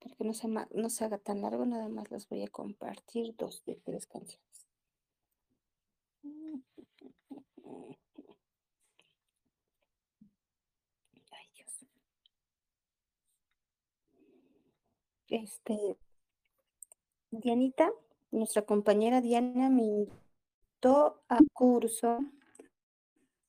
para 0.00 0.14
que 0.16 0.24
no 0.24 0.34
se, 0.34 0.48
no 0.48 0.90
se 0.90 1.04
haga 1.04 1.18
tan 1.18 1.40
largo, 1.42 1.64
nada 1.66 1.88
más 1.88 2.10
les 2.10 2.28
voy 2.28 2.42
a 2.42 2.48
compartir 2.48 3.34
dos 3.36 3.64
de 3.64 3.76
tres 3.76 4.06
canciones. 4.06 4.66
Ay, 11.30 11.48
Dios. 11.54 11.86
Este, 15.34 15.96
Dianita, 17.32 17.90
nuestra 18.30 18.62
compañera 18.62 19.20
Diana 19.20 19.68
me 19.68 19.82
invitó 19.82 21.24
a 21.28 21.38
curso 21.52 22.20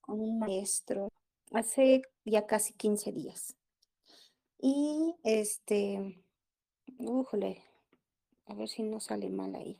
con 0.01 0.19
un 0.19 0.39
maestro 0.39 1.09
hace 1.51 2.01
ya 2.23 2.47
casi 2.47 2.73
15 2.73 3.11
días. 3.11 3.55
Y 4.57 5.13
este, 5.23 6.23
újole, 6.97 7.63
a 8.47 8.55
ver 8.55 8.67
si 8.67 8.81
no 8.81 8.99
sale 8.99 9.29
mal 9.29 9.53
ahí. 9.53 9.79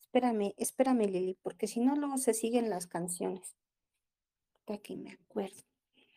Espérame, 0.00 0.54
espérame, 0.56 1.06
Lili, 1.06 1.38
porque 1.40 1.68
si 1.68 1.78
no, 1.78 1.94
luego 1.94 2.18
se 2.18 2.34
siguen 2.34 2.68
las 2.68 2.88
canciones. 2.88 3.54
Para 4.64 4.80
que 4.80 4.96
me 4.96 5.12
acuerdo. 5.12 5.62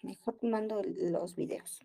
Mejor 0.01 0.43
mando 0.43 0.81
los 0.83 1.35
videos. 1.35 1.79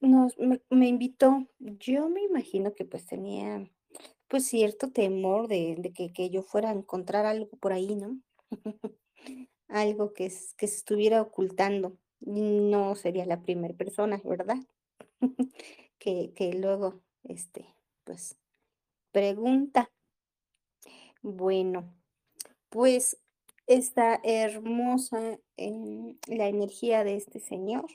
Nos, 0.00 0.34
me, 0.70 0.88
invitó. 0.88 1.46
Yo 1.58 2.08
me 2.08 2.22
imagino 2.22 2.74
que 2.74 2.84
pues 2.84 3.06
tenía 3.06 3.68
pues 4.28 4.46
cierto 4.46 4.90
temor 4.90 5.48
de, 5.48 5.76
de 5.78 5.92
que, 5.92 6.12
que 6.12 6.30
yo 6.30 6.42
fuera 6.42 6.70
a 6.70 6.74
encontrar 6.74 7.26
algo 7.26 7.56
por 7.58 7.72
ahí, 7.72 7.94
¿no? 7.96 8.20
Algo 9.68 10.12
que, 10.14 10.26
es- 10.26 10.54
que 10.56 10.68
se 10.68 10.76
estuviera 10.78 11.22
ocultando. 11.22 11.98
No 12.20 12.94
sería 12.96 13.26
la 13.26 13.42
primera 13.42 13.74
persona, 13.74 14.20
¿verdad? 14.24 14.58
Que, 15.98 16.32
que 16.34 16.52
luego, 16.54 17.02
este, 17.24 17.66
pues, 18.04 18.36
pregunta. 19.12 19.90
Bueno, 21.22 21.92
pues 22.70 23.18
está 23.66 24.20
hermosa 24.24 25.38
em, 25.56 26.16
la 26.28 26.48
energía 26.48 27.04
de 27.04 27.16
este 27.16 27.40
señor. 27.40 27.86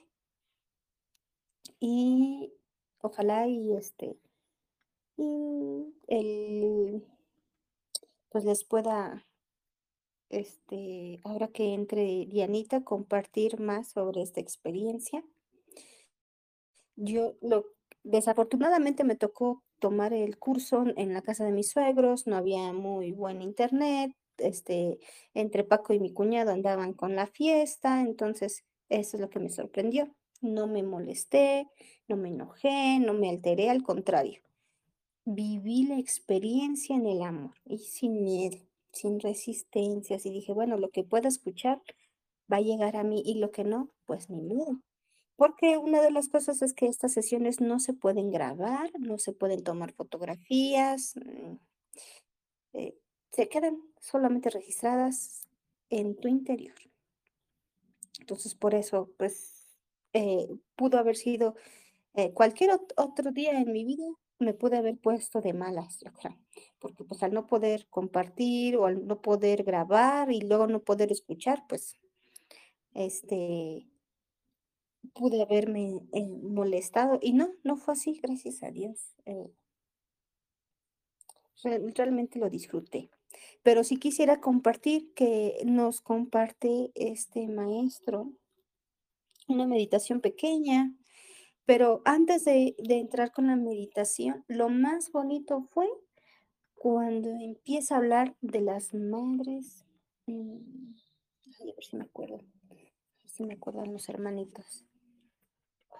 Y 1.84 2.54
ojalá 3.02 3.48
y 3.48 3.74
este, 3.74 4.16
y 5.18 5.96
el, 6.08 7.04
pues 8.30 8.46
les 8.46 8.64
pueda, 8.64 9.26
este, 10.30 11.20
ahora 11.24 11.48
que 11.48 11.74
entre 11.74 12.28
Dianita, 12.28 12.84
compartir 12.84 13.60
más 13.60 13.90
sobre 13.90 14.22
esta 14.22 14.40
experiencia. 14.40 15.24
Yo 16.96 17.36
lo, 17.42 17.66
desafortunadamente 18.04 19.04
me 19.04 19.16
tocó 19.16 19.64
tomar 19.80 20.14
el 20.14 20.38
curso 20.38 20.86
en 20.96 21.16
la 21.16 21.24
casa 21.24 21.46
de 21.46 21.52
mis 21.52 21.72
suegros, 21.72 22.28
no 22.28 22.36
había 22.36 22.72
muy 22.74 23.12
buen 23.12 23.42
internet, 23.42 24.16
este, 24.38 25.00
entre 25.34 25.64
Paco 25.64 25.94
y 25.94 26.00
mi 26.00 26.14
cuñado 26.14 26.52
andaban 26.52 26.94
con 26.94 27.16
la 27.16 27.26
fiesta, 27.26 28.02
entonces 28.02 28.66
eso 28.90 29.18
es 29.18 29.22
lo 29.22 29.32
que 29.32 29.40
me 29.40 29.50
sorprendió. 29.50 30.16
No 30.42 30.68
me 30.68 30.84
molesté, 30.84 31.68
no 32.08 32.18
me 32.18 32.30
enojé, 32.30 33.00
no 33.00 33.14
me 33.14 33.30
alteré, 33.30 33.70
al 33.70 33.84
contrario. 33.84 34.42
Viví 35.26 35.84
la 35.88 36.00
experiencia 36.00 36.96
en 36.96 37.06
el 37.06 37.22
amor 37.22 37.56
y 37.66 37.78
sin 37.78 38.24
miedo, 38.24 38.58
sin 38.92 39.20
resistencias 39.20 40.26
y 40.26 40.32
dije, 40.32 40.52
bueno, 40.52 40.78
lo 40.78 40.90
que 40.90 41.04
pueda 41.04 41.28
escuchar 41.30 41.82
va 42.52 42.58
a 42.58 42.62
llegar 42.62 42.96
a 42.98 43.04
mí 43.04 43.22
y 43.26 43.36
lo 43.36 43.52
que 43.52 43.64
no, 43.64 43.90
pues 44.06 44.30
ni 44.30 44.42
modo. 44.42 44.82
Porque 45.36 45.78
una 45.78 46.02
de 46.02 46.12
las 46.12 46.28
cosas 46.30 46.62
es 46.62 46.74
que 46.74 46.88
estas 46.88 47.14
sesiones 47.14 47.62
no 47.62 47.80
se 47.80 47.94
pueden 47.94 48.30
grabar, 48.32 48.92
no 49.00 49.18
se 49.18 49.34
pueden 49.34 49.64
tomar 49.64 49.92
fotografías, 49.94 51.16
mm, 51.16 51.56
eh, 52.74 52.96
se 53.32 53.50
quedan 53.50 53.82
solamente 54.00 54.50
registradas 54.50 55.48
en 55.90 56.16
tu 56.16 56.28
interior. 56.28 56.76
Entonces, 58.20 58.56
por 58.56 58.76
eso, 58.76 59.10
pues, 59.18 59.51
eh, 60.14 60.48
pudo 60.76 60.98
haber 61.00 61.16
sido 61.16 61.56
eh, 62.16 62.34
cualquier 62.34 62.72
ot- 62.72 62.94
otro 62.98 63.32
día 63.32 63.54
en 63.60 63.72
mi 63.72 63.86
vida, 63.86 64.06
me 64.40 64.54
pude 64.54 64.78
haber 64.78 64.98
puesto 65.00 65.42
de 65.42 65.54
malas, 65.54 66.00
yo 66.02 66.12
porque 66.80 67.04
pues 67.06 67.24
al 67.24 67.34
no 67.34 67.48
poder 67.48 67.88
compartir 67.90 68.78
o 68.78 68.86
al 68.88 69.06
no 69.08 69.22
poder 69.22 69.64
grabar 69.64 70.32
y 70.32 70.42
luego 70.42 70.68
no 70.68 70.82
poder 70.84 71.12
escuchar, 71.12 71.66
pues, 71.70 71.98
este, 72.94 73.88
pude 75.14 75.42
haberme 75.42 76.02
eh, 76.12 76.28
molestado 76.28 77.18
y 77.22 77.32
no, 77.34 77.50
no 77.64 77.78
fue 77.78 77.94
así, 77.94 78.20
gracias 78.22 78.62
a 78.64 78.72
Dios. 78.72 79.16
re- 81.64 81.80
realmente 81.96 82.40
lo 82.40 82.50
disfruté. 82.50 83.10
Pero 83.64 83.84
sí 83.84 83.98
quisiera 83.98 84.42
compartir 84.42 85.14
que 85.14 85.62
nos 85.66 86.02
comparte 86.02 86.92
este 86.96 87.48
maestro 87.48 88.34
una 89.52 89.68
meditación 89.68 90.22
pequeña, 90.22 90.94
pero 91.66 92.02
antes 92.06 92.46
de, 92.46 92.76
entrar 92.78 93.32
con 93.32 93.48
la 93.48 93.56
meditación, 93.56 94.44
lo 94.48 94.70
más 94.70 95.12
bonito 95.12 95.68
fue 95.72 95.88
cuando 96.76 97.30
empieza 97.30 97.96
a 97.96 97.98
hablar 98.00 98.36
de 98.42 98.62
las 98.62 98.94
madres, 98.94 99.86
mm, 100.26 100.94
ay, 101.60 101.72
a 101.72 101.76
ver 101.76 101.84
si 101.84 101.96
me 101.96 102.04
acuerdo, 102.04 102.42
a 102.70 102.74
ver 102.74 102.92
si 103.28 103.44
me 103.44 103.54
acuerdan 103.54 103.94
los 103.94 104.10
hermanitos, 104.10 104.86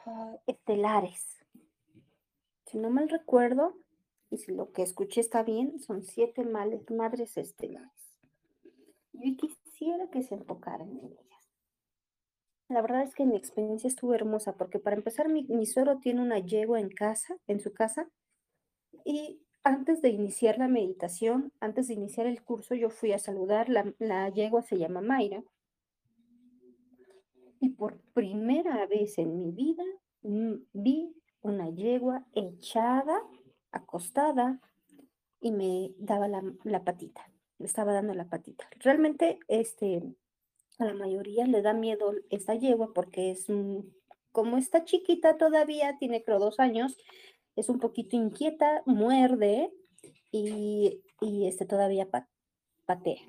ah, 0.06 0.36
estelares. 0.48 1.38
Si 2.66 2.78
no 2.78 2.90
mal 2.90 3.10
recuerdo, 3.10 3.78
y 4.32 4.38
si 4.38 4.54
lo 4.54 4.72
que 4.72 4.82
escuché 4.82 5.20
está 5.20 5.44
bien, 5.44 5.80
son 5.80 6.04
siete 6.04 6.44
madres 6.44 7.38
estelares. 7.38 8.18
Yo 9.12 9.36
quisiera 9.36 10.10
que 10.10 10.24
se 10.24 10.36
enfocaran 10.36 10.90
en 10.90 11.06
ellas. 11.06 11.31
La 12.72 12.82
verdad 12.82 13.04
es 13.04 13.14
que 13.16 13.26
mi 13.26 13.36
experiencia 13.36 13.90
estuvo 13.90 14.14
hermosa, 14.14 14.54
porque 14.54 14.80
para 14.80 14.96
empezar, 14.96 15.28
mi, 15.28 15.44
mi 15.44 15.66
suegro 15.66 16.00
tiene 16.00 16.22
una 16.22 16.40
yegua 16.40 16.80
en 16.80 16.90
casa, 16.90 17.36
en 17.48 17.60
su 17.60 17.74
casa, 17.74 18.08
y 19.04 19.42
antes 19.64 20.02
de 20.02 20.08
iniciar 20.08 20.58
la 20.58 20.70
meditación, 20.70 21.52
antes 21.60 21.90
de 21.90 21.96
iniciar 21.96 22.28
el 22.28 22.42
curso, 22.42 22.74
yo 22.74 22.90
fui 22.90 23.12
a 23.12 23.20
saludar, 23.20 23.68
la, 23.68 23.94
la 24.00 24.30
yegua 24.30 24.62
se 24.62 24.78
llama 24.78 25.02
Mayra, 25.02 25.44
y 27.60 27.72
por 27.72 28.00
primera 28.14 28.86
vez 28.88 29.18
en 29.18 29.38
mi 29.38 29.52
vida 29.52 29.84
mm, 30.22 30.54
vi 30.72 31.14
una 31.42 31.70
yegua 31.70 32.26
echada, 32.32 33.22
acostada, 33.74 34.62
y 35.42 35.52
me 35.52 35.92
daba 35.98 36.30
la, 36.30 36.42
la 36.64 36.86
patita, 36.86 37.30
me 37.58 37.66
estaba 37.66 37.92
dando 37.92 38.14
la 38.14 38.30
patita. 38.30 38.66
Realmente, 38.80 39.40
este, 39.50 40.04
a 40.80 40.86
la 40.86 40.94
mayoría 40.94 41.46
le 41.46 41.62
da 41.62 41.74
miedo 41.74 42.14
esta 42.30 42.56
yegua 42.56 42.94
porque 42.94 43.32
es, 43.32 43.48
como 44.32 44.58
está 44.58 44.84
chiquita 44.86 45.38
todavía, 45.38 45.98
tiene 46.00 46.24
creo 46.24 46.40
dos 46.40 46.60
años, 46.60 46.98
es 47.56 47.70
un 47.70 47.80
poquito 47.80 48.16
inquieta, 48.16 48.84
muerde 48.86 49.72
y, 50.32 51.02
y 51.22 51.48
este 51.48 51.66
todavía 51.66 52.10
pa- 52.10 52.30
patea. 52.86 53.22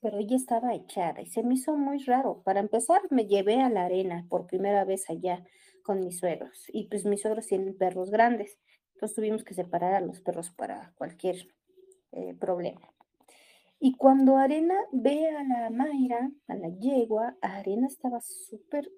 Pero 0.00 0.18
ella 0.18 0.36
estaba 0.36 0.74
echada 0.74 1.22
y 1.22 1.26
se 1.28 1.42
me 1.42 1.54
hizo 1.54 1.76
muy 1.76 1.98
raro. 2.04 2.42
Para 2.44 2.60
empezar, 2.60 3.02
me 3.10 3.26
llevé 3.26 3.60
a 3.60 3.70
la 3.70 3.84
arena 3.86 4.26
por 4.28 4.46
primera 4.46 4.84
vez 4.84 5.08
allá 5.10 5.44
con 5.84 6.00
mis 6.00 6.18
suegros. 6.18 6.66
Y 6.72 6.88
pues 6.88 7.04
mis 7.06 7.22
suegros 7.22 7.46
tienen 7.46 7.76
perros 7.78 8.10
grandes. 8.10 8.58
Entonces 8.94 9.16
tuvimos 9.16 9.44
que 9.44 9.54
separar 9.54 9.94
a 9.94 10.00
los 10.00 10.20
perros 10.20 10.50
para 10.50 10.92
cualquier 10.96 11.48
eh, 12.12 12.34
problema. 12.40 12.91
Y 13.84 13.96
cuando 13.96 14.36
Arena 14.36 14.76
ve 14.92 15.28
a 15.30 15.42
la 15.42 15.68
Mayra, 15.70 16.30
a 16.46 16.54
la 16.54 16.68
yegua, 16.78 17.36
Arena 17.42 17.88
estaba 17.88 18.20
súper, 18.20 18.88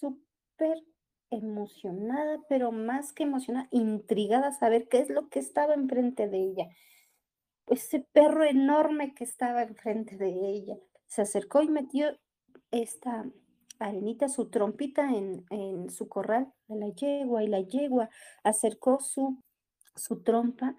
súper 0.00 0.78
emocionada, 1.28 2.40
pero 2.48 2.72
más 2.72 3.12
que 3.12 3.24
emocionada, 3.24 3.68
intrigada 3.70 4.48
a 4.48 4.52
saber 4.52 4.88
qué 4.88 5.00
es 5.00 5.10
lo 5.10 5.28
que 5.28 5.40
estaba 5.40 5.74
enfrente 5.74 6.26
de 6.26 6.38
ella. 6.38 6.68
Ese 7.66 8.00
perro 8.14 8.44
enorme 8.44 9.12
que 9.12 9.24
estaba 9.24 9.62
enfrente 9.62 10.16
de 10.16 10.30
ella. 10.30 10.78
Se 11.06 11.20
acercó 11.20 11.60
y 11.60 11.68
metió 11.68 12.18
esta 12.70 13.26
arenita, 13.78 14.30
su 14.30 14.48
trompita 14.48 15.10
en, 15.14 15.44
en 15.50 15.90
su 15.90 16.08
corral 16.08 16.50
a 16.70 16.76
la 16.76 16.88
yegua 16.94 17.44
y 17.44 17.48
la 17.48 17.60
yegua 17.60 18.08
acercó 18.42 19.00
su, 19.00 19.38
su 19.96 20.22
trompa 20.22 20.76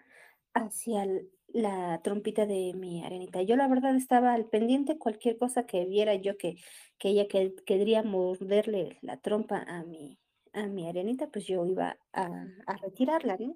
hacia 0.55 1.03
el- 1.03 1.29
la 1.53 2.01
trompita 2.03 2.45
de 2.45 2.73
mi 2.75 3.03
arenita. 3.03 3.41
Yo 3.43 3.55
la 3.55 3.67
verdad 3.67 3.95
estaba 3.95 4.33
al 4.33 4.45
pendiente 4.45 4.97
cualquier 4.97 5.37
cosa 5.37 5.65
que 5.65 5.85
viera 5.85 6.15
yo 6.15 6.35
que, 6.37 6.57
que 6.97 7.09
ella 7.09 7.27
que, 7.27 7.55
quería 7.65 8.03
morderle 8.03 8.97
la 9.01 9.17
trompa 9.17 9.63
a 9.67 9.83
mi, 9.83 10.19
a 10.51 10.65
mi 10.67 10.89
arenita, 10.89 11.27
pues 11.27 11.45
yo 11.45 11.65
iba 11.65 11.97
a, 12.11 12.47
a 12.65 12.77
retirarla, 12.77 13.37
¿no? 13.37 13.55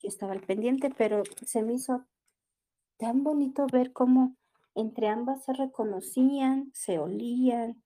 Yo 0.00 0.08
estaba 0.08 0.32
al 0.32 0.42
pendiente, 0.42 0.90
pero 0.96 1.22
se 1.46 1.62
me 1.62 1.74
hizo 1.74 2.04
tan 2.98 3.22
bonito 3.22 3.66
ver 3.72 3.92
cómo 3.92 4.36
entre 4.74 5.08
ambas 5.08 5.44
se 5.44 5.52
reconocían, 5.52 6.70
se 6.74 6.98
olían 6.98 7.82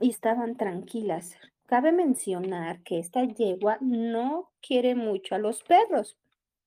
y 0.00 0.10
estaban 0.10 0.56
tranquilas. 0.56 1.36
Cabe 1.66 1.92
mencionar 1.92 2.82
que 2.82 2.98
esta 2.98 3.24
yegua 3.24 3.76
no 3.82 4.50
quiere 4.60 4.94
mucho 4.94 5.34
a 5.34 5.38
los 5.38 5.62
perros. 5.62 6.16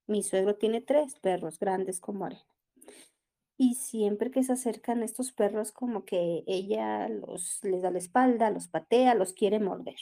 Mi 0.08 0.24
suegro 0.24 0.56
tiene 0.56 0.82
tres 0.82 1.20
perros 1.20 1.60
grandes 1.60 2.00
como 2.00 2.26
arena. 2.26 2.44
Y 3.58 3.76
siempre 3.76 4.32
que 4.32 4.44
se 4.44 4.54
acercan 4.54 5.04
estos 5.04 5.32
perros, 5.32 5.72
como 5.72 6.04
que 6.04 6.44
ella 6.48 7.08
los, 7.10 7.64
les 7.64 7.84
da 7.84 7.92
la 7.92 8.00
espalda, 8.00 8.50
los 8.50 8.68
patea, 8.68 9.14
los 9.14 9.34
quiere 9.34 9.60
morder. 9.60 9.98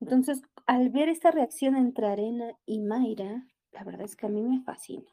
Entonces, 0.00 0.42
al 0.66 0.90
ver 0.90 1.08
esta 1.08 1.30
reacción 1.30 1.76
entre 1.76 2.06
Arena 2.08 2.52
y 2.66 2.80
Mayra, 2.80 3.46
la 3.70 3.84
verdad 3.84 4.02
es 4.02 4.16
que 4.16 4.26
a 4.26 4.30
mí 4.30 4.42
me 4.42 4.62
fascina. 4.62 5.08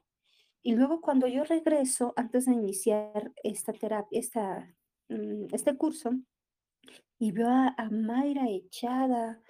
Y 0.63 0.75
luego 0.75 1.01
cuando 1.01 1.27
yo 1.27 1.43
regreso, 1.43 2.13
antes 2.15 2.45
de 2.45 2.53
iniciar 2.53 3.31
esta 3.43 3.73
terapia, 3.73 4.19
esta, 4.19 4.75
mm, 5.09 5.53
este 5.53 5.77
curso, 5.77 6.11
y 7.19 7.31
veo 7.31 7.49
a, 7.49 7.75
a 7.77 7.89
Mayra 7.89 8.49
echada, 8.49 9.41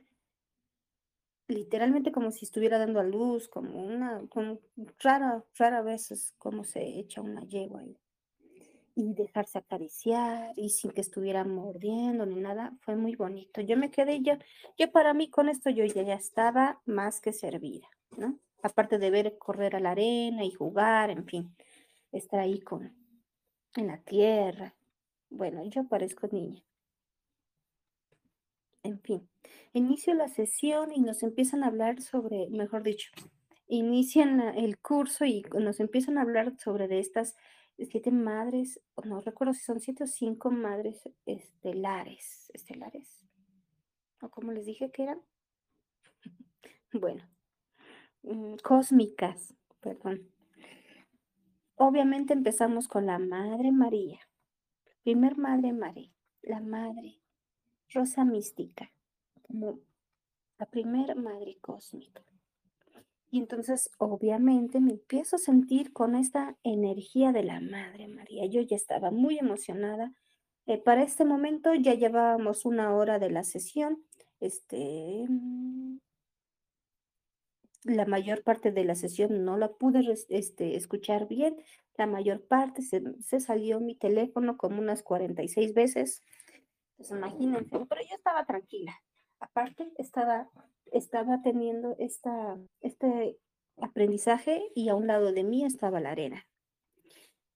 literalmente 1.47 2.11
como 2.11 2.31
si 2.31 2.45
estuviera 2.45 2.77
dando 2.77 2.99
a 2.99 3.03
luz, 3.03 3.47
como 3.47 3.81
una, 3.81 4.21
como 4.29 4.59
rara, 4.99 5.43
rara 5.57 5.81
veces 5.81 6.33
como 6.37 6.63
se 6.63 6.99
echa 6.99 7.21
una 7.21 7.43
yegua 7.45 7.83
y, 7.83 7.97
dejarse 8.95 9.59
acariciar 9.59 10.53
y 10.55 10.71
sin 10.71 10.89
que 10.89 11.01
estuviera 11.01 11.43
mordiendo 11.43 12.25
ni 12.25 12.35
nada, 12.35 12.75
fue 12.81 12.95
muy 12.95 13.15
bonito. 13.15 13.61
Yo 13.61 13.77
me 13.77 13.91
quedé, 13.91 14.23
yo, 14.23 14.33
yo 14.75 14.91
para 14.91 15.13
mí 15.13 15.29
con 15.29 15.49
esto 15.49 15.69
yo 15.69 15.85
ya, 15.85 16.01
ya 16.01 16.15
estaba 16.15 16.81
más 16.85 17.21
que 17.21 17.31
servida, 17.31 17.87
¿no? 18.17 18.39
Aparte 18.63 18.97
de 18.97 19.11
ver 19.11 19.37
correr 19.37 19.75
a 19.75 19.79
la 19.79 19.91
arena 19.91 20.43
y 20.43 20.51
jugar, 20.51 21.11
en 21.11 21.25
fin, 21.25 21.55
estar 22.11 22.39
ahí 22.39 22.59
con, 22.59 22.91
en 23.75 23.87
la 23.87 23.99
tierra. 23.99 24.73
Bueno, 25.29 25.63
yo 25.65 25.87
parezco 25.87 26.27
niña. 26.31 26.63
En 28.83 28.99
fin, 29.01 29.29
inicio 29.73 30.13
la 30.13 30.27
sesión 30.27 30.91
y 30.93 31.01
nos 31.01 31.23
empiezan 31.23 31.63
a 31.63 31.67
hablar 31.67 32.01
sobre, 32.01 32.49
mejor 32.49 32.83
dicho, 32.83 33.11
inician 33.67 34.39
el 34.39 34.79
curso 34.79 35.25
y 35.25 35.43
nos 35.59 35.79
empiezan 35.79 36.17
a 36.17 36.21
hablar 36.21 36.57
sobre 36.57 36.87
de 36.87 36.99
estas 36.99 37.35
siete 37.85 38.11
madres, 38.11 38.81
no 39.03 39.21
recuerdo 39.21 39.53
si 39.53 39.63
son 39.63 39.79
siete 39.79 40.05
o 40.05 40.07
cinco 40.07 40.49
madres 40.49 41.01
estelares, 41.25 42.49
estelares, 42.53 43.23
o 44.21 44.29
como 44.29 44.51
les 44.51 44.65
dije 44.65 44.91
que 44.91 45.03
eran. 45.03 45.21
Bueno, 46.93 47.21
mm, 48.23 48.55
cósmicas, 48.63 49.53
perdón. 49.81 50.31
Obviamente 51.75 52.33
empezamos 52.33 52.87
con 52.87 53.05
la 53.05 53.19
Madre 53.19 53.73
María, 53.73 54.19
primer 55.03 55.37
Madre 55.37 55.73
María, 55.73 56.09
la 56.41 56.61
Madre 56.61 57.19
Rosa 57.93 58.25
Mística, 58.25 58.91
como 59.43 59.79
la 60.59 60.65
primer 60.65 61.15
Madre 61.15 61.57
Cósmica. 61.61 62.23
Y 63.29 63.39
entonces, 63.39 63.91
obviamente, 63.97 64.79
me 64.79 64.91
empiezo 64.91 65.35
a 65.35 65.39
sentir 65.39 65.91
con 65.91 66.15
esta 66.15 66.55
energía 66.63 67.31
de 67.31 67.43
la 67.43 67.59
Madre 67.59 68.07
María. 68.07 68.45
Yo 68.45 68.61
ya 68.61 68.75
estaba 68.75 69.11
muy 69.11 69.37
emocionada. 69.37 70.13
Eh, 70.65 70.77
para 70.77 71.03
este 71.03 71.25
momento 71.25 71.73
ya 71.73 71.93
llevábamos 71.93 72.65
una 72.65 72.95
hora 72.95 73.19
de 73.19 73.29
la 73.29 73.43
sesión. 73.43 74.03
Este, 74.39 75.25
mm, 75.27 75.97
la 77.83 78.05
mayor 78.05 78.43
parte 78.43 78.71
de 78.71 78.85
la 78.85 78.95
sesión 78.95 79.43
no 79.43 79.57
la 79.57 79.69
pude 79.73 80.03
este, 80.29 80.75
escuchar 80.75 81.27
bien. 81.27 81.57
La 81.97 82.05
mayor 82.05 82.41
parte 82.41 82.81
se, 82.81 83.01
se 83.21 83.39
salió 83.39 83.79
mi 83.79 83.95
teléfono 83.95 84.57
como 84.57 84.79
unas 84.79 85.03
46 85.03 85.73
veces. 85.73 86.23
Pues 86.97 87.11
imagínense, 87.11 87.77
pero 87.87 88.01
yo 88.01 88.15
estaba 88.15 88.45
tranquila. 88.45 88.93
Aparte, 89.39 89.91
estaba, 89.97 90.49
estaba 90.91 91.41
teniendo 91.41 91.95
esta, 91.99 92.57
este 92.81 93.37
aprendizaje 93.79 94.63
y 94.73 94.89
a 94.89 94.95
un 94.95 95.07
lado 95.07 95.31
de 95.31 95.43
mí 95.43 95.63
estaba 95.63 95.99
la 95.99 96.11
arena. 96.11 96.45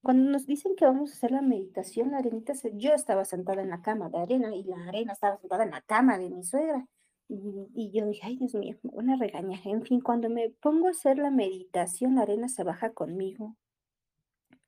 Cuando 0.03 0.31
nos 0.31 0.45
dicen 0.47 0.75
que 0.75 0.85
vamos 0.85 1.11
a 1.11 1.13
hacer 1.13 1.31
la 1.31 1.41
meditación, 1.41 2.11
la 2.11 2.19
arenita, 2.19 2.55
se- 2.55 2.71
yo 2.75 2.93
estaba 2.93 3.25
sentada 3.25 3.61
en 3.61 3.69
la 3.69 3.81
cama 3.81 4.09
de 4.09 4.19
arena 4.19 4.55
y 4.55 4.63
la 4.63 4.87
arena 4.87 5.13
estaba 5.13 5.37
sentada 5.37 5.63
en 5.63 5.71
la 5.71 5.81
cama 5.81 6.17
de 6.17 6.29
mi 6.29 6.43
suegra. 6.43 6.87
Y, 7.27 7.67
y 7.75 7.91
yo 7.91 8.05
dije, 8.07 8.21
ay 8.25 8.37
Dios 8.37 8.55
mío, 8.55 8.77
me 8.83 8.91
van 8.93 9.09
a 9.11 9.15
regañar. 9.17 9.59
En 9.65 9.83
fin, 9.83 10.01
cuando 10.01 10.29
me 10.29 10.49
pongo 10.49 10.87
a 10.87 10.91
hacer 10.91 11.17
la 11.17 11.31
meditación, 11.31 12.15
la 12.15 12.23
arena 12.23 12.49
se 12.49 12.63
baja 12.63 12.91
conmigo 12.93 13.55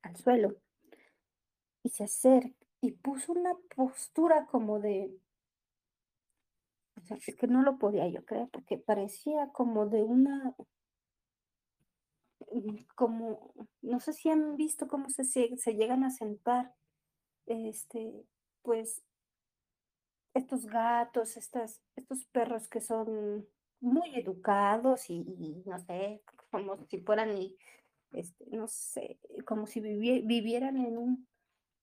al 0.02 0.16
suelo 0.16 0.56
y 1.82 1.90
se 1.90 2.04
acerca 2.04 2.63
y 2.84 2.92
puso 2.92 3.32
una 3.32 3.54
postura 3.74 4.44
como 4.46 4.78
de, 4.78 5.10
o 6.96 7.00
sea, 7.00 7.16
que 7.16 7.46
no 7.46 7.62
lo 7.62 7.78
podía 7.78 8.06
yo 8.08 8.24
creer 8.26 8.48
porque 8.52 8.76
parecía 8.76 9.48
como 9.52 9.86
de 9.86 10.02
una, 10.02 10.54
mm, 12.52 12.84
como, 12.94 13.54
no 13.80 14.00
sé 14.00 14.12
si 14.12 14.28
han 14.28 14.56
visto 14.56 14.86
cómo 14.86 15.08
se, 15.08 15.24
se, 15.24 15.74
llegan 15.74 16.04
a 16.04 16.10
sentar, 16.10 16.74
este, 17.46 18.26
pues, 18.62 19.02
estos 20.34 20.66
gatos, 20.66 21.38
estas, 21.38 21.80
estos 21.96 22.26
perros 22.26 22.68
que 22.68 22.82
son 22.82 23.46
muy 23.80 24.14
educados 24.14 25.08
y, 25.08 25.62
no 25.64 25.78
sé, 25.78 26.22
como 26.50 26.76
si 26.86 26.98
fueran, 27.00 27.30
este, 28.12 28.44
no 28.50 28.66
sé, 28.68 29.18
como 29.46 29.66
si 29.66 29.80
vivi- 29.80 30.26
vivieran 30.26 30.76
en 30.76 30.98
un, 30.98 31.28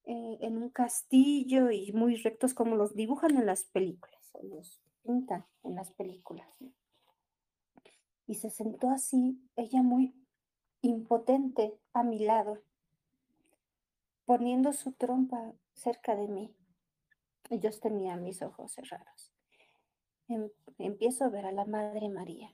eh, 0.05 0.37
en 0.41 0.57
un 0.57 0.69
castillo 0.69 1.71
y 1.71 1.91
muy 1.91 2.15
rectos 2.15 2.53
como 2.53 2.75
los 2.75 2.95
dibujan 2.95 3.37
en 3.37 3.45
las 3.45 3.65
películas, 3.65 4.31
o 4.33 4.43
los 4.43 4.81
pintan 5.03 5.45
en 5.63 5.75
las 5.75 5.91
películas. 5.91 6.47
Y 8.27 8.35
se 8.35 8.49
sentó 8.49 8.89
así, 8.89 9.39
ella 9.55 9.81
muy 9.83 10.15
impotente 10.81 11.77
a 11.93 12.03
mi 12.03 12.19
lado, 12.19 12.61
poniendo 14.25 14.73
su 14.73 14.93
trompa 14.93 15.53
cerca 15.73 16.15
de 16.15 16.27
mí. 16.27 16.55
Y 17.49 17.59
yo 17.59 17.69
tenía 17.79 18.15
mis 18.15 18.41
ojos 18.41 18.71
cerrados. 18.71 19.33
Em- 20.27 20.49
empiezo 20.77 21.25
a 21.25 21.29
ver 21.29 21.45
a 21.45 21.51
la 21.51 21.65
Madre 21.65 22.09
María. 22.09 22.53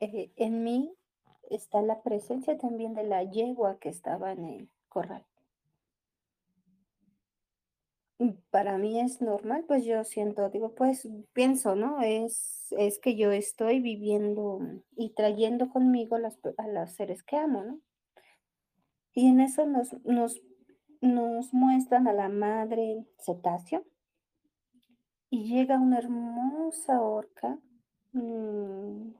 Eh, 0.00 0.32
en 0.36 0.62
mí 0.62 0.94
está 1.50 1.80
la 1.82 2.02
presencia 2.02 2.58
también 2.58 2.94
de 2.94 3.04
la 3.04 3.22
yegua 3.22 3.78
que 3.78 3.88
estaba 3.88 4.32
en 4.32 4.44
el 4.44 4.70
corral. 4.94 5.26
Para 8.50 8.78
mí 8.78 9.00
es 9.00 9.20
normal, 9.20 9.64
pues 9.66 9.84
yo 9.84 10.04
siento, 10.04 10.48
digo, 10.48 10.74
pues 10.76 11.08
pienso, 11.32 11.74
¿no? 11.74 12.00
Es, 12.00 12.72
es 12.78 13.00
que 13.00 13.16
yo 13.16 13.32
estoy 13.32 13.80
viviendo 13.80 14.60
y 14.96 15.10
trayendo 15.10 15.68
conmigo 15.68 16.16
a 16.16 16.68
los 16.68 16.90
seres 16.92 17.24
que 17.24 17.36
amo, 17.36 17.64
¿no? 17.64 17.80
Y 19.12 19.26
en 19.28 19.40
eso 19.40 19.66
nos, 19.66 19.92
nos, 20.04 20.40
nos 21.00 21.52
muestran 21.52 22.06
a 22.06 22.12
la 22.12 22.28
madre 22.28 23.04
cetáceo 23.18 23.84
y 25.28 25.48
llega 25.48 25.80
una 25.80 25.98
hermosa 25.98 27.00
orca 27.02 27.58
mm, 28.12 29.10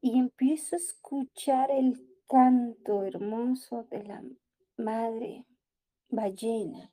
y 0.00 0.18
empiezo 0.18 0.76
a 0.76 0.78
escuchar 0.78 1.72
el 1.72 2.07
canto 2.28 3.04
hermoso 3.04 3.84
de 3.90 4.04
la 4.04 4.22
madre 4.76 5.46
ballena, 6.10 6.92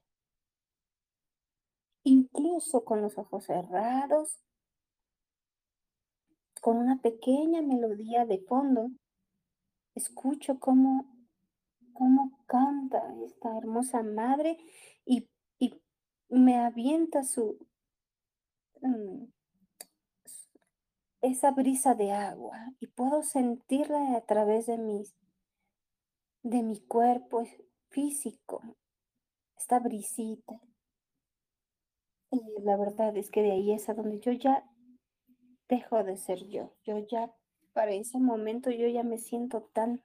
incluso 2.03 2.85
con 2.85 3.01
los 3.01 3.17
ojos 3.17 3.45
cerrados, 3.45 4.39
con 6.61 6.77
una 6.77 7.01
pequeña 7.01 7.61
melodía 7.61 8.25
de 8.25 8.39
fondo, 8.39 8.89
escucho 9.93 10.59
cómo, 10.59 11.05
cómo 11.93 12.39
canta 12.47 13.01
esta 13.25 13.57
hermosa 13.57 14.03
madre 14.03 14.57
y, 15.05 15.27
y 15.59 15.81
me 16.29 16.57
avienta 16.57 17.23
su, 17.23 17.57
mm, 18.81 19.25
esa 21.21 21.51
brisa 21.51 21.93
de 21.95 22.13
agua 22.13 22.73
y 22.79 22.87
puedo 22.87 23.23
sentirla 23.23 24.15
a 24.15 24.21
través 24.21 24.67
de 24.67 24.77
mis, 24.77 25.15
de 26.45 26.61
mi 26.61 26.79
cuerpo 26.79 27.43
físico, 27.89 28.61
esta 29.57 29.79
brisita. 29.79 30.61
Y 32.29 32.39
la 32.61 32.77
verdad 32.77 33.17
es 33.17 33.31
que 33.31 33.41
de 33.41 33.51
ahí 33.51 33.71
es 33.71 33.89
a 33.89 33.95
donde 33.95 34.19
yo 34.19 34.31
ya 34.31 34.63
dejo 35.67 36.03
de 36.03 36.17
ser 36.17 36.47
yo, 36.47 36.75
yo 36.83 36.99
ya 36.99 37.33
para 37.73 37.93
ese 37.93 38.19
momento 38.19 38.69
yo 38.69 38.87
ya 38.87 39.01
me 39.01 39.17
siento 39.17 39.63
tan 39.73 40.03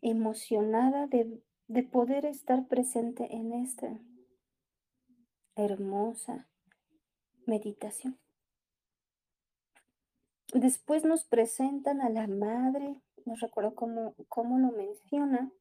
emocionada 0.00 1.08
de, 1.08 1.42
de 1.66 1.82
poder 1.82 2.24
estar 2.24 2.68
presente 2.68 3.34
en 3.34 3.52
esta 3.52 3.98
hermosa 5.56 6.48
meditación. 7.46 8.16
Después 10.54 11.04
nos 11.04 11.24
presentan 11.24 12.00
a 12.00 12.10
la 12.10 12.28
madre, 12.28 13.02
no 13.28 13.34
recuerdo 13.36 13.74
cómo, 13.74 14.14
cómo 14.28 14.58
lo 14.58 14.72
menciona, 14.72 15.52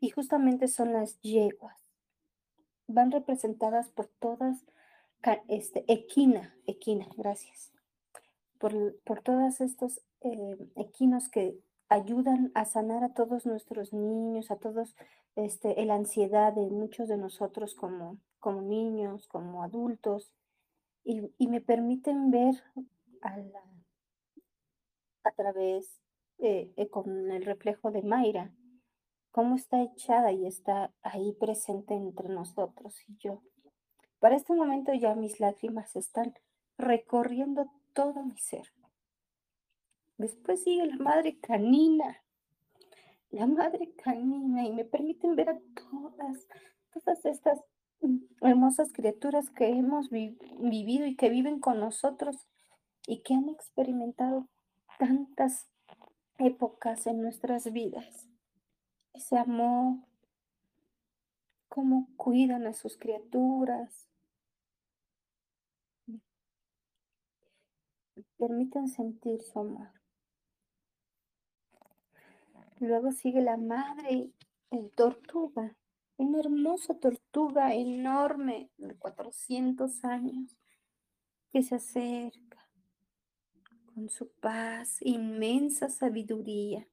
y 0.00 0.10
justamente 0.10 0.68
son 0.68 0.92
las 0.92 1.20
yeguas. 1.20 1.76
Van 2.86 3.10
representadas 3.10 3.90
por 3.90 4.06
todas, 4.06 4.64
este, 5.48 5.84
equina, 5.92 6.56
equina, 6.66 7.06
gracias, 7.16 7.72
por, 8.58 8.96
por 9.04 9.20
todos 9.22 9.60
estos 9.60 10.00
eh, 10.22 10.56
equinos 10.76 11.28
que 11.28 11.58
ayudan 11.88 12.52
a 12.54 12.64
sanar 12.64 13.02
a 13.04 13.12
todos 13.12 13.46
nuestros 13.46 13.92
niños, 13.92 14.50
a 14.50 14.56
todos, 14.56 14.96
este, 15.34 15.84
la 15.84 15.96
ansiedad 15.96 16.52
de 16.52 16.70
muchos 16.70 17.08
de 17.08 17.16
nosotros 17.16 17.74
como, 17.74 18.18
como 18.38 18.62
niños, 18.62 19.26
como 19.26 19.62
adultos, 19.62 20.32
y, 21.04 21.48
me 21.48 21.60
permiten 21.60 22.30
ver 22.30 22.62
a, 23.22 23.36
a 25.24 25.32
través, 25.32 26.00
eh, 26.38 26.72
eh, 26.76 26.88
con 26.88 27.30
el 27.30 27.44
reflejo 27.44 27.90
de 27.90 28.02
Mayra, 28.02 28.52
cómo 29.30 29.56
está 29.56 29.82
echada 29.82 30.32
y 30.32 30.46
está 30.46 30.92
ahí 31.02 31.32
presente 31.32 31.94
entre 31.94 32.28
nosotros 32.28 32.96
y 33.08 33.16
yo. 33.18 33.42
Para 34.18 34.36
este 34.36 34.54
momento 34.54 34.92
ya 34.92 35.14
mis 35.14 35.40
lágrimas 35.40 35.96
están 35.96 36.34
recorriendo 36.76 37.70
todo 37.92 38.22
mi 38.22 38.38
ser. 38.38 38.72
Después 40.18 40.62
sigue 40.62 40.86
la 40.86 40.96
madre 40.96 41.38
canina, 41.38 42.22
la 43.30 43.46
madre 43.46 43.92
canina, 43.94 44.66
y 44.66 44.72
me 44.72 44.84
permiten 44.84 45.36
ver 45.36 45.50
a 45.50 45.60
todas, 45.74 46.46
todas 46.92 47.24
estas 47.24 47.60
hermosas 48.40 48.92
criaturas 48.92 49.50
que 49.50 49.68
hemos 49.68 50.10
vivido 50.10 51.06
y 51.06 51.16
que 51.16 51.30
viven 51.30 51.60
con 51.60 51.80
nosotros 51.80 52.36
y 53.06 53.22
que 53.22 53.34
han 53.34 53.48
experimentado 53.48 54.48
tantas 55.00 55.66
épocas 56.36 57.06
en 57.06 57.22
nuestras 57.22 57.72
vidas 57.72 58.28
ese 59.14 59.38
amor, 59.38 59.96
cómo 61.68 62.08
cuidan 62.16 62.66
a 62.66 62.74
sus 62.74 62.98
criaturas. 62.98 64.10
Permiten 68.36 68.88
sentir 68.88 69.40
su 69.40 69.58
amor. 69.58 69.88
Luego 72.78 73.10
sigue 73.12 73.40
la 73.40 73.56
madre, 73.56 74.30
el 74.70 74.90
tortuga, 74.90 75.76
una 76.18 76.40
hermosa 76.40 76.94
tortuga 76.98 77.74
enorme 77.74 78.70
de 78.76 78.94
400 78.96 80.04
años 80.04 80.56
que 81.52 81.62
se 81.62 81.76
acerca 81.76 82.59
su 84.08 84.28
paz, 84.28 84.98
inmensa 85.00 85.88
sabiduría 85.88 86.86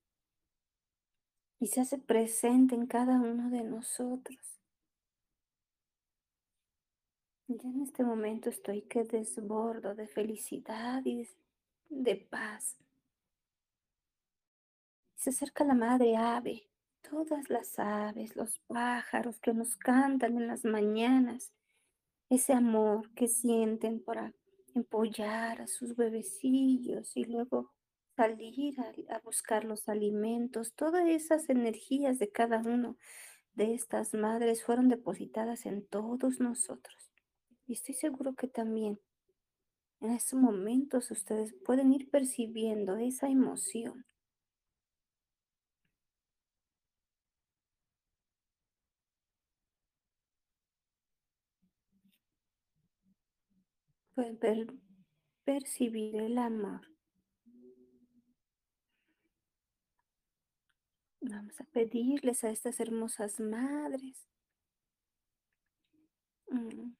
y 1.59 1.67
se 1.67 1.81
hace 1.81 1.97
presente 1.97 2.75
en 2.75 2.85
cada 2.85 3.19
uno 3.19 3.49
de 3.49 3.63
nosotros. 3.63 4.37
Ya 7.47 7.69
en 7.69 7.81
este 7.81 8.03
momento 8.03 8.49
estoy 8.49 8.81
que 8.81 9.03
desbordo 9.03 9.95
de 9.95 10.07
felicidad 10.07 11.01
y 11.05 11.27
de 11.89 12.15
paz. 12.17 12.75
Se 15.15 15.29
acerca 15.29 15.63
la 15.63 15.73
madre 15.73 16.15
ave, 16.17 16.67
todas 17.09 17.49
las 17.49 17.79
aves, 17.79 18.35
los 18.35 18.59
pájaros 18.67 19.39
que 19.39 19.53
nos 19.53 19.75
cantan 19.77 20.37
en 20.37 20.47
las 20.47 20.65
mañanas, 20.65 21.51
ese 22.29 22.53
amor 22.53 23.09
que 23.13 23.27
sienten 23.27 24.03
para 24.03 24.33
empollar 24.77 25.61
a 25.61 25.67
sus 25.67 25.95
bebecillos 25.95 27.15
y 27.15 27.25
luego 27.25 27.73
salir 28.15 28.75
a, 28.79 29.19
buscar 29.19 29.63
los 29.63 29.87
alimentos, 29.87 30.73
todas 30.73 31.07
esas 31.07 31.49
energías 31.49 32.17
de 32.17 32.31
cada 32.31 32.59
uno 32.59 32.97
de 33.53 33.73
estas 33.73 34.13
madres 34.13 34.63
fueron 34.63 34.89
depositadas 34.89 35.65
en 35.65 35.85
todos 35.85 36.39
nosotros. 36.39 37.11
Y 37.67 37.73
estoy 37.73 37.95
seguro 37.95 38.33
que 38.33 38.47
también 38.47 38.99
en 39.99 40.11
estos 40.11 40.39
momentos 40.39 41.11
ustedes 41.11 41.53
pueden 41.65 41.93
ir 41.93 42.09
percibiendo 42.09 42.97
esa 42.97 43.27
emoción. 43.29 44.05
Pueden 54.17 54.81
percibir 55.45 56.15
el 56.15 56.39
amor 56.39 56.81
Vamos 61.21 61.61
a 61.61 61.65
pedirles 61.65 62.43
a 62.43 62.49
estas 62.49 62.79
hermosas 62.79 63.39
madres 63.39 64.27
mm, 66.47 66.95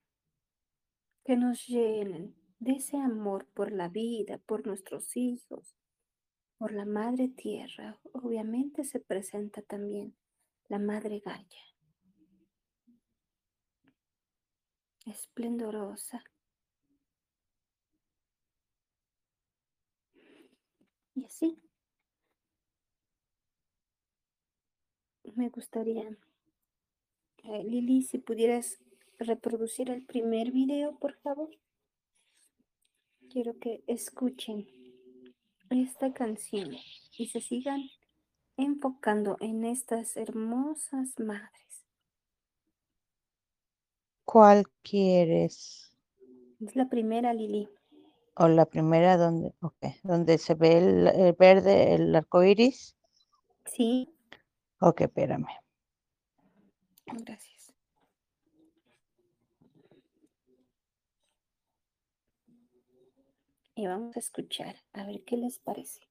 que 1.26 1.36
nos 1.38 1.66
llenen 1.66 2.36
de 2.60 2.74
ese 2.74 2.98
amor 2.98 3.48
por 3.48 3.72
la 3.72 3.90
vida, 3.90 4.38
por 4.38 4.68
nuestros 4.68 5.18
hijos, 5.18 5.76
por 6.60 6.72
la 6.72 6.86
madre 6.86 7.30
tierra. 7.30 8.00
Obviamente 8.14 8.84
se 8.84 9.00
presenta 9.00 9.64
también 9.64 10.16
la 10.68 10.78
madre 10.78 11.20
Gaia, 11.26 11.66
esplendorosa. 15.08 16.24
Y 21.18 21.26
así 21.26 21.58
me 25.36 25.50
gustaría, 25.50 26.08
eh, 27.44 27.64
Lili, 27.64 28.04
si 28.04 28.20
pudieras 28.20 28.80
reproducir 29.18 29.90
el 29.90 30.04
primer 30.04 30.52
video, 30.52 30.98
por 31.00 31.16
favor. 31.16 31.50
Quiero 33.32 33.58
que 33.58 33.84
escuchen 33.88 34.68
esta 35.72 36.14
canción 36.14 36.76
y 37.18 37.28
se 37.28 37.42
sigan 37.42 37.82
enfocando 38.56 39.38
en 39.40 39.66
estas 39.66 40.18
hermosas 40.18 41.20
madres. 41.20 41.86
¿Cuál 44.24 44.66
quieres? 44.84 45.96
Es 46.60 46.76
la 46.76 46.88
primera, 46.90 47.34
Lili. 47.34 47.68
O 48.40 48.48
la 48.48 48.66
primera 48.66 49.18
donde, 49.18 49.54
okay, 49.62 49.96
donde 50.04 50.38
se 50.38 50.54
ve 50.54 50.78
el, 50.78 51.08
el 51.08 51.34
verde, 51.34 51.96
el 51.96 52.16
arco 52.16 52.44
iris. 52.44 52.96
Sí. 53.66 54.14
Ok, 54.80 55.02
espérame. 55.02 55.48
Gracias. 57.08 57.74
Y 63.74 63.88
vamos 63.88 64.16
a 64.16 64.20
escuchar, 64.20 64.76
a 64.94 65.06
ver 65.06 65.24
qué 65.24 65.38
les 65.38 65.60
parece. 65.60 66.02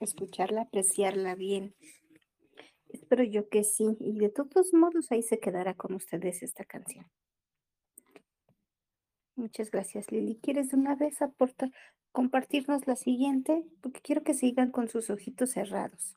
Escucharla, 0.00 0.62
apreciarla 0.62 1.34
bien. 1.34 1.74
Espero 2.88 3.24
yo 3.24 3.48
que 3.48 3.64
sí. 3.64 3.96
Y 4.00 4.18
de 4.18 4.28
todos 4.28 4.72
modos, 4.72 5.10
ahí 5.12 5.22
se 5.22 5.38
quedará 5.38 5.74
con 5.74 5.94
ustedes 5.94 6.42
esta 6.42 6.64
canción. 6.64 7.06
Muchas 9.34 9.70
gracias, 9.70 10.10
Lili. 10.10 10.38
¿Quieres 10.42 10.70
de 10.70 10.76
una 10.76 10.94
vez 10.94 11.20
aportar, 11.20 11.70
compartirnos 12.10 12.86
la 12.86 12.96
siguiente? 12.96 13.64
Porque 13.82 14.00
quiero 14.00 14.22
que 14.22 14.32
sigan 14.32 14.70
con 14.70 14.88
sus 14.88 15.10
ojitos 15.10 15.50
cerrados. 15.50 16.16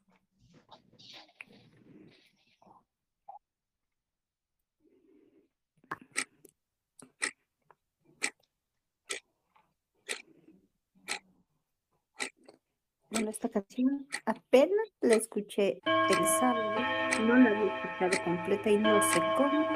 Bueno, 13.11 13.31
esta 13.31 13.49
canción 13.49 14.07
apenas 14.25 14.93
la 15.01 15.15
escuché 15.15 15.81
el 15.85 16.27
sábado, 16.39 16.79
no 17.21 17.35
la 17.37 17.49
había 17.49 17.75
escuchado 17.75 18.23
completa 18.23 18.69
y 18.69 18.77
no 18.77 19.01
sé 19.01 19.19
cómo 19.35 19.67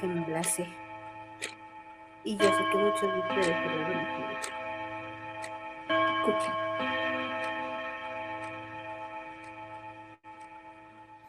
que 0.00 0.06
me 0.08 0.26
la. 0.26 0.40
Y 2.24 2.36
yo 2.36 2.44
sé 2.52 2.62
que 2.72 2.78
muchos 2.78 3.02
de 3.02 3.18
ustedes 3.20 3.46
lo 3.46 3.82
van. 3.82 4.06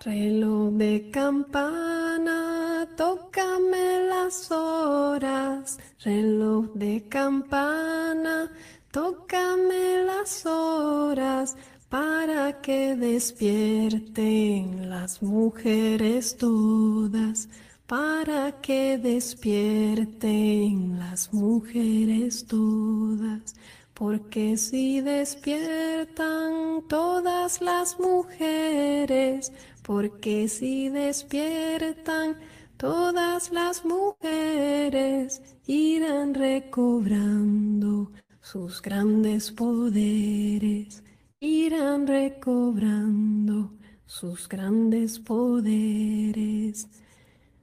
Reloj 0.03 0.71
de 0.73 1.11
campana, 1.11 2.87
tócame 2.95 4.07
las 4.07 4.51
horas. 4.51 5.77
Reloj 6.03 6.73
de 6.73 7.07
campana, 7.09 8.51
tócame 8.91 10.03
las 10.03 10.45
horas 10.45 11.55
para 11.89 12.61
que 12.61 12.95
despierten 12.95 14.89
las 14.89 15.21
mujeres 15.21 16.37
todas, 16.37 17.49
para 17.85 18.59
que 18.61 18.97
despierten 18.97 20.97
las 20.99 21.33
mujeres 21.33 22.45
todas. 22.45 23.55
Porque 23.93 24.55
si 24.57 25.01
despiertan 25.01 26.83
todas 26.87 27.61
las 27.61 27.99
mujeres, 27.99 29.51
porque 29.81 30.47
si 30.49 30.89
despiertan 30.89 32.37
todas 32.77 33.51
las 33.51 33.83
mujeres, 33.85 35.41
irán 35.65 36.35
recobrando 36.35 38.11
sus 38.51 38.81
grandes 38.81 39.51
poderes, 39.51 41.03
irán 41.39 42.07
recobrando 42.07 43.73
sus 44.05 44.47
grandes 44.47 45.19
poderes. 45.19 46.87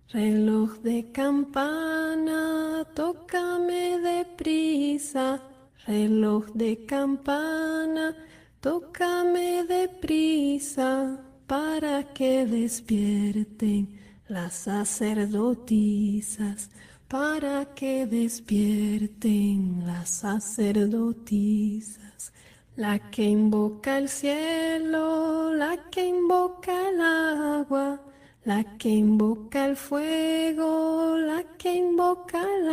Reloj 0.08 0.78
de 0.82 1.10
campana, 1.12 2.86
tócame 2.94 3.98
deprisa 3.98 5.40
reloj 5.86 6.46
de 6.54 6.86
campana, 6.86 8.16
tócame 8.60 9.64
deprisa 9.64 11.20
para 11.46 12.14
que 12.14 12.46
despierten 12.46 14.00
las 14.28 14.54
sacerdotisas, 14.54 16.70
para 17.14 17.64
que 17.76 18.06
despierten 18.06 19.86
las 19.86 20.10
sacerdotisas. 20.10 22.32
La 22.74 22.98
que 23.12 23.22
invoca 23.22 23.98
el 23.98 24.08
cielo, 24.08 25.54
la 25.54 25.76
que 25.92 26.08
invoca 26.08 26.72
el 26.88 27.00
agua, 27.00 28.00
la 28.44 28.64
que 28.78 28.88
invoca 28.88 29.66
el 29.66 29.76
fuego, 29.76 31.16
la 31.16 31.44
que 31.56 31.76
invoca 31.76 32.42
el 32.42 32.68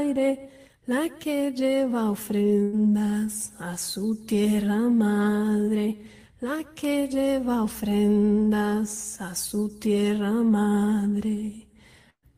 aire, 0.00 0.50
la 0.84 1.08
que 1.08 1.52
lleva 1.52 2.10
ofrendas 2.10 3.54
a 3.58 3.78
su 3.78 4.26
tierra 4.26 4.76
madre, 4.76 6.02
la 6.42 6.62
que 6.74 7.08
lleva 7.08 7.62
ofrendas 7.62 9.18
a 9.22 9.34
su 9.34 9.70
tierra 9.78 10.32
madre, 10.32 11.65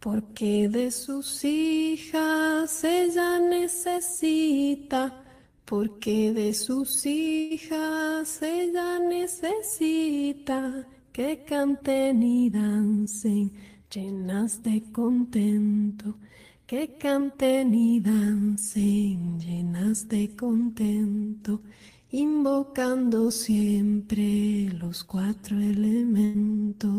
porque 0.01 0.69
de 0.69 0.91
sus 0.91 1.45
hijas 1.45 2.85
ella 2.85 3.39
necesita, 3.39 5.25
porque 5.65 6.33
de 6.33 6.55
sus 6.55 7.05
hijas 7.07 8.43
ella 8.43 8.99
necesita 8.99 10.87
que 11.13 11.45
canten 11.45 12.23
y 12.23 12.51
dancen 12.51 13.53
llenas 13.91 14.63
de 14.63 14.83
contento 14.93 16.15
que 16.69 16.99
canten 16.99 17.73
y 17.73 17.99
dancen 17.99 19.41
llenas 19.41 20.07
de 20.07 20.37
contento, 20.37 21.63
invocando 22.11 23.31
siempre 23.31 24.69
los 24.79 25.03
cuatro 25.03 25.59
elementos. 25.59 26.93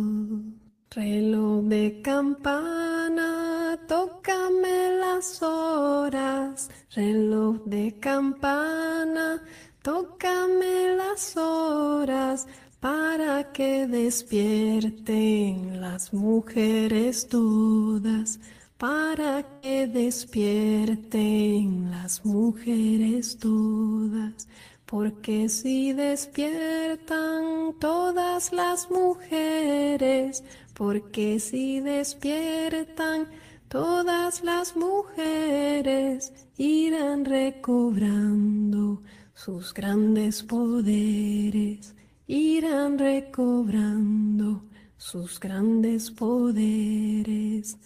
Reloj 0.92 1.66
de 1.66 2.02
campana, 2.02 3.78
tócame 3.88 4.98
las 5.00 5.44
horas. 5.44 6.70
Reloj 6.96 7.58
de 7.66 7.96
campana, 8.00 9.44
tócame 9.84 10.96
las 10.96 11.38
horas 11.38 12.48
para 12.80 13.52
que 13.52 13.86
despierten 13.86 15.80
las 15.80 16.12
mujeres 16.14 17.28
todas 17.28 18.40
para 18.80 19.44
que 19.62 19.86
despierten 19.88 21.92
las 21.92 22.26
mujeres 22.26 23.38
todas, 23.38 24.48
porque 24.86 25.50
si 25.50 25.92
despiertan 25.92 27.76
todas 27.78 28.54
las 28.54 28.90
mujeres, 28.90 30.46
porque 30.80 31.42
si 31.42 31.82
despiertan 31.82 33.28
todas 33.68 34.42
las 34.46 34.78
mujeres, 34.78 36.32
irán 36.58 37.26
recobrando 37.26 39.02
sus 39.34 39.74
grandes 39.74 40.42
poderes, 40.42 41.94
irán 42.28 42.98
recobrando 42.98 44.64
sus 44.96 45.42
grandes 45.42 46.12
poderes. 46.12 47.78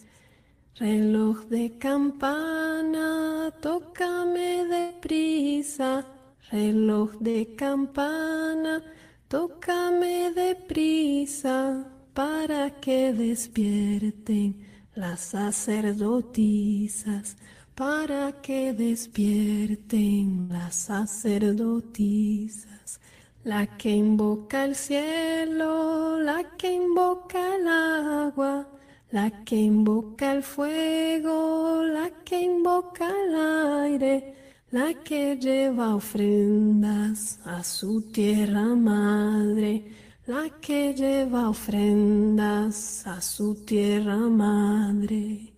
Reloj 0.75 1.45
de 1.45 1.75
campana, 1.79 3.51
tócame 3.59 4.65
deprisa. 4.65 6.05
Reloj 6.51 7.09
de 7.19 7.55
campana, 7.55 8.83
tócame 9.27 10.31
deprisa 10.31 11.89
para 12.13 12.69
que 12.79 13.11
despierten 13.13 14.55
las 14.95 15.19
sacerdotisas, 15.21 17.37
para 17.75 18.41
que 18.41 18.73
despierten 18.73 20.49
las 20.49 20.75
sacerdotisas. 20.75 22.99
La 23.43 23.67
que 23.77 23.91
invoca 23.91 24.65
el 24.65 24.75
cielo, 24.75 26.19
la 26.19 26.43
que 26.57 26.73
invoca 26.73 27.55
el 27.57 27.67
agua 27.67 28.67
la 29.13 29.29
que 29.45 29.55
invoca 29.55 30.33
el 30.33 30.41
fuego, 30.41 31.83
la 31.83 32.09
que 32.25 32.41
invoca 32.41 33.07
el 33.07 33.35
aire, 33.83 34.33
la 34.71 34.91
que 35.03 35.37
lleva 35.37 35.93
ofrendas 35.93 37.39
a 37.45 37.63
su 37.63 38.01
tierra 38.11 38.63
madre, 38.63 39.85
la 40.25 40.49
que 40.61 40.93
lleva 40.93 41.49
ofrendas 41.49 43.05
a 43.05 43.19
su 43.21 43.55
tierra 43.55 44.17
madre. 44.17 45.53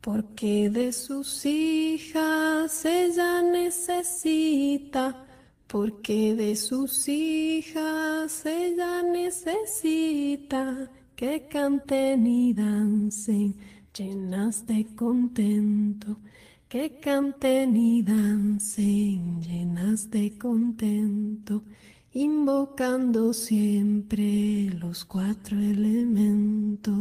porque 0.00 0.68
de 0.68 0.92
sus 0.92 1.46
hijas 1.46 2.84
ella 2.84 3.40
necesita, 3.40 5.24
porque 5.68 6.34
de 6.34 6.56
sus 6.56 7.08
hijas 7.08 8.44
ella 8.44 9.00
necesita 9.04 10.90
que 11.14 11.46
canten 11.46 12.26
y 12.26 12.52
dancen 12.52 13.54
llenas 13.96 14.66
de 14.66 14.86
contento, 14.96 16.16
que 16.68 16.98
canten 16.98 17.76
y 17.76 18.02
dancen 18.02 19.40
llenas 19.40 20.10
de 20.10 20.36
contento, 20.36 21.62
invocando 22.14 23.32
siempre 23.32 24.70
los 24.78 25.04
cuatro 25.04 25.56
elementos. 25.58 26.92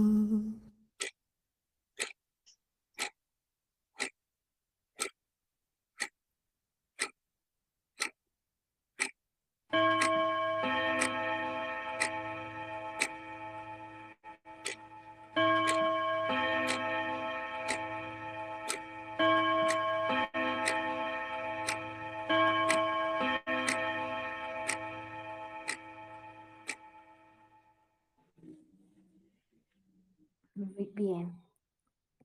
Muy 30.82 30.90
bien. 30.95 31.40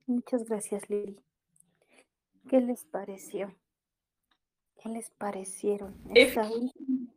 Muchas 0.07 0.45
gracias, 0.45 0.89
Lili. 0.89 1.23
¿Qué 2.49 2.63
les 2.63 2.87
pareció? 2.87 3.55
¿Qué 4.79 4.89
les 4.89 5.11
parecieron? 5.11 5.95
Esta 6.15 6.51
última, 6.51 7.13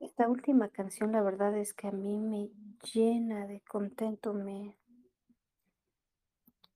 esta 0.00 0.28
última 0.30 0.70
canción, 0.70 1.12
la 1.12 1.20
verdad 1.20 1.54
es 1.58 1.74
que 1.74 1.88
a 1.88 1.90
mí 1.90 2.16
me 2.16 2.48
llena 2.90 3.46
de 3.46 3.60
contento, 3.60 4.32
me, 4.32 4.78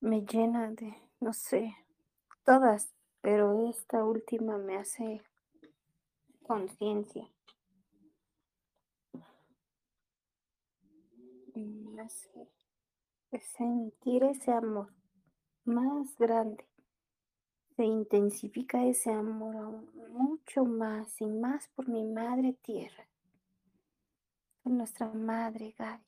me 0.01 0.27
llena 0.27 0.71
de, 0.71 0.95
no 1.21 1.33
sé, 1.33 1.75
todas, 2.45 2.93
pero 3.23 3.67
esta 3.71 4.05
última 4.05 4.59
me 4.59 4.77
hace 4.77 5.23
conciencia. 6.43 7.27
Me 11.55 12.03
hace 12.03 12.47
sentir 13.41 14.25
ese 14.25 14.53
amor 14.53 14.93
más 15.65 16.17
grande. 16.19 16.67
Se 17.77 17.85
intensifica 17.85 18.85
ese 18.85 19.13
amor 19.13 19.57
aún 19.57 19.91
mucho 20.11 20.65
más 20.65 21.21
y 21.21 21.27
más 21.27 21.69
por 21.69 21.89
mi 21.89 22.05
madre 22.05 22.53
tierra, 22.63 23.07
por 24.63 24.73
nuestra 24.73 25.09
madre 25.09 25.75
Gaia. 25.79 26.03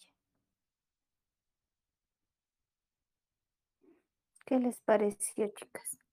¿Qué 4.45 4.59
les 4.59 4.79
pareció, 4.83 5.49
chicas? 5.49 6.04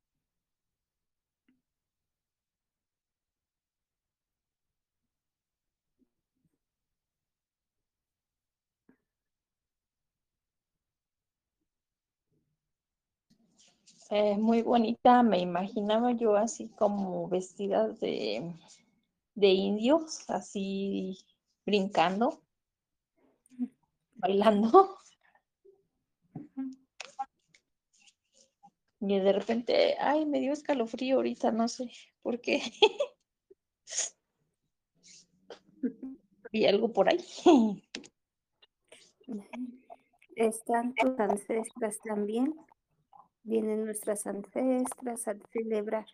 Eh, 14.13 14.35
muy 14.37 14.61
bonita, 14.61 15.23
me 15.23 15.39
imaginaba 15.39 16.11
yo 16.11 16.35
así 16.35 16.67
como 16.67 17.29
vestidas 17.29 17.97
de, 18.01 18.53
de 19.35 19.47
indios, 19.47 20.29
así 20.29 21.17
brincando, 21.65 22.41
bailando. 24.15 24.97
Y 28.99 29.17
de 29.17 29.31
repente, 29.31 29.95
ay, 29.97 30.25
me 30.25 30.41
dio 30.41 30.51
escalofrío 30.51 31.15
ahorita, 31.15 31.53
no 31.53 31.69
sé 31.69 31.89
por 32.21 32.41
qué. 32.41 32.61
y 36.51 36.65
algo 36.65 36.91
por 36.91 37.07
ahí. 37.07 37.81
Están 40.35 40.93
tus 40.95 41.17
ancestras 41.17 41.97
también. 42.03 42.53
Vienen 43.43 43.85
nuestras 43.85 44.27
ancestras 44.27 45.27
a 45.27 45.35
celebrar. 45.51 46.05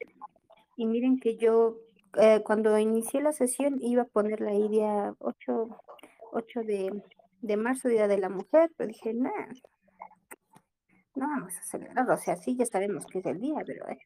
Y 0.76 0.86
miren 0.86 1.20
que 1.20 1.38
yo, 1.38 1.78
eh, 2.18 2.42
cuando 2.44 2.78
inicié 2.78 3.22
la 3.22 3.34
sesión, 3.34 3.80
iba 3.82 4.04
a 4.04 4.06
poner 4.06 4.42
la 4.42 4.52
día 4.52 5.16
8, 5.20 5.70
8 6.32 6.60
de, 6.62 7.04
de 7.42 7.58
marzo, 7.58 7.90
Día 7.90 8.08
de 8.08 8.18
la 8.18 8.30
Mujer, 8.30 8.72
pero 8.78 8.88
dije, 8.88 9.14
no, 9.14 9.32
no 11.16 11.28
vamos 11.28 11.58
a 11.58 11.64
celebrar. 11.64 12.10
O 12.10 12.18
sea, 12.18 12.36
sí, 12.38 12.56
ya 12.56 12.66
sabemos 12.66 13.06
que 13.06 13.20
es 13.20 13.26
el 13.26 13.40
día, 13.40 13.64
pero 13.66 13.88
es. 13.88 14.00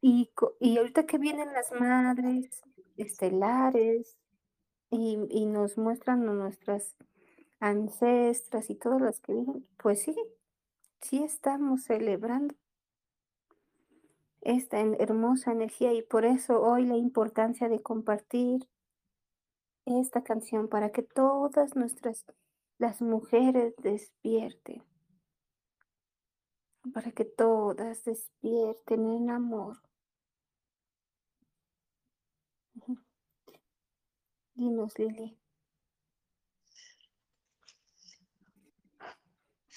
Y, 0.00 0.30
y 0.60 0.78
ahorita 0.78 1.04
que 1.04 1.18
vienen 1.18 1.52
las 1.52 1.70
madres 1.72 2.62
estelares 2.96 4.16
y, 4.90 5.18
y 5.30 5.46
nos 5.46 5.76
muestran 5.76 6.24
nuestras 6.24 6.96
ancestras 7.60 8.70
y 8.70 8.74
todas 8.74 9.02
las 9.02 9.20
que 9.20 9.34
vienen, 9.34 9.66
pues 9.76 10.02
sí, 10.02 10.16
sí 11.00 11.22
estamos 11.22 11.84
celebrando 11.84 12.54
esta 14.42 14.80
hermosa 14.80 15.52
energía 15.52 15.92
y 15.92 16.02
por 16.02 16.24
eso 16.24 16.62
hoy 16.62 16.86
la 16.86 16.96
importancia 16.96 17.68
de 17.68 17.82
compartir 17.82 18.68
esta 19.84 20.22
canción 20.22 20.68
para 20.68 20.90
que 20.90 21.02
todas 21.02 21.76
nuestras, 21.76 22.24
las 22.78 23.02
mujeres 23.02 23.74
despierten, 23.78 24.82
para 26.94 27.12
que 27.12 27.24
todas 27.24 28.04
despierten 28.04 29.10
en 29.10 29.30
amor. 29.30 29.78
Dinos, 34.54 34.98
Lili. 34.98 35.39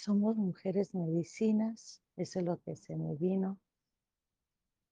Somos 0.04 0.36
mujeres 0.36 0.94
medicinas, 0.94 2.04
eso 2.18 2.40
es 2.40 2.46
lo 2.46 2.60
que 2.60 2.76
se 2.76 2.98
me 2.98 3.16
vino. 3.16 3.58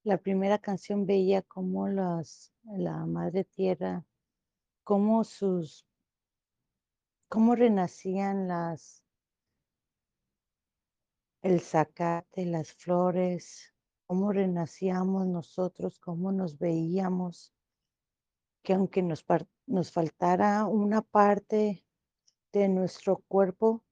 La 0.03 0.17
primera 0.17 0.57
canción 0.57 1.05
veía 1.05 1.41
cómo 1.41 1.89
las, 1.89 2.53
la 2.63 3.05
Madre 3.05 3.43
Tierra, 3.43 4.05
cómo 4.85 5.25
sus, 5.25 5.85
cómo 7.27 7.55
renacían 7.55 8.47
las, 8.47 9.03
el 11.41 11.59
zacate, 11.59 12.45
las 12.45 12.73
flores, 12.73 13.75
cómo 14.07 14.31
renacíamos 14.31 15.27
nosotros, 15.27 15.99
cómo 15.99 16.31
nos 16.31 16.57
veíamos, 16.57 17.53
que 18.63 18.75
aunque 18.75 19.03
nos, 19.03 19.25
nos 19.65 19.91
faltara 19.91 20.65
una 20.67 21.01
parte 21.01 21.83
de 22.53 22.69
nuestro 22.69 23.17
cuerpo, 23.27 23.83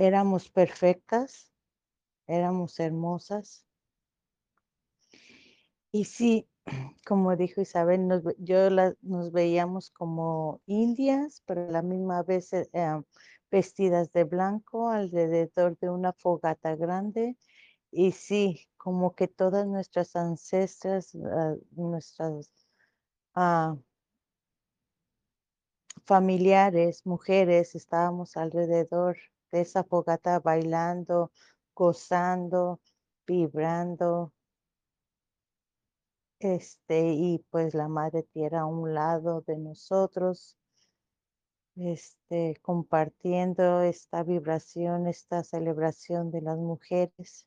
éramos 0.00 0.48
perfectas, 0.48 1.52
éramos 2.26 2.80
hermosas. 2.80 3.66
Y 5.92 6.04
sí, 6.04 6.48
como 7.06 7.36
dijo 7.36 7.60
Isabel, 7.60 8.08
nos, 8.08 8.22
yo 8.38 8.70
nos 9.02 9.30
veíamos 9.30 9.90
como 9.90 10.62
indias, 10.64 11.42
pero 11.44 11.68
a 11.68 11.70
la 11.70 11.82
misma 11.82 12.22
vez 12.22 12.50
eh, 12.54 12.70
eh, 12.72 13.02
vestidas 13.50 14.10
de 14.12 14.24
blanco 14.24 14.88
alrededor 14.88 15.76
de 15.78 15.90
una 15.90 16.14
fogata 16.14 16.76
grande. 16.76 17.36
Y 17.90 18.12
sí, 18.12 18.68
como 18.78 19.14
que 19.14 19.28
todas 19.28 19.66
nuestras 19.66 20.16
ancestras, 20.16 21.14
ah, 21.26 21.56
nuestras 21.72 22.50
ah, 23.34 23.76
familiares, 26.06 27.04
mujeres, 27.04 27.74
estábamos 27.74 28.38
alrededor 28.38 29.18
de 29.50 29.62
esa 29.62 29.84
fogata 29.84 30.40
bailando, 30.40 31.32
gozando, 31.74 32.80
vibrando. 33.26 34.32
Este, 36.38 37.12
y 37.12 37.44
pues 37.50 37.74
la 37.74 37.88
madre 37.88 38.22
tierra 38.22 38.60
a 38.60 38.66
un 38.66 38.94
lado 38.94 39.42
de 39.42 39.58
nosotros, 39.58 40.56
este, 41.76 42.56
compartiendo 42.62 43.82
esta 43.82 44.22
vibración, 44.22 45.06
esta 45.06 45.44
celebración 45.44 46.30
de 46.30 46.42
las 46.42 46.58
mujeres. 46.58 47.46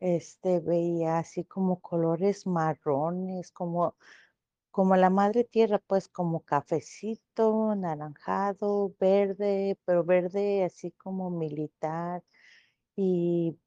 Este, 0.00 0.60
veía 0.60 1.18
así 1.18 1.44
como 1.44 1.80
colores 1.80 2.46
marrones, 2.46 3.52
como, 3.52 3.94
como 4.70 4.96
la 4.96 5.10
madre 5.10 5.44
tierra, 5.44 5.78
pues 5.86 6.08
como 6.08 6.42
cafecito, 6.44 7.74
naranjado, 7.76 8.94
verde, 9.00 9.78
pero 9.84 10.04
verde 10.04 10.64
así 10.64 10.92
como 10.92 11.30
militar, 11.30 12.22
y, 12.96 13.58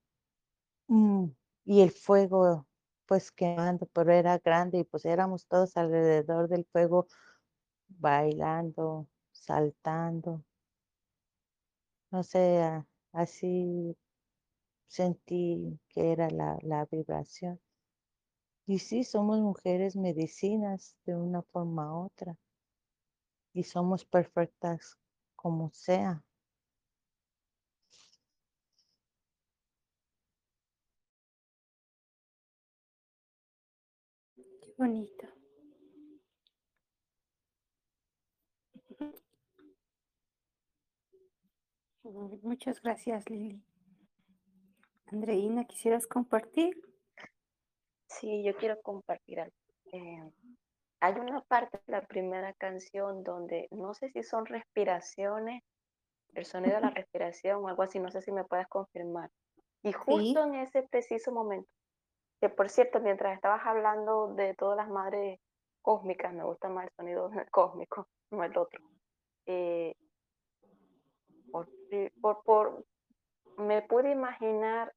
mm, 0.87 1.25
y 1.65 1.81
el 1.81 1.91
fuego 1.91 2.67
pues 3.05 3.31
quemando, 3.31 3.85
pero 3.93 4.11
era 4.13 4.37
grande 4.39 4.79
y 4.79 4.83
pues 4.85 5.05
éramos 5.05 5.47
todos 5.47 5.77
alrededor 5.77 6.47
del 6.49 6.65
fuego 6.65 7.07
bailando, 7.89 9.09
saltando. 9.31 10.43
No 12.11 12.23
sé, 12.23 12.41
así 13.11 13.97
sentí 14.87 15.79
que 15.89 16.13
era 16.13 16.29
la, 16.31 16.59
la 16.63 16.85
vibración. 16.87 17.61
Y 18.65 18.79
sí, 18.79 19.03
somos 19.03 19.39
mujeres 19.41 19.95
medicinas 19.95 20.95
de 21.05 21.15
una 21.15 21.41
forma 21.41 21.93
u 21.93 22.05
otra. 22.05 22.37
Y 23.53 23.63
somos 23.63 24.05
perfectas 24.05 24.97
como 25.35 25.69
sea. 25.71 26.23
Qué 34.61 34.73
bonito. 34.77 35.27
Muchas 42.43 42.81
gracias, 42.81 43.29
Lili. 43.29 43.61
Andreina, 45.11 45.65
¿quisieras 45.65 46.07
compartir? 46.07 46.92
Sí, 48.19 48.43
yo 48.43 48.55
quiero 48.55 48.79
compartir 48.81 49.39
algo. 49.41 49.55
Eh, 49.91 50.31
hay 51.01 51.13
una 51.15 51.41
parte 51.41 51.79
de 51.85 51.91
la 51.93 52.01
primera 52.01 52.53
canción 52.53 53.23
donde 53.23 53.67
no 53.71 53.93
sé 53.93 54.09
si 54.11 54.23
son 54.23 54.45
respiraciones, 54.45 55.63
el 56.35 56.45
sonido 56.45 56.75
de 56.75 56.81
la 56.81 56.89
respiración 56.95 57.63
o 57.63 57.67
algo 57.69 57.83
así, 57.83 57.99
no 57.99 58.11
sé 58.11 58.21
si 58.21 58.31
me 58.31 58.45
puedes 58.45 58.67
confirmar. 58.67 59.29
Y 59.83 59.93
Sí. 60.05 60.37
justo 60.37 60.43
en 60.43 60.55
ese 60.55 60.83
preciso 60.83 61.31
momento, 61.31 61.69
que 62.41 62.49
por 62.49 62.69
cierto, 62.69 62.99
mientras 63.01 63.35
estabas 63.35 63.65
hablando 63.65 64.33
de 64.35 64.55
todas 64.55 64.77
las 64.77 64.89
madres 64.89 65.39
cósmicas, 65.81 66.33
me 66.33 66.43
gusta 66.45 66.69
más 66.69 66.85
el 66.85 66.91
sonido 66.97 67.31
cósmico, 67.51 68.07
no 68.31 68.43
el 68.43 68.57
otro. 68.57 68.81
Eh, 69.47 69.95
por, 71.51 71.69
por, 72.21 72.43
por- 72.43 72.85
me 73.57 73.81
pude 73.83 74.11
imaginar 74.11 74.93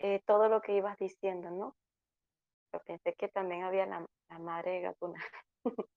eh, 0.00 0.20
todo 0.26 0.48
lo 0.48 0.60
que 0.62 0.74
ibas 0.76 0.96
diciendo, 0.98 1.50
¿no? 1.50 1.76
Pensé 2.78 3.14
que 3.14 3.28
también 3.28 3.64
había 3.64 3.86
la, 3.86 4.04
la 4.28 4.38
madre 4.38 4.80
gatuna. 4.80 5.20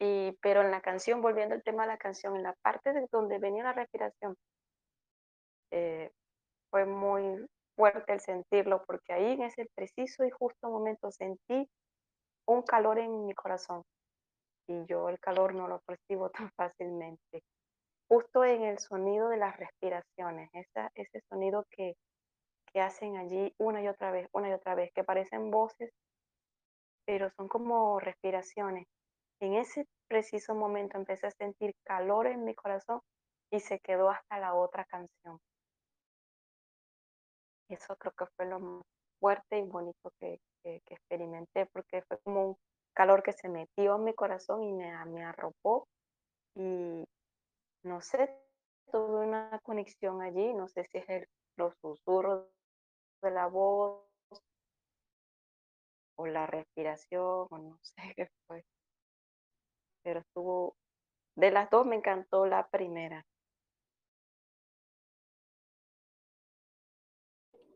y, 0.00 0.32
pero 0.42 0.62
en 0.62 0.70
la 0.70 0.80
canción, 0.80 1.22
volviendo 1.22 1.54
al 1.54 1.62
tema 1.62 1.82
de 1.82 1.88
la 1.88 1.98
canción, 1.98 2.36
en 2.36 2.42
la 2.42 2.54
parte 2.62 2.92
de 2.92 3.06
donde 3.10 3.38
venía 3.38 3.64
la 3.64 3.72
respiración, 3.72 4.36
eh, 5.70 6.10
fue 6.70 6.84
muy 6.84 7.46
fuerte 7.76 8.12
el 8.12 8.20
sentirlo, 8.20 8.84
porque 8.84 9.12
ahí 9.12 9.32
en 9.32 9.42
ese 9.42 9.66
preciso 9.74 10.24
y 10.24 10.30
justo 10.30 10.70
momento 10.70 11.10
sentí 11.10 11.68
un 12.46 12.62
calor 12.62 12.98
en 12.98 13.26
mi 13.26 13.34
corazón. 13.34 13.82
Y 14.66 14.84
yo 14.86 15.08
el 15.08 15.18
calor 15.20 15.54
no 15.54 15.68
lo 15.68 15.80
percibo 15.80 16.30
tan 16.48 16.50
fácilmente. 16.52 17.42
Justo 18.08 18.44
en 18.44 18.62
el 18.62 18.78
sonido 18.78 19.28
de 19.28 19.38
las 19.38 19.56
respiraciones, 19.56 20.50
esa, 20.52 20.90
ese 20.94 21.20
sonido 21.28 21.64
que, 21.70 21.94
que 22.74 22.80
hacen 22.80 23.16
allí 23.16 23.54
una 23.58 23.80
y 23.82 23.88
otra 23.88 24.10
vez, 24.10 24.28
una 24.32 24.50
y 24.50 24.52
otra 24.52 24.74
vez, 24.74 24.92
que 24.92 25.04
parecen 25.04 25.52
voces, 25.52 25.92
pero 27.06 27.30
son 27.30 27.46
como 27.48 28.00
respiraciones. 28.00 28.86
En 29.40 29.54
ese 29.54 29.86
preciso 30.08 30.56
momento 30.56 30.98
empecé 30.98 31.28
a 31.28 31.30
sentir 31.30 31.72
calor 31.84 32.26
en 32.26 32.44
mi 32.44 32.54
corazón 32.54 33.00
y 33.52 33.60
se 33.60 33.78
quedó 33.78 34.10
hasta 34.10 34.40
la 34.40 34.54
otra 34.54 34.84
canción. 34.86 35.38
Eso 37.68 37.94
creo 37.96 38.12
que 38.18 38.26
fue 38.36 38.46
lo 38.46 38.58
más 38.58 38.82
fuerte 39.20 39.58
y 39.58 39.62
bonito 39.62 40.10
que, 40.18 40.40
que, 40.62 40.80
que 40.84 40.94
experimenté, 40.94 41.66
porque 41.66 42.02
fue 42.02 42.18
como 42.24 42.48
un 42.48 42.56
calor 42.92 43.22
que 43.22 43.32
se 43.32 43.48
metió 43.48 43.96
en 43.96 44.04
mi 44.04 44.14
corazón 44.14 44.64
y 44.64 44.72
me, 44.72 44.92
me 45.06 45.24
arropó 45.24 45.86
y 46.56 47.04
no 47.84 48.00
sé, 48.00 48.34
tuve 48.90 49.26
una 49.26 49.60
conexión 49.62 50.22
allí, 50.22 50.54
no 50.54 50.68
sé 50.68 50.84
si 50.84 50.98
es 50.98 51.08
el, 51.08 51.28
los 51.56 51.74
susurros 51.80 52.53
de 53.24 53.30
la 53.32 53.46
voz 53.48 54.04
o 56.16 56.26
la 56.26 56.46
respiración 56.46 57.46
o 57.50 57.58
no 57.58 57.78
sé 57.82 58.14
qué 58.16 58.28
fue, 58.46 58.64
pero 60.02 60.20
estuvo, 60.20 60.76
de 61.34 61.50
las 61.50 61.70
dos 61.70 61.86
me 61.86 61.96
encantó 61.96 62.46
la 62.46 62.68
primera. 62.68 63.26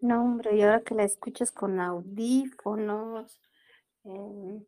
No, 0.01 0.23
hombre, 0.23 0.57
y 0.57 0.63
ahora 0.63 0.83
que 0.83 0.95
la 0.95 1.03
escuchas 1.03 1.51
con 1.51 1.81
audífonos, 1.81 3.41
em, 4.05 4.65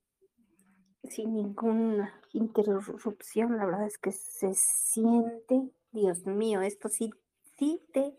sin 1.05 1.35
ninguna 1.35 2.21
interrupción, 2.33 3.57
la 3.57 3.65
verdad 3.65 3.87
es 3.87 3.99
que 3.99 4.11
se 4.11 4.55
siente, 4.55 5.71
Dios 5.93 6.27
mío, 6.27 6.63
esto 6.63 6.89
sí, 6.89 7.11
sí 7.57 7.81
te 7.93 8.13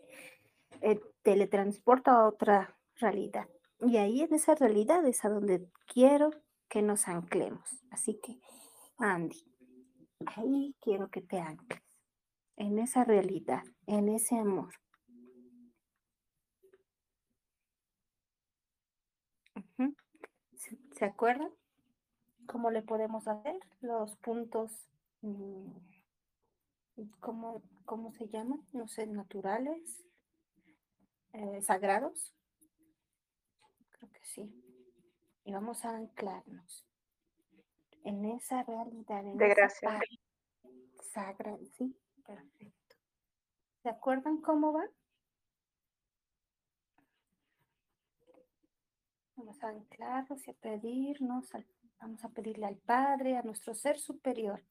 eh, 0.80 1.00
teletransporta 1.22 2.12
a 2.12 2.26
otra 2.26 2.76
realidad. 2.96 3.48
Y 3.80 3.96
ahí 3.96 4.20
en 4.22 4.34
esa 4.34 4.54
realidad 4.54 5.04
es 5.06 5.24
a 5.24 5.28
donde 5.28 5.68
quiero 5.86 6.30
que 6.68 6.82
nos 6.82 7.08
anclemos. 7.08 7.68
Así 7.90 8.20
que, 8.22 8.40
Andy, 8.98 9.44
ahí 10.36 10.76
quiero 10.80 11.10
que 11.10 11.20
te 11.20 11.38
ancles, 11.38 11.82
en 12.56 12.78
esa 12.78 13.04
realidad, 13.04 13.62
en 13.86 14.08
ese 14.08 14.38
amor. 14.38 14.72
Ujú. 19.56 19.94
¿Se, 20.54 20.78
se 20.92 21.04
acuerdan? 21.04 21.50
¿Cómo 22.46 22.70
le 22.70 22.82
podemos 22.82 23.26
hacer? 23.28 23.58
Los 23.80 24.16
puntos, 24.16 24.88
mm, 25.22 25.70
¿cómo, 27.20 27.62
cómo 27.84 28.12
se 28.12 28.28
llaman? 28.28 28.60
No 28.72 28.88
sé, 28.88 29.06
naturales, 29.06 30.04
eh, 31.32 31.60
sagrados. 31.62 32.34
Creo 33.90 34.10
que 34.12 34.24
sí. 34.24 34.54
Y 35.44 35.52
vamos 35.52 35.84
a 35.84 35.90
anclarnos 35.96 36.86
en 38.04 38.24
esa 38.26 38.62
realidad, 38.62 39.26
en 39.26 39.36
De 39.38 39.48
gracia. 39.48 40.00
sagrada. 41.12 41.58
Sí, 41.76 41.96
perfecto. 42.24 42.96
¿Se 43.82 43.88
acuerdan 43.88 44.40
cómo 44.40 44.72
va? 44.72 44.84
Vamos 49.36 49.62
a 49.62 49.68
anclarnos 49.68 50.46
y 50.46 50.50
a 50.50 50.54
pedirnos, 50.54 51.54
al- 51.54 51.66
vamos 52.00 52.24
a 52.24 52.28
pedirle 52.28 52.66
al 52.66 52.76
Padre, 52.76 53.36
a 53.36 53.42
nuestro 53.42 53.74
ser 53.74 53.98
superior, 53.98 54.62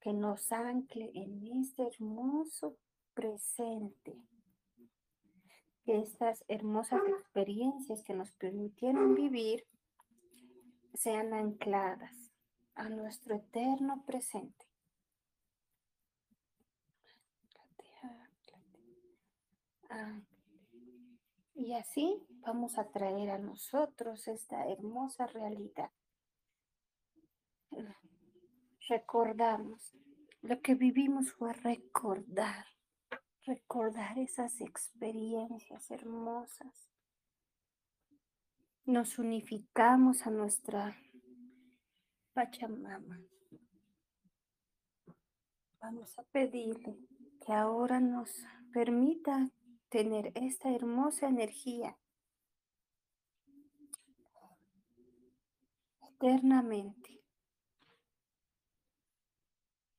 que 0.00 0.12
nos 0.12 0.52
ancle 0.52 1.10
en 1.14 1.44
este 1.60 1.86
hermoso 1.88 2.76
presente. 3.14 4.16
Que 5.86 6.00
estas 6.00 6.44
hermosas 6.48 7.00
experiencias 7.08 8.02
que 8.02 8.12
nos 8.12 8.32
permitieron 8.32 9.14
vivir 9.14 9.64
sean 10.94 11.32
ancladas 11.32 12.32
a 12.74 12.88
nuestro 12.88 13.36
eterno 13.36 14.02
presente. 14.04 14.66
Ánclate. 18.02 18.66
Y 21.54 21.72
así 21.74 22.26
vamos 22.40 22.78
a 22.78 22.90
traer 22.90 23.30
a 23.30 23.38
nosotros 23.38 24.26
esta 24.28 24.68
hermosa 24.68 25.26
realidad. 25.28 25.90
Recordamos, 28.88 29.94
lo 30.42 30.60
que 30.60 30.74
vivimos 30.74 31.32
fue 31.32 31.52
recordar, 31.54 32.66
recordar 33.46 34.18
esas 34.18 34.60
experiencias 34.60 35.90
hermosas. 35.90 36.90
Nos 38.84 39.18
unificamos 39.18 40.26
a 40.26 40.30
nuestra 40.30 40.96
Pachamama. 42.34 43.20
Vamos 45.80 46.18
a 46.18 46.22
pedirle 46.24 46.98
que 47.44 47.52
ahora 47.52 48.00
nos 48.00 48.44
permita 48.72 49.50
tener 49.88 50.32
esta 50.34 50.70
hermosa 50.70 51.28
energía 51.28 51.96
eternamente. 56.02 57.22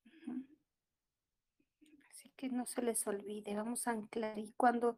Ujú. 0.06 0.46
Así 2.10 2.27
que 2.38 2.50
no 2.50 2.66
se 2.66 2.82
les 2.82 3.06
olvide, 3.08 3.56
vamos 3.56 3.88
a 3.88 3.92
anclar 3.92 4.38
y 4.40 4.54
cuando 4.56 4.98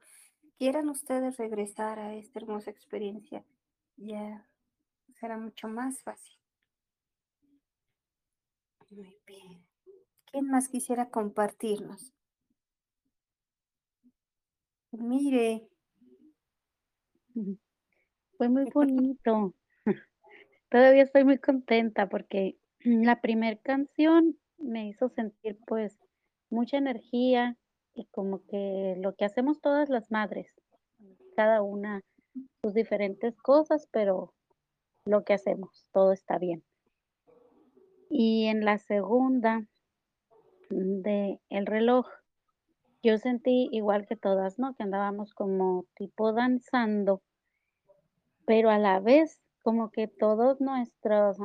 quieran 0.58 0.90
ustedes 0.90 1.38
regresar 1.38 1.98
a 2.00 2.14
esta 2.14 2.40
hermosa 2.40 2.70
experiencia, 2.70 3.44
ya 3.98 4.46
será 5.20 5.38
mucho 5.38 5.68
más 5.68 6.04
fácil. 6.04 6.38
Muy 8.92 9.18
bien. 9.26 9.66
¿Quién 10.26 10.48
más 10.48 10.68
quisiera 10.68 11.10
compartirnos? 11.10 12.14
Mire, 14.92 15.70
Fue 18.38 18.50
muy 18.50 18.70
bonito. 18.74 19.54
Todavía 20.70 21.04
estoy 21.04 21.24
muy 21.24 21.40
contenta 21.40 22.10
porque 22.10 22.58
la 22.80 23.22
primer 23.22 23.60
canción 23.62 24.38
me 24.58 24.88
hizo 24.88 25.10
sentir 25.10 25.58
pues 25.68 25.98
mucha 26.50 26.78
energía 26.78 27.58
y 27.94 28.06
como 28.08 28.46
que 28.46 28.96
lo 28.98 29.14
que 29.16 29.26
hacemos 29.26 29.60
todas 29.62 29.90
las 29.90 30.12
madres, 30.12 30.54
cada 31.36 31.62
una 31.62 32.02
sus 32.62 32.74
diferentes 32.74 33.38
cosas, 33.42 33.88
pero 33.92 34.34
lo 35.06 35.24
que 35.24 35.34
hacemos, 35.34 35.88
todo 35.92 36.12
está 36.12 36.38
bien. 36.38 36.64
Y 38.10 38.46
en 38.46 38.66
la 38.66 38.78
segunda 38.80 39.66
de 40.70 41.40
El 41.50 41.66
reloj, 41.66 42.08
yo 43.02 43.18
sentí 43.18 43.70
igual 43.72 44.06
que 44.08 44.16
todas, 44.16 44.60
¿no? 44.60 44.76
Que 44.76 44.84
andábamos 44.84 45.34
como 45.34 45.86
tipo 45.96 46.34
danzando, 46.34 47.22
pero 48.46 48.70
a 48.70 48.78
la 48.78 49.00
vez 49.00 49.42
como 49.64 49.90
que 49.92 50.08
todos 50.08 50.60
nuestros, 50.60 51.38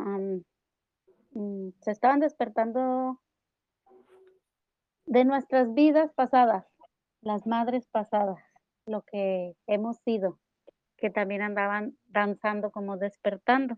mm, 1.33 1.69
se 1.81 1.91
estaban 1.91 2.21
despertando 2.21 3.21
de 5.07 5.25
nuestras 5.25 5.73
vidas 5.75 6.13
pasadas, 6.13 6.67
las 7.21 7.47
madres 7.47 7.87
pasadas, 7.89 8.39
lo 8.87 9.03
que 9.03 9.55
hemos 9.67 9.99
sido, 9.99 10.39
que 10.97 11.11
también 11.11 11.43
andaban 11.43 11.97
danzando 12.07 12.71
como 12.71 12.97
despertando. 12.97 13.77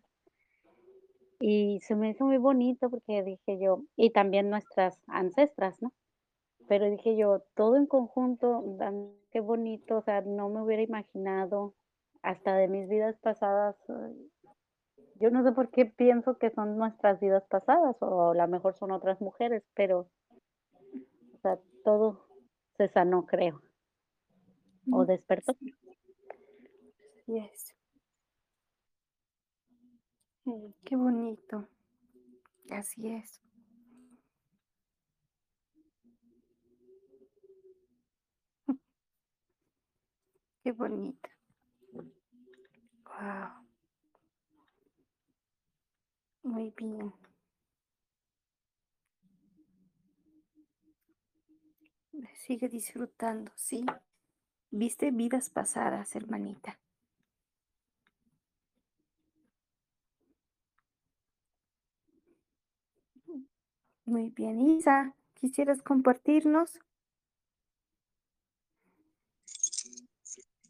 Y 1.38 1.80
se 1.80 1.94
me 1.94 2.10
hizo 2.10 2.24
muy 2.24 2.38
bonito 2.38 2.88
porque 2.88 3.22
dije 3.22 3.58
yo, 3.58 3.82
y 3.96 4.10
también 4.10 4.48
nuestras 4.50 5.02
ancestras, 5.06 5.80
¿no? 5.82 5.92
Pero 6.68 6.86
dije 6.86 7.16
yo, 7.16 7.42
todo 7.54 7.76
en 7.76 7.86
conjunto, 7.86 8.64
qué 9.30 9.40
bonito, 9.40 9.98
o 9.98 10.02
sea, 10.02 10.22
no 10.22 10.48
me 10.48 10.62
hubiera 10.62 10.82
imaginado 10.82 11.74
hasta 12.22 12.56
de 12.56 12.68
mis 12.68 12.88
vidas 12.88 13.16
pasadas. 13.18 13.76
ay, 13.88 14.30
Yo 15.16 15.30
no 15.30 15.44
sé 15.44 15.52
por 15.52 15.70
qué 15.70 15.86
pienso 15.86 16.38
que 16.38 16.50
son 16.50 16.76
nuestras 16.76 17.20
vidas 17.20 17.44
pasadas, 17.48 17.96
o 18.00 18.30
a 18.30 18.34
lo 18.34 18.48
mejor 18.48 18.74
son 18.74 18.90
otras 18.90 19.20
mujeres, 19.20 19.62
pero, 19.74 20.08
sea, 21.55 21.59
todo 21.85 22.27
se 22.77 22.89
sanó, 22.89 23.27
creo, 23.27 23.62
o 24.90 25.05
despertó. 25.05 25.52
así 27.14 27.36
es. 27.39 27.74
Mm, 30.47 30.73
Qué 30.85 30.97
bonito. 30.97 31.68
Así 32.70 33.09
es. 33.09 33.40
Qué 40.62 40.73
bonito. 40.73 41.28
Wow. 43.05 43.64
Muy 46.44 46.73
bien. 46.77 47.12
Sigue 52.34 52.68
disfrutando, 52.68 53.52
¿sí? 53.55 53.84
Viste 54.70 55.10
vidas 55.10 55.51
pasadas, 55.51 56.14
hermanita. 56.14 56.78
Muy 64.05 64.30
bien, 64.30 64.60
Isa, 64.60 65.14
¿quisieras 65.34 65.82
compartirnos? 65.82 66.78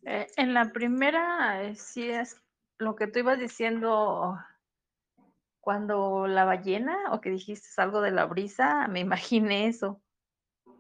Eh, 0.04 0.26
en 0.36 0.54
la 0.54 0.72
primera, 0.72 1.62
eh, 1.64 1.74
sí 1.74 2.08
es 2.08 2.40
lo 2.78 2.96
que 2.96 3.06
tú 3.08 3.18
ibas 3.18 3.38
diciendo 3.38 4.38
cuando 5.60 6.26
la 6.28 6.44
ballena, 6.44 6.96
o 7.12 7.20
que 7.20 7.30
dijiste 7.30 7.68
algo 7.82 8.00
de 8.00 8.12
la 8.12 8.24
brisa, 8.24 8.86
me 8.88 9.00
imaginé 9.00 9.66
eso, 9.66 10.00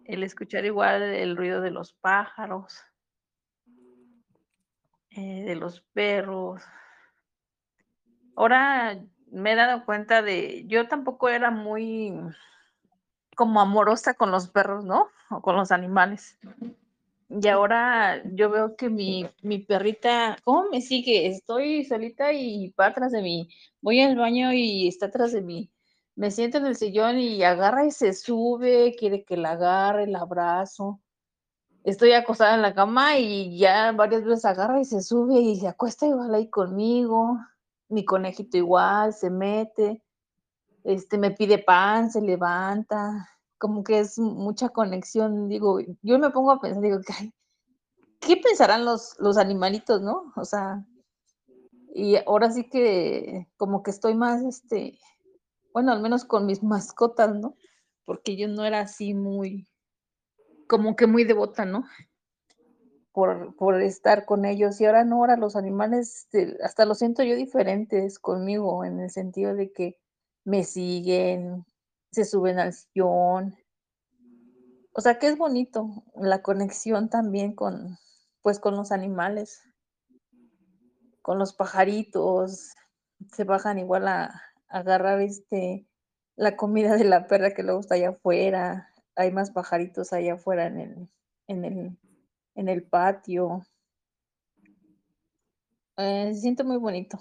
el 0.06 0.22
escuchar 0.22 0.64
igual 0.64 1.02
el 1.02 1.36
ruido 1.36 1.60
de 1.60 1.70
los 1.70 1.92
pájaros, 1.92 2.80
eh, 5.10 5.44
de 5.44 5.56
los 5.56 5.80
perros. 5.92 6.62
Ahora 8.36 8.98
me 9.30 9.52
he 9.52 9.56
dado 9.56 9.84
cuenta 9.84 10.22
de, 10.22 10.64
yo 10.66 10.88
tampoco 10.88 11.28
era 11.28 11.50
muy 11.50 12.14
como 13.34 13.60
amorosa 13.60 14.14
con 14.14 14.30
los 14.30 14.48
perros, 14.48 14.84
¿no? 14.84 15.08
O 15.30 15.42
con 15.42 15.56
los 15.56 15.72
animales. 15.72 16.38
Y 17.28 17.48
ahora 17.48 18.22
yo 18.24 18.50
veo 18.50 18.76
que 18.76 18.88
mi, 18.88 19.28
mi 19.42 19.58
perrita, 19.58 20.38
¿cómo 20.44 20.70
me 20.70 20.80
sigue? 20.80 21.26
Estoy 21.26 21.84
solita 21.84 22.32
y 22.32 22.72
va 22.78 22.86
atrás 22.86 23.12
de 23.12 23.22
mí. 23.22 23.48
Voy 23.80 24.00
al 24.00 24.16
baño 24.16 24.52
y 24.52 24.86
está 24.86 25.06
atrás 25.06 25.32
de 25.32 25.42
mí. 25.42 25.70
Me 26.16 26.30
siento 26.30 26.56
en 26.56 26.66
el 26.66 26.76
sillón 26.76 27.18
y 27.18 27.42
agarra 27.44 27.84
y 27.84 27.90
se 27.90 28.14
sube, 28.14 28.96
quiere 28.98 29.24
que 29.24 29.36
la 29.36 29.52
agarre, 29.52 30.06
la 30.06 30.20
abrazo. 30.20 30.98
Estoy 31.84 32.12
acostada 32.12 32.54
en 32.54 32.62
la 32.62 32.74
cama 32.74 33.18
y 33.18 33.58
ya 33.58 33.92
varias 33.92 34.24
veces 34.24 34.46
agarra 34.46 34.80
y 34.80 34.86
se 34.86 35.02
sube 35.02 35.38
y 35.38 35.60
se 35.60 35.68
acuesta 35.68 36.06
igual 36.06 36.34
ahí 36.34 36.48
conmigo. 36.48 37.38
Mi 37.88 38.04
conejito 38.04 38.56
igual 38.56 39.12
se 39.12 39.28
mete, 39.28 40.02
este 40.84 41.18
me 41.18 41.32
pide 41.32 41.58
pan, 41.58 42.10
se 42.10 42.22
levanta, 42.22 43.28
como 43.58 43.84
que 43.84 43.98
es 44.00 44.18
mucha 44.18 44.70
conexión. 44.70 45.48
Digo, 45.48 45.80
yo 46.00 46.18
me 46.18 46.30
pongo 46.30 46.52
a 46.52 46.60
pensar, 46.60 46.82
digo, 46.82 46.98
"Ay, 47.18 47.30
¿qué 48.20 48.38
pensarán 48.38 48.84
los, 48.86 49.14
los 49.18 49.36
animalitos, 49.36 50.00
no? 50.00 50.32
O 50.34 50.44
sea, 50.46 50.82
y 51.94 52.16
ahora 52.16 52.50
sí 52.50 52.64
que 52.68 53.48
como 53.58 53.82
que 53.82 53.90
estoy 53.90 54.14
más, 54.14 54.42
este, 54.42 54.98
bueno, 55.76 55.92
al 55.92 56.00
menos 56.00 56.24
con 56.24 56.46
mis 56.46 56.62
mascotas, 56.62 57.34
¿no? 57.34 57.54
Porque 58.06 58.34
yo 58.34 58.48
no 58.48 58.64
era 58.64 58.80
así 58.80 59.12
muy, 59.12 59.68
como 60.70 60.96
que 60.96 61.06
muy 61.06 61.24
devota, 61.24 61.66
¿no? 61.66 61.84
Por, 63.12 63.54
por 63.56 63.82
estar 63.82 64.24
con 64.24 64.46
ellos. 64.46 64.80
Y 64.80 64.86
ahora 64.86 65.04
no, 65.04 65.16
ahora 65.16 65.36
los 65.36 65.54
animales, 65.54 66.24
este, 66.32 66.56
hasta 66.62 66.86
los 66.86 66.96
siento 66.96 67.22
yo 67.24 67.36
diferentes 67.36 68.18
conmigo, 68.18 68.86
en 68.86 69.00
el 69.00 69.10
sentido 69.10 69.54
de 69.54 69.70
que 69.70 69.98
me 70.44 70.64
siguen, 70.64 71.66
se 72.10 72.24
suben 72.24 72.58
al 72.58 72.72
sillón. 72.72 73.54
O 74.94 75.02
sea, 75.02 75.18
que 75.18 75.28
es 75.28 75.36
bonito 75.36 76.04
la 76.14 76.40
conexión 76.40 77.10
también 77.10 77.54
con, 77.54 77.98
pues, 78.40 78.58
con 78.60 78.76
los 78.76 78.92
animales. 78.92 79.60
con 81.20 81.38
los 81.38 81.52
pajaritos, 81.52 82.72
se 83.30 83.44
bajan 83.44 83.78
igual 83.78 84.08
a 84.08 84.42
agarrar 84.68 85.20
este 85.20 85.86
la 86.36 86.56
comida 86.56 86.96
de 86.96 87.04
la 87.04 87.26
perra 87.26 87.52
que 87.54 87.62
luego 87.62 87.80
está 87.80 87.94
allá 87.94 88.10
afuera. 88.10 88.90
Hay 89.14 89.32
más 89.32 89.50
pajaritos 89.50 90.12
allá 90.12 90.34
afuera 90.34 90.66
en 90.66 90.78
el, 90.80 91.08
en 91.46 91.64
el, 91.64 91.98
en 92.54 92.68
el 92.68 92.82
patio. 92.82 93.66
Eh, 95.96 96.30
se 96.34 96.40
siente 96.40 96.62
muy 96.62 96.76
bonito. 96.76 97.18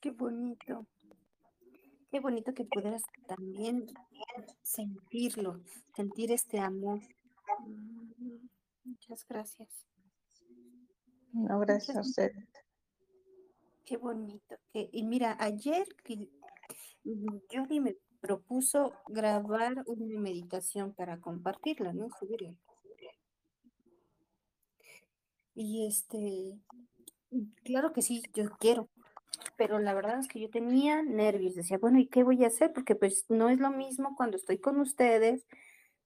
Qué 0.00 0.10
bonito. 0.10 0.86
Qué 2.10 2.20
bonito 2.20 2.52
que 2.52 2.64
pudieras 2.64 3.02
también 3.26 3.86
sentirlo, 4.62 5.60
sentir 5.94 6.32
este 6.32 6.58
amor. 6.58 7.00
Mm, 7.60 8.48
Muchas 8.84 9.24
gracias. 9.28 9.68
No, 11.32 11.60
gracias 11.60 11.96
a 11.96 12.00
usted. 12.00 12.32
Qué 13.92 13.98
bonito. 13.98 14.56
y 14.72 15.02
mira, 15.04 15.36
ayer 15.38 15.86
mm, 17.04 17.36
Yuri 17.50 17.78
me 17.78 17.94
propuso 18.22 18.94
grabar 19.06 19.84
una 19.84 20.18
meditación 20.18 20.94
para 20.94 21.20
compartirla, 21.20 21.92
¿no? 21.92 22.08
Subirla. 22.18 22.54
Y 25.54 25.86
este, 25.86 26.58
claro 27.64 27.92
que 27.92 28.00
sí, 28.00 28.22
yo 28.32 28.44
quiero, 28.58 28.88
pero 29.58 29.78
la 29.78 29.92
verdad 29.92 30.20
es 30.20 30.26
que 30.26 30.40
yo 30.40 30.48
tenía 30.48 31.02
nervios. 31.02 31.54
Decía, 31.54 31.76
bueno, 31.76 31.98
¿y 31.98 32.06
qué 32.06 32.22
voy 32.22 32.42
a 32.44 32.46
hacer? 32.46 32.72
Porque 32.72 32.94
pues 32.94 33.26
no 33.28 33.50
es 33.50 33.58
lo 33.58 33.70
mismo 33.70 34.16
cuando 34.16 34.38
estoy 34.38 34.56
con 34.56 34.80
ustedes, 34.80 35.46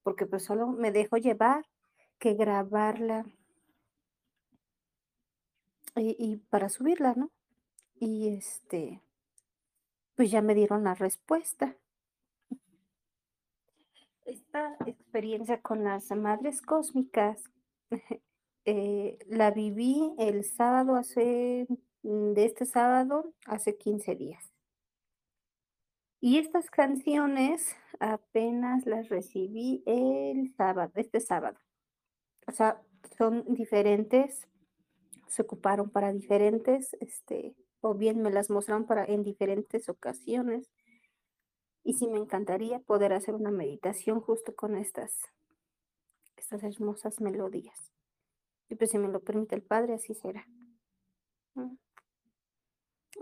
porque 0.02 0.26
pues 0.26 0.42
solo 0.42 0.66
me 0.66 0.90
dejo 0.90 1.18
llevar 1.18 1.64
que 2.18 2.34
grabarla 2.34 3.26
y 5.94 6.38
para 6.50 6.68
subirla, 6.68 7.14
¿no? 7.14 7.30
Y 7.98 8.28
este, 8.28 9.02
pues 10.14 10.30
ya 10.30 10.42
me 10.42 10.54
dieron 10.54 10.84
la 10.84 10.94
respuesta. 10.94 11.76
Esta 14.24 14.76
experiencia 14.86 15.62
con 15.62 15.84
las 15.84 16.10
madres 16.10 16.60
cósmicas 16.62 17.44
eh, 18.64 19.18
la 19.28 19.50
viví 19.50 20.14
el 20.18 20.44
sábado 20.44 20.96
hace, 20.96 21.66
mm, 22.02 22.32
de 22.32 22.44
este 22.44 22.66
sábado, 22.66 23.32
hace 23.46 23.76
15 23.76 24.16
días. 24.16 24.52
Y 26.20 26.38
estas 26.38 26.70
canciones 26.70 27.76
apenas 28.00 28.84
las 28.86 29.08
recibí 29.08 29.82
el 29.86 30.52
sábado, 30.56 30.92
este 30.96 31.20
sábado. 31.20 31.58
O 32.48 32.52
sea, 32.52 32.82
son 33.16 33.44
diferentes, 33.54 34.48
se 35.28 35.42
ocuparon 35.42 35.90
para 35.90 36.12
diferentes, 36.12 36.96
este, 37.00 37.54
o 37.88 37.94
bien 37.94 38.22
me 38.22 38.30
las 38.30 38.50
mostraron 38.50 38.86
para 38.86 39.04
en 39.04 39.22
diferentes 39.22 39.88
ocasiones. 39.88 40.70
Y 41.84 41.94
sí 41.94 42.08
me 42.08 42.18
encantaría 42.18 42.80
poder 42.80 43.12
hacer 43.12 43.34
una 43.34 43.50
meditación 43.50 44.20
justo 44.20 44.54
con 44.56 44.76
estas, 44.76 45.12
estas 46.36 46.62
hermosas 46.62 47.20
melodías. 47.20 47.92
Y 48.68 48.74
pues 48.74 48.90
si 48.90 48.98
me 48.98 49.08
lo 49.08 49.20
permite 49.20 49.54
el 49.54 49.62
Padre, 49.62 49.94
así 49.94 50.14
será. 50.14 50.46
Mm. 51.54 51.76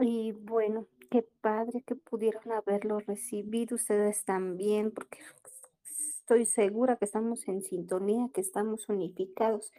Y 0.00 0.32
bueno, 0.32 0.88
qué 1.10 1.22
padre 1.40 1.82
que 1.82 1.94
pudieron 1.94 2.50
haberlo 2.50 2.98
recibido 2.98 3.76
ustedes 3.76 4.24
también, 4.24 4.90
porque 4.90 5.18
estoy 5.84 6.46
segura 6.46 6.96
que 6.96 7.04
estamos 7.04 7.46
en 7.46 7.62
sintonía, 7.62 8.28
que 8.34 8.40
estamos 8.40 8.88
unificados 8.88 9.72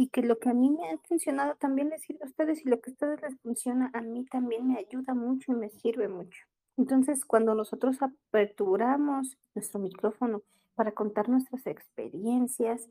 y 0.00 0.10
que 0.10 0.22
lo 0.22 0.38
que 0.38 0.48
a 0.48 0.54
mí 0.54 0.70
me 0.70 0.92
ha 0.92 0.98
funcionado 0.98 1.56
también 1.56 1.88
les 1.88 2.02
sirve 2.02 2.20
a 2.22 2.28
ustedes 2.28 2.64
y 2.64 2.68
lo 2.68 2.80
que 2.80 2.90
a 2.90 2.92
ustedes 2.92 3.20
les 3.20 3.36
funciona 3.40 3.90
a 3.92 4.00
mí 4.00 4.24
también 4.26 4.64
me 4.68 4.78
ayuda 4.78 5.12
mucho 5.12 5.50
y 5.50 5.56
me 5.56 5.70
sirve 5.70 6.06
mucho. 6.06 6.44
Entonces, 6.76 7.24
cuando 7.24 7.52
nosotros 7.56 8.00
aperturamos 8.00 9.36
nuestro 9.56 9.80
micrófono 9.80 10.42
para 10.76 10.92
contar 10.92 11.28
nuestras 11.28 11.66
experiencias, 11.66 12.88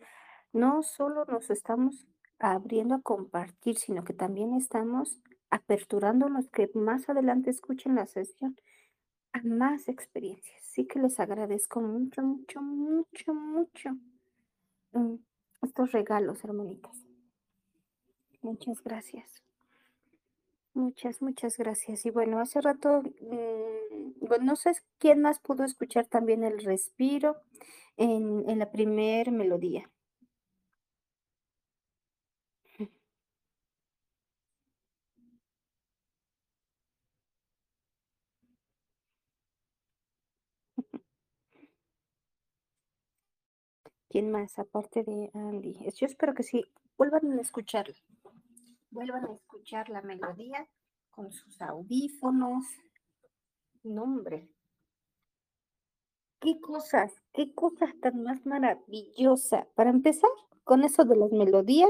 no 0.51 0.83
solo 0.83 1.23
nos 1.23 1.49
estamos 1.49 2.05
abriendo 2.39 2.95
a 2.95 3.01
compartir, 3.01 3.77
sino 3.77 4.03
que 4.03 4.13
también 4.13 4.53
estamos 4.53 5.21
aperturando 5.49 6.27
los 6.27 6.49
que 6.49 6.69
más 6.73 7.07
adelante 7.07 7.51
escuchen 7.51 7.95
la 7.95 8.05
sesión 8.05 8.57
a 9.31 9.41
más 9.43 9.87
experiencias. 9.87 10.61
Sí 10.61 10.85
que 10.85 10.99
les 10.99 11.21
agradezco 11.21 11.79
mucho, 11.79 12.21
mucho, 12.21 12.61
mucho, 12.61 13.33
mucho 13.33 13.91
mm, 14.91 15.15
estos 15.61 15.91
regalos, 15.91 16.43
hermanitas. 16.43 17.05
Muchas 18.41 18.83
gracias. 18.83 19.43
Muchas, 20.73 21.21
muchas 21.21 21.57
gracias. 21.57 22.05
Y 22.05 22.11
bueno, 22.11 22.39
hace 22.39 22.61
rato, 22.61 23.01
mm, 23.01 24.43
no 24.45 24.55
sé 24.55 24.71
quién 24.99 25.21
más 25.21 25.39
pudo 25.39 25.63
escuchar 25.63 26.05
también 26.05 26.43
el 26.43 26.63
respiro 26.63 27.37
en, 27.97 28.47
en 28.47 28.59
la 28.59 28.71
primer 28.71 29.31
melodía. 29.31 29.89
¿Quién 44.09 44.31
más 44.31 44.57
aparte 44.57 45.03
de 45.03 45.29
Andy? 45.33 45.77
Yo 45.95 46.05
espero 46.05 46.33
que 46.33 46.43
sí, 46.43 46.63
vuelvan 46.97 47.31
a 47.37 47.41
escucharla. 47.41 47.95
Vuelvan 48.89 49.25
a 49.25 49.33
escuchar 49.33 49.89
la 49.89 50.01
melodía 50.01 50.67
con 51.11 51.31
sus 51.31 51.61
audífonos. 51.61 52.65
Nombre. 53.83 54.49
Qué 56.39 56.59
cosas, 56.61 57.11
qué 57.33 57.53
cosas 57.53 57.89
tan 57.99 58.23
más 58.23 58.45
maravillosas. 58.45 59.65
Para 59.75 59.89
empezar, 59.89 60.29
con 60.63 60.83
eso 60.83 61.03
de 61.03 61.15
las 61.15 61.31
melodías. 61.31 61.89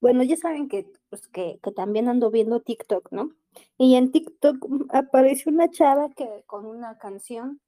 Bueno, 0.00 0.24
ya 0.24 0.36
saben 0.36 0.68
que, 0.68 0.90
pues, 1.08 1.28
que, 1.28 1.60
que 1.62 1.70
también 1.70 2.08
ando 2.08 2.30
viendo 2.30 2.60
TikTok, 2.60 3.12
¿no? 3.12 3.30
Y 3.78 3.94
en 3.94 4.10
TikTok 4.10 4.56
apareció 4.90 5.52
una 5.52 5.70
chava 5.70 6.10
que 6.10 6.42
con 6.46 6.66
una 6.66 6.98
canción 6.98 7.60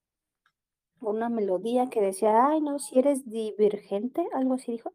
una 1.10 1.28
melodía 1.28 1.89
que 1.89 2.00
decía, 2.00 2.49
ay, 2.49 2.60
no, 2.60 2.78
si 2.78 2.99
eres 2.99 3.28
divergente, 3.28 4.26
algo 4.33 4.55
así 4.55 4.73
dijo, 4.73 4.92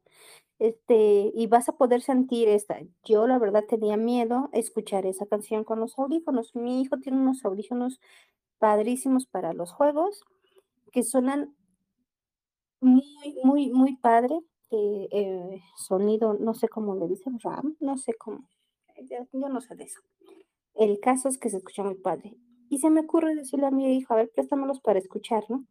este, 0.59 1.31
y 1.33 1.47
vas 1.47 1.69
a 1.69 1.77
poder 1.77 2.01
sentir 2.01 2.49
esta. 2.49 2.79
Yo 3.03 3.27
la 3.27 3.39
verdad 3.39 3.63
tenía 3.67 3.97
miedo 3.97 4.49
escuchar 4.53 5.05
esa 5.05 5.25
canción 5.25 5.63
con 5.63 5.79
los 5.79 5.97
audífonos. 5.97 6.55
Mi 6.55 6.81
hijo 6.81 6.97
tiene 6.97 7.19
unos 7.19 7.45
audífonos 7.45 7.99
padrísimos 8.59 9.25
para 9.25 9.53
los 9.53 9.71
juegos 9.71 10.21
que 10.91 11.03
suenan 11.03 11.55
muy, 12.81 13.03
muy, 13.43 13.69
muy 13.71 13.95
padre. 13.97 14.39
Eh, 14.71 15.07
eh, 15.11 15.61
sonido, 15.77 16.35
no 16.35 16.53
sé 16.53 16.67
cómo 16.69 16.95
le 16.95 17.07
dicen, 17.07 17.39
RAM, 17.39 17.75
no 17.79 17.97
sé 17.97 18.13
cómo, 18.13 18.47
yo 19.09 19.49
no 19.49 19.61
sé 19.61 19.75
de 19.75 19.85
eso. 19.85 19.99
El 20.75 20.99
caso 20.99 21.27
es 21.27 21.39
que 21.39 21.49
se 21.49 21.57
escucha 21.57 21.83
muy 21.83 21.95
padre. 21.95 22.37
Y 22.69 22.77
se 22.77 22.91
me 22.91 23.01
ocurre 23.01 23.33
decirle 23.33 23.65
a 23.65 23.71
mi 23.71 23.97
hijo, 23.97 24.13
a 24.13 24.17
ver, 24.17 24.29
préstamelos 24.29 24.79
para 24.79 24.99
escuchar, 24.99 25.43
¿no? 25.49 25.65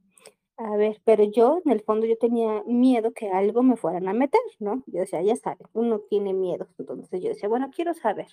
A 0.58 0.76
ver, 0.76 1.00
pero 1.04 1.22
yo 1.24 1.60
en 1.64 1.70
el 1.70 1.80
fondo 1.82 2.04
yo 2.06 2.18
tenía 2.18 2.62
miedo 2.66 3.12
que 3.12 3.30
algo 3.30 3.62
me 3.62 3.76
fueran 3.76 4.08
a 4.08 4.12
meter, 4.12 4.40
¿no? 4.58 4.82
Yo 4.86 5.00
decía, 5.00 5.22
ya 5.22 5.36
sabes, 5.36 5.68
uno 5.72 6.00
tiene 6.00 6.32
miedo. 6.34 6.66
Entonces 6.78 7.22
yo 7.22 7.28
decía, 7.28 7.48
bueno, 7.48 7.70
quiero 7.74 7.94
saber. 7.94 8.26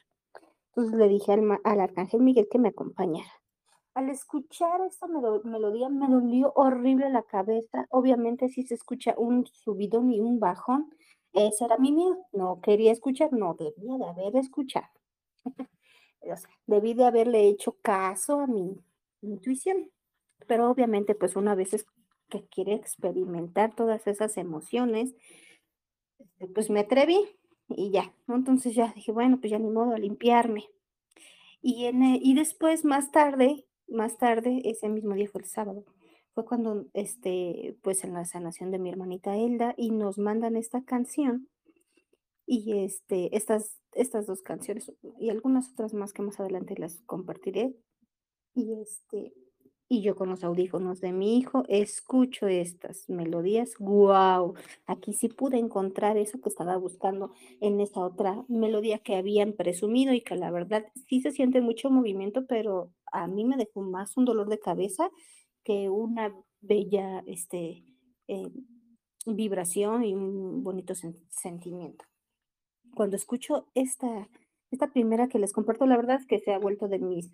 Entonces 0.70 0.96
le 1.00 1.08
dije 1.10 1.34
al, 1.34 1.60
al 1.64 1.80
arcángel 1.82 2.22
Miguel 2.22 2.48
que 2.52 2.60
me 2.60 2.70
acompañara. 2.70 3.32
Al 3.96 4.10
escuchar 4.10 4.82
esta 4.82 5.08
melodía 5.08 5.90
me 5.90 6.08
dolió 6.10 6.54
horrible 6.56 7.10
la 7.12 7.24
cabeza. 7.24 7.88
Obviamente 7.92 8.50
si 8.50 8.64
se 8.64 8.76
escucha 8.76 9.16
un 9.18 9.48
subidón 9.48 10.12
y 10.12 10.20
un 10.22 10.40
bajón, 10.40 10.92
ese 11.34 11.66
era 11.66 11.78
mi 11.78 11.92
miedo. 11.92 12.18
No 12.34 12.62
quería 12.62 12.92
escuchar, 12.92 13.34
no 13.34 13.56
debía 13.56 13.98
de 13.98 14.06
haber 14.06 14.38
escuchado. 14.38 14.88
o 16.22 16.38
sea, 16.38 16.50
debí 16.68 16.94
de 16.94 17.06
haberle 17.06 17.48
hecho 17.48 17.78
caso 17.82 18.40
a 18.42 18.48
mi 18.48 18.78
intuición. 19.22 19.92
Pero 20.48 20.70
obviamente 20.70 21.16
pues 21.16 21.36
una 21.36 21.56
vez 21.56 21.74
que 22.30 22.46
quiere 22.48 22.74
experimentar 22.74 23.76
todas 23.76 24.08
esas 24.08 24.38
emociones, 24.38 25.16
este, 26.20 26.48
pues 26.48 26.70
me 26.70 26.82
atreví 26.82 27.20
y 27.70 27.92
ya, 27.92 28.14
Entonces 28.28 28.76
ya 28.76 28.94
dije, 28.96 29.12
bueno, 29.12 29.40
pues 29.40 29.52
ya 29.52 29.60
ni 29.60 29.70
modo 29.70 29.94
a 29.94 30.00
limpiarme. 30.00 30.70
Y, 31.62 31.86
en, 31.86 32.04
e, 32.04 32.20
y 32.22 32.36
después, 32.36 32.86
más 32.86 33.12
tarde, 33.12 33.66
más 33.88 34.18
tarde, 34.18 34.62
ese 34.66 34.88
mismo 34.90 35.16
día 35.16 35.28
fue 35.28 35.42
el 35.42 35.48
sábado, 35.48 35.84
fue 36.34 36.46
cuando, 36.46 36.86
este, 36.94 37.78
pues 37.82 38.04
en 38.04 38.14
la 38.14 38.26
sanación 38.26 38.72
de 38.72 38.80
mi 38.80 38.90
hermanita 38.90 39.36
Elda 39.36 39.74
y 39.78 39.92
nos 39.92 40.18
mandan 40.18 40.58
esta 40.58 40.84
canción 40.84 41.50
y 42.46 42.84
este, 42.84 43.36
estas, 43.36 43.80
estas 43.94 44.28
dos 44.28 44.42
canciones 44.44 44.92
y 45.20 45.30
algunas 45.30 45.72
otras 45.72 45.94
más 45.94 46.14
que 46.14 46.22
más 46.22 46.40
adelante 46.40 46.76
las 46.78 47.02
compartiré. 47.06 47.76
Y 48.54 48.74
este, 48.80 49.34
y 49.88 50.02
yo 50.02 50.16
con 50.16 50.30
los 50.30 50.44
audífonos 50.44 51.00
de 51.00 51.12
mi 51.12 51.38
hijo 51.38 51.64
escucho 51.68 52.48
estas 52.48 53.08
melodías. 53.10 53.74
¡Wow! 53.80 54.56
Aquí 54.88 55.14
sí 55.14 55.30
pude 55.30 55.58
encontrar 55.58 56.18
eso 56.18 56.42
que 56.42 56.50
estaba 56.50 56.78
buscando 56.78 57.32
en 57.62 57.80
esa 57.80 58.02
otra 58.02 58.44
melodía 58.48 59.00
que 59.00 59.16
habían 59.16 59.54
presumido 59.54 60.14
y 60.14 60.22
que 60.22 60.36
la 60.36 60.52
verdad 60.52 60.86
sí 61.08 61.22
se 61.22 61.32
siente 61.32 61.62
mucho 61.62 61.90
movimiento, 61.92 62.46
pero 62.48 62.92
a 63.12 63.28
mí 63.28 63.46
me 63.46 63.58
dejó 63.58 63.82
más 63.82 64.18
un 64.18 64.26
dolor 64.26 64.50
de 64.50 64.60
cabeza 64.60 65.10
que 65.64 65.90
una 65.90 66.36
bella 66.62 67.24
este, 67.28 67.84
eh, 68.28 68.50
vibración 69.26 70.04
y 70.04 70.16
un 70.16 70.64
bonito 70.64 70.94
sentimiento. 71.30 72.06
Cuando 72.96 73.16
escucho 73.16 73.68
esta, 73.76 74.30
esta 74.72 74.88
primera 74.88 75.28
que 75.28 75.40
les 75.40 75.54
comparto, 75.54 75.86
la 75.86 75.98
verdad 75.98 76.18
es 76.20 76.26
que 76.26 76.40
se 76.40 76.54
ha 76.54 76.60
vuelto 76.60 76.88
de 76.88 77.00
mis 77.00 77.32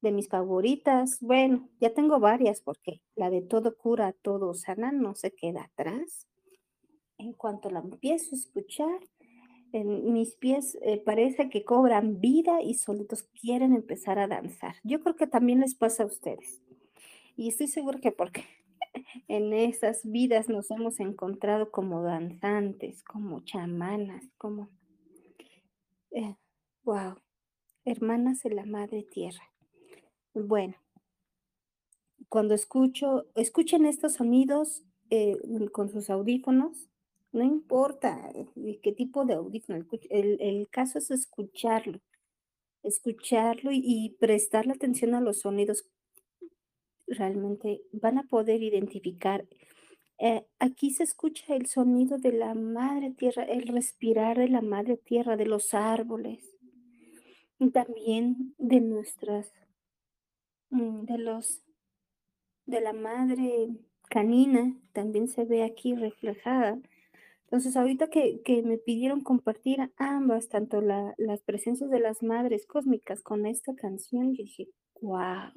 de 0.00 0.12
mis 0.12 0.28
favoritas, 0.28 1.18
bueno, 1.20 1.68
ya 1.80 1.92
tengo 1.92 2.20
varias 2.20 2.60
porque 2.60 3.02
la 3.16 3.30
de 3.30 3.42
todo 3.42 3.76
cura, 3.76 4.12
todo 4.12 4.54
sana 4.54 4.92
no 4.92 5.14
se 5.14 5.32
queda 5.32 5.64
atrás. 5.64 6.28
En 7.18 7.32
cuanto 7.32 7.70
la 7.70 7.80
empiezo 7.80 8.34
a 8.34 8.38
escuchar, 8.38 9.00
en 9.72 10.12
mis 10.12 10.36
pies 10.36 10.78
eh, 10.82 11.02
parece 11.04 11.50
que 11.50 11.64
cobran 11.64 12.20
vida 12.20 12.62
y 12.62 12.74
solitos 12.74 13.24
quieren 13.24 13.74
empezar 13.74 14.18
a 14.18 14.28
danzar. 14.28 14.76
Yo 14.84 15.02
creo 15.02 15.16
que 15.16 15.26
también 15.26 15.60
les 15.60 15.74
pasa 15.74 16.04
a 16.04 16.06
ustedes. 16.06 16.62
Y 17.36 17.48
estoy 17.48 17.66
segura 17.66 18.00
que 18.00 18.12
porque 18.12 18.44
en 19.28 19.52
esas 19.52 20.08
vidas 20.10 20.48
nos 20.48 20.70
hemos 20.70 21.00
encontrado 21.00 21.70
como 21.70 22.02
danzantes, 22.02 23.02
como 23.02 23.40
chamanas, 23.40 24.24
como... 24.38 24.70
wow, 26.84 27.10
eh, 27.10 27.14
hermanas 27.84 28.42
de 28.42 28.50
la 28.50 28.64
Madre 28.64 29.02
Tierra. 29.02 29.47
Bueno, 30.34 30.76
cuando 32.28 32.54
escucho, 32.54 33.26
escuchen 33.34 33.86
estos 33.86 34.14
sonidos 34.14 34.82
eh, 35.10 35.36
con 35.72 35.88
sus 35.88 36.10
audífonos, 36.10 36.88
no 37.32 37.44
importa 37.44 38.30
eh, 38.34 38.78
qué 38.82 38.92
tipo 38.92 39.24
de 39.24 39.34
audífono, 39.34 39.84
el, 40.10 40.68
caso 40.70 40.98
es 40.98 41.10
escucharlo, 41.10 42.00
escucharlo 42.82 43.70
y, 43.72 44.16
prestarle 44.20 44.72
atención 44.72 45.14
a 45.14 45.20
los 45.20 45.40
sonidos. 45.40 45.86
Realmente 47.06 47.82
van 47.92 48.18
a 48.18 48.24
poder 48.24 48.62
identificar. 48.62 49.46
Eh, 50.18 50.44
aquí 50.58 50.90
se 50.90 51.04
escucha 51.04 51.54
el 51.54 51.66
sonido 51.66 52.18
de 52.18 52.32
la 52.32 52.54
madre 52.54 53.12
tierra, 53.12 53.44
el 53.44 53.68
respirar 53.68 54.36
de 54.36 54.48
la 54.48 54.60
madre 54.60 54.96
tierra, 54.98 55.36
de 55.36 55.46
los 55.46 55.74
árboles, 55.74 56.44
y 57.58 57.70
también 57.70 58.54
de 58.58 58.80
nuestras 58.80 59.52
de 60.70 61.18
los 61.18 61.62
de 62.66 62.80
la 62.80 62.92
madre 62.92 63.68
canina 64.10 64.76
también 64.92 65.26
se 65.26 65.44
ve 65.44 65.64
aquí 65.64 65.96
reflejada. 65.96 66.78
Entonces, 67.44 67.76
ahorita 67.76 68.08
que, 68.10 68.42
que 68.42 68.62
me 68.62 68.78
pidieron 68.78 69.22
compartir 69.22 69.92
ambas, 69.96 70.48
tanto 70.48 70.80
la- 70.82 71.14
las 71.18 71.42
presencias 71.42 71.90
de 71.90 72.00
las 72.00 72.22
madres 72.22 72.66
cósmicas 72.66 73.22
con 73.22 73.46
esta 73.46 73.74
canción, 73.74 74.34
yo 74.36 74.44
dije, 74.44 74.68
wow, 75.02 75.52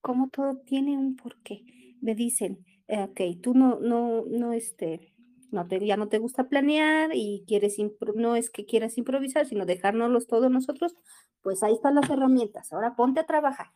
cómo 0.00 0.28
todo 0.28 0.56
tiene 0.58 0.96
un 0.98 1.16
porqué. 1.16 1.64
Me 2.00 2.14
dicen, 2.14 2.64
eh, 2.88 3.02
ok, 3.04 3.20
tú 3.42 3.54
no, 3.54 3.78
no, 3.80 4.24
no, 4.26 4.52
este, 4.52 5.12
no 5.50 5.66
te, 5.66 5.84
ya 5.84 5.96
no 5.96 6.08
te 6.08 6.18
gusta 6.18 6.48
planear 6.48 7.10
y 7.14 7.44
quieres, 7.46 7.76
no 8.14 8.36
es 8.36 8.50
que 8.50 8.66
quieras 8.66 8.98
improvisar, 8.98 9.46
sino 9.46 9.66
dejárnoslos 9.66 10.26
todos 10.26 10.50
nosotros, 10.50 10.94
pues 11.42 11.62
ahí 11.62 11.74
están 11.74 11.94
las 11.94 12.10
herramientas. 12.10 12.72
Ahora 12.72 12.96
ponte 12.96 13.20
a 13.20 13.26
trabajar. 13.26 13.68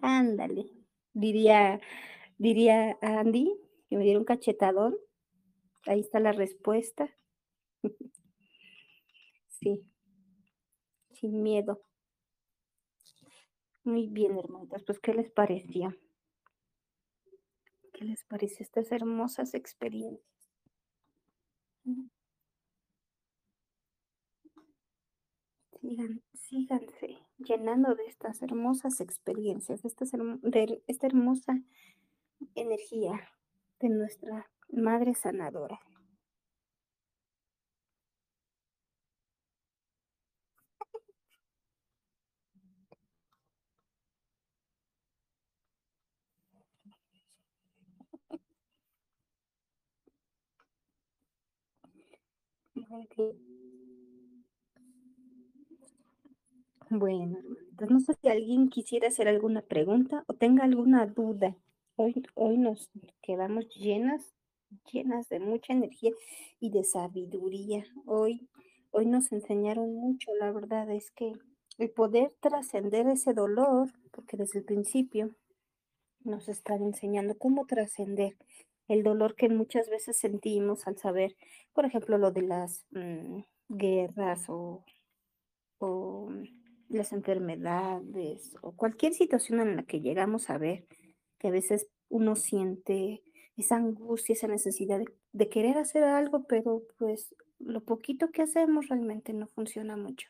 Ándale, 0.00 0.70
diría, 1.12 1.80
diría 2.38 2.98
Andy, 3.00 3.52
que 3.88 3.96
me 3.96 4.04
diera 4.04 4.18
un 4.18 4.24
cachetadón. 4.24 4.96
Ahí 5.86 6.00
está 6.00 6.20
la 6.20 6.32
respuesta. 6.32 7.10
Sí, 9.60 9.82
sin 11.12 11.42
miedo. 11.42 11.80
Muy 13.84 14.08
bien, 14.08 14.36
hermanitas. 14.38 14.82
Pues, 14.82 14.98
¿qué 14.98 15.14
les 15.14 15.30
pareció? 15.30 15.94
¿Qué 17.94 18.04
les 18.04 18.24
parece 18.24 18.64
estas 18.64 18.90
hermosas 18.90 19.54
experiencias? 19.54 20.26
Sigan, 25.80 26.22
síganse 26.32 27.18
llenando 27.38 27.94
de 27.94 28.06
estas 28.06 28.42
hermosas 28.42 29.00
experiencias, 29.00 29.82
de, 29.82 29.88
estas 29.88 30.10
de 30.10 30.82
esta 30.88 31.06
hermosa 31.06 31.62
energía 32.56 33.20
de 33.78 33.90
nuestra 33.90 34.50
Madre 34.70 35.14
Sanadora. 35.14 35.78
Bueno, 56.90 57.38
hermanitas, 57.38 57.90
no 57.90 58.00
sé 58.00 58.14
si 58.20 58.28
alguien 58.28 58.68
quisiera 58.68 59.08
hacer 59.08 59.26
alguna 59.26 59.62
pregunta 59.62 60.24
o 60.26 60.34
tenga 60.34 60.64
alguna 60.64 61.06
duda. 61.06 61.56
Hoy, 61.96 62.22
hoy 62.34 62.58
nos 62.58 62.90
quedamos 63.22 63.68
llenas, 63.74 64.34
llenas 64.92 65.28
de 65.28 65.40
mucha 65.40 65.72
energía 65.72 66.12
y 66.60 66.70
de 66.70 66.84
sabiduría. 66.84 67.84
Hoy, 68.06 68.48
hoy 68.90 69.06
nos 69.06 69.32
enseñaron 69.32 69.94
mucho, 69.94 70.30
la 70.38 70.52
verdad 70.52 70.90
es 70.90 71.10
que 71.10 71.32
el 71.78 71.90
poder 71.90 72.32
trascender 72.40 73.08
ese 73.08 73.32
dolor, 73.32 73.92
porque 74.12 74.36
desde 74.36 74.60
el 74.60 74.64
principio 74.64 75.34
nos 76.22 76.48
están 76.48 76.82
enseñando 76.82 77.36
cómo 77.36 77.66
trascender 77.66 78.36
el 78.88 79.02
dolor 79.02 79.34
que 79.34 79.48
muchas 79.48 79.88
veces 79.88 80.16
sentimos 80.16 80.86
al 80.86 80.98
saber, 80.98 81.36
por 81.72 81.84
ejemplo, 81.84 82.18
lo 82.18 82.30
de 82.30 82.42
las 82.42 82.84
mm, 82.90 83.40
guerras 83.68 84.48
o 84.48 84.84
las 86.88 87.12
enfermedades 87.12 88.56
o 88.62 88.72
cualquier 88.72 89.14
situación 89.14 89.60
en 89.60 89.76
la 89.76 89.82
que 89.82 90.00
llegamos 90.00 90.50
a 90.50 90.58
ver 90.58 90.86
que 91.38 91.48
a 91.48 91.50
veces 91.50 91.88
uno 92.08 92.36
siente 92.36 93.22
esa 93.56 93.76
angustia, 93.76 94.32
esa 94.32 94.48
necesidad 94.48 95.00
de 95.32 95.48
querer 95.48 95.78
hacer 95.78 96.04
algo, 96.04 96.44
pero 96.44 96.82
pues 96.98 97.34
lo 97.58 97.82
poquito 97.84 98.30
que 98.30 98.42
hacemos 98.42 98.88
realmente 98.88 99.32
no 99.32 99.46
funciona 99.48 99.96
mucho. 99.96 100.28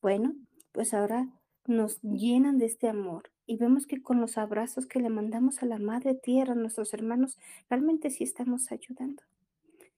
Bueno, 0.00 0.34
pues 0.72 0.94
ahora 0.94 1.28
nos 1.66 2.00
llenan 2.02 2.58
de 2.58 2.66
este 2.66 2.88
amor 2.88 3.31
y 3.46 3.56
vemos 3.56 3.86
que 3.86 4.02
con 4.02 4.20
los 4.20 4.38
abrazos 4.38 4.86
que 4.86 5.00
le 5.00 5.08
mandamos 5.08 5.62
a 5.62 5.66
la 5.66 5.78
Madre 5.78 6.14
Tierra, 6.14 6.52
a 6.52 6.56
nuestros 6.56 6.94
hermanos, 6.94 7.38
realmente 7.68 8.10
sí 8.10 8.24
estamos 8.24 8.70
ayudando. 8.72 9.22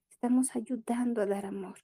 Estamos 0.09 0.55
ayudando 0.55 1.21
a 1.21 1.25
dar 1.25 1.45
amor 1.45 1.79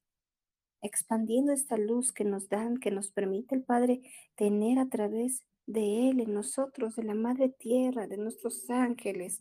expandiendo 0.81 1.51
esta 1.51 1.77
luz 1.77 2.11
que 2.11 2.23
nos 2.23 2.49
dan, 2.49 2.77
que 2.77 2.91
nos 2.91 3.11
permite 3.11 3.55
el 3.55 3.63
Padre 3.63 4.01
tener 4.35 4.79
a 4.79 4.89
través 4.89 5.45
de 5.67 6.09
Él 6.09 6.19
en 6.19 6.33
nosotros, 6.33 6.95
de 6.95 7.03
la 7.03 7.13
Madre 7.13 7.49
Tierra, 7.49 8.07
de 8.07 8.17
nuestros 8.17 8.69
ángeles, 8.69 9.39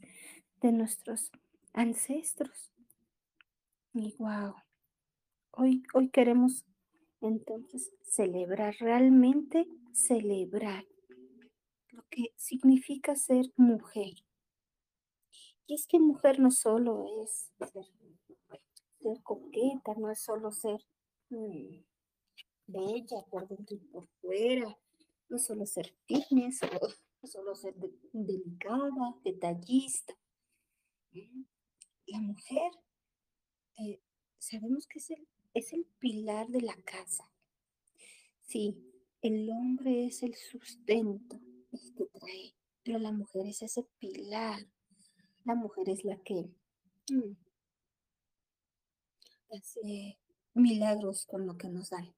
de 0.61 0.73
nuestros 0.73 1.33
ancestros. 1.73 2.71
Y 3.95 4.15
wow, 4.19 4.55
hoy, 5.53 5.83
hoy 5.95 6.09
queremos 6.11 6.65
entonces 7.21 7.91
celebrar, 8.03 8.77
realmente 8.79 9.67
celebrar 9.93 10.85
que 12.11 12.33
significa 12.37 13.15
ser 13.17 13.53
mujer. 13.57 14.15
Y 15.67 15.75
es 15.75 15.87
que 15.87 16.01
mujer 16.01 16.41
no 16.41 16.51
solo 16.51 17.07
es 17.23 17.51
ser, 17.73 17.87
coqueta, 19.23 19.95
no 19.97 20.11
es 20.11 20.21
solo 20.21 20.51
ser 20.51 20.85
mm, 21.31 21.79
bella 22.67 23.23
por 23.31 23.47
dentro 23.49 23.77
y 23.77 23.79
por 23.79 24.07
fuera, 24.21 24.77
no 25.29 25.39
solo 25.39 25.65
ser 25.67 25.95
fitness, 26.07 26.61
no 27.23 27.29
solo 27.29 27.55
ser 27.55 27.75
de- 27.77 27.93
delicada, 28.13 29.17
detallista. 29.25 30.15
Mm, 31.13 31.43
La 32.07 32.19
mujer, 32.21 32.73
eh, 33.79 34.01
sabemos 34.39 34.87
que 34.89 34.99
es 34.99 35.11
el, 35.11 35.29
es 35.55 35.73
el 35.73 35.85
pilar 36.01 36.49
de 36.49 36.63
la 36.63 36.75
casa. 36.83 37.31
Sí, 38.43 38.77
el 39.23 39.49
hombre 39.51 40.07
es 40.07 40.23
el 40.25 40.35
sustento, 40.35 41.39
pero 42.83 42.99
la 42.99 43.13
mujer 43.13 43.47
es 43.47 43.63
ese 43.63 43.87
pilar. 43.99 44.67
La 45.45 45.55
mujer 45.55 45.89
es 45.89 46.05
la 46.05 46.19
que 46.23 46.51
mm, 47.11 47.37
hace 49.53 50.19
milagros 50.55 51.27
con 51.27 51.47
lo 51.47 51.57
que 51.57 51.69
nos 51.69 51.91
dan. 51.91 52.15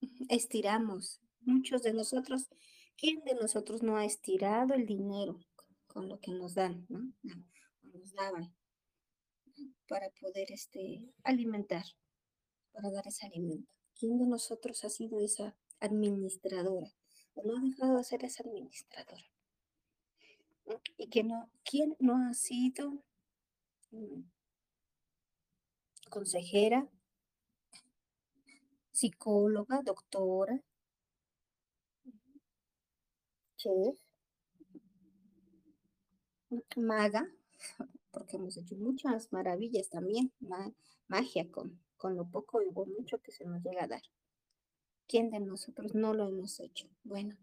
Estiramos. 0.28 1.20
Muchos 1.40 1.82
de 1.82 1.92
nosotros, 1.92 2.48
¿quién 2.96 3.22
de 3.24 3.34
nosotros 3.34 3.82
no 3.82 3.96
ha 3.96 4.04
estirado 4.04 4.74
el 4.74 4.84
dinero 4.84 5.38
con 5.86 6.08
lo 6.08 6.18
que 6.18 6.32
nos 6.32 6.54
dan, 6.54 6.86
¿no? 6.88 6.98
No, 7.22 7.46
Nos 7.82 8.12
daban 8.14 8.52
para 9.88 10.10
poder 10.20 10.50
este, 10.50 11.04
alimentar, 11.22 11.84
para 12.72 12.90
dar 12.90 13.06
ese 13.06 13.26
alimento. 13.26 13.70
¿Quién 13.94 14.18
de 14.18 14.26
nosotros 14.26 14.84
ha 14.84 14.90
sido 14.90 15.20
esa 15.20 15.56
administradora 15.78 16.92
no 17.44 17.56
ha 17.56 17.60
dejado 17.60 17.98
de 17.98 18.04
ser 18.04 18.24
esa 18.24 18.42
administradora? 18.42 19.22
¿no? 20.66 20.80
Y 20.96 21.08
que 21.08 21.24
no, 21.24 21.50
¿quién 21.64 21.96
no 21.98 22.14
ha 22.28 22.34
sido 22.34 23.02
mm, 23.92 24.22
consejera, 26.10 26.80
psicóloga, 28.98 29.76
doctora, 29.88 30.54
chef, 33.58 33.96
maga, 36.76 37.22
porque 38.12 38.36
hemos 38.36 38.56
hecho 38.56 38.74
muchas 38.76 39.32
maravillas 39.32 39.88
también, 39.90 40.32
ma- 40.40 40.72
magia 41.08 41.50
con, 41.50 41.80
con 41.96 42.16
lo 42.16 42.24
poco 42.28 42.62
y 42.62 42.70
lo 42.70 42.84
mucho 42.86 43.18
que 43.22 43.32
se 43.32 43.44
nos 43.44 43.62
llega 43.62 43.84
a 43.84 43.88
dar. 43.88 44.02
¿Quién 45.08 45.30
de 45.30 45.40
nosotros 45.40 45.94
no 45.94 46.14
lo 46.14 46.28
hemos 46.28 46.58
hecho? 46.60 46.88
Bueno, 47.04 47.36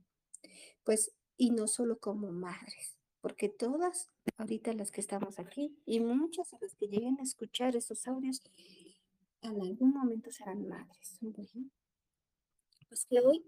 pues, 0.83 1.14
y 1.38 1.51
no 1.51 1.67
solo 1.67 1.98
como 1.98 2.32
madres, 2.32 2.98
porque 3.22 3.48
todas, 3.48 4.09
ahorita 4.38 4.74
las 4.74 4.92
que 4.92 5.01
estamos 5.01 5.40
aquí, 5.40 5.75
y 5.85 6.00
muchas 6.01 6.51
de 6.51 6.58
las 6.61 6.75
que 6.75 6.88
lleguen 6.88 7.19
a 7.19 7.24
escuchar 7.24 7.75
esos 7.75 8.06
audios, 8.08 8.42
en 9.42 9.61
algún 9.61 9.93
momento 9.93 10.32
serán 10.32 10.67
madres. 10.67 11.19
Pues 12.90 13.06
que 13.06 13.19
hoy, 13.22 13.45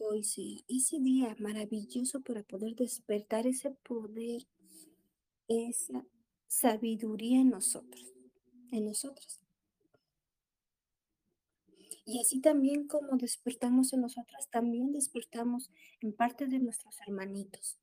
hoy 0.00 0.24
sea 0.24 0.60
ese 0.68 0.98
día 0.98 1.36
maravilloso 1.38 2.20
para 2.22 2.42
poder 2.42 2.74
despertar 2.74 3.46
ese 3.46 3.70
poder, 3.70 4.46
esa 5.46 6.04
sabiduría 6.46 7.40
en 7.40 7.50
nosotros, 7.50 8.14
en 8.72 8.86
nosotros. 8.86 9.47
Y 12.08 12.20
así 12.20 12.40
también 12.40 12.88
como 12.88 13.18
despertamos 13.18 13.92
en 13.92 14.00
nosotras, 14.00 14.48
también 14.48 14.92
despertamos 14.92 15.70
en 16.00 16.14
parte 16.14 16.46
de 16.46 16.58
nuestros 16.58 16.98
hermanitos. 17.02 17.76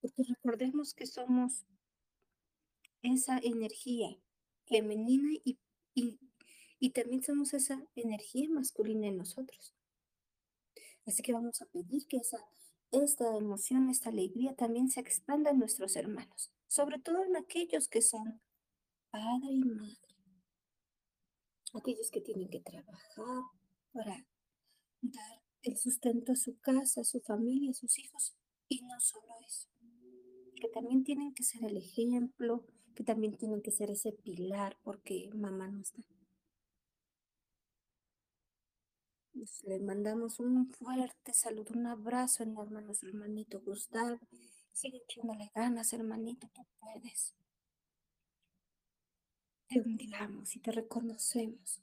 Porque 0.00 0.22
recordemos 0.22 0.94
que 0.94 1.06
somos 1.06 1.64
esa 3.02 3.38
energía 3.38 4.16
femenina 4.66 5.32
y, 5.44 5.58
y, 5.92 6.20
y 6.78 6.90
también 6.90 7.24
somos 7.24 7.52
esa 7.52 7.84
energía 7.96 8.48
masculina 8.48 9.08
en 9.08 9.16
nosotros. 9.16 9.74
Así 11.04 11.24
que 11.24 11.32
vamos 11.32 11.60
a 11.62 11.66
pedir 11.66 12.06
que 12.06 12.18
esa, 12.18 12.38
esta 12.92 13.36
emoción, 13.36 13.90
esta 13.90 14.10
alegría 14.10 14.54
también 14.54 14.88
se 14.88 15.00
expanda 15.00 15.50
en 15.50 15.58
nuestros 15.58 15.96
hermanos, 15.96 16.52
sobre 16.68 17.00
todo 17.00 17.24
en 17.24 17.34
aquellos 17.36 17.88
que 17.88 18.02
son 18.02 18.40
padre 19.10 19.50
y 19.50 19.64
madre, 19.64 20.11
aquellos 21.78 22.10
que 22.10 22.20
tienen 22.20 22.48
que 22.48 22.60
trabajar 22.60 23.42
para 23.92 24.26
dar 25.00 25.42
el 25.62 25.76
sustento 25.76 26.32
a 26.32 26.36
su 26.36 26.58
casa, 26.58 27.02
a 27.02 27.04
su 27.04 27.20
familia, 27.20 27.70
a 27.70 27.74
sus 27.74 27.98
hijos, 27.98 28.34
y 28.68 28.82
no 28.82 28.98
solo 29.00 29.34
eso, 29.46 29.68
que 30.60 30.68
también 30.68 31.04
tienen 31.04 31.34
que 31.34 31.44
ser 31.44 31.64
el 31.64 31.76
ejemplo, 31.76 32.64
que 32.94 33.04
también 33.04 33.36
tienen 33.36 33.62
que 33.62 33.70
ser 33.70 33.90
ese 33.90 34.12
pilar 34.12 34.78
porque 34.82 35.30
mamá 35.34 35.68
no 35.68 35.80
está. 35.80 36.02
Pues, 39.34 39.64
le 39.64 39.80
mandamos 39.80 40.38
un 40.40 40.70
fuerte 40.70 41.32
saludo, 41.32 41.74
un 41.74 41.86
abrazo 41.86 42.42
enorme 42.42 42.78
a 42.78 42.82
nuestro 42.82 43.08
hermanito 43.08 43.60
Gustavo. 43.60 44.20
Sigue 44.72 44.98
echándole 44.98 45.50
ganas, 45.54 45.92
hermanito, 45.92 46.48
tú 46.54 46.62
puedes. 46.78 47.34
Te 49.72 49.80
honramos 49.80 50.54
y 50.54 50.60
te 50.60 50.70
reconocemos. 50.70 51.80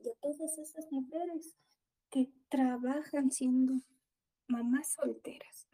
Y 0.00 0.10
a 0.10 0.14
todas 0.20 0.58
esas 0.58 0.92
mujeres 0.92 1.56
que 2.10 2.30
trabajan 2.50 3.30
siendo 3.30 3.80
mamás 4.48 4.92
solteras. 4.92 5.66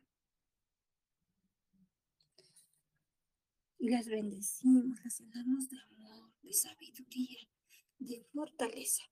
Y 3.81 3.89
las 3.89 4.07
bendecimos, 4.07 5.03
las 5.03 5.21
damos 5.33 5.69
de 5.69 5.79
amor, 5.81 6.31
de 6.43 6.53
sabiduría, 6.53 7.41
de 7.99 8.23
fortaleza 8.33 9.03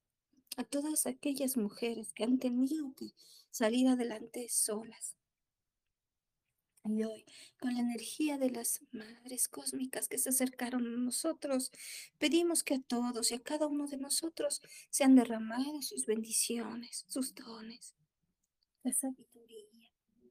a 0.57 0.63
todas 0.63 1.07
aquellas 1.07 1.57
mujeres 1.57 2.13
que 2.13 2.23
han 2.23 2.39
tenido 2.39 2.95
que 2.95 3.13
salir 3.51 3.89
adelante 3.89 4.47
solas. 4.49 5.17
Y 6.85 7.05
hoy, 7.05 7.25
con 7.61 7.75
la 7.75 7.81
energía 7.81 8.39
de 8.39 8.51
las 8.51 8.81
madres 8.91 9.49
cósmicas 9.49 10.09
que 10.09 10.19
se 10.19 10.31
acercaron 10.31 10.87
a 10.87 10.97
nosotros, 10.97 11.71
pedimos 12.19 12.65
que 12.65 12.75
a 12.75 12.81
todos 12.81 13.31
y 13.31 13.35
a 13.35 13.43
cada 13.43 13.67
uno 13.67 13.87
de 13.87 13.99
nosotros 13.99 14.63
sean 14.89 15.15
derramadas 15.15 15.87
sus 15.87 16.07
bendiciones, 16.07 17.05
sus 17.09 17.35
dones, 17.35 17.95
la 18.83 18.93
sabiduría, 18.93 19.91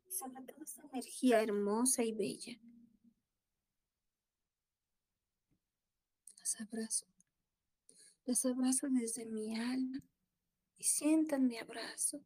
sobre 0.10 0.42
todo 0.42 0.64
esa 0.64 0.82
energía 0.92 1.42
hermosa 1.42 2.04
y 2.04 2.14
bella. 2.14 2.60
Las 6.40 6.60
abrazo. 6.62 7.06
Las 8.26 8.46
abrazo 8.46 8.88
desde 8.90 9.26
mi 9.26 9.56
alma 9.56 10.04
y 10.78 10.84
sientan 10.84 11.48
mi 11.48 11.58
abrazo. 11.58 12.24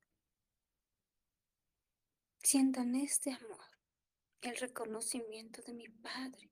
Sientan 2.41 2.95
este 2.95 3.31
amor, 3.31 3.72
el 4.43 4.57
reconocimiento 4.57 5.61
de 5.61 5.73
mi 5.73 5.87
Padre 5.87 6.49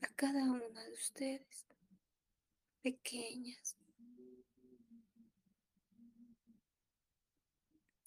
a 0.00 0.08
cada 0.14 0.42
una 0.44 0.84
de 0.84 0.92
ustedes, 0.92 1.66
pequeñas. 2.80 3.76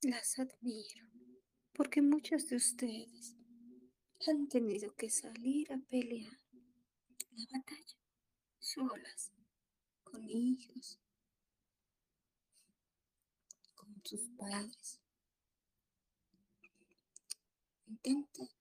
Las 0.01 0.37
admiro 0.39 1.05
porque 1.73 2.01
muchas 2.01 2.49
de 2.49 2.55
ustedes 2.55 3.35
han 4.27 4.47
tenido 4.47 4.95
que 4.95 5.09
salir 5.09 5.71
a 5.71 5.77
pelear 5.77 6.39
la 7.31 7.45
batalla 7.51 7.97
solas, 8.59 9.31
con 10.03 10.27
hijos, 10.27 10.99
con 13.75 14.01
sus 14.03 14.27
padres. 14.37 14.99
Intenta 17.87 18.54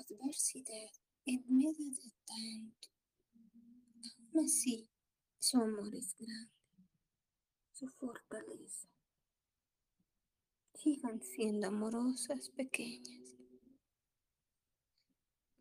adversidad 0.00 0.90
en 1.24 1.44
medio 1.48 1.90
de 1.90 2.12
tanto. 2.26 2.88
Aún 4.32 4.44
así, 4.44 4.88
su 5.38 5.58
amor 5.58 5.94
es 5.94 6.14
grande, 6.16 6.52
su 7.72 7.88
fortaleza. 7.88 8.88
Sigan 10.74 11.22
siendo 11.22 11.68
amorosas, 11.68 12.50
pequeñas. 12.50 13.36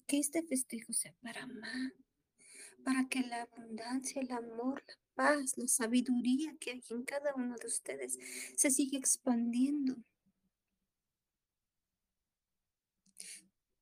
Que 0.08 0.19
este 0.19 0.42
festejo 0.43 0.93
sea 0.93 1.14
para 1.22 1.45
más 1.45 1.93
para 2.84 3.08
que 3.08 3.22
la 3.22 3.43
abundancia, 3.43 4.22
el 4.22 4.32
amor, 4.32 4.84
la 4.88 4.95
paz, 5.14 5.58
la 5.58 5.68
sabiduría 5.68 6.56
que 6.59 6.72
hay 6.72 6.84
en 6.90 7.03
cada 7.03 7.34
uno 7.35 7.56
de 7.56 7.68
ustedes 7.68 8.18
se 8.56 8.72
siga 8.72 8.98
expandiendo. 8.98 9.95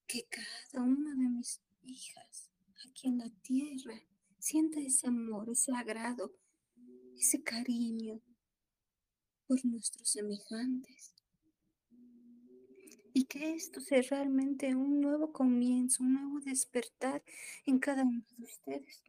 Que 0.08 0.26
cada 0.30 0.84
una 0.86 1.16
de 1.16 1.30
mis 1.30 1.61
hijas 1.84 2.50
aquí 2.86 3.08
en 3.10 3.18
la 3.18 3.30
tierra 3.42 4.02
sienta 4.40 4.80
ese 4.80 5.08
amor, 5.08 5.50
ese 5.50 5.74
agrado, 5.74 6.34
ese 7.18 7.44
cariño 7.44 8.22
por 9.48 9.66
nuestros 9.66 10.10
semejantes 10.10 11.14
y 13.18 13.26
que 13.26 13.56
esto 13.56 13.82
sea 13.82 14.03
realmente 14.03 14.76
un 14.76 15.02
nuevo 15.02 15.34
comienzo, 15.34 16.03
un 16.03 16.14
nuevo 16.14 16.40
despertar 16.40 17.24
en 17.66 17.80
cada 17.80 18.03
uno 18.03 18.24
de 18.38 18.44
ustedes. 18.44 19.02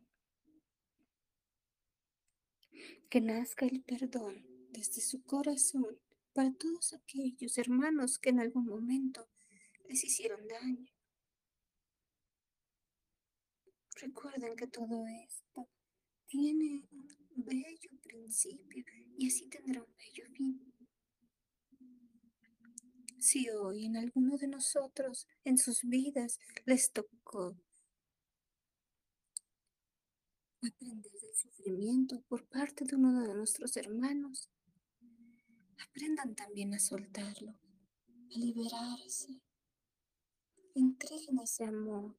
Que 3.10 3.20
nazca 3.20 3.66
el 3.66 3.82
perdón 3.82 4.46
desde 4.70 5.02
su 5.02 5.22
corazón 5.24 5.98
para 6.32 6.50
todos 6.54 6.94
aquellos 6.94 7.58
hermanos 7.58 8.18
que 8.18 8.30
en 8.30 8.40
algún 8.40 8.64
momento 8.64 9.28
les 9.88 10.04
hicieron 10.04 10.46
daño. 10.46 10.92
Recuerden 13.96 14.54
que 14.54 14.68
todo 14.68 15.06
esto 15.06 15.68
tiene 16.26 16.86
un 16.90 17.44
bello 17.44 17.90
principio 18.02 18.84
y 19.16 19.26
así 19.26 19.48
tendrá 19.48 19.82
un 19.82 19.94
bello 19.96 20.24
fin. 20.34 20.74
Si 23.18 23.48
hoy 23.50 23.86
en 23.86 23.96
alguno 23.96 24.36
de 24.36 24.46
nosotros, 24.46 25.26
en 25.44 25.58
sus 25.58 25.82
vidas, 25.82 26.38
les 26.66 26.92
tocó 26.92 27.56
aprender 30.62 31.12
del 31.12 31.34
sufrimiento 31.34 32.20
por 32.28 32.46
parte 32.46 32.84
de 32.84 32.94
uno 32.94 33.26
de 33.26 33.34
nuestros 33.34 33.76
hermanos, 33.76 34.48
aprendan 35.78 36.34
también 36.34 36.74
a 36.74 36.78
soltarlo, 36.78 37.58
a 38.34 38.38
liberarse. 38.38 39.40
Entreguen 40.78 41.40
ese 41.40 41.64
amor, 41.64 42.14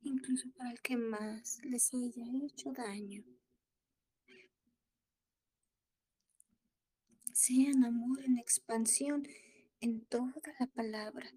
incluso 0.00 0.50
para 0.52 0.70
el 0.70 0.80
que 0.80 0.96
más 0.96 1.58
les 1.62 1.92
haya 1.92 2.24
hecho 2.42 2.72
daño. 2.72 3.22
Sean 7.34 7.84
amor 7.84 8.22
en 8.24 8.38
expansión 8.38 9.28
en 9.80 10.06
toda 10.06 10.32
la 10.58 10.68
palabra. 10.68 11.30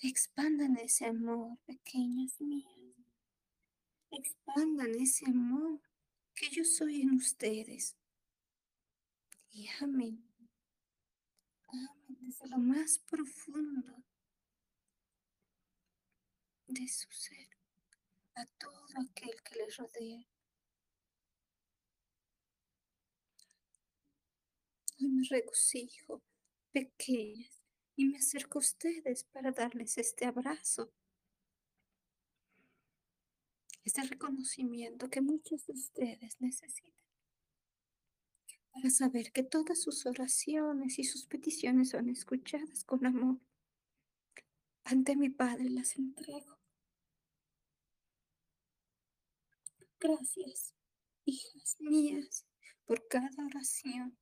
Expandan 0.00 0.76
ese 0.78 1.06
amor, 1.06 1.56
pequeñas 1.66 2.40
mías. 2.40 2.96
Expandan 4.10 4.96
ese 4.96 5.26
amor 5.26 5.80
que 6.34 6.48
yo 6.50 6.64
soy 6.64 7.02
en 7.02 7.12
ustedes. 7.12 7.96
Y 9.52 9.68
amen. 9.80 10.23
Desde 12.08 12.48
lo 12.48 12.58
más 12.58 12.98
profundo 12.98 14.04
de 16.66 16.88
su 16.88 17.10
ser 17.10 17.48
a 18.34 18.46
todo 18.46 18.86
aquel 19.08 19.42
que 19.42 19.56
les 19.56 19.76
rodea. 19.76 20.26
Hoy 24.98 25.08
me 25.08 25.26
regocijo, 25.28 26.22
pequeñas, 26.72 27.62
y 27.96 28.06
me 28.06 28.18
acerco 28.18 28.58
a 28.58 28.60
ustedes 28.60 29.24
para 29.24 29.52
darles 29.52 29.98
este 29.98 30.24
abrazo, 30.24 30.92
este 33.84 34.02
reconocimiento 34.02 35.08
que 35.08 35.20
muchos 35.20 35.66
de 35.66 35.74
ustedes 35.74 36.40
necesitan 36.40 36.93
para 38.74 38.90
saber 38.90 39.32
que 39.32 39.42
todas 39.42 39.80
sus 39.80 40.04
oraciones 40.04 40.98
y 40.98 41.04
sus 41.04 41.24
peticiones 41.24 41.90
son 41.90 42.10
escuchadas 42.10 42.84
con 42.84 43.06
amor. 43.06 43.40
Ante 44.84 45.16
mi 45.16 45.30
Padre 45.30 45.70
las 45.70 45.96
entrego. 45.96 46.58
Gracias, 49.98 50.74
hijas 51.24 51.76
mías, 51.80 52.44
por 52.84 53.08
cada 53.08 53.46
oración 53.46 54.18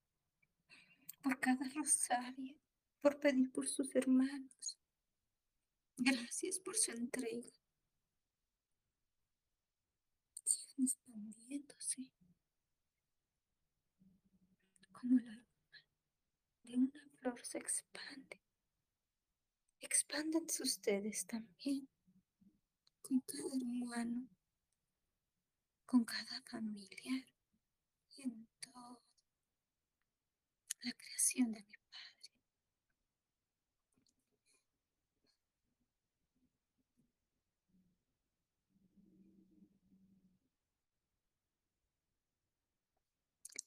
por 1.23 1.39
cada 1.39 1.65
rosario, 1.75 2.57
por 3.01 3.19
pedir 3.21 3.51
por 3.53 3.69
sus 3.69 3.95
hermanos. 3.95 4.79
Gracias 5.97 6.59
por 6.59 6.77
su 6.77 6.91
entrega. 6.91 7.51
Sigan 10.45 10.85
expandiéndose. 10.85 12.22
Como 15.03 15.19
el 15.19 15.29
aroma 15.29 15.85
de 16.63 16.77
una 16.77 17.09
flor 17.19 17.45
se 17.45 17.59
expande. 17.59 18.41
Expándanse 19.81 20.63
ustedes 20.63 21.27
también 21.27 21.89
con 23.01 23.21
cada 23.21 23.57
hermano, 23.57 24.29
con 25.87 26.05
cada 26.05 26.41
familiar 26.43 27.27
en 28.19 28.47
toda 28.61 29.03
la 30.85 30.93
creación 30.93 31.51
de 31.51 31.65
mi 31.65 31.77
Padre. 31.91 32.33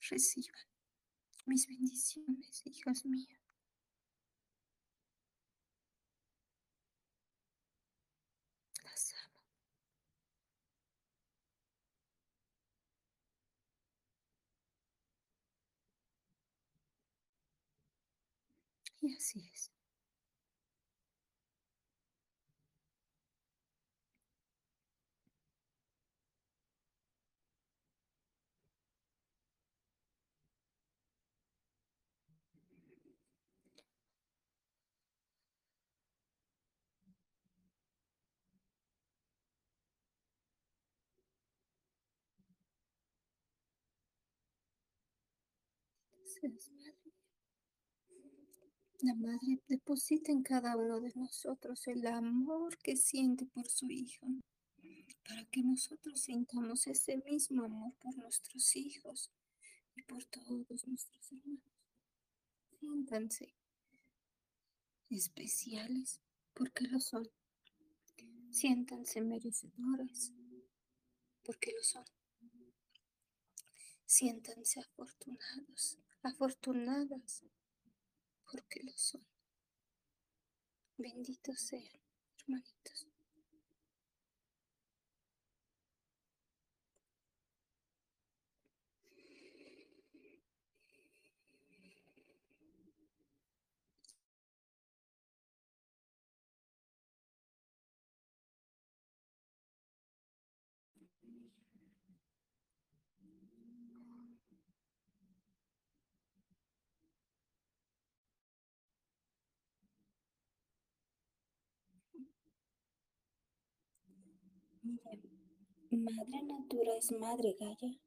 Reciban 0.09 0.74
mis 1.48 1.67
bendiciones, 1.67 2.61
hijos 2.65 3.06
míos. 3.06 3.30
Las 8.83 9.14
amo. 9.14 9.35
Y 19.01 19.14
así 19.15 19.49
es. 19.53 19.74
La 49.01 49.15
Madre 49.15 49.61
deposita 49.67 50.31
en 50.31 50.43
cada 50.43 50.75
uno 50.75 50.99
de 50.99 51.11
nosotros 51.15 51.88
el 51.88 52.05
amor 52.07 52.77
que 52.77 52.97
siente 52.97 53.45
por 53.45 53.67
su 53.67 53.89
Hijo, 53.89 54.27
para 55.27 55.45
que 55.45 55.64
nosotros 55.64 56.22
sintamos 56.22 56.88
ese 56.88 57.17
mismo 57.17 57.64
amor 57.64 57.93
por 58.01 58.17
nuestros 58.17 58.75
hijos 58.75 59.31
y 59.95 60.01
por 60.03 60.25
todos 60.25 60.88
nuestros 60.88 61.31
hermanos. 61.31 61.64
Siéntanse 62.80 63.55
especiales 65.09 66.19
porque 66.53 66.85
lo 66.85 66.99
son. 66.99 67.30
Siéntanse 68.51 69.22
merecedores 69.22 70.33
porque 71.43 71.72
lo 71.72 71.83
son. 71.83 72.05
Siéntanse 74.05 74.80
afortunados, 74.80 75.97
afortunadas 76.25 77.43
porque 78.51 78.81
lo 78.83 78.91
son. 78.95 79.25
Benditos 80.97 81.59
sean, 81.59 82.01
hermanitos. 82.39 83.07
Madre 114.85 116.43
Natura 116.43 116.95
es 116.95 117.11
Madre 117.11 117.55
Gaia. 117.59 117.99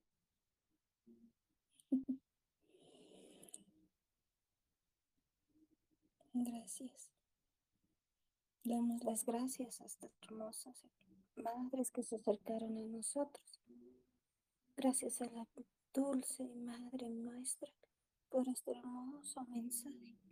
Gracias. 6.33 7.11
Damos 8.63 9.03
las 9.03 9.25
gracias 9.25 9.81
a 9.81 9.87
estas 9.87 10.13
hermosas 10.23 10.85
madres 11.35 11.91
que 11.91 12.05
se 12.05 12.15
acercaron 12.17 12.77
a 12.79 12.87
nosotros. 12.87 13.61
Gracias 14.77 15.21
a 15.21 15.25
la 15.25 15.49
dulce 15.93 16.47
Madre 16.55 17.11
nuestra 17.11 17.73
por 18.29 18.49
este 18.49 18.71
hermoso 18.71 19.45
mensaje. 19.47 20.28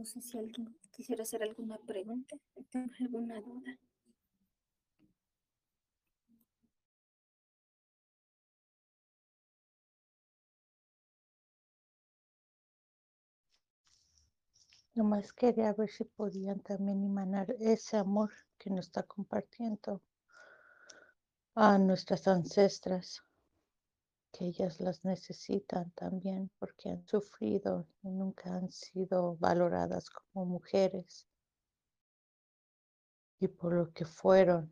No 0.00 0.06
sé 0.06 0.22
si 0.22 0.38
alguien 0.38 0.74
quisiera 0.90 1.24
hacer 1.24 1.42
alguna 1.42 1.76
pregunta, 1.76 2.34
¿tengo 2.70 2.90
alguna 3.00 3.38
duda? 3.42 3.78
Nomás 14.94 15.34
quería 15.34 15.74
ver 15.74 15.90
si 15.90 16.04
podían 16.04 16.60
también 16.60 17.04
emanar 17.04 17.54
ese 17.58 17.98
amor 17.98 18.30
que 18.56 18.70
nos 18.70 18.86
está 18.86 19.02
compartiendo 19.02 20.00
a 21.54 21.76
nuestras 21.76 22.26
ancestras, 22.26 23.22
que 24.32 24.46
ellas 24.46 24.80
las 24.80 25.04
necesitan 25.04 25.90
también 25.92 26.50
porque 26.58 26.90
han 26.90 27.06
sufrido 27.06 27.86
y 28.02 28.10
nunca 28.10 28.54
han 28.54 28.70
sido 28.70 29.36
valoradas 29.36 30.10
como 30.10 30.46
mujeres 30.46 31.26
y 33.40 33.48
por 33.48 33.72
lo 33.72 33.92
que 33.92 34.04
fueron. 34.04 34.70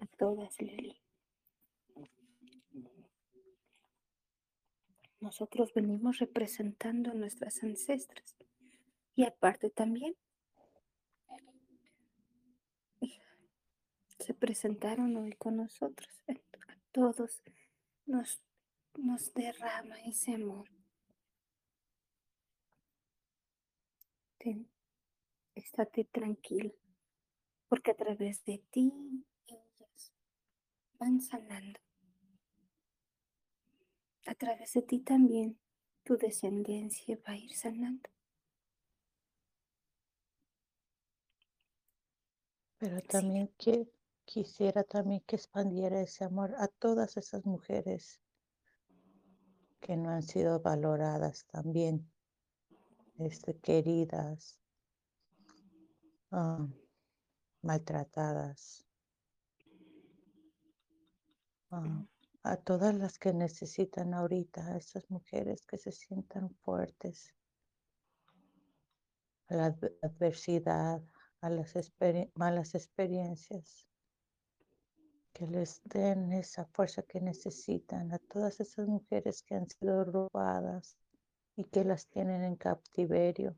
A 0.00 0.06
todas, 0.16 0.60
Lili. 0.60 1.00
Nosotros 5.20 5.72
venimos 5.74 6.18
representando 6.18 7.10
a 7.10 7.14
nuestras 7.14 7.62
ancestras. 7.62 8.36
Y 9.14 9.24
aparte 9.24 9.70
también 9.70 10.16
se 14.22 14.34
presentaron 14.34 15.16
hoy 15.16 15.32
con 15.32 15.56
nosotros. 15.56 16.08
A 16.28 16.76
todos 16.92 17.42
nos, 18.06 18.40
nos 18.94 19.34
derrama 19.34 20.00
ese 20.02 20.34
amor. 20.34 20.68
Ten, 24.38 24.68
estate 25.54 26.04
tranquila, 26.04 26.72
porque 27.68 27.90
a 27.90 27.96
través 27.96 28.44
de 28.44 28.58
ti 28.70 28.92
ellas 29.46 30.12
van 30.98 31.20
sanando. 31.20 31.80
A 34.26 34.34
través 34.34 34.72
de 34.74 34.82
ti 34.82 35.00
también 35.00 35.58
tu 36.04 36.16
descendencia 36.16 37.18
va 37.26 37.32
a 37.32 37.36
ir 37.36 37.54
sanando. 37.54 38.08
Pero 42.78 43.00
también 43.02 43.48
que 43.58 43.88
quisiera 44.32 44.82
también 44.82 45.20
que 45.26 45.36
expandiera 45.36 46.00
ese 46.00 46.24
amor 46.24 46.54
a 46.56 46.66
todas 46.66 47.18
esas 47.18 47.44
mujeres 47.44 48.22
que 49.78 49.94
no 49.94 50.08
han 50.08 50.22
sido 50.22 50.58
valoradas 50.60 51.44
también, 51.48 52.10
este, 53.18 53.58
queridas, 53.58 54.58
ah, 56.30 56.66
maltratadas, 57.60 58.88
ah, 61.70 62.06
a 62.42 62.56
todas 62.56 62.94
las 62.94 63.18
que 63.18 63.34
necesitan 63.34 64.14
ahorita, 64.14 64.66
a 64.66 64.78
esas 64.78 65.10
mujeres 65.10 65.66
que 65.66 65.76
se 65.76 65.92
sientan 65.92 66.48
fuertes, 66.64 67.34
a 69.48 69.56
la 69.56 69.66
adver- 69.66 69.98
adversidad, 70.00 71.02
a 71.42 71.50
las 71.50 71.74
malas 72.34 72.74
experiencias, 72.74 73.91
que 75.32 75.46
les 75.46 75.80
den 75.84 76.32
esa 76.32 76.64
fuerza 76.66 77.02
que 77.02 77.20
necesitan, 77.20 78.12
a 78.12 78.18
todas 78.18 78.60
esas 78.60 78.86
mujeres 78.88 79.42
que 79.42 79.54
han 79.54 79.68
sido 79.68 80.04
robadas, 80.04 80.96
y 81.56 81.64
que 81.64 81.84
las 81.84 82.06
tienen 82.08 82.42
en 82.42 82.56
cautiverio. 82.56 83.56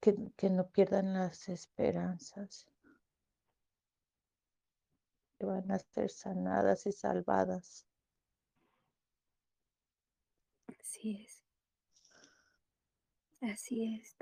Que, 0.00 0.14
que 0.36 0.50
no 0.50 0.68
pierdan 0.70 1.12
las 1.12 1.48
esperanzas. 1.48 2.68
Que 5.38 5.46
van 5.46 5.70
a 5.70 5.78
ser 5.78 6.10
sanadas 6.10 6.86
y 6.86 6.92
salvadas. 6.92 7.86
Así 10.80 11.24
es. 11.24 11.44
Así 13.40 14.00
es. 14.00 14.16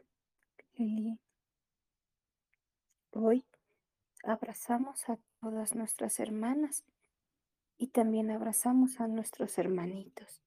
Hoy 3.13 3.47
abrazamos 4.25 5.09
a 5.09 5.19
todas 5.41 5.75
nuestras 5.75 6.19
hermanas 6.21 6.85
y 7.79 7.89
también 7.89 8.31
abrazamos 8.31 9.01
a 9.01 9.09
nuestros 9.09 9.59
hermanitos. 9.59 10.43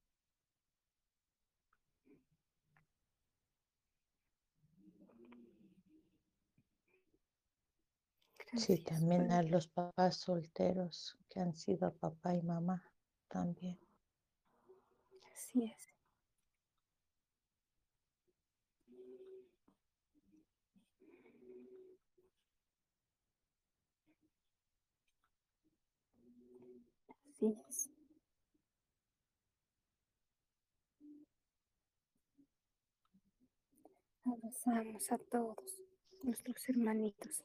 Sí, 8.56 8.77
Gracias, 8.77 8.84
también 8.84 9.27
Padre. 9.27 9.34
a 9.34 9.43
los 9.43 9.68
papás 9.68 10.18
solteros 10.18 11.18
que 11.30 11.40
han 11.40 11.53
sido 11.53 11.93
papá 11.95 12.35
y 12.35 12.42
mamá 12.42 12.84
también. 13.27 13.80
Así 15.34 15.64
es. 15.66 15.99
Es. 27.42 27.90
Abrazamos 34.24 35.11
a 35.11 35.18
todos 35.18 35.82
nuestros 36.24 36.69
hermanitos. 36.69 37.43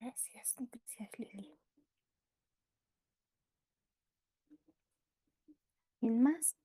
Gracias, 0.00 0.56
gracias 0.58 1.18
Lili. 1.18 1.58
¿Quién 5.98 6.22
más? 6.22 6.56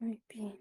Muy 0.00 0.20
bien. 0.28 0.58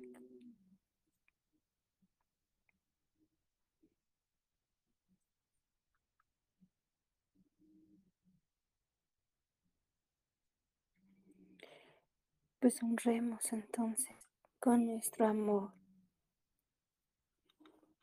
Pues 12.59 12.83
honremos 12.83 13.51
entonces 13.51 14.15
con 14.59 14.85
nuestro 14.85 15.25
amor 15.25 15.71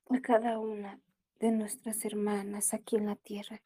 a 0.08 0.18
cada 0.22 0.58
una 0.58 0.98
de 1.40 1.50
nuestras 1.50 2.06
hermanas 2.06 2.72
aquí 2.72 2.96
en 2.96 3.04
la 3.04 3.16
tierra. 3.16 3.60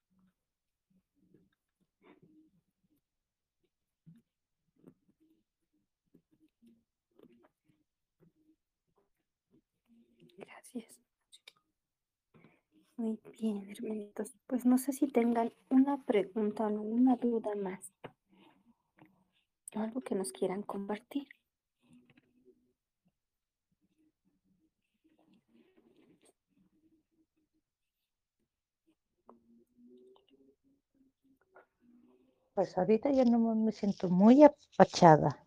Muy 12.99 13.19
bien, 13.41 13.71
hermanitos. 13.71 14.33
Pues 14.47 14.67
no 14.67 14.77
sé 14.77 14.93
si 14.93 15.07
tengan 15.07 15.53
una 15.71 16.03
pregunta 16.05 16.65
o 16.65 16.67
alguna 16.67 17.17
duda 17.17 17.55
más. 17.55 17.93
O 19.75 19.79
algo 19.81 20.01
que 20.03 20.15
nos 20.15 20.33
quieran 20.33 20.63
compartir. 20.63 21.29
Pues 32.55 32.77
ahorita 32.77 33.11
yo 33.13 33.25
no 33.25 33.39
me 33.55 33.73
siento 33.73 34.09
muy 34.11 34.43
apachada. 34.43 35.45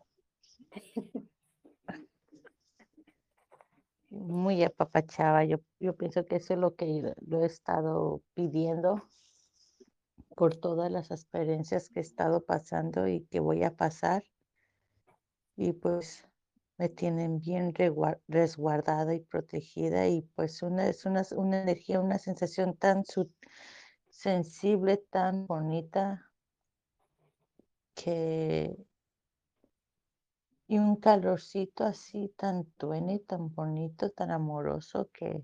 Muy 4.21 4.63
apapachada. 4.63 5.43
Yo, 5.45 5.57
yo 5.79 5.95
pienso 5.95 6.25
que 6.25 6.35
eso 6.35 6.53
es 6.53 6.59
lo 6.59 6.75
que 6.75 7.13
lo 7.25 7.41
he 7.41 7.45
estado 7.47 8.21
pidiendo 8.35 9.03
por 10.35 10.55
todas 10.55 10.91
las 10.91 11.09
experiencias 11.09 11.89
que 11.89 11.99
he 11.99 12.03
estado 12.03 12.45
pasando 12.45 13.07
y 13.07 13.25
que 13.25 13.39
voy 13.39 13.63
a 13.63 13.75
pasar. 13.75 14.23
Y 15.55 15.73
pues 15.73 16.27
me 16.77 16.89
tienen 16.89 17.39
bien 17.39 17.73
resguardada 18.27 19.15
y 19.15 19.21
protegida 19.21 20.07
y 20.07 20.21
pues 20.35 20.61
una, 20.61 20.87
es 20.87 21.05
una, 21.05 21.23
una 21.35 21.61
energía, 21.63 21.99
una 21.99 22.19
sensación 22.19 22.77
tan 22.77 23.03
sensible, 24.09 24.97
tan 24.97 25.47
bonita 25.47 26.31
que 27.95 28.75
y 30.71 30.79
un 30.79 30.95
calorcito 30.95 31.83
así 31.83 32.31
tan 32.37 32.63
tuene, 32.77 33.19
tan 33.19 33.53
bonito, 33.53 34.09
tan 34.09 34.31
amoroso 34.31 35.09
que, 35.11 35.43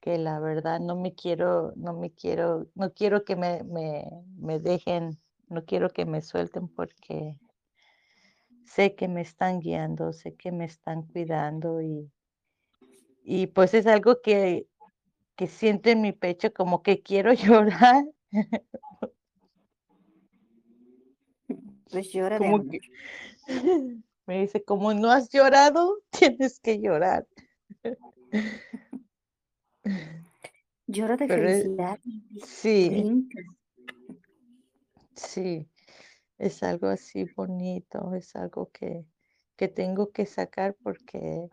que 0.00 0.18
la 0.18 0.40
verdad 0.40 0.80
no 0.80 0.96
me 0.96 1.14
quiero, 1.14 1.72
no 1.76 1.92
me 1.92 2.10
quiero, 2.10 2.66
no 2.74 2.92
quiero 2.92 3.24
que 3.24 3.36
me, 3.36 3.62
me, 3.62 4.10
me 4.36 4.58
dejen, 4.58 5.20
no 5.48 5.64
quiero 5.64 5.90
que 5.90 6.04
me 6.04 6.20
suelten 6.20 6.66
porque 6.66 7.38
sé 8.64 8.96
que 8.96 9.06
me 9.06 9.20
están 9.20 9.60
guiando, 9.60 10.12
sé 10.12 10.34
que 10.34 10.50
me 10.50 10.64
están 10.64 11.02
cuidando 11.06 11.80
y, 11.80 12.10
y 13.22 13.46
pues 13.46 13.72
es 13.72 13.86
algo 13.86 14.20
que, 14.20 14.66
que 15.36 15.46
siento 15.46 15.90
en 15.90 16.00
mi 16.00 16.10
pecho 16.10 16.52
como 16.52 16.82
que 16.82 17.02
quiero 17.02 17.32
llorar. 17.34 18.04
Pues 21.88 22.12
llora 22.12 22.38
Como 22.38 22.68
que 22.68 22.80
me 24.26 24.40
dice, 24.40 24.62
como 24.62 24.92
no 24.92 25.10
has 25.10 25.30
llorado, 25.30 25.98
tienes 26.10 26.60
que 26.60 26.80
llorar. 26.80 27.26
Llora 30.86 31.16
de 31.16 31.26
Pero 31.26 31.48
felicidad. 31.48 31.98
Sí, 32.44 33.28
sí, 35.14 35.68
es 36.38 36.62
algo 36.62 36.88
así 36.88 37.24
bonito, 37.36 38.14
es 38.14 38.36
algo 38.36 38.70
que, 38.72 39.04
que 39.56 39.68
tengo 39.68 40.10
que 40.10 40.26
sacar 40.26 40.76
porque 40.82 41.48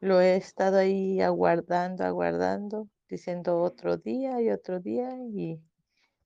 lo 0.00 0.20
he 0.20 0.36
estado 0.36 0.78
ahí 0.78 1.20
aguardando, 1.20 2.04
aguardando, 2.04 2.88
diciendo 3.08 3.62
otro 3.62 3.96
día 3.96 4.40
y 4.42 4.50
otro 4.50 4.80
día 4.80 5.16
y 5.30 5.60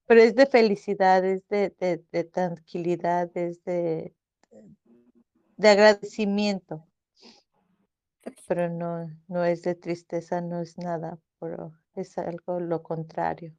pero 0.07 0.23
es 0.23 0.35
de 0.35 0.47
felicidad, 0.47 1.25
es 1.25 1.47
de, 1.47 1.71
de, 1.79 2.05
de 2.11 2.25
tranquilidad, 2.25 3.31
es 3.37 3.63
de, 3.63 4.13
de 5.61 5.69
agradecimiento, 5.71 6.87
pero 8.49 8.69
no, 8.71 9.11
no 9.29 9.45
es 9.45 9.61
de 9.63 9.75
tristeza, 9.75 10.41
no 10.41 10.61
es 10.63 10.79
nada, 10.79 11.19
pero 11.39 11.73
es 11.95 12.17
algo 12.17 12.59
lo 12.59 12.83
contrario. 12.83 13.55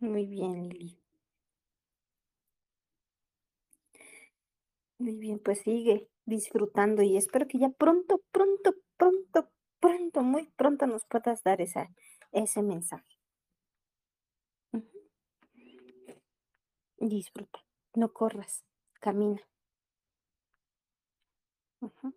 Muy 0.00 0.24
bien, 0.24 0.54
Lili. 0.70 0.98
Muy 4.98 5.16
bien, 5.16 5.38
pues 5.38 5.60
sigue 5.62 6.08
disfrutando 6.26 7.02
y 7.02 7.16
espero 7.16 7.46
que 7.48 7.58
ya 7.58 7.70
pronto, 7.70 8.20
pronto, 8.30 8.74
pronto, 8.98 9.50
pronto, 9.80 10.22
muy 10.22 10.50
pronto 10.56 10.86
nos 10.86 11.06
puedas 11.06 11.42
dar 11.42 11.60
esa, 11.62 11.90
ese 12.32 12.62
mensaje. 12.62 13.15
Disfruta, 16.98 17.60
no 17.94 18.12
corras, 18.12 18.64
camina. 19.00 19.42
Ujú. 21.80 22.14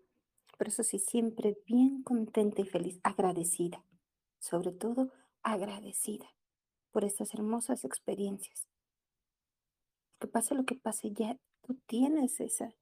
Pero 0.57 0.69
eso 0.69 0.83
sí, 0.83 0.99
siempre 0.99 1.57
bien 1.65 2.03
contenta 2.03 2.61
y 2.61 2.65
feliz, 2.65 2.99
agradecida. 3.03 3.83
Sobre 4.39 4.71
todo, 4.71 5.11
agradecida 5.43 6.27
por 6.91 7.05
estas 7.05 7.33
hermosas 7.33 7.85
experiencias. 7.85 8.67
Que 10.19 10.27
pase 10.27 10.55
lo 10.55 10.65
que 10.65 10.75
pase, 10.75 11.11
ya 11.13 11.37
tú 11.61 11.75
tienes 11.87 12.39
esa, 12.39 12.73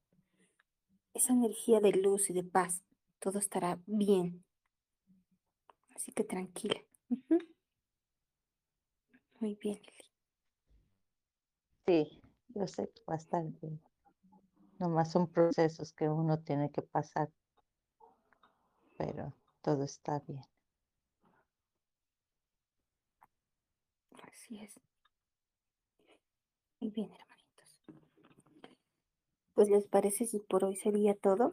esa 1.14 1.32
energía 1.32 1.80
de 1.80 1.92
luz 1.92 2.30
y 2.30 2.32
de 2.32 2.44
paz. 2.44 2.82
Todo 3.20 3.38
estará 3.38 3.78
bien. 3.86 4.44
Así 5.94 6.12
que 6.12 6.24
tranquila. 6.24 6.80
Muy 9.40 9.54
bien, 9.56 9.80
Lili. 9.86 10.07
Sí, 11.88 12.22
yo 12.54 12.68
sé 12.68 12.86
bien. 13.62 13.80
Nomás 14.78 15.12
son 15.12 15.28
procesos 15.28 15.92
que 15.92 16.08
uno 16.08 16.38
tiene 16.40 16.70
que 16.70 16.82
pasar, 16.82 17.30
pero 18.98 19.32
todo 19.62 19.82
está 19.82 20.18
bien. 20.26 20.42
Así 24.30 24.58
es. 24.60 24.78
Muy 26.80 26.90
bien, 26.90 27.08
hermanitos. 27.12 27.80
Pues 29.52 29.68
les 29.68 29.86
parece 29.86 30.24
si 30.24 30.38
por 30.40 30.64
hoy 30.64 30.74
sería 30.74 31.14
todo. 31.14 31.52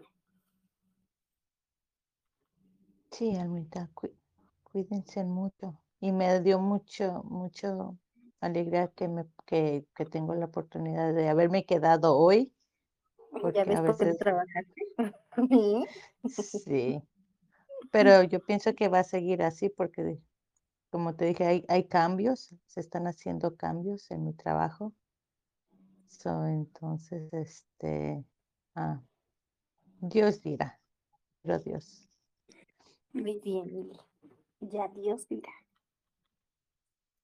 Sí, 3.12 3.36
Almita, 3.36 3.90
cuí- 3.96 4.16
cuídense 4.64 5.24
mucho. 5.24 5.80
Y 6.00 6.12
me 6.12 6.40
dio 6.42 6.60
mucho, 6.60 7.24
mucho 7.24 7.98
alegría 8.46 8.88
que 8.90 9.08
me 9.08 9.26
que, 9.46 9.86
que 9.96 10.06
tengo 10.06 10.36
la 10.36 10.46
oportunidad 10.46 11.14
de 11.14 11.30
haberme 11.30 11.66
quedado 11.66 12.18
hoy, 12.18 12.54
porque 13.42 13.58
ya 13.58 13.62
a 13.64 13.66
ves 13.66 13.82
no 13.82 13.84
veces 13.84 14.18
trabajaste. 14.18 14.82
Sí. 15.50 16.60
sí. 16.66 17.02
Pero 17.92 18.24
yo 18.24 18.40
pienso 18.40 18.74
que 18.74 18.88
va 18.88 19.00
a 19.00 19.04
seguir 19.04 19.44
así 19.44 19.70
porque, 19.70 20.18
como 20.90 21.16
te 21.16 21.26
dije, 21.26 21.46
hay, 21.46 21.66
hay 21.68 21.86
cambios, 21.86 22.56
se 22.66 22.80
están 22.80 23.08
haciendo 23.08 23.56
cambios 23.56 24.10
en 24.12 24.24
mi 24.24 24.34
trabajo. 24.34 24.94
So, 26.08 26.46
entonces, 26.46 27.32
este, 27.34 28.24
ah, 28.76 29.02
Dios 30.00 30.42
dirá, 30.42 30.80
pero 31.42 31.60
Dios. 31.60 32.10
Muy 33.14 33.40
bien, 33.40 33.68
Lili. 33.68 33.98
Ya 34.62 34.88
Dios 34.88 35.28
dirá. 35.28 35.52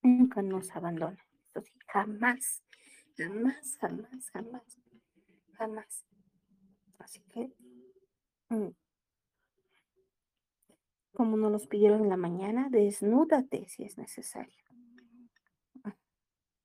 Nunca 0.04 0.42
nos 0.44 0.70
abandona. 0.76 1.18
Eso 1.50 1.62
sí, 1.62 1.72
jamás, 1.88 2.62
jamás, 3.18 3.78
jamás, 3.82 4.30
jamás, 4.32 4.78
jamás. 5.58 6.06
Así 7.00 7.22
que, 7.32 7.52
mm, 8.50 8.70
como 11.14 11.38
nos 11.38 11.54
los 11.54 11.68
pidieron 11.68 12.02
en 12.02 12.10
la 12.10 12.18
mañana, 12.18 12.68
desnúdate 12.70 13.66
si 13.70 13.84
es 13.86 13.98
necesario. 13.98 14.54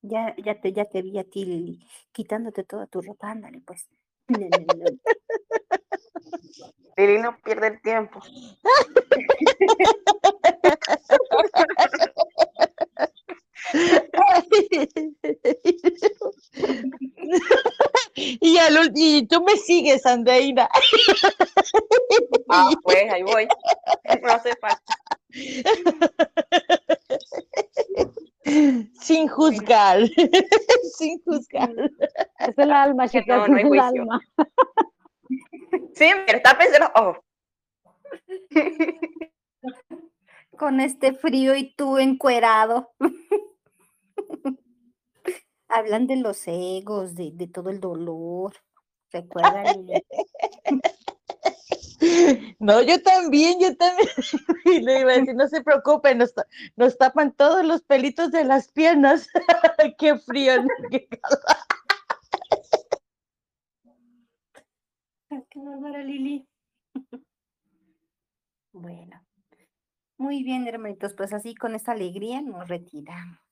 Ya, 0.02 0.34
ya 0.38 0.60
te, 0.60 0.72
ya 0.72 0.84
te 0.86 1.02
vi 1.02 1.18
a 1.18 1.24
ti, 1.24 1.44
Lili, 1.44 1.86
quitándote 2.12 2.64
toda 2.64 2.86
tu 2.86 3.02
ropa, 3.02 3.30
ándale, 3.32 3.60
pues. 3.66 3.88
Lili 6.96 7.18
no 7.18 7.36
pierde 7.44 7.66
el 7.68 7.80
tiempo. 7.82 8.20
y, 18.14 18.58
al 18.58 18.92
y 18.94 19.26
tú 19.26 19.42
me 19.42 19.56
sigues, 19.56 20.06
Andreina. 20.06 20.68
Ah, 22.48 22.70
pues 22.82 23.12
ahí 23.12 23.22
voy. 23.22 23.48
No 24.22 24.28
hace 24.32 24.54
falta. 24.56 24.94
Sin 29.00 29.28
juzgar, 29.28 30.02
sin 30.96 31.20
juzgar. 31.24 31.72
Es 32.38 32.56
el 32.56 32.70
alma, 32.70 33.08
Que 33.08 33.20
chicas, 33.20 33.38
no, 33.38 33.48
no 33.48 33.56
hay 33.56 33.64
es 33.64 33.70
el 33.72 33.80
alma. 33.80 34.20
Sí, 35.94 36.04
mira, 36.04 36.36
está 36.38 36.56
pensando. 36.56 36.90
Oh, 36.94 37.16
Con 40.56 40.80
este 40.80 41.12
frío 41.12 41.56
y 41.56 41.74
tú 41.74 41.98
encuerado. 41.98 42.92
Hablan 45.68 46.06
de 46.06 46.16
los 46.16 46.46
egos, 46.46 47.14
de, 47.14 47.30
de 47.32 47.48
todo 47.48 47.70
el 47.70 47.80
dolor. 47.80 48.54
Recuerda, 49.10 49.72
Lili. 49.72 50.02
No, 52.58 52.82
yo 52.82 53.02
también, 53.02 53.58
yo 53.60 53.76
también. 53.76 54.08
Y 54.64 54.80
le 54.80 55.00
iba 55.00 55.12
a 55.12 55.16
decir, 55.16 55.34
no 55.34 55.48
se 55.48 55.62
preocupen, 55.62 56.18
nos, 56.18 56.34
nos 56.76 56.98
tapan 56.98 57.32
todos 57.32 57.64
los 57.64 57.82
pelitos 57.82 58.30
de 58.30 58.44
las 58.44 58.68
piernas. 58.68 59.28
qué 59.98 60.18
frío. 60.18 60.52
Qué. 60.90 61.08
Qué 65.50 65.60
bárbara, 65.60 66.02
Lili. 66.02 66.46
Bueno, 68.72 69.24
muy 70.18 70.42
bien, 70.42 70.66
hermanitos, 70.66 71.14
pues 71.14 71.32
así 71.32 71.54
con 71.54 71.74
esta 71.74 71.92
alegría 71.92 72.42
nos 72.42 72.68
retiramos. 72.68 73.45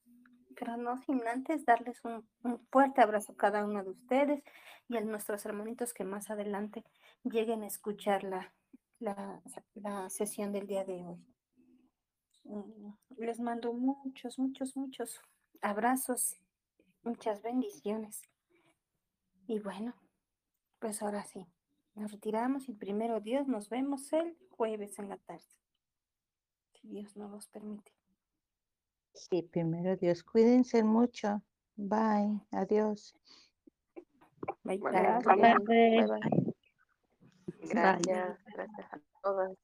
Pero 0.58 0.76
no 0.76 0.98
sin 0.98 1.26
antes 1.26 1.64
darles 1.64 2.04
un, 2.04 2.26
un 2.42 2.58
fuerte 2.70 3.00
abrazo 3.00 3.32
a 3.32 3.36
cada 3.36 3.64
uno 3.64 3.82
de 3.82 3.90
ustedes 3.90 4.42
y 4.88 4.96
a 4.96 5.00
nuestros 5.00 5.44
hermanitos 5.46 5.92
que 5.94 6.04
más 6.04 6.30
adelante 6.30 6.84
lleguen 7.24 7.62
a 7.62 7.66
escuchar 7.66 8.24
la, 8.24 8.52
la, 8.98 9.42
la 9.74 10.10
sesión 10.10 10.52
del 10.52 10.66
día 10.66 10.84
de 10.84 11.04
hoy. 11.04 11.24
Mm, 12.44 12.92
Les 13.16 13.40
mando 13.40 13.72
muchos, 13.72 14.38
muchos, 14.38 14.76
muchos 14.76 15.20
abrazos, 15.60 16.36
muchas 17.02 17.42
bendiciones. 17.42 18.22
Y 19.46 19.58
bueno, 19.58 19.94
pues 20.78 21.02
ahora 21.02 21.24
sí, 21.24 21.46
nos 21.94 22.12
retiramos 22.12 22.68
y 22.68 22.72
primero 22.74 23.20
Dios 23.20 23.46
nos 23.46 23.68
vemos 23.68 24.12
el 24.12 24.36
jueves 24.50 24.98
en 24.98 25.08
la 25.08 25.16
tarde. 25.18 25.44
Si 26.72 26.88
Dios 26.88 27.16
nos 27.16 27.30
los 27.30 27.48
permite. 27.48 27.92
Sí, 29.14 29.42
primero 29.42 29.96
Dios, 29.96 30.22
cuídense 30.22 30.82
mucho. 30.82 31.42
Bye, 31.76 32.40
adiós. 32.52 33.14
Bye, 34.64 34.78
tardes. 34.78 35.26
Bye, 35.26 36.06
bye. 36.06 36.54
Gracias, 37.70 38.38
gracias 38.52 38.92
a 38.92 39.00
todas. 39.22 39.56